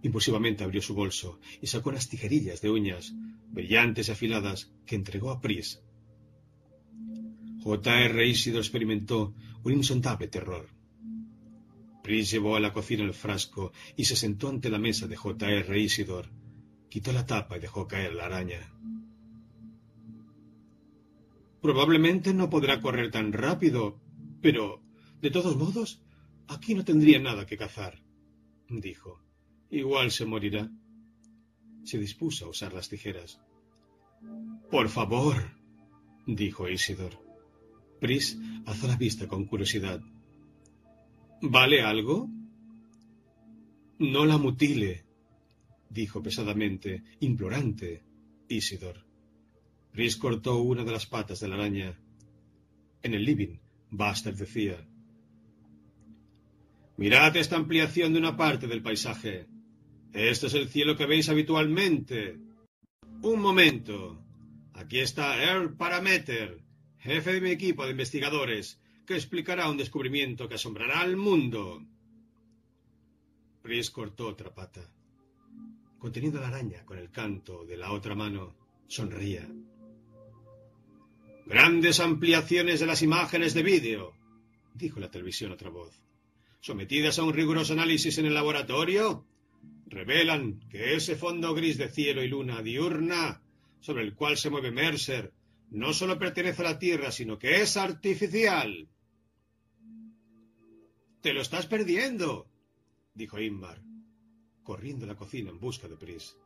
[0.00, 3.12] Impulsivamente abrió su bolso y sacó las tijerillas de uñas,
[3.50, 5.82] brillantes y afiladas, que entregó a Pris.
[7.62, 8.26] J.R.
[8.26, 10.66] Isidor experimentó un insondable terror.
[12.02, 15.78] Pris llevó a la cocina el frasco y se sentó ante la mesa de J.R.
[15.78, 16.30] Isidor.
[16.88, 18.72] Quitó la tapa y dejó caer la araña.
[21.60, 24.00] Probablemente no podrá correr tan rápido,
[24.40, 24.82] pero,
[25.20, 26.02] de todos modos,
[26.48, 28.02] aquí no tendría nada que cazar,
[28.68, 29.20] dijo.
[29.70, 30.70] Igual se morirá.
[31.84, 33.40] Se dispuso a usar las tijeras.
[34.70, 35.36] Por favor,
[36.26, 37.12] dijo Isidor.
[38.00, 40.00] Pris alzó la vista con curiosidad.
[41.42, 42.28] ¿Vale algo?
[43.98, 45.04] No la mutile,
[45.88, 48.02] dijo pesadamente, implorante,
[48.48, 49.09] Isidor.
[49.92, 51.98] Pris cortó una de las patas de la araña.
[53.02, 53.58] En el living,
[53.90, 54.86] Buster decía.
[56.96, 59.46] Mirad esta ampliación de una parte del paisaje.
[60.12, 62.38] Este es el cielo que veis habitualmente.
[63.22, 64.22] Un momento.
[64.74, 66.62] Aquí está Earl Parameter,
[66.98, 71.84] jefe de mi equipo de investigadores, que explicará un descubrimiento que asombrará al mundo.
[73.62, 74.88] Pris cortó otra pata.
[75.98, 78.54] Conteniendo la araña con el canto de la otra mano,
[78.86, 79.46] sonría.
[81.50, 84.14] Grandes ampliaciones de las imágenes de vídeo,
[84.72, 86.00] dijo la televisión otra voz,
[86.60, 89.26] sometidas a un riguroso análisis en el laboratorio,
[89.86, 93.42] revelan que ese fondo gris de cielo y luna diurna
[93.80, 95.32] sobre el cual se mueve Mercer
[95.70, 98.88] no solo pertenece a la Tierra, sino que es artificial.
[101.20, 102.48] Te lo estás perdiendo,
[103.12, 103.82] dijo Inmar,
[104.62, 106.36] corriendo a la cocina en busca de Pris.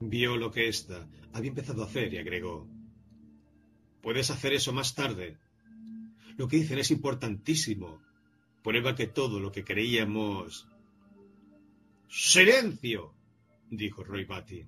[0.00, 2.73] Vio lo que ésta había empezado a hacer y agregó.
[4.04, 5.38] Puedes hacer eso más tarde.
[6.36, 8.02] Lo que dicen es importantísimo.
[8.62, 10.68] Prueba que todo lo que creíamos.
[12.10, 13.14] ¡Silencio!
[13.70, 14.62] dijo Roy Batty.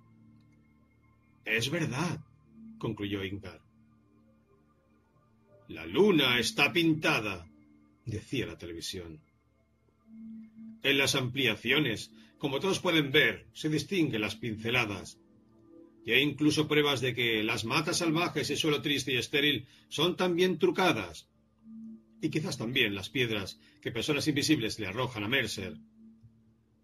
[1.45, 2.19] Es verdad,
[2.79, 3.61] concluyó Ingar.
[5.69, 7.47] La luna está pintada,
[8.07, 9.21] decía la televisión.
[10.83, 15.19] En las ampliaciones, como todos pueden ver, se distinguen las pinceladas.
[16.07, 20.17] Y hay incluso pruebas de que las matas salvajes y suelo triste y estéril son
[20.17, 21.29] también trucadas.
[22.23, 25.77] Y quizás también las piedras que personas invisibles le arrojan a Mercer.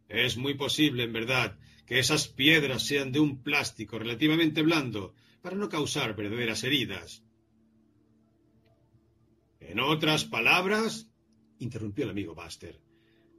[0.08, 5.54] Es muy posible, en verdad, que esas piedras sean de un plástico relativamente blando para
[5.54, 7.22] no causar verdaderas heridas.
[9.60, 11.08] En otras palabras,
[11.60, 12.80] interrumpió el amigo Buster.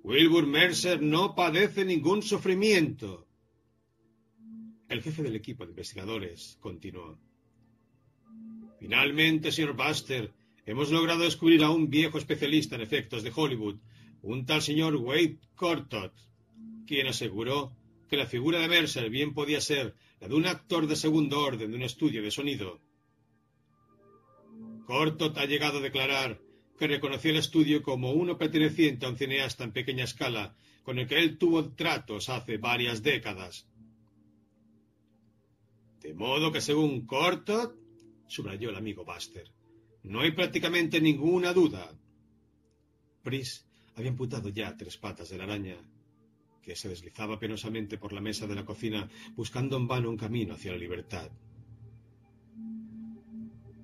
[0.01, 3.27] Wilbur Mercer no padece ningún sufrimiento.
[4.93, 7.17] El jefe del equipo de investigadores continuó.
[8.79, 10.31] Finalmente, señor Buster,
[10.67, 13.77] hemos logrado descubrir a un viejo especialista en efectos de Hollywood,
[14.21, 16.13] un tal señor Wade Cortot,
[16.85, 17.75] quien aseguró
[18.07, 21.71] que la figura de Mercer bien podía ser la de un actor de segundo orden
[21.71, 22.79] de un estudio de sonido.
[24.85, 26.39] Cortot ha llegado a declarar
[26.77, 31.07] que reconoció el estudio como uno perteneciente a un cineasta en pequeña escala con el
[31.07, 33.67] que él tuvo tratos hace varias décadas.
[36.03, 37.77] De modo que según Cortot,
[38.27, 39.49] subrayó el amigo Buster,
[40.03, 41.97] no hay prácticamente ninguna duda.
[43.23, 43.65] Pris
[43.95, 45.77] había imputado ya tres patas de la araña,
[46.61, 50.55] que se deslizaba penosamente por la mesa de la cocina, buscando en vano un camino
[50.55, 51.31] hacia la libertad.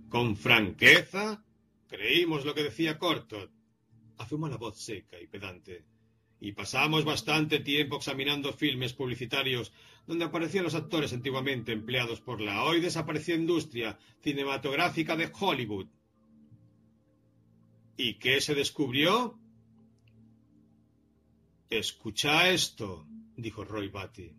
[0.10, 1.42] Con franqueza,
[1.88, 3.50] creímos lo que decía Cortot,
[4.18, 5.86] afirmó la voz seca y pedante
[6.42, 9.72] y pasamos bastante tiempo examinando filmes publicitarios
[10.08, 15.88] donde aparecían los actores antiguamente empleados por la hoy desaparecida industria cinematográfica de Hollywood.
[17.98, 19.38] ¿Y qué se descubrió?
[21.70, 23.06] Escucha esto,
[23.36, 24.32] dijo Roy Batty.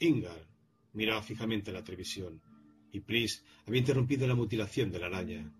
[0.00, 0.46] Ingar
[0.92, 2.42] miraba fijamente la televisión
[2.92, 5.52] y Pris había interrumpido la mutilación de la araña.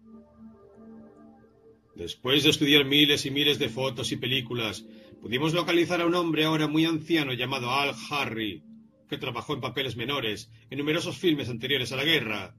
[1.94, 4.84] Después de estudiar miles y miles de fotos y películas,
[5.24, 8.62] pudimos localizar a un hombre ahora muy anciano llamado Al Harry,
[9.08, 12.54] que trabajó en papeles menores en numerosos filmes anteriores a la guerra.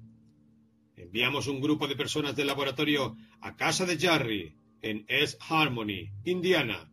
[0.95, 6.90] Enviamos un grupo de personas del laboratorio a casa de Jarry, en East Harmony, Indiana.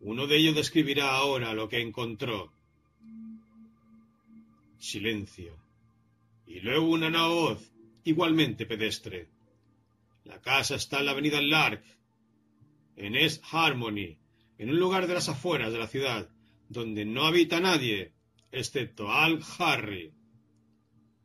[0.00, 2.52] Uno de ellos describirá ahora lo que encontró.
[4.76, 5.56] Silencio.
[6.46, 7.72] Y luego una voz,
[8.04, 9.30] igualmente pedestre.
[10.24, 11.82] La casa está en la avenida Lark,
[12.96, 14.19] en East Harmony,
[14.60, 16.28] en un lugar de las afueras de la ciudad,
[16.68, 18.12] donde no habita nadie,
[18.52, 20.12] excepto Al Harry.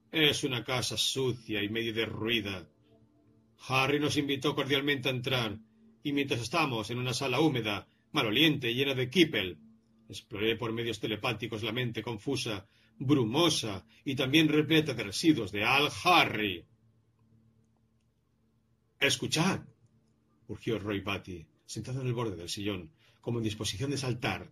[0.10, 2.66] Es una casa sucia y medio derruida.
[3.68, 5.60] Harry nos invitó cordialmente a entrar,
[6.02, 9.58] y mientras estábamos en una sala húmeda, maloliente y llena de kipel,
[10.08, 12.66] exploré por medios telepáticos la mente confusa,
[12.98, 16.66] brumosa y también repleta de residuos de Al Harry.
[18.98, 19.60] Escuchad,
[20.48, 22.94] urgió Roy Batty, sentado en el borde del sillón,
[23.26, 24.52] como en disposición de saltar.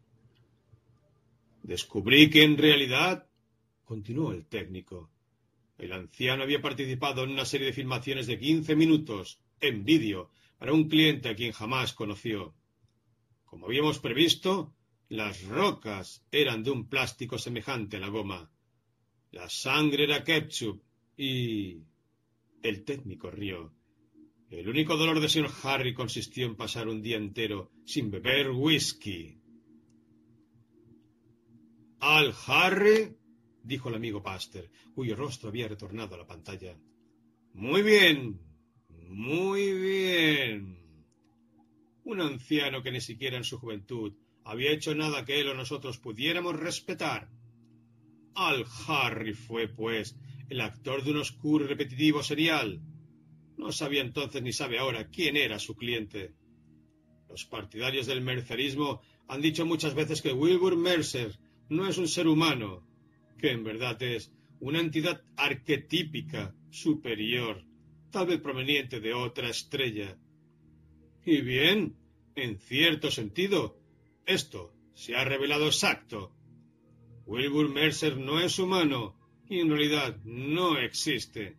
[1.61, 3.29] Descubrí que en realidad,
[3.85, 5.11] continuó el técnico,
[5.77, 10.73] el anciano había participado en una serie de filmaciones de quince minutos, en vídeo, para
[10.73, 12.55] un cliente a quien jamás conoció.
[13.45, 14.73] Como habíamos previsto,
[15.07, 18.49] las rocas eran de un plástico semejante a la goma.
[19.29, 20.81] La sangre era ketchup
[21.15, 21.77] y...
[22.63, 23.71] El técnico rió.
[24.53, 29.35] El único dolor de señor Harry consistió en pasar un día entero sin beber whisky.
[31.99, 33.17] Al Harry,
[33.63, 36.77] dijo el amigo Pastor, cuyo rostro había retornado a la pantalla.
[37.55, 38.39] Muy bien,
[39.09, 40.77] muy bien.
[42.03, 45.97] Un anciano que ni siquiera en su juventud había hecho nada que él o nosotros
[45.97, 47.27] pudiéramos respetar.
[48.35, 50.15] Al Harry fue, pues,
[50.47, 52.79] el actor de un oscuro y repetitivo serial
[53.63, 56.33] no sabía entonces ni sabe ahora quién era su cliente.
[57.29, 62.27] Los partidarios del mercerismo han dicho muchas veces que Wilbur Mercer no es un ser
[62.27, 62.85] humano,
[63.39, 67.63] que en verdad es una entidad arquetípica, superior,
[68.11, 70.17] tal vez proveniente de otra estrella.
[71.25, 71.95] Y bien,
[72.35, 73.79] en cierto sentido,
[74.25, 76.35] esto se ha revelado exacto.
[77.25, 79.15] Wilbur Mercer no es humano
[79.49, 81.57] y en realidad no existe.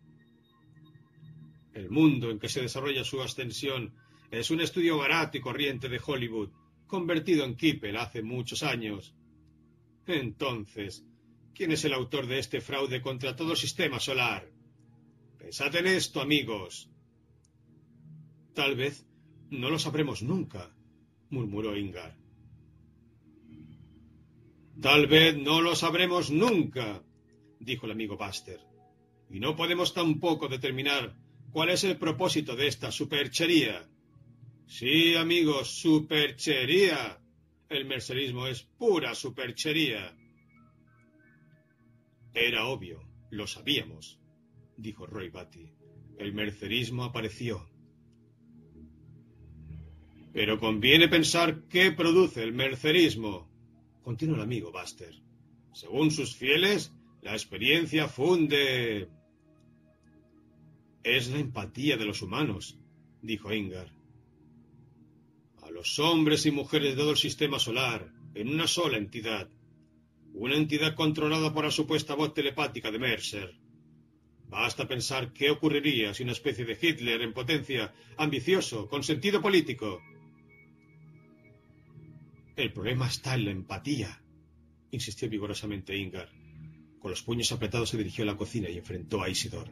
[1.75, 3.93] El mundo en que se desarrolla su ascensión
[4.31, 6.49] es un estudio barato y corriente de Hollywood,
[6.87, 9.13] convertido en Kippel hace muchos años.
[10.07, 11.05] Entonces,
[11.53, 14.49] ¿quién es el autor de este fraude contra todo sistema solar?
[15.37, 16.89] Pensad en esto, amigos.
[18.53, 19.05] Tal vez
[19.49, 20.73] no lo sabremos nunca,
[21.29, 22.15] murmuró Ingar.
[24.81, 27.03] Tal vez no lo sabremos nunca,
[27.59, 28.61] dijo el amigo Buster.
[29.29, 31.24] Y no podemos tampoco determinar
[31.55, 33.87] ¿Cuál es el propósito de esta superchería?
[34.67, 37.17] Sí, amigos, superchería.
[37.69, 40.17] El mercerismo es pura superchería.
[42.33, 44.19] Era obvio, lo sabíamos,
[44.75, 45.71] dijo Roy Batty.
[46.17, 47.65] El mercerismo apareció.
[50.33, 53.49] Pero conviene pensar qué produce el mercerismo,
[54.03, 55.15] continuó el amigo Buster.
[55.71, 59.07] Según sus fieles, la experiencia funde
[61.05, 62.79] es la empatía de los humanos,
[63.21, 63.91] dijo Ingar.
[65.61, 69.47] A los hombres y mujeres de todo el sistema solar, en una sola entidad.
[70.33, 73.55] Una entidad controlada por la supuesta voz telepática de Mercer.
[74.49, 80.01] Basta pensar qué ocurriría si una especie de Hitler en potencia, ambicioso, con sentido político.
[82.55, 84.23] El problema está en la empatía,
[84.89, 86.29] insistió vigorosamente Ingar.
[86.99, 89.69] Con los puños apretados se dirigió a la cocina y enfrentó a Isidor.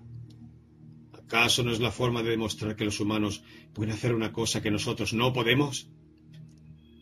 [1.25, 3.43] ¿Acaso no es la forma de demostrar que los humanos
[3.73, 5.89] pueden hacer una cosa que nosotros no podemos?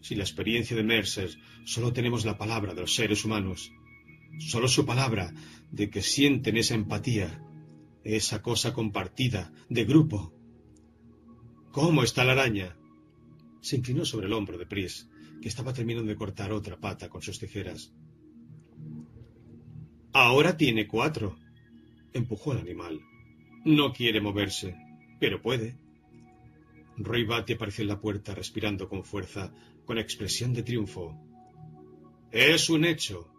[0.02, 1.30] Si la experiencia de Mercer
[1.66, 3.72] solo tenemos la palabra de los seres humanos,
[4.40, 5.34] solo su palabra
[5.72, 7.44] de que sienten esa empatía,
[8.04, 10.34] esa cosa compartida, de grupo.
[11.72, 12.78] ¿Cómo está la araña?
[13.62, 15.10] Se inclinó sobre el hombro de Pris,
[15.42, 17.94] que estaba terminando de cortar otra pata con sus tijeras.
[20.14, 21.38] Ahora tiene cuatro.
[22.14, 23.00] Empujó al animal.
[23.64, 24.76] No quiere moverse,
[25.20, 25.78] pero puede.
[26.98, 29.54] Roy Batty apareció en la puerta respirando con fuerza,
[29.86, 31.16] con expresión de triunfo.
[32.32, 33.32] Es un hecho.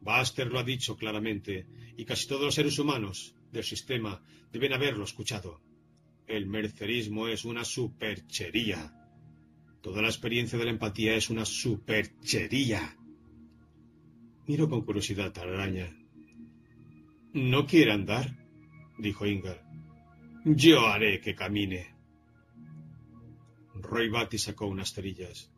[0.00, 4.22] Buster lo ha dicho claramente, y casi todos los seres humanos del sistema
[4.52, 5.60] deben haberlo escuchado.
[6.26, 8.94] El mercerismo es una superchería.
[9.82, 12.96] Toda la experiencia de la empatía es una superchería.
[14.46, 15.96] Miró con curiosidad a la araña.
[17.32, 18.36] ¿No quiere andar?
[18.98, 19.63] dijo Ingar.
[20.44, 21.86] Yo haré que camine.
[23.76, 25.50] Roy Batty sacó unas cerillas.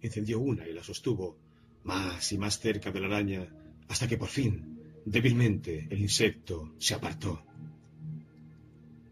[0.00, 1.36] Encendió una y la sostuvo,
[1.84, 3.46] más y más cerca de la araña,
[3.88, 7.44] hasta que por fin, débilmente, el insecto se apartó.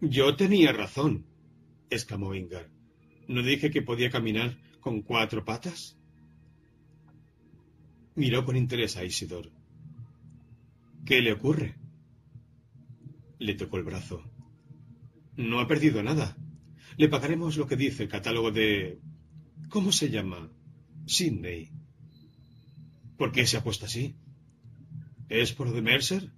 [0.01, 1.27] Yo tenía razón,
[1.91, 2.71] exclamó Ingar.
[3.27, 5.99] ¿No dije que podía caminar con cuatro patas?
[8.15, 9.51] Miró con interés a Isidor.
[11.05, 11.75] ¿Qué le ocurre?
[13.39, 14.25] Le tocó el brazo.
[15.39, 16.37] No ha perdido nada.
[16.97, 18.99] Le pagaremos lo que dice el catálogo de...
[19.69, 20.51] ¿Cómo se llama?
[21.07, 21.71] Sidney.
[23.17, 24.17] ¿Por qué se ha puesto así?
[25.29, 26.33] ¿Es por de Mercer?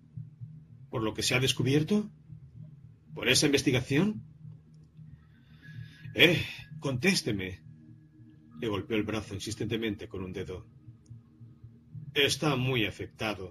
[0.91, 2.11] ¿Por lo que se ha descubierto?
[3.15, 4.23] ¿Por esa investigación?
[6.15, 6.45] Eh,
[6.79, 7.63] contésteme.
[8.61, 10.67] Le golpeó el brazo insistentemente con un dedo.
[12.13, 13.51] Está muy afectado,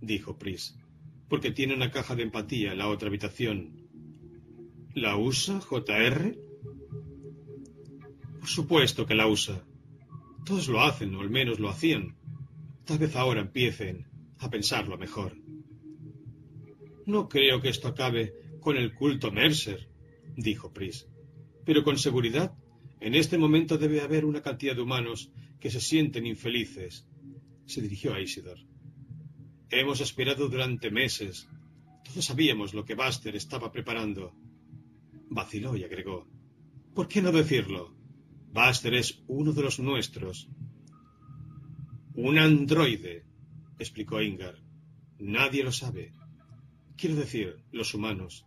[0.00, 0.76] dijo Pris,
[1.28, 3.79] porque tiene una caja de empatía en la otra habitación
[4.94, 6.36] ¿La usa, JR?
[8.40, 9.64] Por supuesto que la usa.
[10.44, 12.16] Todos lo hacen, o al menos lo hacían.
[12.84, 14.08] Tal vez ahora empiecen
[14.40, 15.36] a pensarlo mejor.
[17.06, 19.88] No creo que esto acabe con el culto Mercer,
[20.36, 21.06] dijo Pris.
[21.64, 22.52] Pero con seguridad,
[22.98, 27.06] en este momento debe haber una cantidad de humanos que se sienten infelices.
[27.64, 28.58] Se dirigió a Isidor.
[29.70, 31.46] Hemos esperado durante meses.
[32.04, 34.34] Todos sabíamos lo que Buster estaba preparando.
[35.30, 36.28] Vaciló y agregó.
[36.94, 37.94] ¿Por qué no decirlo?
[38.52, 40.48] Buster es uno de los nuestros.
[42.14, 43.24] Un androide,
[43.78, 44.56] explicó Ingar.
[45.18, 46.12] Nadie lo sabe.
[46.96, 48.44] Quiero decir, los humanos.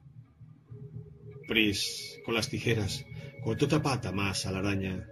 [1.48, 3.06] Pris, con las tijeras,
[3.44, 5.08] cortó otra pata más a la araña.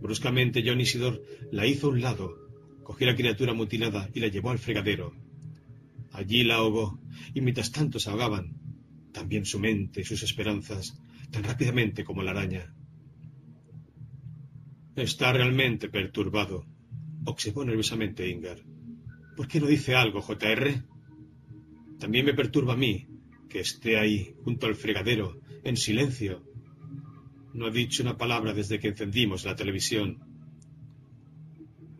[0.00, 2.34] Bruscamente John Isidor la hizo a un lado,
[2.82, 5.14] cogió la criatura mutilada y la llevó al fregadero.
[6.12, 6.98] Allí la ahogó,
[7.34, 8.57] y mientras tanto se ahogaban,
[9.18, 10.96] también su mente y sus esperanzas,
[11.32, 12.72] tan rápidamente como la araña.
[14.94, 16.64] Está realmente perturbado,
[17.24, 18.60] observó nerviosamente Ingar.
[19.36, 20.84] ¿Por qué no dice algo, JR?
[21.98, 23.08] También me perturba a mí
[23.48, 26.44] que esté ahí, junto al fregadero, en silencio.
[27.54, 30.20] No ha dicho una palabra desde que encendimos la televisión.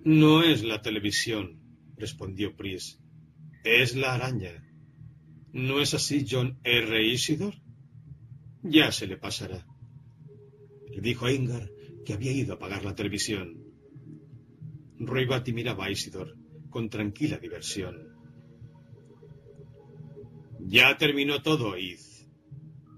[0.04, 1.58] No es la televisión,
[1.96, 3.00] respondió Pris.
[3.64, 4.67] Es la araña.
[5.52, 7.06] ¿No es así, John R.
[7.06, 7.54] Isidor?
[8.62, 9.66] Ya se le pasará.
[10.90, 11.70] Le dijo a Ingar
[12.04, 13.64] que había ido a apagar la televisión.
[14.98, 16.36] Roy miraba a Isidor
[16.68, 18.08] con tranquila diversión.
[20.60, 22.00] Ya terminó todo, Id.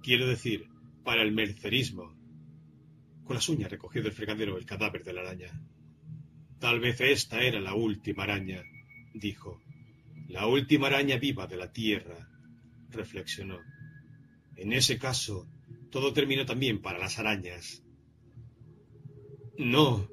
[0.03, 0.67] Quiero decir,
[1.05, 2.17] para el mercerismo.
[3.25, 5.63] Con las uñas recogió del fregadero el cadáver de la araña.
[6.59, 8.63] Tal vez esta era la última araña,
[9.15, 9.61] dijo.
[10.29, 12.29] La última araña viva de la tierra
[12.91, 13.59] reflexionó.
[14.57, 15.49] En ese caso,
[15.91, 17.83] todo terminó también para las arañas.
[19.59, 20.09] No,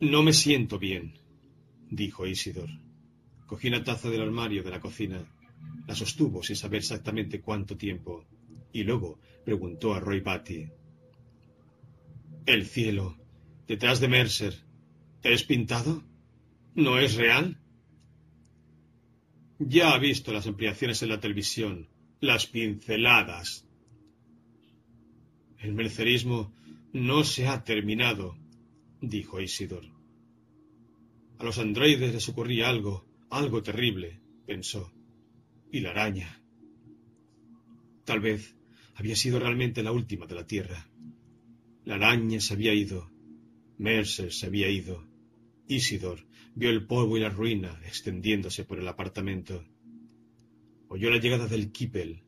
[0.00, 1.14] no me siento bien,
[1.90, 2.68] dijo Isidor.
[3.46, 5.24] Cogió una taza del armario de la cocina,
[5.86, 8.26] la sostuvo sin saber exactamente cuánto tiempo,
[8.72, 10.68] y luego preguntó a Roy Batty.
[12.46, 13.16] ¿El cielo,
[13.66, 14.54] detrás de Mercer,
[15.22, 16.04] es pintado?
[16.74, 17.58] ¿No es real?
[19.58, 21.88] Ya ha visto las ampliaciones en la televisión,
[22.20, 23.66] las pinceladas.
[25.58, 26.54] El mercerismo
[26.92, 28.36] no se ha terminado,
[29.00, 29.84] dijo Isidor.
[31.38, 34.92] A los androides les ocurría algo, algo terrible, pensó.
[35.72, 36.40] Y la araña.
[38.04, 38.54] Tal vez
[38.94, 40.88] había sido realmente la última de la Tierra.
[41.84, 43.10] La araña se había ido.
[43.76, 45.04] Mercer se había ido.
[45.66, 46.27] Isidor
[46.58, 49.64] vio el polvo y la ruina extendiéndose por el apartamento.
[50.88, 52.24] Oyó la llegada del kipel,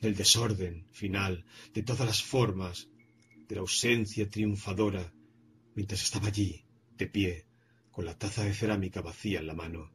[0.00, 2.88] del desorden final, de todas las formas,
[3.48, 5.12] de la ausencia triunfadora,
[5.74, 7.46] mientras estaba allí, de pie,
[7.90, 9.90] con la taza de cerámica vacía en la mano.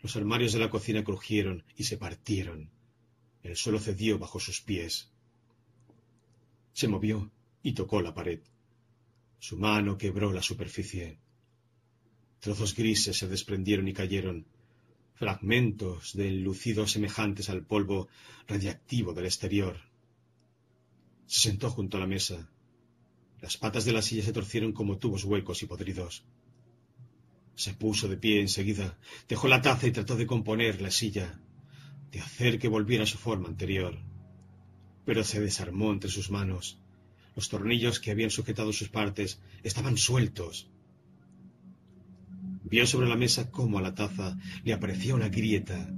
[0.00, 2.70] Los armarios de la cocina crujieron y se partieron.
[3.42, 5.10] El suelo cedió bajo sus pies.
[6.72, 7.32] Se movió
[7.64, 8.42] y tocó la pared.
[9.40, 11.23] Su mano quebró la superficie.
[12.44, 14.44] Trozos grises se desprendieron y cayeron,
[15.14, 18.08] fragmentos de enlucido semejantes al polvo
[18.46, 19.80] radiactivo del exterior.
[21.26, 22.50] Se sentó junto a la mesa.
[23.40, 26.22] Las patas de la silla se torcieron como tubos huecos y podridos.
[27.54, 31.40] Se puso de pie enseguida, dejó la taza y trató de componer la silla,
[32.12, 33.98] de hacer que volviera a su forma anterior.
[35.06, 36.76] Pero se desarmó entre sus manos.
[37.36, 40.68] Los tornillos que habían sujetado sus partes estaban sueltos.
[42.64, 45.94] Vio sobre la mesa cómo a la taza le aparecía una grieta,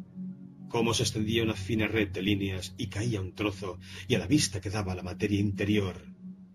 [0.68, 3.78] cómo se extendía una fina red de líneas y caía un trozo,
[4.08, 5.96] y a la vista quedaba la materia interior,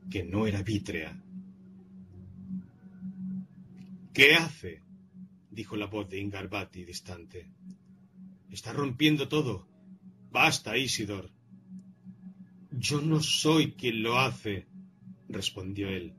[0.09, 1.17] que no era vítrea.
[4.13, 4.83] ¿Qué hace?
[5.49, 7.49] dijo la voz de Ingarbati distante.
[8.49, 9.65] Está rompiendo todo.
[10.29, 11.31] Basta, Isidor.
[12.71, 14.67] Yo no soy quien lo hace,
[15.29, 16.13] respondió él.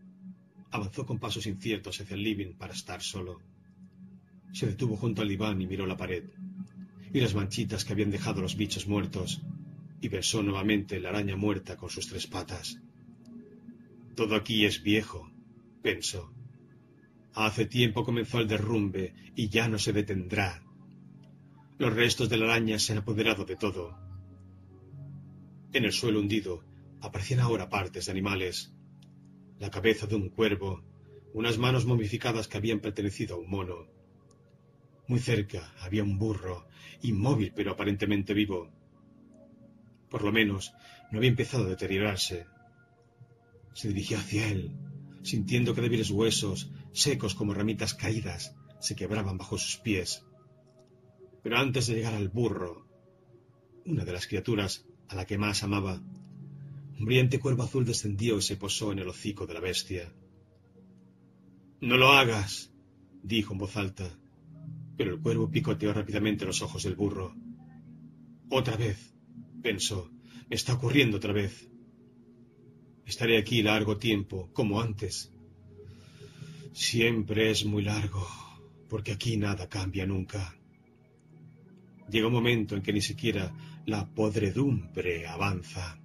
[0.71, 3.52] Avanzó con pasos inciertos hacia el living para estar solo.
[4.53, 6.25] Se detuvo junto al diván y miró la pared,
[7.13, 9.43] y las manchitas que habían dejado los bichos muertos,
[10.01, 12.81] y besó nuevamente la araña muerta con sus tres patas.
[14.15, 15.31] Todo aquí es viejo,
[15.83, 16.33] pensó.
[17.35, 20.63] Hace tiempo comenzó el derrumbe y ya no se detendrá.
[21.79, 23.97] Los restos de la araña se han apoderado de todo.
[25.73, 26.63] En el suelo hundido
[27.01, 28.75] aparecían ahora partes de animales.
[29.59, 30.83] La cabeza de un cuervo,
[31.33, 34.02] unas manos momificadas que habían pertenecido a un mono.
[35.13, 36.67] Muy cerca había un burro,
[37.03, 38.71] inmóvil pero aparentemente vivo.
[40.09, 40.73] Por lo menos
[41.11, 42.47] no había empezado a deteriorarse.
[43.75, 44.75] Se dirigió hacia él,
[45.23, 50.25] sintiendo que débiles huesos secos como ramitas caídas, se quebraban bajo sus pies.
[51.43, 52.89] Pero antes de llegar al burro,
[53.85, 56.01] una de las criaturas a la que más amaba,
[56.99, 60.11] un brillante cuervo azul descendió y se posó en el hocico de la bestia.
[61.83, 62.73] No lo hagas,
[63.23, 64.19] dijo en voz alta,
[64.97, 67.35] pero el cuervo picoteó rápidamente los ojos del burro.
[68.51, 69.15] Otra vez,
[69.63, 70.11] pensó,
[70.49, 71.69] me está ocurriendo otra vez.
[73.07, 75.33] Estaré aquí largo tiempo, como antes,
[76.73, 78.27] Siempre es muy largo,
[78.89, 80.57] porque aquí nada cambia nunca.
[82.09, 83.53] Llega un momento en que ni siquiera
[83.85, 86.01] la podredumbre avanza.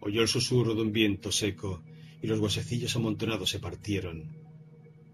[0.00, 1.82] Oyó el susurro de un viento seco
[2.22, 4.36] y los huesecillos amontonados se partieron.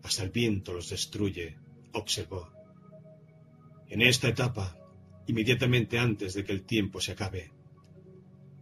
[0.03, 1.57] Hasta el viento los destruye,
[1.93, 2.53] observó.
[3.89, 4.77] En esta etapa,
[5.27, 7.53] inmediatamente antes de que el tiempo se acabe,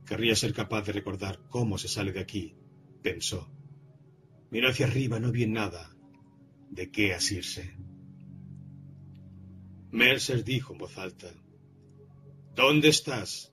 [0.07, 2.55] querría ser capaz de recordar cómo se sale de aquí,
[3.03, 3.51] pensó.
[4.51, 5.97] Miró hacia arriba, no vi nada.
[6.71, 7.77] ¿De qué asirse?
[9.91, 11.33] Mercer dijo en voz alta.
[12.55, 13.53] ¿Dónde estás?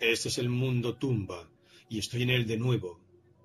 [0.00, 1.50] Este es el mundo tumba,
[1.88, 3.00] y estoy en él de nuevo,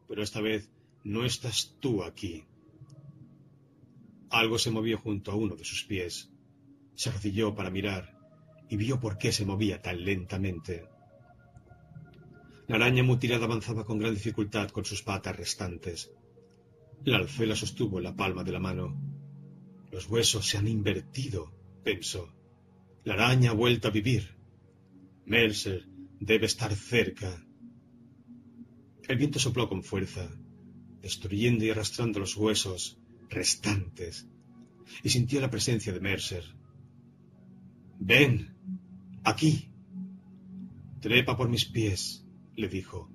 [0.08, 0.70] pero esta vez
[1.04, 2.46] no estás tú aquí.
[4.30, 6.30] Algo se movió junto a uno de sus pies.
[6.93, 8.16] Se arrodilló para mirar
[8.69, 10.85] y vio por qué se movía tan lentamente.
[12.67, 16.11] La araña mutilada avanzaba con gran dificultad con sus patas restantes.
[17.03, 19.01] La alzó y la sostuvo en la palma de la mano.
[19.91, 21.51] Los huesos se han invertido,
[21.83, 22.32] pensó.
[23.03, 24.38] La araña ha vuelto a vivir.
[25.25, 25.88] Mercer
[26.19, 27.43] debe estar cerca.
[29.08, 30.30] El viento sopló con fuerza,
[31.01, 32.99] destruyendo y arrastrando los huesos
[33.30, 34.27] restantes,
[35.03, 36.43] y sintió la presencia de Mercer.
[37.99, 38.56] Ven,
[39.24, 39.72] aquí.
[40.99, 42.25] Trepa por mis pies,
[42.56, 43.09] le dijo.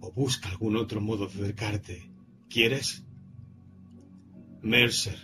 [0.00, 2.10] O busca algún otro modo de acercarte.
[2.48, 3.04] ¿Quieres?
[4.62, 5.18] Mercer,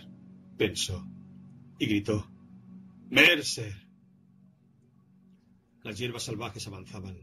[0.57, 1.07] pensó,
[1.77, 2.29] y gritó.
[3.09, 3.85] Mercer.
[5.83, 7.17] Las hierbas salvajes avanzaban,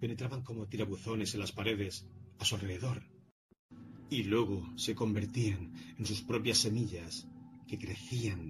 [0.00, 2.08] penetraban como tirabuzones en las paredes
[2.38, 3.04] a su alrededor,
[4.12, 7.26] y luego se convertían en sus propias semillas,
[7.66, 8.40] que crecían,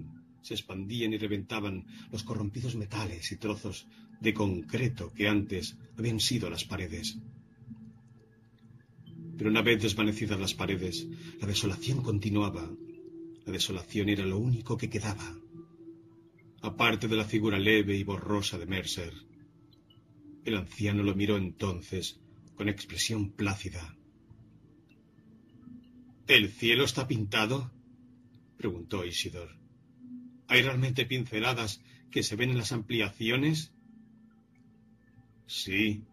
[0.41, 3.87] se expandían y reventaban los corrompidos metales y trozos
[4.19, 7.17] de concreto que antes habían sido las paredes.
[9.37, 11.07] Pero una vez desvanecidas las paredes,
[11.39, 12.69] la desolación continuaba.
[13.45, 15.35] La desolación era lo único que quedaba.
[16.61, 19.13] Aparte de la figura leve y borrosa de Mercer,
[20.45, 22.19] El anciano lo miró entonces
[22.55, 23.95] con expresión plácida.
[26.27, 27.71] ¿El cielo está pintado?
[28.57, 29.57] preguntó Isidor.
[30.47, 33.73] ¿Hay realmente pinceladas que se ven en las ampliaciones?
[35.47, 36.05] Sí,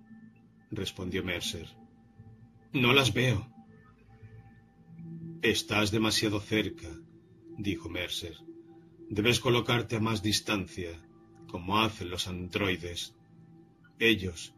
[0.71, 1.69] respondió Mercer.
[2.73, 3.53] No las veo.
[5.43, 6.89] Estás demasiado cerca,
[7.57, 8.37] dijo Mercer.
[9.09, 10.91] Debes colocarte a más distancia,
[11.49, 13.17] como hacen los androides.
[13.99, 14.55] Ellos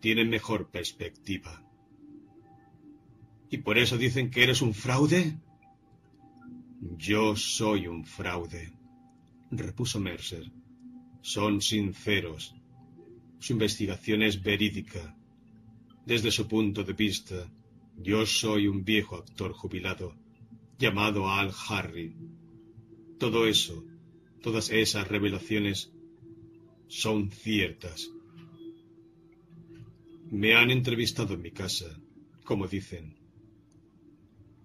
[0.00, 1.63] tienen mejor perspectiva.
[3.54, 5.38] ¿Y por eso dicen que eres un fraude?
[7.08, 8.72] Yo soy un fraude,
[9.52, 10.50] repuso Mercer.
[11.22, 12.52] Son sinceros.
[13.38, 15.16] Su investigación es verídica.
[16.04, 17.48] Desde su punto de vista,
[17.96, 20.16] yo soy un viejo actor jubilado,
[20.76, 22.12] llamado Al Harry.
[23.20, 23.84] Todo eso,
[24.42, 25.92] todas esas revelaciones,
[26.88, 28.10] son ciertas.
[30.32, 31.96] Me han entrevistado en mi casa,
[32.42, 33.22] como dicen,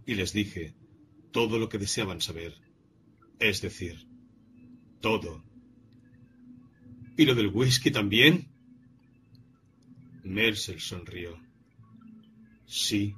[0.09, 0.73] y les dije
[1.31, 2.55] todo lo que deseaban saber,
[3.39, 3.95] es decir,
[5.01, 5.43] todo.
[7.15, 8.47] ¿Y lo del whisky también?
[10.23, 11.39] Mercer sonrió.
[12.65, 13.13] Sí,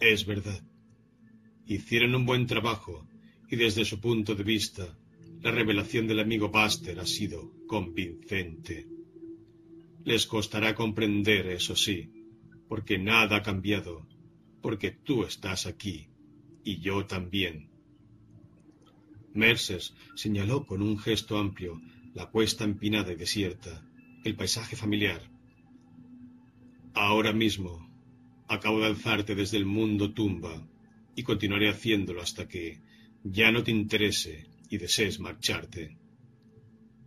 [0.00, 0.60] es verdad.
[1.66, 3.06] Hicieron un buen trabajo
[3.48, 4.98] y desde su punto de vista,
[5.40, 8.88] la revelación del amigo Buster ha sido convincente.
[10.04, 12.10] Les costará comprender, eso sí,
[12.66, 14.08] porque nada ha cambiado,
[14.62, 16.08] porque tú estás aquí
[16.64, 17.68] y yo también.
[19.34, 19.82] Mercer
[20.14, 21.80] señaló con un gesto amplio
[22.14, 23.84] la cuesta empinada y desierta,
[24.24, 25.22] el paisaje familiar.
[26.94, 27.90] Ahora mismo
[28.48, 30.66] acabo de alzarte desde el mundo tumba
[31.16, 32.80] y continuaré haciéndolo hasta que
[33.24, 35.96] ya no te interese y desees marcharte.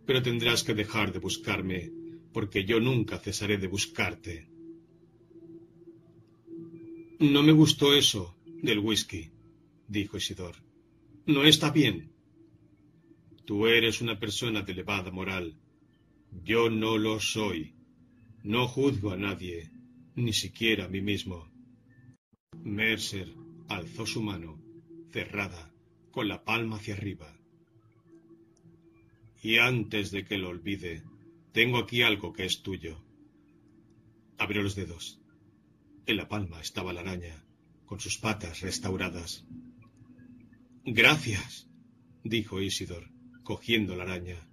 [0.04, 1.92] Pero tendrás que dejar de buscarme
[2.32, 4.48] porque yo nunca cesaré de buscarte.
[7.18, 9.30] No me gustó eso del whisky,
[9.88, 10.56] dijo Isidor.
[11.24, 12.12] No está bien.
[13.46, 15.56] Tú eres una persona de elevada moral.
[16.44, 17.74] Yo no lo soy.
[18.42, 19.70] No juzgo a nadie,
[20.14, 21.50] ni siquiera a mí mismo.
[22.62, 23.32] Mercer
[23.68, 24.60] alzó su mano,
[25.10, 25.72] cerrada,
[26.10, 27.34] con la palma hacia arriba.
[29.42, 31.02] Y antes de que lo olvide,
[31.52, 33.02] tengo aquí algo que es tuyo.
[34.36, 35.18] Abrió los dedos.
[36.06, 37.44] En la palma estaba la araña,
[37.84, 39.44] con sus patas restauradas.
[40.84, 41.68] Gracias,
[42.22, 43.10] dijo Isidor,
[43.42, 44.48] cogiendo la araña.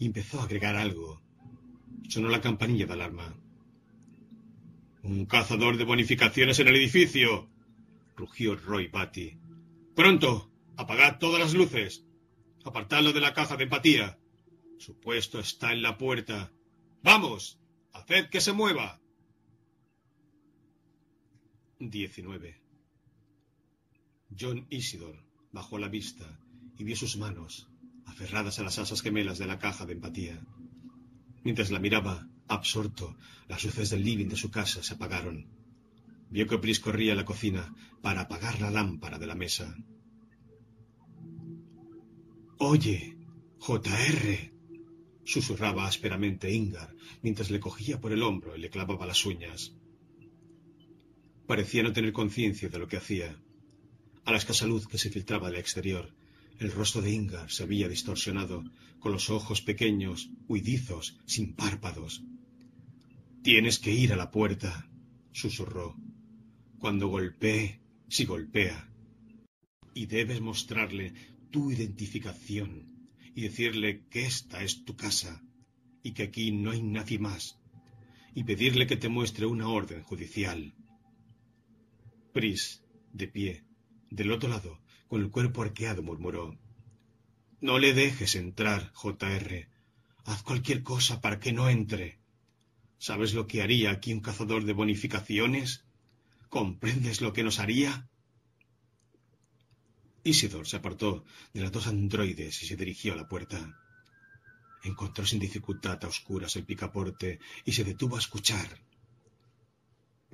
[0.00, 1.22] empezó a agregar algo.
[2.08, 3.36] Sonó la campanilla de alarma.
[5.02, 7.50] Un cazador de bonificaciones en el edificio,
[8.16, 9.36] rugió Roy Batty.
[9.94, 12.06] Pronto, apagad todas las luces.
[12.64, 14.18] Apartadlo de la caja de empatía.
[14.78, 16.50] Su puesto está en la puerta.
[17.02, 17.60] ¡Vamos!
[17.92, 19.03] ¡Haced que se mueva!
[21.78, 22.60] 19.
[24.38, 26.40] John Isidor bajó la vista
[26.76, 27.68] y vio sus manos,
[28.06, 30.44] aferradas a las asas gemelas de la caja de empatía.
[31.42, 33.16] Mientras la miraba, absorto,
[33.48, 35.46] las luces del living de su casa se apagaron.
[36.30, 39.76] Vio que Pris corría a la cocina para apagar la lámpara de la mesa.
[42.58, 43.18] Oye,
[43.58, 44.52] JR,
[45.24, 49.74] susurraba ásperamente Ingar mientras le cogía por el hombro y le clavaba las uñas.
[51.46, 53.36] Parecía no tener conciencia de lo que hacía.
[54.24, 56.14] A la escasa luz que se filtraba del exterior,
[56.58, 58.64] el rostro de Ingar se había distorsionado,
[58.98, 62.22] con los ojos pequeños, huidizos, sin párpados.
[63.42, 64.88] Tienes que ir a la puerta,
[65.32, 65.94] susurró.
[66.78, 68.88] Cuando golpee, si golpea.
[69.92, 71.12] Y debes mostrarle
[71.50, 72.94] tu identificación
[73.34, 75.42] y decirle que esta es tu casa
[76.02, 77.58] y que aquí no hay nadie más,
[78.34, 80.74] y pedirle que te muestre una orden judicial.
[82.34, 82.82] Pris,
[83.12, 83.62] de pie,
[84.10, 86.58] del otro lado, con el cuerpo arqueado, murmuró.
[87.60, 89.68] No le dejes entrar, J.R.
[90.24, 92.18] Haz cualquier cosa para que no entre.
[92.98, 95.84] ¿Sabes lo que haría aquí un cazador de bonificaciones?
[96.48, 98.08] ¿Comprendes lo que nos haría?
[100.24, 103.78] Isidor se apartó de las dos androides y se dirigió a la puerta.
[104.82, 108.83] Encontró sin dificultad a oscuras el picaporte y se detuvo a escuchar.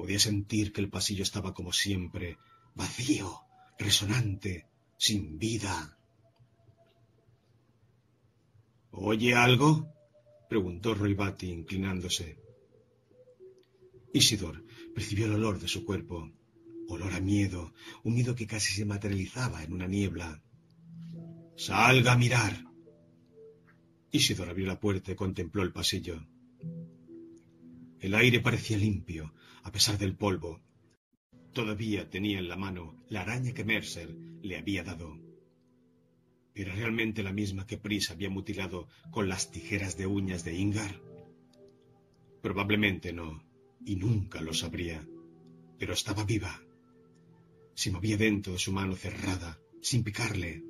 [0.00, 2.38] Podía sentir que el pasillo estaba como siempre,
[2.74, 3.42] vacío,
[3.78, 5.98] resonante, sin vida.
[8.92, 9.92] ¿Oye algo?
[10.48, 12.38] preguntó Roibati, inclinándose.
[14.14, 14.64] Isidor
[14.94, 16.32] percibió el olor de su cuerpo,
[16.88, 20.42] olor a miedo, un miedo que casi se materializaba en una niebla.
[21.56, 22.64] Salga a mirar.
[24.10, 26.26] Isidor abrió la puerta y contempló el pasillo.
[28.00, 29.34] El aire parecía limpio,
[29.70, 30.60] a pesar del polvo.
[31.52, 34.10] Todavía tenía en la mano la araña que Mercer
[34.42, 35.16] le había dado.
[36.56, 41.00] ¿Era realmente la misma que Pris había mutilado con las tijeras de uñas de Ingar?
[42.42, 43.44] Probablemente no,
[43.86, 45.06] y nunca lo sabría.
[45.78, 46.60] Pero estaba viva.
[47.74, 50.64] Se movía dentro de su mano cerrada, sin picarle.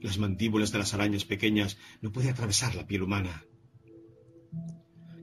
[0.00, 3.44] Las mandíbulas de las arañas pequeñas no pueden atravesar la piel humana.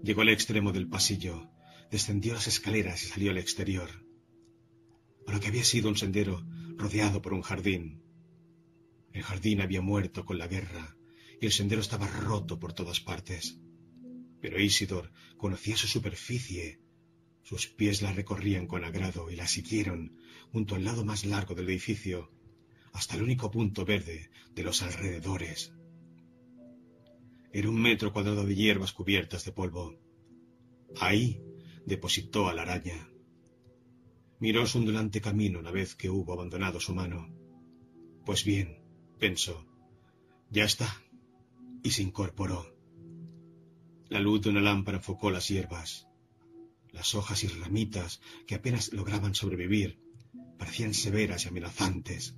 [0.01, 1.48] Llegó al extremo del pasillo,
[1.91, 3.89] descendió las escaleras y salió al exterior.
[5.27, 6.45] A lo que había sido un sendero
[6.77, 8.03] rodeado por un jardín.
[9.11, 10.95] El jardín había muerto con la guerra
[11.41, 13.57] y el sendero estaba roto por todas partes.
[14.41, 16.79] Pero Isidor conocía su superficie.
[17.43, 20.17] Sus pies la recorrían con agrado y la siguieron
[20.51, 22.31] junto al lado más largo del edificio,
[22.93, 25.73] hasta el único punto verde de los alrededores.
[27.51, 29.99] Era un metro cuadrado de hierbas cubiertas de polvo.
[30.99, 31.41] Ahí
[31.89, 33.09] depositó a la araña.
[34.39, 37.27] Miró su ondulante camino una vez que hubo abandonado su mano.
[38.25, 38.81] Pues bien,
[39.19, 39.65] pensó,
[40.49, 41.03] ya está,
[41.83, 42.73] y se incorporó.
[44.07, 46.07] La luz de una lámpara enfocó las hierbas.
[46.91, 49.99] Las hojas y ramitas, que apenas lograban sobrevivir,
[50.57, 52.35] parecían severas y amenazantes.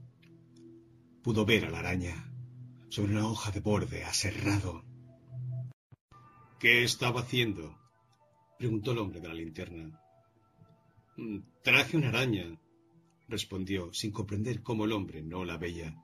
[1.22, 2.34] Pudo ver a la araña,
[2.90, 4.84] sobre una hoja de borde aserrado.
[6.60, 7.81] ¿Qué estaba haciendo?
[8.62, 10.00] Preguntó el hombre de la linterna.
[11.18, 12.46] Mm, traje una araña,
[13.28, 15.96] respondió, sin comprender cómo el hombre no la veía.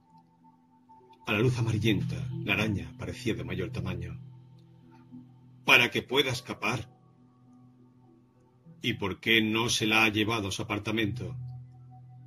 [1.27, 4.19] A la luz amarillenta, la araña parecía de mayor tamaño.
[5.65, 6.89] Para que pueda escapar.
[8.81, 11.35] ¿Y por qué no se la ha llevado a su apartamento?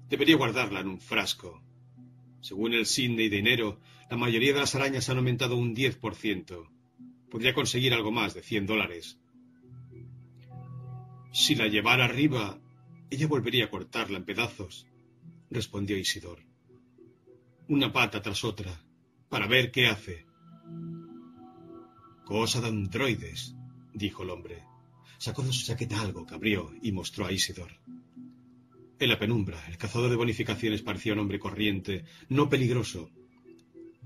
[0.08, 1.60] Debería guardarla en un frasco.
[2.40, 6.68] Según el Sydney de enero, la mayoría de las arañas han aumentado un 10%.
[7.28, 9.19] Podría conseguir algo más de 100 dólares.
[11.32, 12.58] Si la llevara arriba,
[13.08, 14.86] ella volvería a cortarla en pedazos,
[15.48, 16.40] respondió Isidor.
[17.68, 18.82] Una pata tras otra,
[19.28, 20.26] para ver qué hace.
[22.24, 23.54] Cosa de androides,
[23.94, 24.64] dijo el hombre.
[25.18, 27.78] Sacó de su chaqueta algo que abrió y mostró a Isidor.
[28.98, 33.08] En la penumbra, el cazador de bonificaciones parecía un hombre corriente, no peligroso.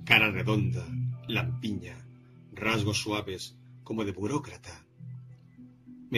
[0.05, 0.87] Cara redonda,
[1.27, 2.07] lampiña,
[2.53, 4.84] rasgos suaves, como de burócrata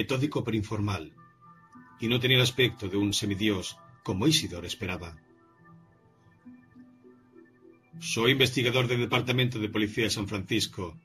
[0.01, 1.05] metódico pero informal,
[2.03, 5.11] y no tenía el aspecto de un semidios como Isidor esperaba.
[7.99, 10.99] Soy investigador del Departamento de Policía de San Francisco.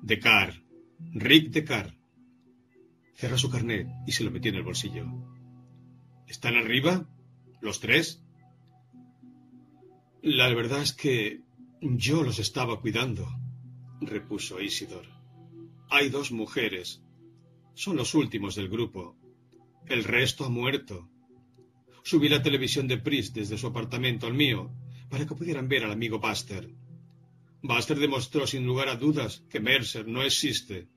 [0.00, 0.62] Decar.
[1.12, 1.94] Rick Decar.
[3.14, 5.04] Cerró su carnet y se lo metió en el bolsillo.
[6.26, 7.06] ¿Están arriba?
[7.60, 8.22] ¿Los tres?
[10.22, 11.42] La verdad es que
[11.82, 13.28] yo los estaba cuidando,
[14.00, 15.06] repuso Isidor.
[15.90, 17.01] Hay dos mujeres,
[17.74, 19.16] son los últimos del grupo.
[19.86, 21.08] El resto ha muerto.
[22.02, 24.70] Subí la televisión de Priest desde su apartamento al mío
[25.08, 26.68] para que pudieran ver al amigo Buster.
[27.62, 30.88] Buster demostró sin lugar a dudas que Mercer no existe.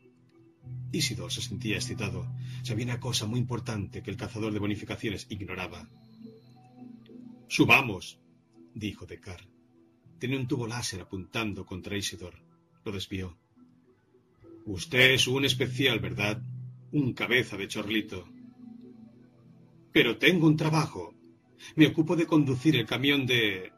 [0.92, 2.28] Isidor se sentía excitado.
[2.64, 5.88] Sabía una cosa muy importante que el cazador de bonificaciones ignoraba.
[7.48, 8.20] Subamos,
[8.74, 9.48] dijo Decar.
[10.20, 12.42] Tenía un tubo láser apuntando contra Isidor.
[12.84, 13.38] Lo desvió.
[14.66, 16.42] Usted es un especial, ¿verdad?
[16.96, 18.26] Un cabeza de chorlito.
[19.92, 21.14] Pero tengo un trabajo.
[21.76, 23.72] Me ocupo de conducir el camión de...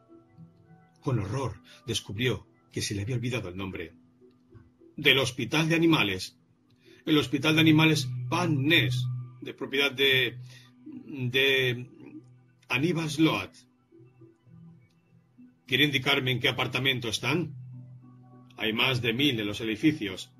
[1.00, 3.92] Con horror descubrió que se le había olvidado el nombre.
[4.96, 6.38] Del Hospital de Animales.
[7.06, 9.04] El Hospital de Animales Van Ness,
[9.40, 10.38] de propiedad de...
[10.84, 11.86] de...
[12.68, 13.56] Aníbal Sloat.
[15.66, 17.54] ¿Quiere indicarme en qué apartamento están?
[18.56, 20.30] Hay más de mil en los edificios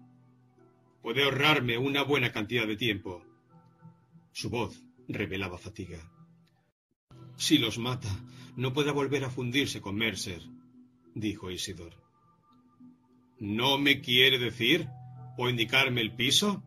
[1.08, 3.24] Puede ahorrarme una buena cantidad de tiempo.
[4.30, 5.98] Su voz revelaba fatiga.
[7.34, 8.10] Si los mata,
[8.56, 10.42] no podrá volver a fundirse con Mercer,
[11.14, 11.94] dijo Isidor.
[13.38, 14.86] ¿No me quiere decir
[15.38, 16.62] o indicarme el piso?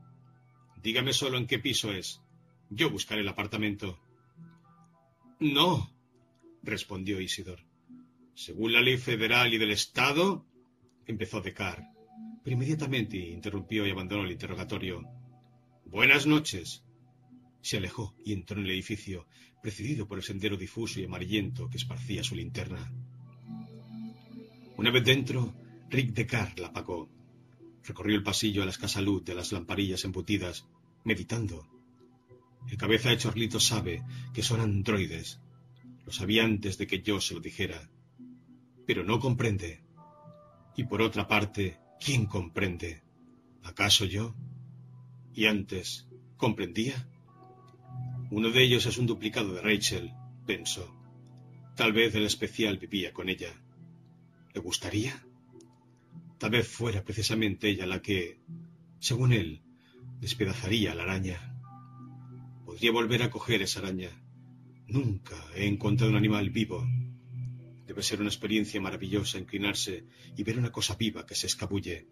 [0.81, 2.23] Dígame solo en qué piso es.
[2.71, 3.99] Yo buscaré el apartamento.
[5.39, 5.93] No,
[6.63, 7.59] respondió Isidor.
[8.33, 10.47] Según la ley federal y del Estado,
[11.05, 11.91] empezó Decar
[12.43, 15.03] pero inmediatamente interrumpió y abandonó el interrogatorio.
[15.85, 16.83] Buenas noches.
[17.61, 19.27] Se alejó y entró en el edificio,
[19.61, 22.91] precedido por el sendero difuso y amarillento que esparcía su linterna.
[24.77, 25.53] Una vez dentro,
[25.89, 27.07] Rick Decar la apagó.
[27.83, 30.65] Recorrió el pasillo a la escasa luz de las lamparillas embutidas,
[31.03, 31.67] meditando.
[32.69, 34.03] El cabeza de Chorlito sabe
[34.33, 35.39] que son androides.
[36.05, 37.89] Lo sabía antes de que yo se lo dijera.
[38.87, 39.81] Pero no comprende.
[40.75, 43.03] Y por otra parte, ¿Quién comprende?
[43.63, 44.35] ¿Acaso yo?
[45.33, 46.07] Y antes,
[46.41, 47.07] Comprendía.
[48.31, 50.11] Uno de ellos es un duplicado de Rachel,
[50.47, 50.91] pensó.
[51.75, 53.53] Tal vez el especial vivía con ella.
[54.51, 55.23] ¿Le gustaría?
[56.39, 58.39] Tal vez fuera precisamente ella la que,
[58.97, 59.61] según él,
[60.19, 61.55] despedazaría a la araña.
[62.65, 64.09] Podría volver a coger esa araña.
[64.88, 66.83] Nunca he encontrado un animal vivo.
[67.91, 70.05] Debe ser una experiencia maravillosa inclinarse
[70.37, 72.07] y ver una cosa viva que se escabulle.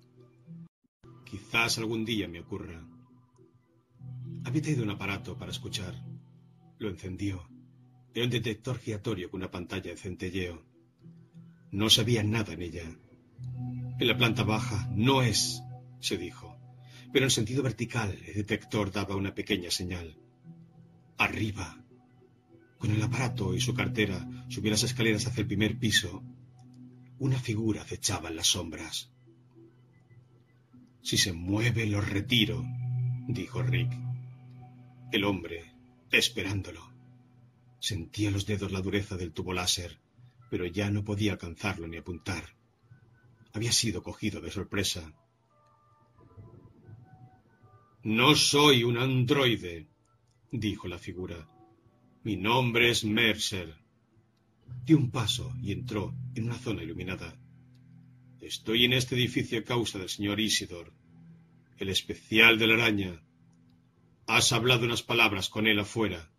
[1.24, 2.86] Quizás algún día me ocurra.
[4.44, 5.96] Había traído un aparato para escuchar.
[6.80, 7.48] Lo encendió.
[8.14, 10.66] Era un detector giratorio con una pantalla de centelleo.
[11.72, 12.84] No sabía nada en ella.
[14.02, 15.64] En la planta baja no es,
[16.02, 16.60] se dijo,
[17.14, 20.18] pero en sentido vertical el detector daba una pequeña señal.
[21.18, 21.82] Arriba.
[22.80, 26.24] Con el aparato y su cartera subí las escaleras hacia el primer piso.
[27.20, 29.12] Una figura acechaba en las sombras.
[31.02, 32.66] Si se mueve, lo retiro,
[33.28, 33.92] dijo Rick.
[35.12, 35.74] El hombre,
[36.10, 36.90] esperándolo.
[37.82, 40.00] Sentía los dedos la dureza del tubo láser,
[40.50, 42.56] pero ya no podía alcanzarlo ni apuntar.
[43.54, 45.14] Había sido cogido de sorpresa.
[48.04, 49.88] No soy un androide,
[50.52, 51.46] dijo la figura.
[52.30, 53.74] Mi nombre es Mercer.
[54.86, 57.36] Dio un paso y entró en una zona iluminada.
[58.40, 60.94] Estoy en este edificio a causa del señor Isidor,
[61.80, 63.24] el especial de la araña.
[64.28, 66.32] Has hablado unas palabras con él afuera.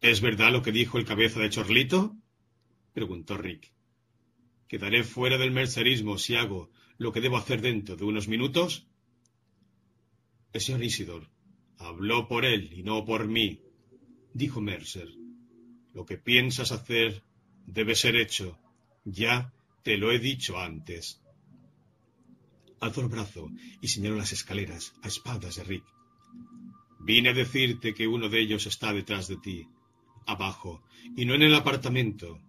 [0.00, 2.16] ¿Es verdad lo que dijo el cabeza de Chorlito?
[2.92, 3.72] preguntó Rick.
[4.66, 8.88] ¿Quedaré fuera del mercerismo si hago lo que debo hacer dentro de unos minutos?
[10.52, 11.30] El señor Isidor
[11.80, 13.60] habló por él y no por mí,
[14.32, 15.08] dijo Mercer.
[15.92, 17.24] Lo que piensas hacer
[17.66, 18.58] debe ser hecho.
[19.04, 19.52] Ya
[19.82, 21.20] te lo he dicho antes
[22.80, 23.50] alzó el brazo
[23.80, 25.84] y señaló las escaleras a espaldas de Rick.
[26.98, 29.68] Vine a decirte que uno de ellos está detrás de ti,
[30.26, 30.82] abajo,
[31.16, 32.40] y no en el apartamento.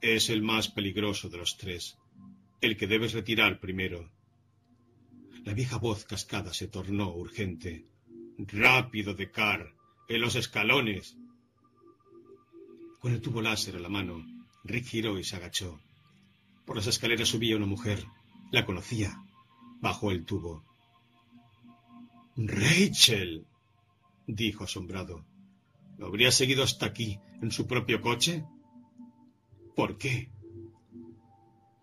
[0.00, 1.96] Es el más peligroso de los tres,
[2.60, 4.10] el que debes retirar primero.
[5.44, 7.86] La vieja voz cascada se tornó urgente.
[8.38, 9.74] Rápido, Decar,
[10.08, 11.16] en los escalones.
[13.00, 14.24] Con el tubo láser a la mano,
[14.64, 15.80] Rick giró y se agachó.
[16.64, 18.04] Por las escaleras subía una mujer.
[18.50, 19.22] La conocía.
[19.80, 20.62] Bajó el tubo.
[22.36, 23.44] Rachel,
[24.26, 25.24] dijo asombrado.
[25.98, 28.44] ¿Lo habría seguido hasta aquí, en su propio coche?
[29.76, 30.30] ¿Por qué?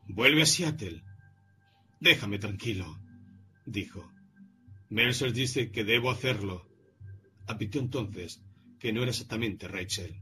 [0.08, 1.04] Vuelve a Seattle.
[2.00, 2.98] Déjame tranquilo,
[3.66, 4.10] dijo.
[4.90, 6.68] Mercer dice que debo hacerlo.
[7.46, 8.42] Admitió entonces
[8.80, 10.22] que no era exactamente Rachel.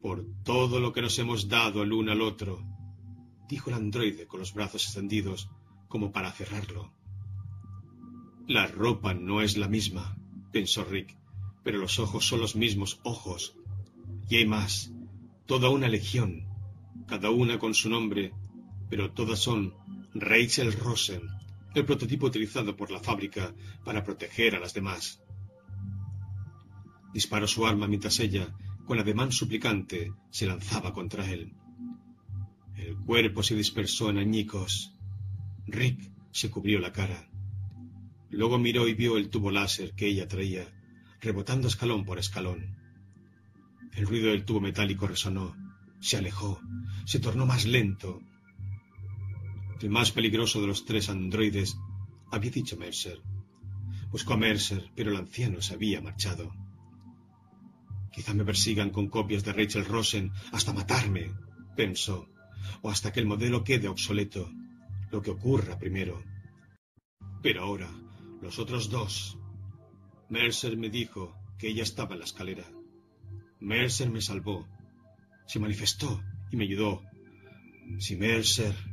[0.00, 2.62] Por todo lo que nos hemos dado el uno al otro,
[3.48, 5.48] dijo el androide con los brazos extendidos
[5.88, 6.92] como para cerrarlo.
[8.46, 10.18] La ropa no es la misma,
[10.52, 11.16] pensó Rick,
[11.62, 13.56] pero los ojos son los mismos ojos.
[14.28, 14.92] Y hay más,
[15.46, 16.46] toda una legión,
[17.06, 18.32] cada una con su nombre,
[18.90, 19.74] pero todas son
[20.14, 21.22] Rachel Rosen,
[21.74, 25.22] el prototipo utilizado por la fábrica para proteger a las demás.
[27.12, 28.54] Disparó su arma mientras ella,
[28.86, 31.52] con ademán suplicante, se lanzaba contra él.
[32.76, 34.94] El cuerpo se dispersó en añicos.
[35.66, 37.28] Rick se cubrió la cara.
[38.30, 40.66] Luego miró y vio el tubo láser que ella traía,
[41.20, 42.76] rebotando escalón por escalón.
[43.92, 45.54] El ruido del tubo metálico resonó,
[46.00, 46.60] se alejó,
[47.04, 48.20] se tornó más lento.
[49.82, 51.76] El más peligroso de los tres androides
[52.30, 53.20] había dicho Mercer.
[54.12, 56.54] Buscó a Mercer, pero el anciano se había marchado.
[58.12, 61.32] Quizá me persigan con copias de Rachel Rosen hasta matarme,
[61.74, 62.28] pensó,
[62.82, 64.48] o hasta que el modelo quede obsoleto
[65.10, 66.22] lo que ocurra primero.
[67.42, 67.90] Pero ahora,
[68.40, 69.36] los otros dos.
[70.28, 72.70] Mercer me dijo que ella estaba en la escalera.
[73.58, 74.68] Mercer me salvó.
[75.48, 77.02] Se manifestó y me ayudó.
[77.98, 78.91] Si Mercer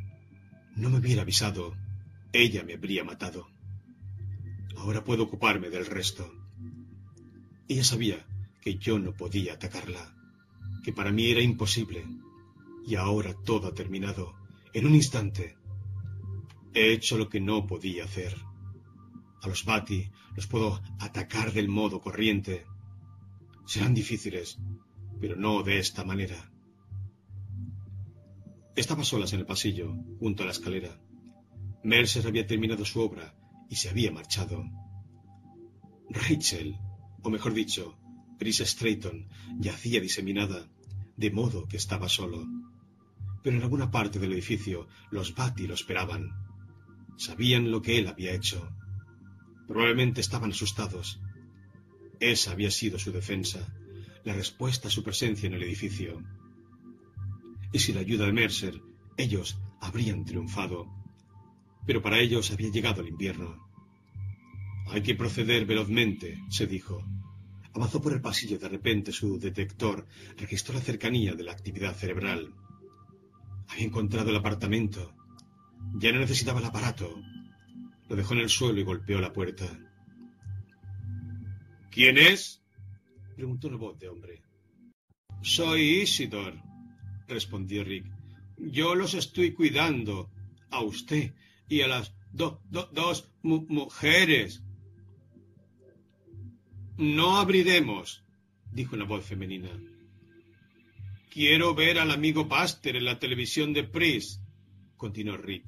[0.76, 1.76] no me hubiera avisado,
[2.32, 3.48] ella me habría matado.
[4.78, 6.32] Ahora puedo ocuparme del resto.
[7.68, 8.26] Ella sabía
[8.62, 10.16] que yo no podía atacarla,
[10.84, 12.06] que para mí era imposible.
[12.86, 14.36] Y ahora todo ha terminado.
[14.74, 15.60] En un instante,
[16.74, 18.36] He hecho lo que no podía hacer.
[19.42, 22.66] A los Bati los puedo atacar del modo corriente.
[23.66, 24.60] Serán difíciles,
[25.20, 26.52] pero no de esta manera.
[28.76, 31.02] Estaba solas en el pasillo, junto a la escalera.
[31.84, 33.36] Mercer había terminado su obra
[33.70, 34.64] y se había marchado.
[36.10, 36.78] Rachel,
[37.22, 37.98] o mejor dicho,
[38.38, 39.28] Chris Strayton,
[39.60, 40.68] yacía diseminada,
[41.18, 42.48] de modo que estaba solo.
[43.44, 46.32] Pero en alguna parte del edificio los Bati lo esperaban.
[47.18, 48.70] Sabían lo que él había hecho.
[49.68, 51.20] Probablemente estaban asustados.
[52.20, 53.74] Esa había sido su defensa,
[54.24, 56.24] la respuesta a su presencia en el edificio.
[57.72, 58.82] Y sin la ayuda de Mercer,
[59.18, 60.88] ellos habrían triunfado.
[61.86, 63.70] Pero para ellos había llegado el invierno.
[64.92, 67.06] Hay que proceder velozmente, se dijo.
[67.74, 70.08] Avanzó por el pasillo de repente su detector
[70.38, 72.54] registró la cercanía de la actividad cerebral.
[73.68, 75.14] Había encontrado el apartamento.
[75.96, 77.22] Ya no necesitaba el aparato.
[78.10, 79.66] Lo dejó en el suelo y golpeó la puerta.
[81.92, 82.64] ¿Quién es?
[83.36, 84.42] preguntó una voz de hombre.
[85.42, 86.62] Soy Isidor,
[87.30, 88.06] respondió Rick.
[88.58, 90.30] Yo los estoy cuidando,
[90.70, 91.34] a usted
[91.70, 94.62] y a las dos mujeres.
[96.98, 98.24] No abriremos,
[98.72, 99.70] dijo una voz femenina.
[101.30, 104.42] Quiero ver al amigo Paster en la televisión de Pris,
[104.98, 105.64] continuó Rick.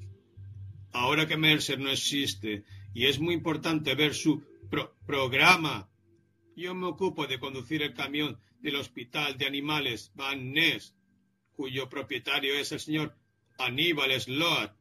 [0.92, 4.42] Ahora que Mercer no existe y es muy importante ver su
[5.06, 5.88] programa,
[6.54, 10.94] yo me ocupo de conducir el camión del Hospital de Animales Van Ness,
[11.62, 13.16] cuyo propietario es el señor
[13.56, 14.74] Aníbal Sloat.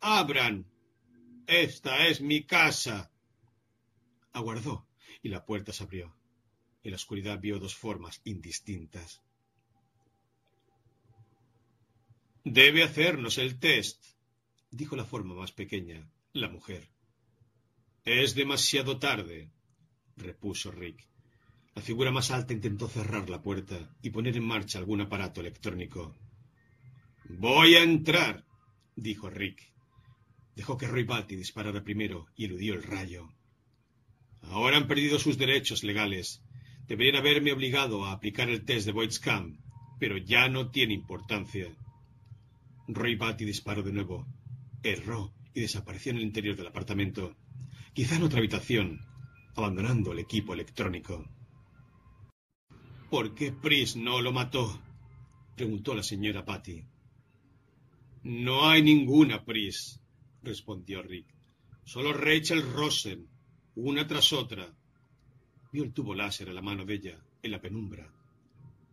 [0.00, 0.66] Abran.
[1.46, 3.10] Esta es mi casa.
[4.34, 4.86] Aguardó
[5.22, 6.14] y la puerta se abrió.
[6.82, 9.22] En la oscuridad vio dos formas indistintas.
[12.44, 14.04] Debe hacernos el test,
[14.70, 16.86] dijo la forma más pequeña, la mujer.
[18.04, 19.50] Es demasiado tarde,
[20.16, 21.08] repuso Rick.
[21.78, 26.12] La figura más alta intentó cerrar la puerta y poner en marcha algún aparato electrónico.
[27.28, 28.44] Voy a entrar,
[28.96, 29.72] dijo Rick.
[30.56, 33.32] Dejó que Roy Batty disparara primero y eludió el rayo.
[34.42, 36.42] Ahora han perdido sus derechos legales.
[36.88, 39.60] Deberían haberme obligado a aplicar el test de Voidscam,
[40.00, 41.68] pero ya no tiene importancia.
[42.88, 44.26] Roy Batty disparó de nuevo.
[44.82, 47.36] Erró y desapareció en el interior del apartamento.
[47.92, 49.00] Quizá en otra habitación,
[49.54, 51.37] abandonando el equipo electrónico.
[53.10, 54.82] ¿Por qué Pris no lo mató?
[55.56, 56.84] preguntó la señora Patty.
[58.24, 59.98] No hay ninguna Pris,
[60.42, 61.26] respondió Rick.
[61.84, 63.26] Solo Rachel Rosen,
[63.76, 64.70] una tras otra.
[65.72, 68.12] Vio el tubo láser a la mano de ella, en la penumbra.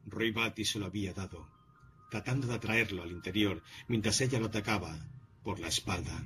[0.05, 1.49] Roy Batty se lo había dado,
[2.09, 4.97] tratando de atraerlo al interior, mientras ella lo atacaba
[5.43, 6.25] por la espalda.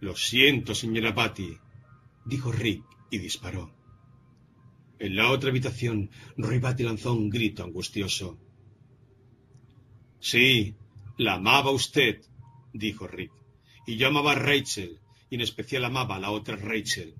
[0.00, 1.56] Lo siento, señora Batty,
[2.26, 3.81] dijo Rick y disparó.
[5.02, 8.38] En la otra habitación, Roy Batty lanzó un grito angustioso.
[10.20, 10.76] Sí,
[11.18, 12.22] la amaba usted,
[12.72, 13.32] dijo Rick,
[13.84, 17.16] y yo amaba a Rachel, y en especial amaba a la otra Rachel.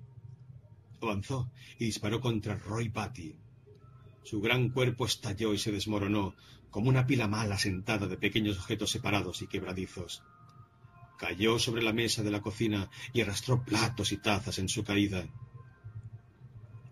[1.00, 3.34] Avanzó y disparó contra Roy Patty.
[4.22, 6.36] Su gran cuerpo estalló y se desmoronó,
[6.70, 10.22] como una pila mala sentada de pequeños objetos separados y quebradizos.
[11.18, 15.26] Cayó sobre la mesa de la cocina y arrastró platos y tazas en su caída.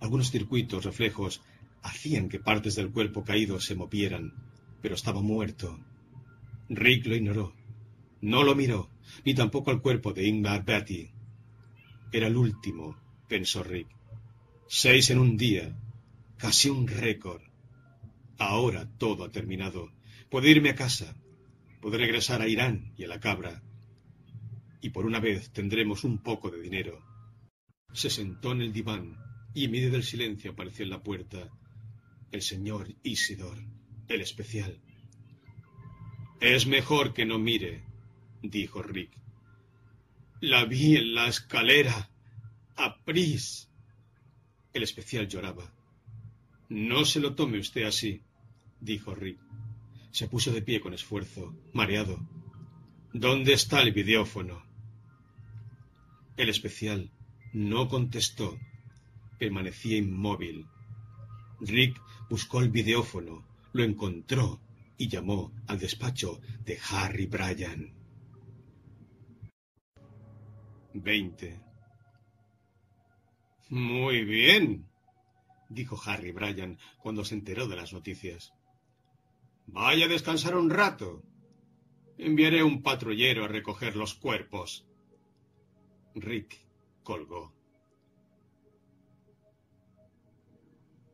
[0.00, 1.42] Algunos circuitos reflejos
[1.82, 4.32] hacían que partes del cuerpo caído se movieran,
[4.82, 5.78] pero estaba muerto.
[6.68, 7.54] Rick lo ignoró.
[8.20, 8.90] No lo miró
[9.24, 11.10] ni tampoco al cuerpo de Ingmar Betty.
[12.12, 12.96] Era el último,
[13.28, 13.88] pensó Rick.
[14.66, 15.76] Seis en un día,
[16.36, 17.42] casi un récord.
[18.38, 19.90] Ahora todo ha terminado.
[20.30, 21.14] Puedo irme a casa.
[21.80, 23.62] Puedo regresar a Irán y a la cabra.
[24.80, 27.02] Y por una vez tendremos un poco de dinero.
[27.92, 29.16] Se sentó en el diván
[29.54, 31.50] y en medio del silencio apareció en la puerta
[32.30, 33.58] el señor Isidor,
[34.08, 34.80] el especial.
[36.40, 37.84] Es mejor que no mire,
[38.42, 39.10] dijo Rick.
[40.40, 42.10] La vi en la escalera.
[42.76, 43.68] A Pris.
[44.72, 45.70] El especial lloraba.
[46.70, 48.22] No se lo tome usted así,
[48.80, 49.38] dijo Rick.
[50.12, 52.26] Se puso de pie con esfuerzo, mareado.
[53.12, 54.64] ¿Dónde está el videófono?
[56.36, 57.10] El especial
[57.52, 58.58] no contestó.
[59.40, 60.66] Permanecía inmóvil.
[61.60, 64.60] Rick buscó el videófono, lo encontró
[64.98, 67.94] y llamó al despacho de Harry Bryan.
[70.92, 71.58] 20.
[73.70, 74.86] Muy bien,
[75.70, 78.52] dijo Harry Bryan cuando se enteró de las noticias.
[79.66, 81.22] Vaya a descansar un rato.
[82.18, 84.86] Enviaré un patrullero a recoger los cuerpos.
[86.14, 86.58] Rick
[87.02, 87.59] colgó.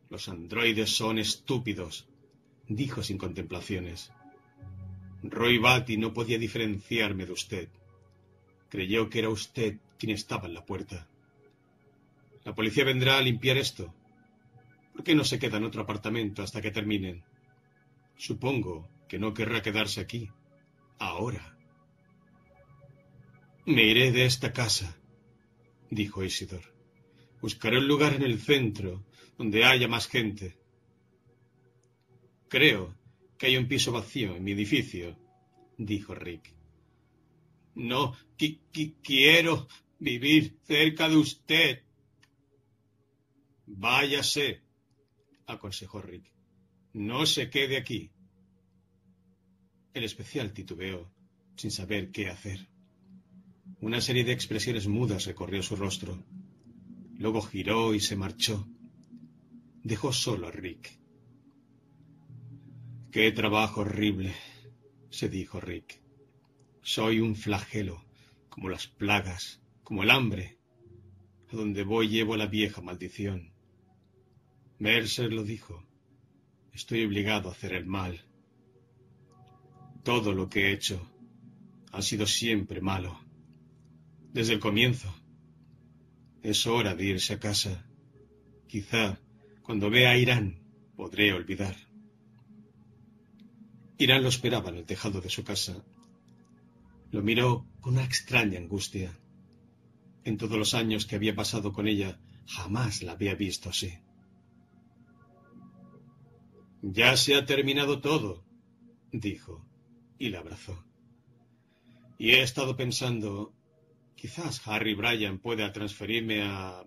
[0.09, 2.07] Los androides son estúpidos,
[2.69, 4.13] dijo sin contemplaciones.
[5.23, 7.69] Roy Batty no podía diferenciarme de usted.
[8.69, 11.09] Creyó que era usted quien estaba en la puerta.
[12.45, 13.93] La policía vendrá a limpiar esto.
[14.93, 17.25] ¿Por qué no se queda en otro apartamento hasta que terminen?
[18.17, 20.31] Supongo que no querrá quedarse aquí.
[20.99, 21.57] Ahora.
[23.67, 24.97] Me iré de esta casa.
[25.91, 26.63] dijo Isidor.
[27.41, 29.05] Buscaré un lugar en el centro,
[29.37, 30.59] donde haya más gente.
[32.49, 32.95] Creo
[33.39, 35.17] que hay un piso vacío en mi edificio,
[35.77, 36.55] dijo Rick.
[37.75, 38.17] No
[39.03, 41.83] quiero vivir cerca de usted.
[43.67, 44.63] Váyase,
[45.47, 46.33] aconsejó Rick.
[46.95, 48.11] No se quede aquí.
[49.93, 51.11] El especial titubeó,
[51.57, 52.69] sin saber qué hacer.
[53.81, 56.25] Una serie de expresiones mudas recorrió su rostro.
[57.19, 58.67] Luego giró y se marchó.
[59.87, 60.99] Dejó solo a Rick.
[63.13, 64.35] Qué trabajo horrible,
[65.11, 66.03] se dijo Rick.
[66.83, 68.05] Soy un flagelo,
[68.49, 70.59] como las plagas, como el hambre.
[71.53, 73.53] A donde voy llevo la vieja maldición.
[74.81, 75.87] Mercer lo dijo.
[76.73, 78.25] Estoy obligado a hacer el mal.
[80.03, 81.01] Todo lo que he hecho
[81.93, 83.21] ha sido siempre malo.
[84.33, 85.15] Desde el comienzo.
[86.43, 87.89] Es hora de irse a casa.
[88.67, 89.21] Quizá
[89.67, 90.61] cuando vea a Irán
[90.95, 91.75] podré olvidar.
[93.99, 95.85] Irán lo esperaba en el tejado de su casa.
[97.11, 99.19] Lo miró con una extraña angustia.
[100.23, 103.93] En todos los años que había pasado con ella, jamás la había visto así.
[106.83, 108.45] Ya se ha terminado todo,
[109.11, 109.67] dijo,
[110.17, 110.85] y la abrazó.
[112.19, 113.53] Y he estado pensando,
[114.15, 116.85] quizás Harry Bryan pueda transferirme a...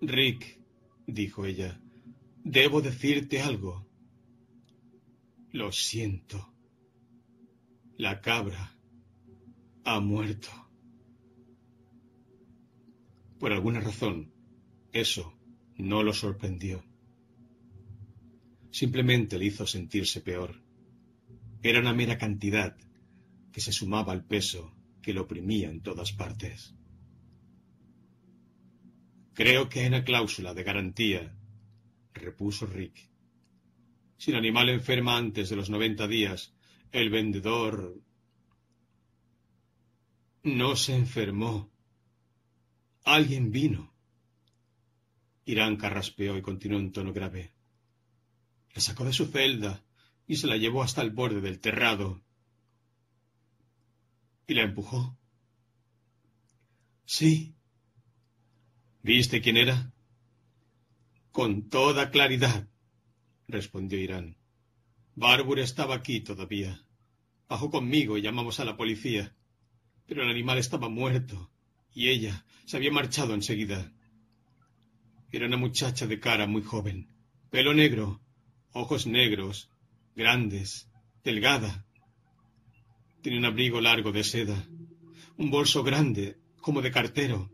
[0.00, 0.57] Rick,
[1.08, 1.80] dijo ella,
[2.44, 3.88] debo decirte algo.
[5.50, 6.54] Lo siento.
[7.96, 8.76] La cabra
[9.84, 10.48] ha muerto.
[13.38, 14.32] Por alguna razón,
[14.92, 15.32] eso
[15.76, 16.84] no lo sorprendió.
[18.70, 20.62] Simplemente le hizo sentirse peor.
[21.62, 22.76] Era una mera cantidad
[23.50, 26.77] que se sumaba al peso que lo oprimía en todas partes.
[29.38, 31.32] Creo que hay una cláusula de garantía,
[32.12, 33.08] repuso Rick.
[34.16, 36.56] Si el animal enferma antes de los noventa días,
[36.90, 38.02] el vendedor...
[40.42, 41.70] No se enfermó.
[43.04, 43.94] Alguien vino.
[45.44, 47.52] Irán carraspeó y continuó en tono grave.
[48.74, 49.84] La sacó de su celda
[50.26, 52.24] y se la llevó hasta el borde del terrado.
[54.48, 55.16] ¿Y la empujó?
[57.04, 57.54] Sí.
[59.08, 59.90] ¿Viste quién era?
[61.32, 62.68] Con toda claridad
[63.46, 64.36] respondió Irán.
[65.14, 66.84] Barbour estaba aquí todavía.
[67.48, 69.34] Bajó conmigo y llamamos a la policía.
[70.04, 71.50] Pero el animal estaba muerto
[71.94, 73.90] y ella se había marchado enseguida.
[75.32, 77.08] Era una muchacha de cara muy joven,
[77.48, 78.20] pelo negro,
[78.74, 79.70] ojos negros,
[80.16, 80.86] grandes,
[81.24, 81.86] delgada.
[83.22, 84.68] Tenía un abrigo largo de seda,
[85.38, 87.50] un bolso grande, como de cartero,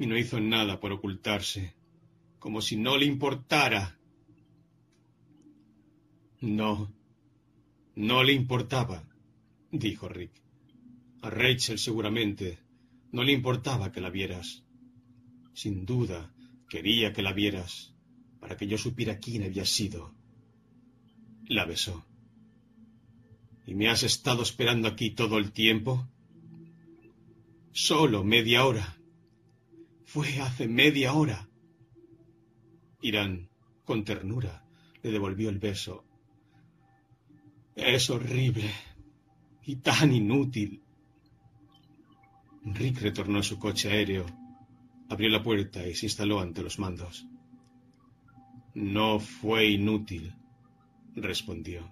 [0.00, 1.74] y no hizo nada por ocultarse,
[2.38, 3.98] como si no le importara
[6.40, 6.90] no,
[7.96, 9.04] no le importaba,
[9.70, 10.32] dijo Rick.
[11.20, 12.58] A Rachel seguramente
[13.12, 14.64] no le importaba que la vieras.
[15.52, 16.32] Sin duda
[16.70, 17.92] quería que la vieras
[18.40, 20.14] para que yo supiera quién había sido.
[21.46, 22.06] La besó.
[23.66, 26.08] ¿Y me has estado esperando aquí todo el tiempo?
[27.72, 28.99] Solo media hora.
[30.12, 31.48] Fue hace media hora.
[33.00, 33.48] Irán,
[33.84, 34.64] con ternura,
[35.02, 36.04] le devolvió el beso
[37.80, 38.70] es horrible
[39.64, 40.82] y tan inútil.
[42.64, 44.26] Rick retornó a su coche aéreo,
[45.08, 47.26] abrió la puerta y se instaló ante los mandos.
[48.74, 50.34] No fue inútil,
[51.14, 51.90] respondió.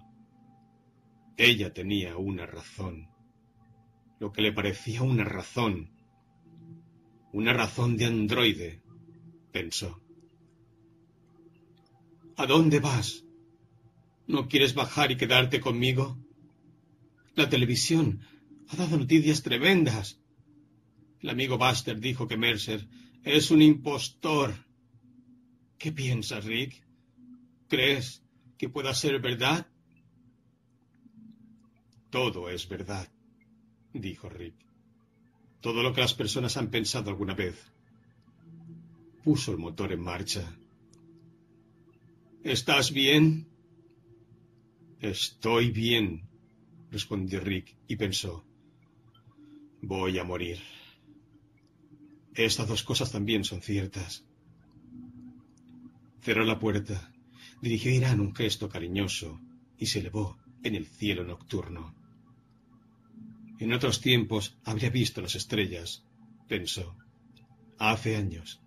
[1.37, 3.09] Ella tenía una razón,
[4.19, 5.89] lo que le parecía una razón,
[7.31, 8.81] una razón de androide,
[9.51, 10.01] pensó.
[12.37, 13.23] ¿A dónde vas?
[14.27, 16.17] ¿No quieres bajar y quedarte conmigo?
[17.35, 18.21] La televisión
[18.69, 20.19] ha dado noticias tremendas.
[21.19, 22.87] El amigo Buster dijo que Mercer
[23.23, 24.53] es un impostor.
[25.77, 26.83] ¿Qué piensas, Rick?
[27.67, 28.23] ¿Crees
[28.57, 29.67] que pueda ser verdad?
[32.09, 33.11] Todo es verdad,
[33.93, 34.68] dijo Rick.
[35.61, 37.71] Todo lo que las personas han pensado alguna vez.
[39.23, 40.55] Puso el motor en marcha.
[42.43, 43.47] ¿Estás bien?
[45.01, 46.27] Estoy bien,
[46.91, 48.45] respondió Rick y pensó,
[49.81, 50.59] voy a morir.
[52.33, 54.25] Estas dos cosas también son ciertas.
[56.21, 57.11] Cerró la puerta,
[57.61, 59.39] dirigió Irán un gesto cariñoso
[59.77, 61.95] y se elevó en el cielo nocturno.
[63.59, 66.05] En otros tiempos habría visto las estrellas,
[66.47, 66.95] pensó.
[67.77, 68.61] Hace años.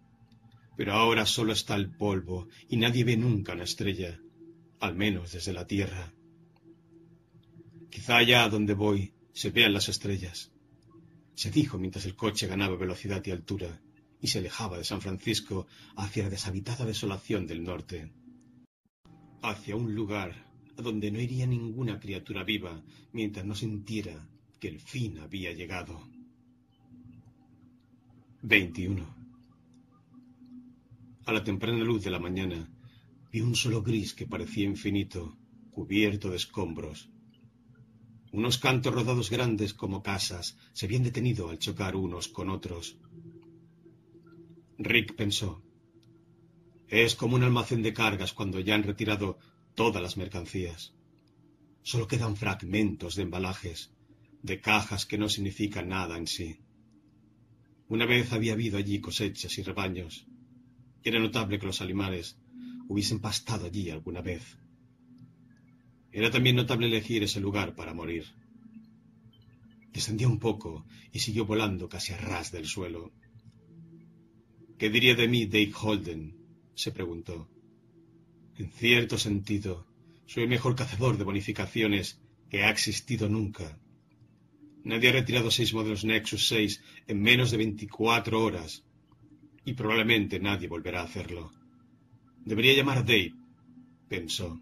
[0.76, 4.20] Pero ahora solo está el polvo y nadie ve nunca una estrella,
[4.80, 6.12] al menos desde la Tierra.
[7.90, 10.52] Quizá allá donde voy se vean las estrellas,
[11.34, 13.80] se dijo mientras el coche ganaba velocidad y altura
[14.20, 18.12] y se alejaba de San Francisco hacia la deshabitada desolación del norte,
[19.42, 24.28] hacia un lugar a donde no iría ninguna criatura viva mientras no sintiera
[24.62, 26.00] que el fin había llegado.
[28.42, 29.04] 21.
[31.26, 32.70] A la temprana luz de la mañana
[33.32, 35.36] vi un solo gris que parecía infinito,
[35.72, 37.10] cubierto de escombros.
[38.30, 42.98] Unos cantos rodados grandes como casas se habían detenido al chocar unos con otros.
[44.78, 45.60] Rick pensó.
[46.86, 49.40] Es como un almacén de cargas cuando ya han retirado
[49.74, 50.94] todas las mercancías.
[51.82, 53.91] Solo quedan fragmentos de embalajes,
[54.42, 56.58] de cajas que no significan nada en sí.
[57.88, 60.26] Una vez había habido allí cosechas y rebaños.
[61.04, 62.38] Era notable que los animales
[62.88, 64.58] hubiesen pastado allí alguna vez.
[66.10, 68.24] Era también notable elegir ese lugar para morir.
[69.92, 73.12] Descendió un poco y siguió volando casi a ras del suelo.
[74.78, 76.36] ¿Qué diría de mí Dave Holden?
[76.74, 77.48] se preguntó.
[78.56, 79.86] En cierto sentido,
[80.26, 83.78] soy el mejor cazador de bonificaciones que ha existido nunca.
[84.84, 88.84] Nadie ha retirado seis modelos Nexus 6 en menos de veinticuatro horas,
[89.64, 91.52] y probablemente nadie volverá a hacerlo.
[92.44, 93.34] Debería llamar a Dave,
[94.08, 94.60] pensó.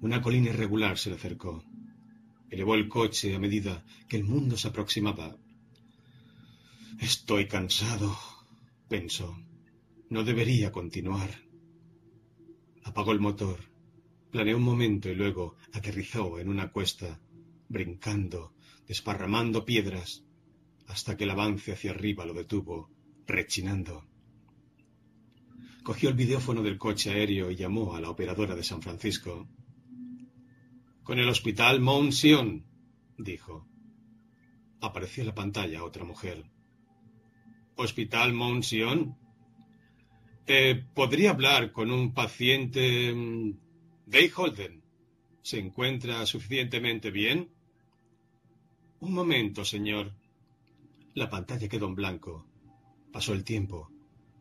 [0.00, 1.64] Una colina irregular se le acercó.
[2.50, 5.36] Elevó el coche a medida que el mundo se aproximaba.
[7.00, 8.16] Estoy cansado,
[8.88, 9.38] pensó.
[10.10, 11.30] No debería continuar.
[12.82, 13.60] Apagó el motor,
[14.30, 17.20] planeó un momento y luego aterrizó en una cuesta,
[17.68, 18.54] brincando,
[18.86, 20.24] desparramando piedras,
[20.86, 22.90] hasta que el avance hacia arriba lo detuvo,
[23.26, 24.06] rechinando.
[25.82, 29.48] Cogió el videófono del coche aéreo y llamó a la operadora de San Francisco.
[31.02, 32.66] Con el hospital Mount Sion,
[33.16, 33.66] dijo.
[34.80, 36.44] Apareció en la pantalla otra mujer.
[37.76, 39.16] ¿Hospital Mount Sion?
[40.94, 43.14] ¿Podría hablar con un paciente...
[43.14, 43.58] Mm,
[44.06, 44.82] Dave Holden?
[45.42, 47.50] ¿Se encuentra suficientemente bien?
[49.00, 50.12] Un momento, señor.
[51.14, 52.46] La pantalla quedó en blanco.
[53.12, 53.90] Pasó el tiempo.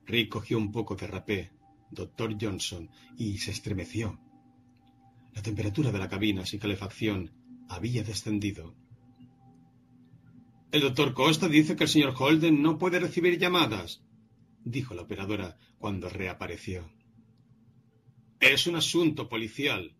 [0.05, 1.51] Rick cogió un poco de rapé,
[1.91, 4.19] doctor Johnson, y se estremeció.
[5.35, 7.31] La temperatura de la cabina sin calefacción
[7.69, 8.73] había descendido.
[10.71, 14.01] El doctor Costa dice que el señor Holden no puede recibir llamadas,
[14.63, 16.89] dijo la operadora cuando reapareció.
[18.39, 19.95] Es un asunto policial,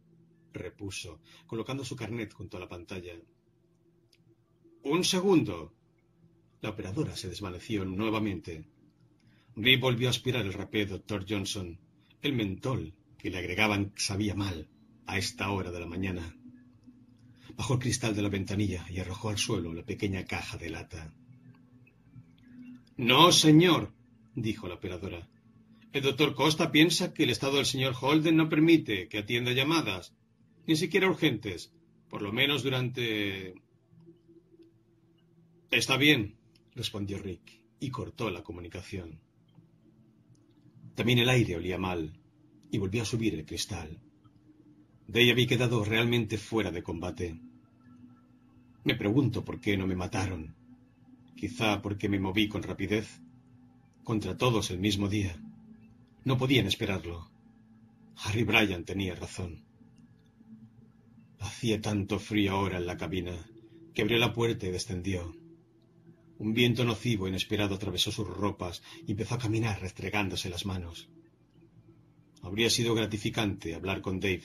[0.51, 3.13] repuso, colocando su carnet junto a la pantalla.
[4.90, 5.74] Un segundo.
[6.61, 8.64] La operadora se desvaneció nuevamente.
[9.57, 11.77] Rip volvió a aspirar el rapé doctor Johnson.
[12.22, 14.69] El mentol que le agregaban sabía mal
[15.06, 16.33] a esta hora de la mañana.
[17.57, 21.14] Bajó el cristal de la ventanilla y arrojó al suelo la pequeña caja de lata.
[22.95, 23.91] No, señor,
[24.35, 25.27] dijo la operadora.
[25.91, 30.16] El doctor Costa piensa que el estado del señor Holden no permite que atienda llamadas,
[30.66, 31.74] ni siquiera urgentes,
[32.07, 33.66] por lo menos durante.
[35.69, 36.37] Está bien,
[36.75, 39.19] respondió Rick, y cortó la comunicación.
[40.95, 42.13] También el aire olía mal,
[42.71, 43.99] y volvió a subir el cristal.
[45.07, 47.39] Day había quedado realmente fuera de combate.
[48.85, 50.55] Me pregunto por qué no me mataron.
[51.35, 53.21] Quizá porque me moví con rapidez.
[54.03, 55.37] Contra todos el mismo día.
[56.23, 57.29] No podían esperarlo.
[58.23, 59.65] Harry Bryan tenía razón.
[61.39, 63.33] Hacía tanto frío ahora en la cabina
[63.93, 65.35] que abrió la puerta y descendió.
[66.40, 71.09] Un viento nocivo inesperado atravesó sus ropas y empezó a caminar restregándose las manos.
[72.43, 74.43] Habría sido gratificante hablar con Dave.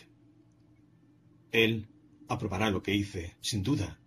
[1.50, 1.88] Él
[2.28, 4.00] aprobará lo que hice, sin duda.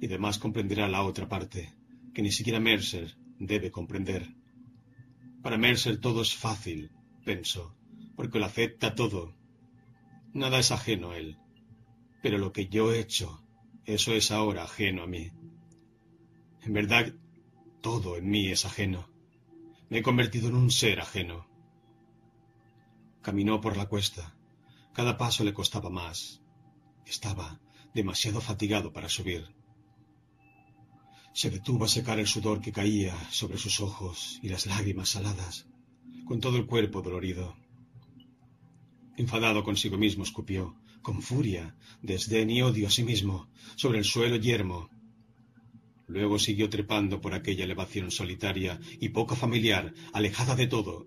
[0.00, 1.72] Y además comprenderá la otra parte,
[2.14, 4.28] que ni siquiera Mercer debe comprender.
[5.42, 6.92] Para Mercer todo es fácil,
[7.24, 7.76] pensó,
[8.14, 9.34] porque lo acepta todo.
[10.32, 11.38] Nada es ajeno a él.
[12.22, 13.44] Pero lo que yo he hecho,
[13.84, 15.30] eso es ahora ajeno a mí.
[16.64, 17.12] En verdad,
[17.80, 19.08] todo en mí es ajeno.
[19.90, 21.46] Me he convertido en un ser ajeno.
[23.22, 24.34] Caminó por la cuesta.
[24.92, 26.40] Cada paso le costaba más.
[27.06, 27.60] Estaba
[27.92, 29.54] demasiado fatigado para subir.
[31.34, 35.66] Se detuvo a secar el sudor que caía sobre sus ojos y las lágrimas saladas,
[36.26, 37.56] con todo el cuerpo dolorido.
[39.16, 44.36] Enfadado consigo mismo, escupió, con furia, desdén y odio a sí mismo, sobre el suelo
[44.36, 44.90] yermo.
[46.06, 51.06] Luego siguió trepando por aquella elevación solitaria y poco familiar, alejada de todo.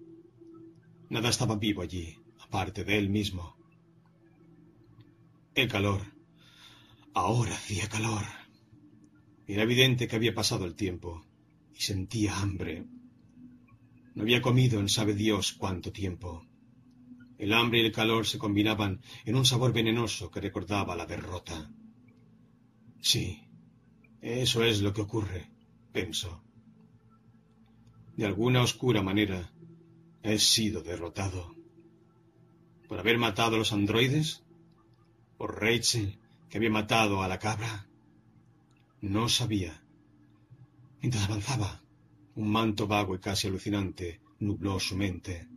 [1.10, 3.56] Nada estaba vivo allí, aparte de él mismo.
[5.54, 6.02] El calor.
[7.14, 8.24] Ahora hacía calor.
[9.48, 11.26] Era evidente que había pasado el tiempo
[11.74, 12.86] y sentía hambre.
[14.16, 16.46] No había comido en sabe Dios cuánto tiempo.
[17.38, 21.72] El hambre y el calor se combinaban en un sabor venenoso que recordaba la derrota.
[23.00, 23.47] Sí,
[24.28, 25.50] eso es lo que ocurre,
[25.92, 26.42] pensó.
[28.16, 29.52] De alguna oscura manera
[30.24, 31.56] he sido derrotado.
[32.88, 34.44] ¿Por haber matado a los androides?
[35.38, 37.88] ¿Por Rachel, que había matado a la cabra?
[39.02, 39.84] No sabía.
[41.02, 41.82] Mientras avanzaba,
[42.36, 45.48] un manto vago y casi alucinante nubló su mente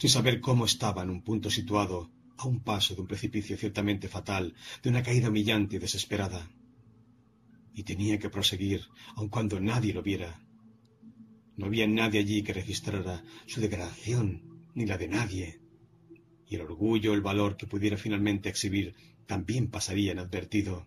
[0.00, 4.08] sin saber cómo estaba en un punto situado a un paso de un precipicio ciertamente
[4.08, 6.50] fatal, de una caída humillante y desesperada.
[7.74, 8.82] Y tenía que proseguir,
[9.16, 10.42] aun cuando nadie lo viera.
[11.56, 14.42] No había nadie allí que registrara su degradación,
[14.74, 15.60] ni la de nadie.
[16.48, 18.94] Y el orgullo, el valor que pudiera finalmente exhibir,
[19.26, 20.86] también pasaría inadvertido.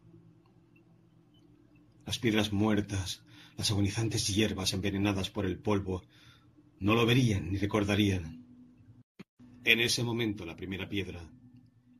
[2.05, 3.23] Las piedras muertas,
[3.57, 6.03] las agonizantes hierbas envenenadas por el polvo,
[6.79, 8.45] no lo verían ni recordarían.
[9.63, 11.31] En ese momento la primera piedra,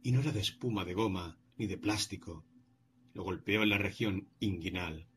[0.03, 2.43] y no era de espuma de goma ni de plástico,
[3.14, 5.08] lo golpeó en la región inguinal.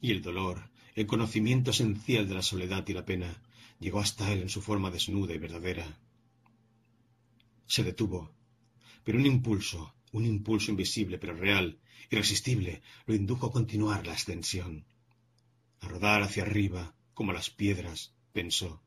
[0.00, 3.42] Y el dolor, el conocimiento esencial de la soledad y la pena,
[3.78, 5.98] llegó hasta él en su forma desnuda y verdadera.
[7.66, 8.34] Se detuvo,
[9.04, 11.78] pero un impulso, un impulso invisible pero real,
[12.10, 14.84] irresistible, lo indujo a continuar la ascensión,
[15.80, 18.82] a rodar hacia arriba, como las piedras, pensó.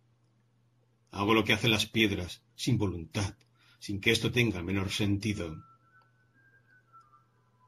[1.11, 3.35] Hago lo que hacen las piedras, sin voluntad,
[3.80, 5.64] sin que esto tenga el menor sentido.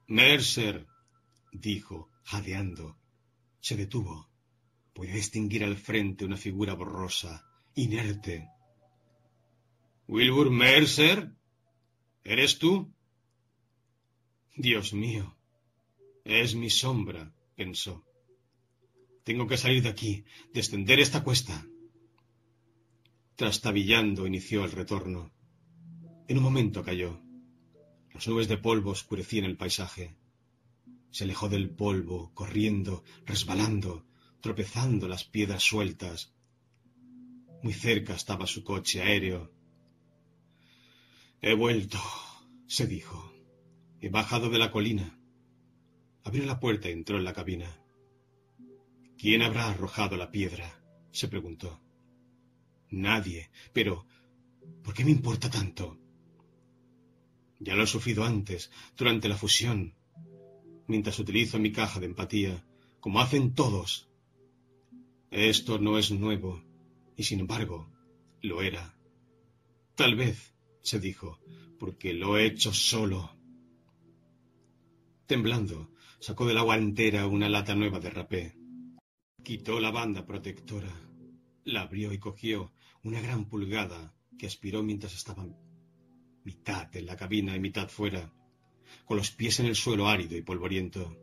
[0.08, 0.88] Mercer,
[1.52, 2.98] dijo, jadeando.
[3.60, 4.30] Se detuvo.
[4.94, 8.48] Pude distinguir al frente una figura borrosa, inerte.
[10.08, 11.34] Wilbur Mercer,
[12.24, 12.94] ¿eres tú?
[14.56, 15.36] Dios mío,
[16.24, 18.06] es mi sombra, pensó.
[19.24, 21.66] Tengo que salir de aquí, descender esta cuesta.
[23.36, 25.34] Trastabillando inició el retorno.
[26.28, 27.25] En un momento cayó.
[28.16, 30.16] Las nubes de polvo oscurecían el paisaje.
[31.12, 34.06] Se alejó del polvo, corriendo, resbalando,
[34.40, 36.34] tropezando las piedras sueltas.
[37.62, 39.52] Muy cerca estaba su coche aéreo.
[41.42, 42.00] He vuelto,
[42.68, 43.34] se dijo.
[44.00, 45.20] He bajado de la colina.
[46.24, 47.84] Abrió la puerta y entró en la cabina.
[49.18, 50.82] ¿Quién habrá arrojado la piedra?
[51.12, 51.82] se preguntó.
[52.92, 53.50] Nadie.
[53.74, 54.08] Pero,
[54.84, 56.00] ¿por qué me importa tanto?
[57.66, 59.96] Ya lo he sufrido antes, durante la fusión,
[60.86, 62.64] mientras utilizo mi caja de empatía,
[63.00, 64.08] como hacen todos.
[65.32, 66.64] Esto no es nuevo,
[67.18, 67.90] y sin embargo,
[68.44, 68.96] lo era.
[69.96, 70.54] Tal vez,
[70.84, 71.40] se dijo,
[71.80, 73.36] porque lo he hecho solo.
[75.26, 78.56] Temblando, sacó del agua entera una lata nueva de rapé.
[79.44, 80.94] Quitó la banda protectora,
[81.64, 82.72] la abrió y cogió
[83.02, 85.48] una gran pulgada que aspiró mientras estaba
[86.46, 88.32] mitad en la cabina y mitad fuera,
[89.06, 91.18] con los pies en el suelo árido y polvoriento.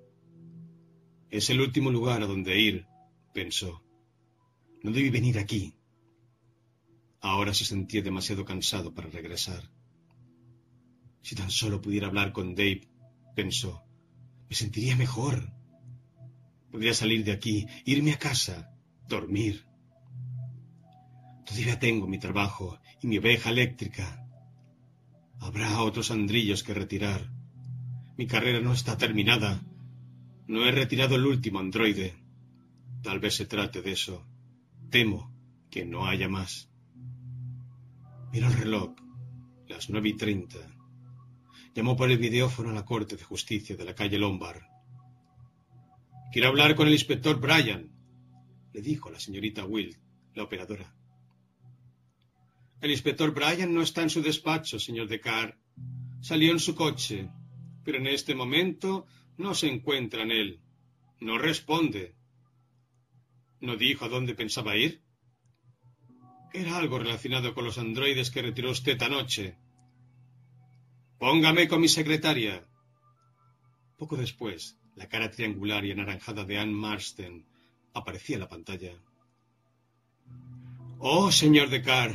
[1.30, 2.86] Es el último lugar a donde ir,
[3.32, 3.82] pensó.
[4.82, 5.74] No debí venir aquí.
[7.20, 9.70] Ahora se sentía demasiado cansado para regresar.
[11.22, 12.88] Si tan solo pudiera hablar con Dave,
[13.36, 13.84] pensó,
[14.48, 15.52] me sentiría mejor.
[16.70, 18.74] Podría salir de aquí, irme a casa,
[19.08, 19.64] dormir.
[21.46, 24.21] Todavía tengo mi trabajo y mi oveja eléctrica.
[25.42, 27.28] Habrá otros andrillos que retirar.
[28.16, 29.60] Mi carrera no está terminada.
[30.46, 32.14] No he retirado el último androide.
[33.02, 34.24] Tal vez se trate de eso.
[34.88, 35.34] Temo
[35.68, 36.70] que no haya más.
[38.32, 38.94] Miró el reloj.
[39.66, 40.58] Las nueve y treinta.
[41.74, 44.62] Llamó por el videófono a la Corte de Justicia de la calle Lombard.
[46.32, 47.90] Quiero hablar con el inspector Bryan,
[48.72, 49.98] le dijo la señorita Will,
[50.34, 50.94] la operadora.
[52.82, 55.56] El inspector Bryan no está en su despacho, señor Decar.
[56.20, 57.30] Salió en su coche,
[57.84, 59.06] pero en este momento
[59.38, 60.60] no se encuentra en él.
[61.20, 62.16] No responde.
[63.60, 65.00] ¿No dijo a dónde pensaba ir?
[66.52, 69.56] Era algo relacionado con los androides que retiró usted anoche.
[71.20, 72.66] Póngame con mi secretaria.
[73.96, 77.46] Poco después, la cara triangular y anaranjada de Anne Marsden
[77.94, 78.92] aparecía en la pantalla.
[80.98, 82.12] Oh, señor Decar,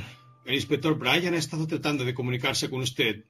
[0.47, 3.25] el inspector Bryan ha estado tratando de comunicarse con usted.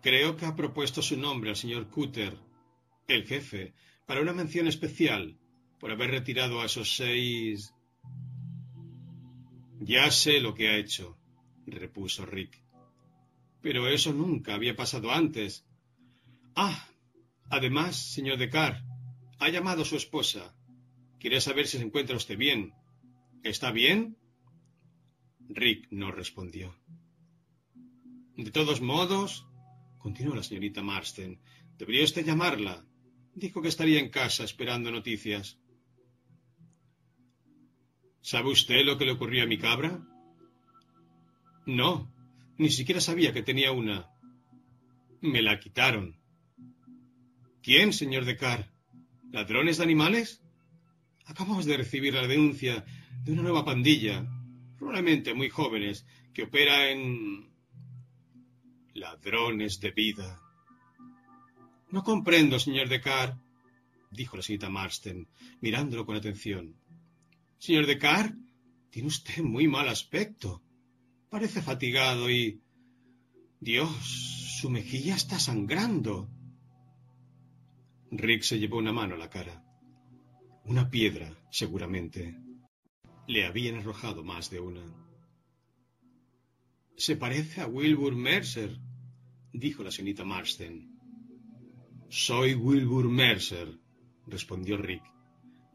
[0.00, 2.38] Creo que ha propuesto su nombre al señor Cutter,
[3.06, 3.74] el jefe,
[4.06, 5.36] para una mención especial
[5.78, 7.74] por haber retirado a esos seis.
[9.78, 11.18] Ya sé lo que ha hecho,
[11.66, 12.64] repuso Rick.
[13.60, 15.66] Pero eso nunca había pasado antes.
[16.56, 16.88] Ah,
[17.50, 18.82] además, señor Decar,
[19.38, 20.56] ha llamado a su esposa.
[21.20, 22.72] Quiere saber si se encuentra usted bien.
[23.42, 24.16] ¿Está bien?
[25.54, 26.74] Rick no respondió.
[28.36, 29.46] De todos modos,
[29.98, 31.38] continuó la señorita Marston,
[31.78, 32.84] debería usted llamarla.
[33.34, 35.58] Dijo que estaría en casa esperando noticias.
[38.20, 40.02] ¿Sabe usted lo que le ocurrió a mi cabra?
[41.66, 42.12] No,
[42.58, 44.10] ni siquiera sabía que tenía una.
[45.20, 46.20] Me la quitaron.
[47.62, 48.72] ¿Quién, señor Decar?
[49.30, 50.42] ¿Ladrones de animales?
[51.26, 52.84] Acabamos de recibir la denuncia
[53.22, 54.26] de una nueva pandilla,
[54.82, 56.04] probablemente muy jóvenes,
[56.34, 57.52] que opera en...
[58.94, 60.42] Ladrones de vida.
[61.90, 63.38] No comprendo, señor Decar,
[64.10, 65.28] dijo la señorita Marston,
[65.60, 66.74] mirándolo con atención.
[67.58, 68.34] Señor Decar,
[68.90, 70.62] tiene usted muy mal aspecto.
[71.30, 72.60] Parece fatigado y...
[73.60, 76.28] Dios, su mejilla está sangrando.
[78.10, 79.64] Rick se llevó una mano a la cara.
[80.64, 82.36] Una piedra, seguramente.
[83.26, 84.82] Le habían arrojado más de una.
[86.96, 88.78] Se parece a Wilbur Mercer,
[89.52, 90.90] dijo la señorita Marsden.
[92.08, 93.78] Soy Wilbur Mercer,
[94.26, 95.02] respondió Rick.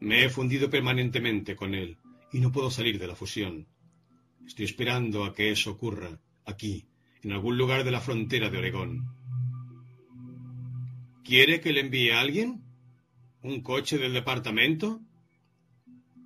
[0.00, 1.98] Me he fundido permanentemente con él
[2.32, 3.66] y no puedo salir de la fusión.
[4.46, 6.86] Estoy esperando a que eso ocurra, aquí,
[7.22, 9.14] en algún lugar de la frontera de Oregón.
[11.24, 12.62] ¿Quiere que le envíe a alguien?
[13.42, 15.00] ¿Un coche del departamento?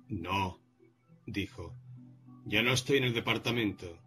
[0.07, 0.62] No,
[1.25, 1.75] dijo.
[2.45, 3.99] Ya no estoy en el departamento.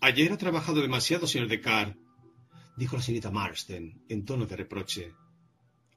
[0.00, 1.96] Ayer ha trabajado demasiado, señor Decar,
[2.76, 5.12] dijo la señorita Marsden en tono de reproche.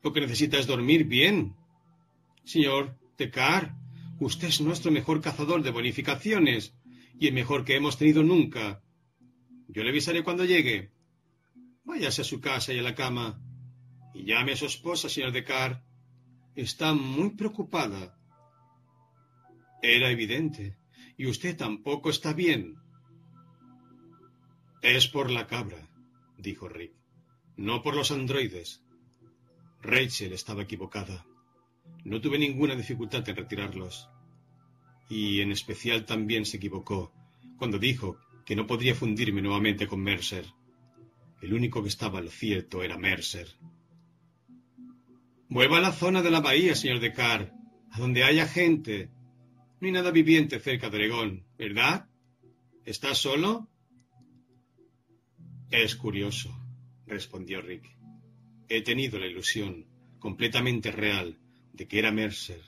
[0.02, 1.56] Lo que necesita es dormir bien.
[2.44, 3.76] Señor Decar,
[4.20, 6.76] usted es nuestro mejor cazador de bonificaciones
[7.18, 8.84] y el mejor que hemos tenido nunca.
[9.70, 10.92] Yo le avisaré cuando llegue.
[11.86, 13.42] Váyase a su casa y a la cama
[14.14, 15.86] y llame a su esposa, señor Decar.
[16.56, 18.18] Está muy preocupada.
[19.84, 20.78] Era evidente.
[21.18, 22.78] Y usted tampoco está bien.
[24.82, 25.90] Es por la cabra,
[26.38, 26.94] dijo Rick.
[27.58, 28.82] No por los androides.
[29.82, 31.26] Rachel estaba equivocada.
[32.06, 34.10] No tuve ninguna dificultad en retirarlos.
[35.10, 37.14] Y en especial también se equivocó
[37.58, 40.46] cuando dijo que no podría fundirme nuevamente con Mercer.
[41.42, 43.50] El único que estaba lo cierto era Mercer.
[45.50, 47.54] Vuelva a la zona de la bahía, señor Decar,
[47.92, 49.12] a donde haya gente.
[49.84, 52.08] No hay nada viviente cerca de Oregón, ¿verdad?
[52.86, 53.68] ¿Está solo?
[55.70, 56.58] Es curioso,
[57.06, 57.94] respondió Rick.
[58.70, 59.86] He tenido la ilusión,
[60.20, 61.38] completamente real,
[61.74, 62.62] de que era Mercer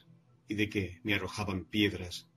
[0.50, 2.28] y de que me arrojaban piedras,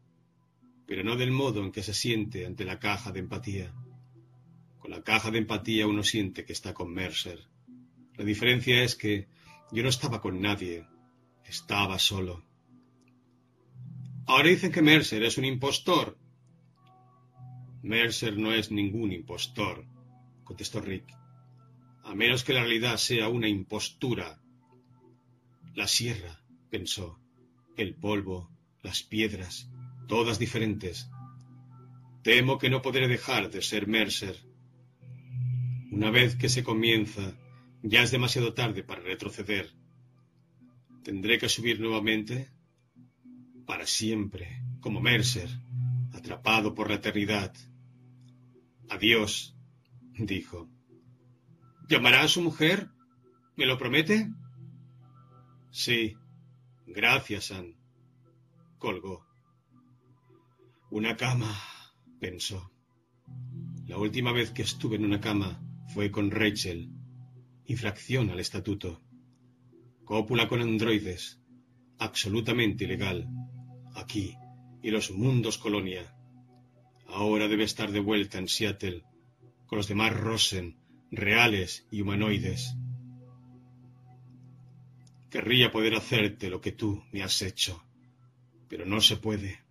[0.86, 3.74] pero no del modo en que se siente ante la caja de empatía.
[4.78, 7.48] Con la caja de empatía uno siente que está con Mercer.
[8.14, 9.26] La diferencia es que
[9.72, 10.86] yo no estaba con nadie,
[11.44, 12.47] estaba solo.
[14.28, 16.18] Ahora dicen que Mercer es un impostor.
[17.82, 19.86] Mercer no es ningún impostor,
[20.44, 21.16] contestó Rick,
[22.04, 24.38] a menos que la realidad sea una impostura.
[25.74, 27.18] La sierra, pensó,
[27.78, 28.50] el polvo,
[28.82, 29.70] las piedras,
[30.08, 31.08] todas diferentes.
[32.22, 34.36] Temo que no podré dejar de ser Mercer.
[35.90, 37.32] Una vez que se comienza,
[37.82, 39.72] ya es demasiado tarde para retroceder.
[41.02, 42.57] Tendré que subir nuevamente
[43.68, 45.50] para siempre, como Mercer,
[46.14, 47.54] atrapado por la eternidad.
[48.88, 49.54] Adiós,
[50.18, 50.70] dijo.
[51.86, 52.88] ¿Llamará a su mujer?
[53.56, 54.32] ¿Me lo promete?
[55.70, 56.16] Sí.
[56.86, 57.76] Gracias, Ann.
[58.78, 59.26] Colgó.
[60.90, 61.54] Una cama,
[62.18, 62.72] pensó.
[63.86, 65.60] La última vez que estuve en una cama
[65.92, 66.90] fue con Rachel.
[67.66, 69.02] Infracción al estatuto.
[70.06, 71.42] Cópula con androides.
[71.98, 73.28] Absolutamente ilegal.
[73.98, 74.36] Aquí
[74.80, 76.14] y los mundos colonia.
[77.08, 79.02] Ahora debe estar de vuelta en Seattle
[79.66, 80.78] con los demás Rosen,
[81.10, 82.76] reales y humanoides.
[85.30, 87.82] Querría poder hacerte lo que tú me has hecho,
[88.68, 89.64] pero no se puede,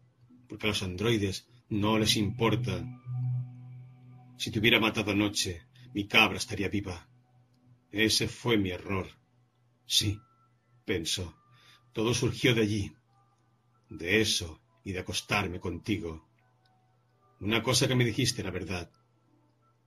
[0.49, 2.85] porque a los androides no les importa.
[4.37, 5.61] Si te hubiera matado anoche,
[5.93, 7.07] mi cabra estaría viva.
[7.91, 9.07] Ese fue mi error.
[9.85, 10.19] Sí,
[10.85, 11.35] pensó,
[11.93, 12.96] todo surgió de allí,
[13.89, 16.27] de eso y de acostarme contigo.
[17.39, 18.91] Una cosa que me dijiste era verdad.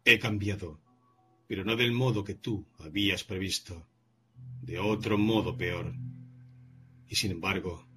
[0.04, 0.80] He cambiado.
[1.48, 3.88] pero no del modo que tú habías previsto,
[4.62, 5.92] de otro modo peor.
[7.08, 7.88] Y sin embargo,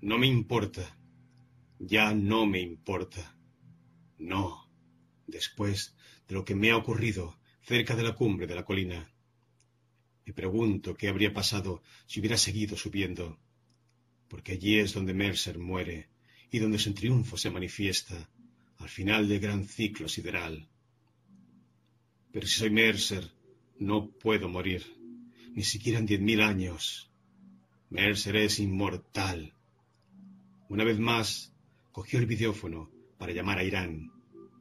[0.00, 0.98] no me importa,
[1.78, 3.38] ya no me importa.
[4.18, 4.68] No,
[5.26, 5.94] después
[6.26, 9.08] de lo que me ha ocurrido cerca de la cumbre de la colina.
[10.24, 13.38] Me pregunto qué habría pasado si hubiera seguido subiendo,
[14.28, 16.08] porque allí es donde Mercer muere
[16.50, 18.28] y donde su triunfo se manifiesta
[18.78, 20.68] al final del gran ciclo sideral.
[22.32, 23.30] Pero si soy Mercer,
[23.78, 24.84] no puedo morir,
[25.54, 27.10] ni siquiera en diez mil años.
[27.90, 29.54] Mercer es inmortal.
[30.68, 31.52] Una vez más,
[31.92, 34.12] cogió el videófono para llamar a Irán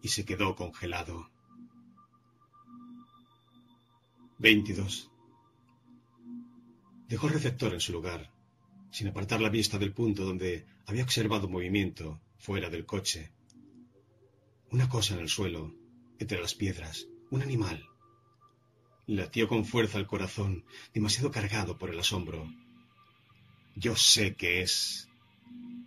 [0.01, 1.29] y se quedó congelado.
[4.37, 5.11] 22.
[7.07, 8.31] Dejó el receptor en su lugar,
[8.95, 13.29] sin apartar la vista del punto donde había observado movimiento fuera del coche.
[14.71, 15.75] Una cosa en el suelo,
[16.17, 17.89] entre las piedras, un animal.
[19.05, 22.49] Latió con fuerza el corazón, demasiado cargado por el asombro.
[23.75, 25.09] Yo sé qué es.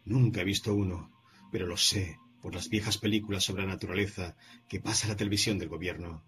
[0.04, 1.10] Nunca he visto uno,
[1.50, 4.36] pero lo sé por las viejas películas sobre la naturaleza
[4.68, 6.22] que pasa la televisión del gobierno.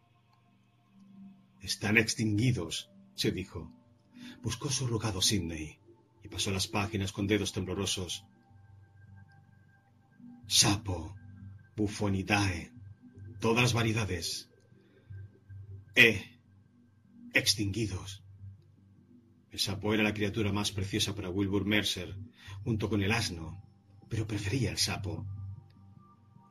[1.60, 3.70] Están extinguidos, se dijo.
[4.42, 5.78] Buscó su rugado Sidney
[6.31, 8.25] pasó las páginas con dedos temblorosos.
[10.47, 11.15] Sapo,
[11.76, 12.73] Bufonidae,
[13.41, 14.50] todas las variedades.
[15.94, 16.39] E,
[17.34, 18.23] extinguidos.
[19.50, 22.17] El sapo era la criatura más preciosa para Wilbur Mercer,
[22.65, 23.62] junto con el asno,
[24.09, 25.26] pero prefería el sapo.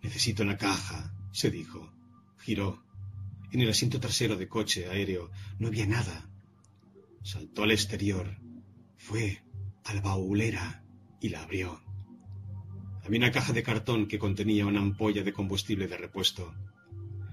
[0.02, 1.94] Necesito una caja, se dijo.
[2.40, 2.84] Giró.
[3.52, 6.30] En el asiento trasero de coche aéreo no había nada.
[7.24, 8.38] Saltó al exterior.
[8.98, 9.42] Fue
[9.90, 10.84] a la baulera
[11.20, 11.82] y la abrió.
[13.04, 16.54] Había una caja de cartón que contenía una ampolla de combustible de repuesto.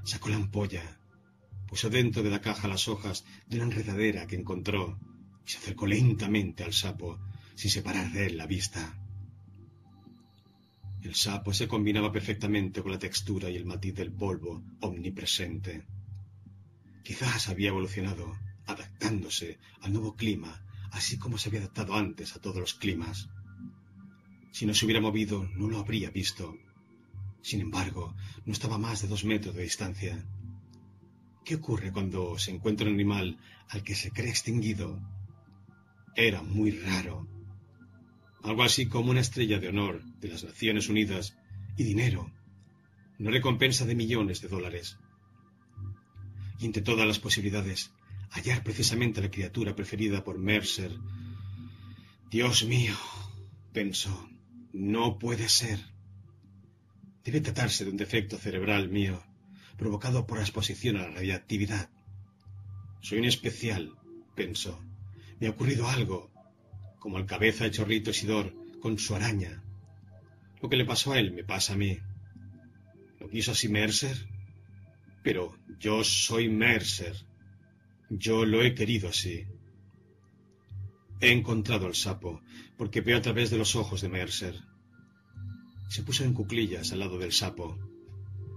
[0.05, 0.99] Sacó la ampolla,
[1.68, 4.99] puso dentro de la caja las hojas de una enredadera que encontró
[5.44, 7.20] y se acercó lentamente al sapo
[7.55, 8.99] sin separar de él la vista.
[11.02, 15.85] El sapo se combinaba perfectamente con la textura y el matiz del polvo omnipresente.
[17.05, 20.66] Quizás había evolucionado, adaptándose al nuevo clima,
[20.97, 23.28] así como se había adaptado antes a todos los climas.
[24.50, 26.57] Si no se hubiera movido, no lo habría visto.
[27.42, 30.25] Sin embargo, no estaba más de dos metros de distancia.
[31.44, 35.00] ¿Qué ocurre cuando se encuentra un animal al que se cree extinguido?
[36.16, 37.28] Era muy raro
[38.42, 41.36] algo así como una estrella de honor de las Naciones Unidas
[41.76, 42.31] y dinero,
[43.18, 44.99] una recompensa de millones de dólares.
[46.60, 47.92] Y entre todas las posibilidades,
[48.31, 50.93] hallar precisamente la criatura preferida por Mercer.
[52.31, 52.97] Dios mío,
[53.73, 54.29] pensó,
[54.73, 55.79] no puede ser.
[57.25, 59.23] Debe tratarse de un defecto cerebral mío,
[59.77, 61.91] provocado por la exposición a la radiactividad.
[63.01, 63.95] Soy un especial,
[64.35, 64.81] pensó.
[65.39, 66.31] Me ha ocurrido algo
[66.99, 69.63] como el cabeza de chorrito Isidor con su araña.
[70.61, 71.99] Lo que le pasó a él me pasa a mí.
[73.21, 74.17] ¿Lo quiso así Mercer?
[75.23, 77.17] Pero yo soy Mercer.
[78.09, 79.47] Yo lo he querido así.
[81.20, 82.41] He encontrado al sapo,
[82.76, 84.60] porque veo a través de los ojos de Mercer.
[85.89, 87.76] Se puso en cuclillas al lado del sapo.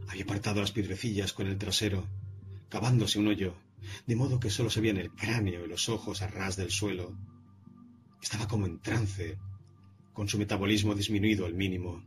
[0.07, 2.07] Había apartado las piedrecillas con el trasero,
[2.69, 3.55] cavándose un hoyo,
[4.05, 7.17] de modo que sólo se veían el cráneo y los ojos a ras del suelo.
[8.21, 9.39] Estaba como en trance,
[10.13, 12.03] con su metabolismo disminuido al mínimo.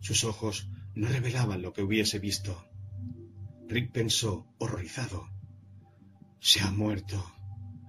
[0.00, 2.64] Sus ojos no revelaban lo que hubiese visto.
[3.68, 5.28] Rick pensó, horrorizado.
[6.40, 7.22] Se ha muerto.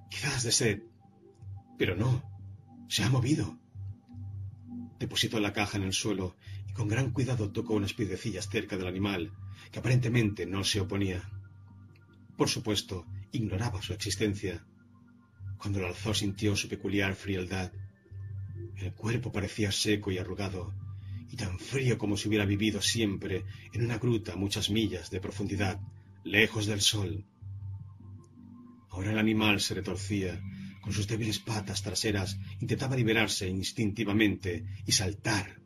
[0.09, 0.83] Quizás de sed.
[1.77, 2.21] Pero no.
[2.89, 3.57] Se ha movido.
[4.99, 6.35] Depositó la caja en el suelo
[6.67, 9.31] y con gran cuidado tocó unas piedrecillas cerca del animal,
[9.71, 11.23] que aparentemente no se oponía.
[12.35, 14.65] Por supuesto, ignoraba su existencia.
[15.57, 17.71] Cuando lo alzó sintió su peculiar frialdad.
[18.75, 20.73] El cuerpo parecía seco y arrugado,
[21.29, 25.21] y tan frío como si hubiera vivido siempre en una gruta a muchas millas de
[25.21, 25.79] profundidad,
[26.25, 27.25] lejos del sol.
[28.91, 30.41] Ahora el animal se retorcía,
[30.81, 35.61] con sus débiles patas traseras intentaba liberarse instintivamente y saltar.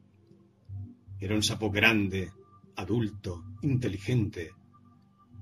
[1.20, 2.32] Era un sapo grande,
[2.76, 4.52] adulto, inteligente,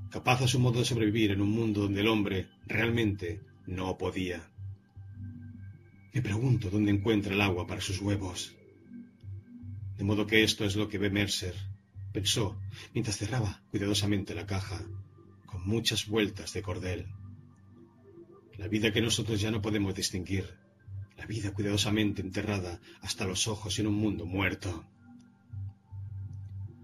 [0.09, 4.49] capaz a su modo de sobrevivir en un mundo donde el hombre realmente no podía.
[6.13, 8.55] Me pregunto dónde encuentra el agua para sus huevos.
[9.97, 11.55] De modo que esto es lo que ve Mercer,
[12.13, 12.61] pensó,
[12.93, 14.85] mientras cerraba cuidadosamente la caja,
[15.47, 17.07] con muchas vueltas de cordel.
[18.57, 20.45] La vida que nosotros ya no podemos distinguir,
[21.17, 24.85] la vida cuidadosamente enterrada hasta los ojos en un mundo muerto.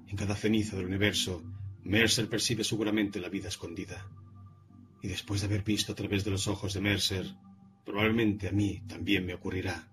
[0.08, 1.44] En cada ceniza del universo,
[1.84, 4.08] Mercer percibe seguramente la vida escondida
[5.02, 7.26] Y después de haber visto a través de los ojos de Mercer,
[7.86, 9.88] probablemente a mí también me ocurrirá.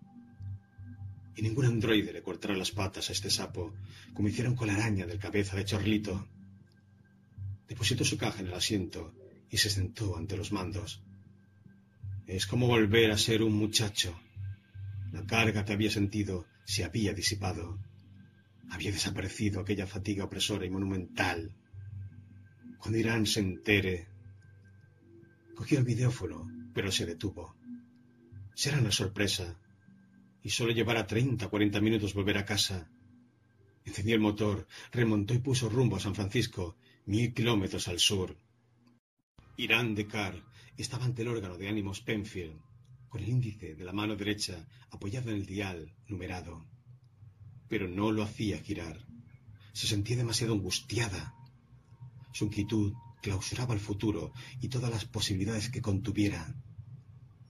[1.36, 3.74] Y ningún androide le cortará las patas a este sapo,
[4.14, 6.26] como hicieron con la araña del cabeza de Chorlito.
[7.68, 9.14] Depositó su caja en el asiento
[9.50, 11.02] y se sentó ante los mandos.
[12.26, 14.18] Es como volver a ser un muchacho.
[15.12, 17.78] La carga que había sentido se había disipado.
[18.68, 21.54] Había desaparecido aquella fatiga opresora y monumental.
[22.78, 24.08] Cuando Irán se entere.
[25.54, 27.54] Cogió el videófono, pero se detuvo.
[28.54, 29.60] Será una sorpresa.
[30.42, 32.90] Y solo llevará treinta cuarenta minutos volver a casa.
[33.84, 38.36] Encendió el motor, remontó y puso rumbo a San Francisco, mil kilómetros al sur.
[39.56, 40.42] Irán de Carr
[40.82, 42.60] estaba ante el órgano de ánimos Penfield,
[43.08, 46.66] con el índice de la mano derecha apoyado en el dial numerado.
[47.68, 49.06] Pero no lo hacía girar.
[49.72, 51.34] Se sentía demasiado angustiada.
[52.32, 56.54] Su inquietud clausuraba el futuro y todas las posibilidades que contuviera.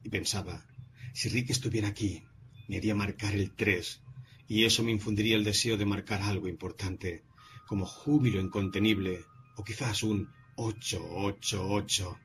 [0.02, 0.66] Y pensaba,
[1.12, 2.22] si Rick estuviera aquí,
[2.68, 4.02] me haría marcar el tres,
[4.48, 7.24] y eso me infundiría el deseo de marcar algo importante,
[7.66, 9.24] como júbilo incontenible,
[9.56, 12.18] o quizás un ocho, ocho, ocho.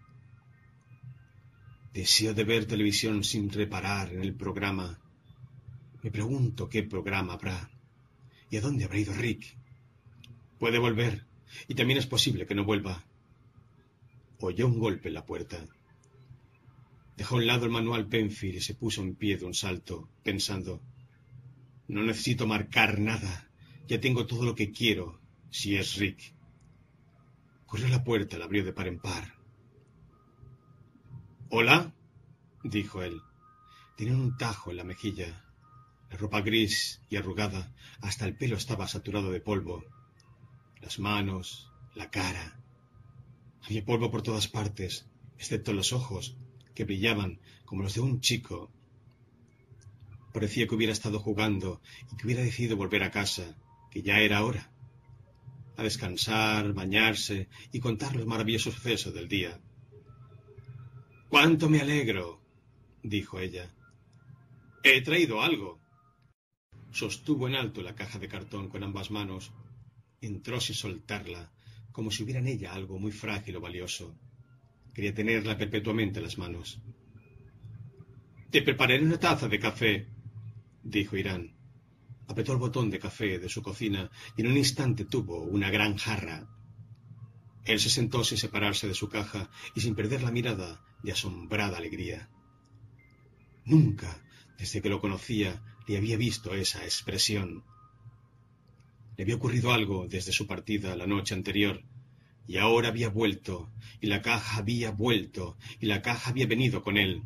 [1.94, 4.98] Deseo de ver televisión sin reparar en el programa.
[6.02, 7.70] Me pregunto qué programa habrá
[8.50, 9.58] y a dónde habrá ido Rick.
[10.58, 11.26] Puede volver
[11.68, 13.04] y también es posible que no vuelva.
[14.40, 15.66] Oyó un golpe en la puerta.
[17.18, 20.10] Dejó a un lado el manual Penfield y se puso en pie de un salto,
[20.24, 20.82] pensando,
[21.90, 23.50] no necesito marcar nada,
[23.88, 26.34] ya tengo todo lo que quiero, si es Rick.
[27.66, 29.41] Corrió a la puerta, la abrió de par en par.
[31.54, 31.94] Hola,
[32.64, 33.22] dijo él.
[33.98, 35.44] Tenía un tajo en la mejilla,
[36.10, 39.84] la ropa gris y arrugada, hasta el pelo estaba saturado de polvo.
[40.80, 42.58] Las manos, la cara.
[43.64, 46.38] Había polvo por todas partes, excepto los ojos,
[46.74, 48.72] que brillaban como los de un chico.
[50.34, 51.82] Parecía que hubiera estado jugando
[52.14, 53.58] y que hubiera decidido volver a casa,
[53.92, 54.72] que ya era hora.
[55.76, 59.60] A descansar, bañarse y contar los maravillosos sucesos del día.
[61.32, 62.42] Cuánto me alegro,
[63.04, 63.74] dijo ella.
[64.84, 65.80] He traído algo.
[66.92, 69.54] Sostuvo en alto la caja de cartón con ambas manos.
[70.20, 71.50] Entró sin soltarla,
[71.94, 74.14] como si hubiera en ella algo muy frágil o valioso.
[74.94, 76.82] Quería tenerla perpetuamente en las manos.
[78.50, 80.10] Te prepararé una taza de café,
[80.84, 81.56] dijo Irán.
[82.28, 85.96] Apretó el botón de café de su cocina y en un instante tuvo una gran
[85.96, 86.50] jarra.
[87.64, 91.78] Él se sentó sin separarse de su caja y sin perder la mirada de asombrada
[91.78, 92.30] alegría.
[93.66, 94.22] Nunca,
[94.58, 97.64] desde que lo conocía, le había visto esa expresión.
[99.18, 101.84] Le había ocurrido algo desde su partida la noche anterior,
[102.48, 106.98] y ahora había vuelto, y la caja había vuelto, y la caja había venido con
[106.98, 107.24] él.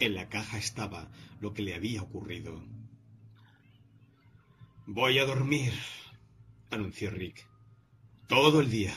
[0.00, 1.10] En la caja estaba
[1.40, 2.64] lo que le había ocurrido.
[4.86, 5.72] Voy a dormir,
[6.70, 7.46] anunció Rick.
[8.26, 8.94] Todo el día.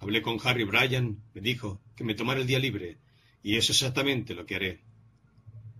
[0.00, 2.98] Hablé con Harry Bryan, me dijo que me tomara el día libre,
[3.42, 4.84] y eso es exactamente lo que haré.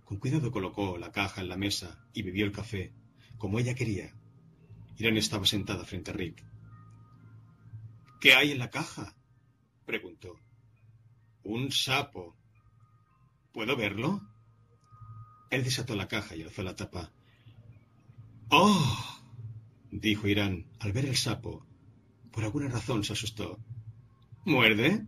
[0.05, 2.93] Con cuidado colocó la caja en la mesa y bebió el café,
[3.37, 4.13] como ella quería.
[4.97, 6.43] Irán estaba sentada frente a Rick.
[8.19, 9.15] ¿Qué hay en la caja?
[9.85, 10.39] preguntó.
[11.43, 12.37] Un sapo.
[13.51, 14.21] ¿Puedo verlo?
[15.49, 17.11] Él desató la caja y alzó la tapa.
[18.49, 19.21] ¡Oh!
[19.91, 21.65] dijo Irán al ver el sapo.
[22.31, 23.59] Por alguna razón se asustó.
[24.45, 25.05] ¿Muerde?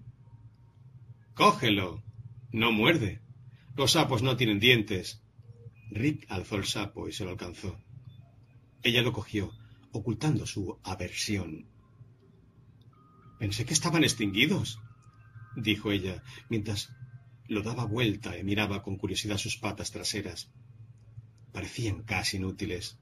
[1.35, 2.03] Cógelo.
[2.51, 3.21] No muerde.
[3.75, 5.21] Los sapos no tienen dientes.
[5.91, 7.77] Rick alzó el sapo y se lo alcanzó.
[8.81, 9.51] Ella lo cogió,
[9.91, 11.67] ocultando su aversión.
[13.37, 14.79] Pensé que estaban extinguidos,
[15.55, 16.89] dijo ella, mientras
[17.47, 20.49] lo daba vuelta y miraba con curiosidad sus patas traseras.
[21.51, 22.97] Parecían casi inútiles.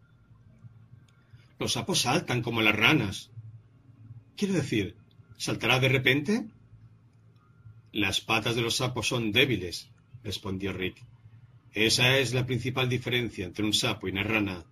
[1.60, 3.32] Los sapos saltan como las ranas.
[4.36, 4.98] Quiero decir,
[5.38, 6.48] ¿Saltará de repente?
[7.94, 9.90] Las patas de los sapos son débiles,
[10.24, 10.98] respondió Rick.
[11.72, 14.66] Esa es la principal diferencia entre un sapo y una rana.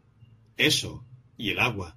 [0.57, 1.05] Eso
[1.37, 1.95] y el agua.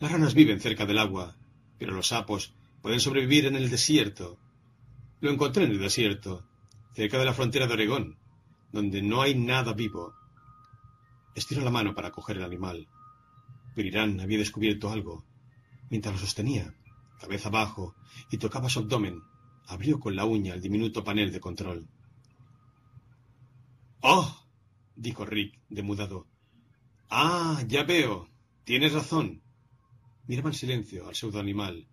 [0.00, 1.36] Las ranas viven cerca del agua,
[1.78, 4.38] pero los sapos pueden sobrevivir en el desierto.
[5.20, 6.46] Lo encontré en el desierto,
[6.94, 8.18] cerca de la frontera de Oregón,
[8.72, 10.14] donde no hay nada vivo.
[11.34, 12.88] Estiró la mano para coger el animal,
[13.74, 15.24] pero Irán había descubierto algo
[15.88, 16.74] mientras lo sostenía
[17.24, 17.94] cabeza abajo,
[18.30, 19.22] y tocaba su abdomen.
[19.66, 21.88] Abrió con la uña el diminuto panel de control.
[24.00, 24.46] ¡Oh!
[24.94, 26.26] dijo Rick, demudado.
[27.08, 28.28] Ah, ya veo.
[28.64, 29.42] Tienes razón.
[30.26, 31.86] Miraba en silencio al pseudo animal.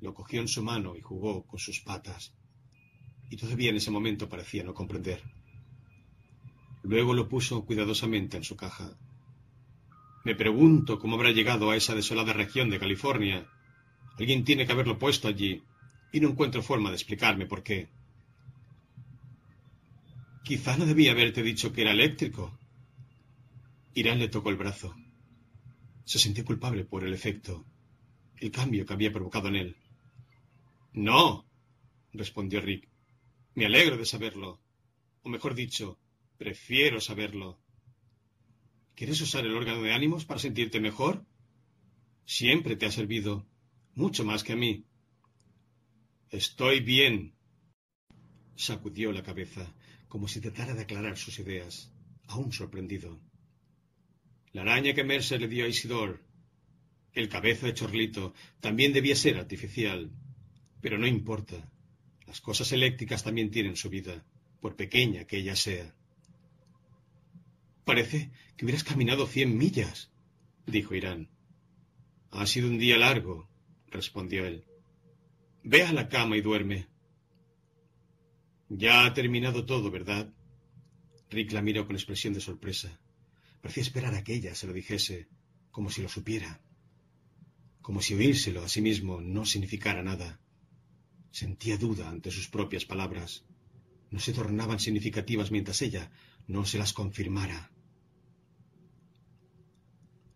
[0.00, 2.34] Lo cogió en su mano y jugó con sus patas.
[3.30, 5.22] y todavía en ese momento parecía no comprender.
[6.82, 8.96] Luego lo puso cuidadosamente en su caja.
[10.24, 13.48] Me pregunto cómo habrá llegado a esa desolada región de California.
[14.18, 15.62] Alguien tiene que haberlo puesto allí,
[16.14, 17.88] y no encuentro forma de explicarme por qué.
[20.44, 22.56] Quizá no debía haberte dicho que era eléctrico.
[23.94, 24.94] Irán le tocó el brazo.
[26.04, 27.64] Se sintió culpable por el efecto,
[28.36, 29.76] el cambio que había provocado en él.
[30.92, 31.44] No,
[32.12, 32.88] respondió Rick.
[33.56, 34.60] Me alegro de saberlo.
[35.24, 35.98] O mejor dicho,
[36.38, 37.58] prefiero saberlo.
[38.94, 41.26] ¿Quieres usar el órgano de ánimos para sentirte mejor?
[42.24, 43.44] Siempre te ha servido,
[43.96, 44.84] mucho más que a mí.
[46.34, 47.32] Estoy bien.
[48.56, 49.72] Sacudió la cabeza,
[50.08, 51.92] como si tratara de aclarar sus ideas,
[52.26, 53.20] aún sorprendido.
[54.50, 56.24] La araña que Mercer le dio a Isidor,
[57.12, 60.10] el cabeza de chorlito, también debía ser artificial.
[60.80, 61.70] Pero no importa.
[62.26, 64.26] Las cosas eléctricas también tienen su vida,
[64.60, 65.94] por pequeña que ella sea.
[67.84, 70.10] Parece que hubieras caminado cien millas,
[70.66, 71.28] dijo Irán.
[72.32, 73.48] Ha sido un día largo,
[73.86, 74.64] respondió él.
[75.66, 76.86] Ve a la cama y duerme.
[78.68, 80.30] Ya ha terminado todo, ¿verdad?
[81.30, 83.00] Rick la miró con expresión de sorpresa.
[83.62, 85.26] Parecía esperar a que ella se lo dijese,
[85.70, 86.60] como si lo supiera,
[87.80, 90.38] como si oírselo a sí mismo no significara nada.
[91.30, 93.46] Sentía duda ante sus propias palabras.
[94.10, 96.12] No se tornaban significativas mientras ella
[96.46, 97.72] no se las confirmara.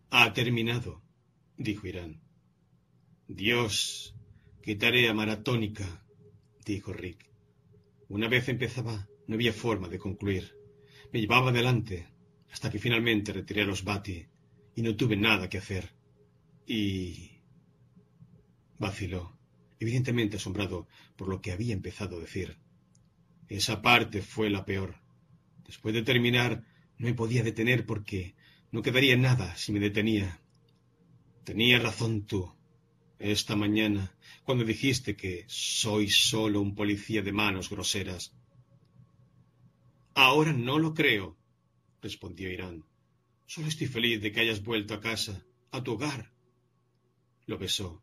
[0.09, 1.03] Ha terminado,
[1.55, 2.19] dijo Irán.
[3.27, 4.15] Dios,
[4.69, 6.05] qué tarea maratónica,
[6.63, 7.27] dijo Rick.
[8.07, 10.55] Una vez empezaba, no había forma de concluir.
[11.11, 12.07] Me llevaba adelante,
[12.51, 14.27] hasta que finalmente retiré los bati
[14.75, 15.89] y no tuve nada que hacer.
[16.67, 17.31] Y...
[18.77, 19.39] vaciló,
[19.79, 22.59] evidentemente asombrado por lo que había empezado a decir.
[23.47, 24.97] Esa parte fue la peor.
[25.65, 26.63] Después de terminar,
[26.99, 28.35] no me podía detener porque
[28.71, 30.41] no quedaría nada si me detenía.
[31.43, 32.53] Tenías razón tú,
[33.19, 38.33] esta mañana, cuando dijiste que soy solo un policía de manos groseras.
[40.15, 41.37] Ahora no lo creo,
[42.01, 42.85] respondió Irán.
[43.45, 46.31] Solo estoy feliz de que hayas vuelto a casa, a tu hogar.
[47.45, 48.01] Lo besó,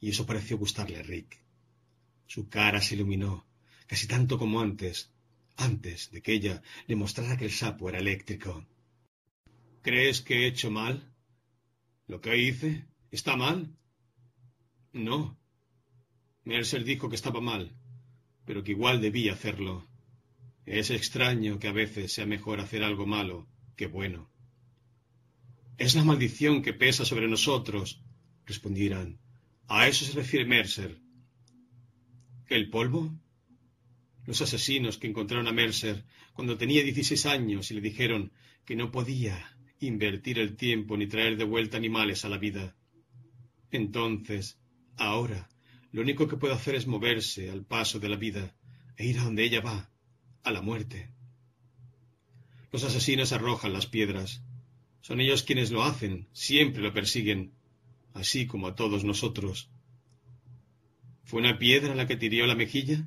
[0.00, 1.42] y eso pareció gustarle a Rick.
[2.26, 3.46] Su cara se iluminó,
[3.86, 5.10] casi tanto como antes,
[5.56, 8.66] antes de que ella le mostrara que el sapo era eléctrico.
[9.82, 11.12] ¿Crees que he hecho mal?
[12.06, 13.76] ¿Lo que hice está mal?
[14.94, 15.36] No.
[16.44, 17.76] Mercer dijo que estaba mal,
[18.44, 19.88] pero que igual debía hacerlo.
[20.66, 24.30] Es extraño que a veces sea mejor hacer algo malo que bueno.
[25.78, 28.04] Es la maldición que pesa sobre nosotros,
[28.46, 29.18] respondieran.
[29.66, 31.00] A eso se refiere Mercer.
[32.46, 33.12] ¿El polvo?
[34.26, 38.30] Los asesinos que encontraron a Mercer cuando tenía dieciséis años y le dijeron
[38.64, 42.76] que no podía invertir el tiempo ni traer de vuelta animales a la vida.
[43.72, 44.60] Entonces,
[44.96, 45.48] ahora,
[45.92, 48.54] lo único que puede hacer es moverse al paso de la vida
[48.96, 49.90] e ir a donde ella va,
[50.42, 51.10] a la muerte.
[52.72, 54.42] Los asesinos arrojan las piedras.
[55.00, 57.52] Son ellos quienes lo hacen, siempre lo persiguen,
[58.12, 59.70] así como a todos nosotros.
[61.24, 63.06] ¿Fue una piedra la que tiró la mejilla?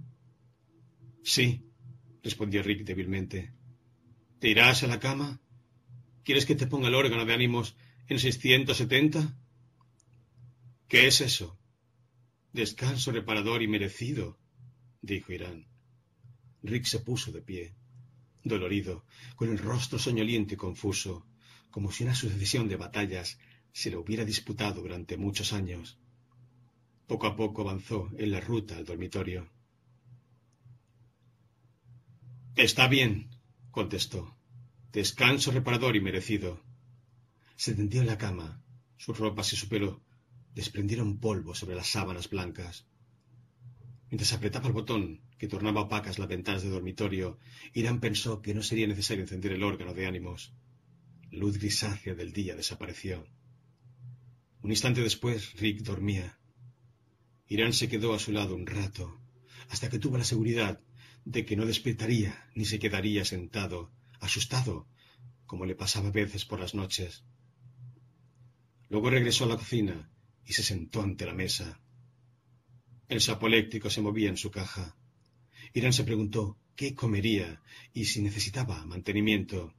[1.24, 1.66] Sí,
[2.24, 3.54] respondió Rick débilmente.
[4.40, 5.42] ¿Te irás a la cama?
[6.24, 7.76] ¿Quieres que te ponga el órgano de ánimos
[8.08, 9.38] en 670?
[10.88, 11.57] ¿Qué es eso?
[12.58, 14.36] Descanso reparador y merecido,
[15.04, 15.68] dijo Irán.
[16.64, 17.76] Rick se puso de pie,
[18.44, 19.06] dolorido,
[19.36, 21.28] con el rostro soñoliento y confuso,
[21.70, 23.38] como si una sucesión de batallas
[23.72, 26.00] se lo hubiera disputado durante muchos años.
[27.06, 29.48] Poco a poco avanzó en la ruta al dormitorio.
[32.56, 33.30] Está bien,
[33.70, 34.36] contestó.
[34.92, 36.64] Descanso reparador y merecido.
[37.56, 38.64] Se tendió en la cama.
[38.98, 40.07] Sus ropas y su pelo
[40.58, 42.88] desprendieron polvo sobre las sábanas blancas.
[44.10, 47.38] Mientras apretaba el botón que tornaba opacas las ventanas del dormitorio,
[47.76, 50.56] Irán pensó que no sería necesario encender el órgano de ánimos.
[51.30, 53.28] Luz grisácea del día desapareció.
[54.64, 56.40] Un instante después, Rick dormía.
[57.48, 59.22] Irán se quedó a su lado un rato,
[59.70, 60.82] hasta que tuvo la seguridad
[61.24, 64.88] de que no despertaría ni se quedaría sentado asustado,
[65.46, 67.24] como le pasaba a veces por las noches.
[68.90, 70.10] Luego regresó a la cocina
[70.48, 71.80] y se sentó ante la mesa.
[73.10, 74.96] El sapo eléctrico se movía en su caja.
[75.74, 77.62] Irán se preguntó qué comería
[77.94, 79.74] y si necesitaba mantenimiento.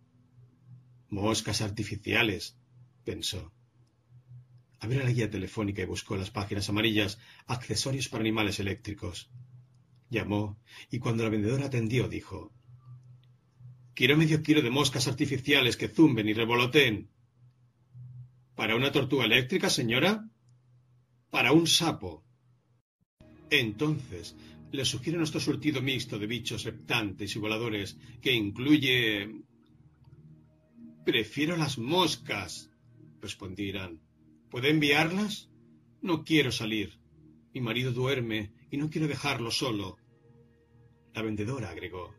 [1.08, 2.58] Moscas artificiales,
[3.02, 3.50] pensó.
[4.80, 9.30] Abrió la guía telefónica y buscó las páginas amarillas accesorios para animales eléctricos.
[10.10, 10.58] Llamó,
[10.90, 12.52] y cuando la vendedora atendió, dijo
[13.94, 17.10] Quiero medio kilo de moscas artificiales que zumben y revoloteen.
[18.54, 20.27] ¿Para una tortuga eléctrica, señora?
[21.30, 22.24] Para un sapo.
[23.50, 24.36] Entonces,
[24.70, 29.42] le sugiero nuestro surtido mixto de bichos reptantes y voladores, que incluye.
[31.04, 32.70] Prefiero las moscas,
[33.20, 34.00] respondió Irán.
[34.50, 35.50] ¿Puede enviarlas?
[36.02, 36.98] No quiero salir.
[37.54, 39.96] Mi marido duerme y no quiero dejarlo solo.
[41.14, 42.14] La vendedora agregó.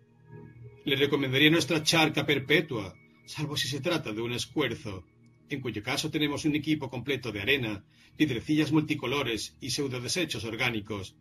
[0.85, 5.05] Le recomendaría nuestra charca perpetua, salvo si se trata de un esfuerzo,
[5.49, 7.83] en cuyo caso tenemos un equipo completo de arena,
[8.15, 11.15] piedrecillas multicolores y pseudodesechos orgánicos.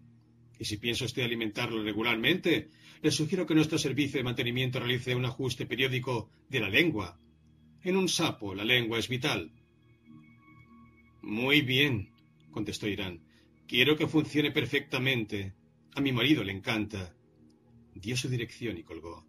[0.59, 2.69] Y si piensa usted alimentarlo regularmente,
[3.01, 7.19] le sugiero que nuestro servicio de mantenimiento realice un ajuste periódico de la lengua.
[7.83, 9.53] En un sapo la lengua es vital.
[11.23, 12.11] Muy bien,
[12.51, 13.21] contestó Irán.
[13.67, 15.53] Quiero que funcione perfectamente.
[15.95, 17.15] A mi marido le encanta.
[17.95, 19.28] Dio su dirección y colgó.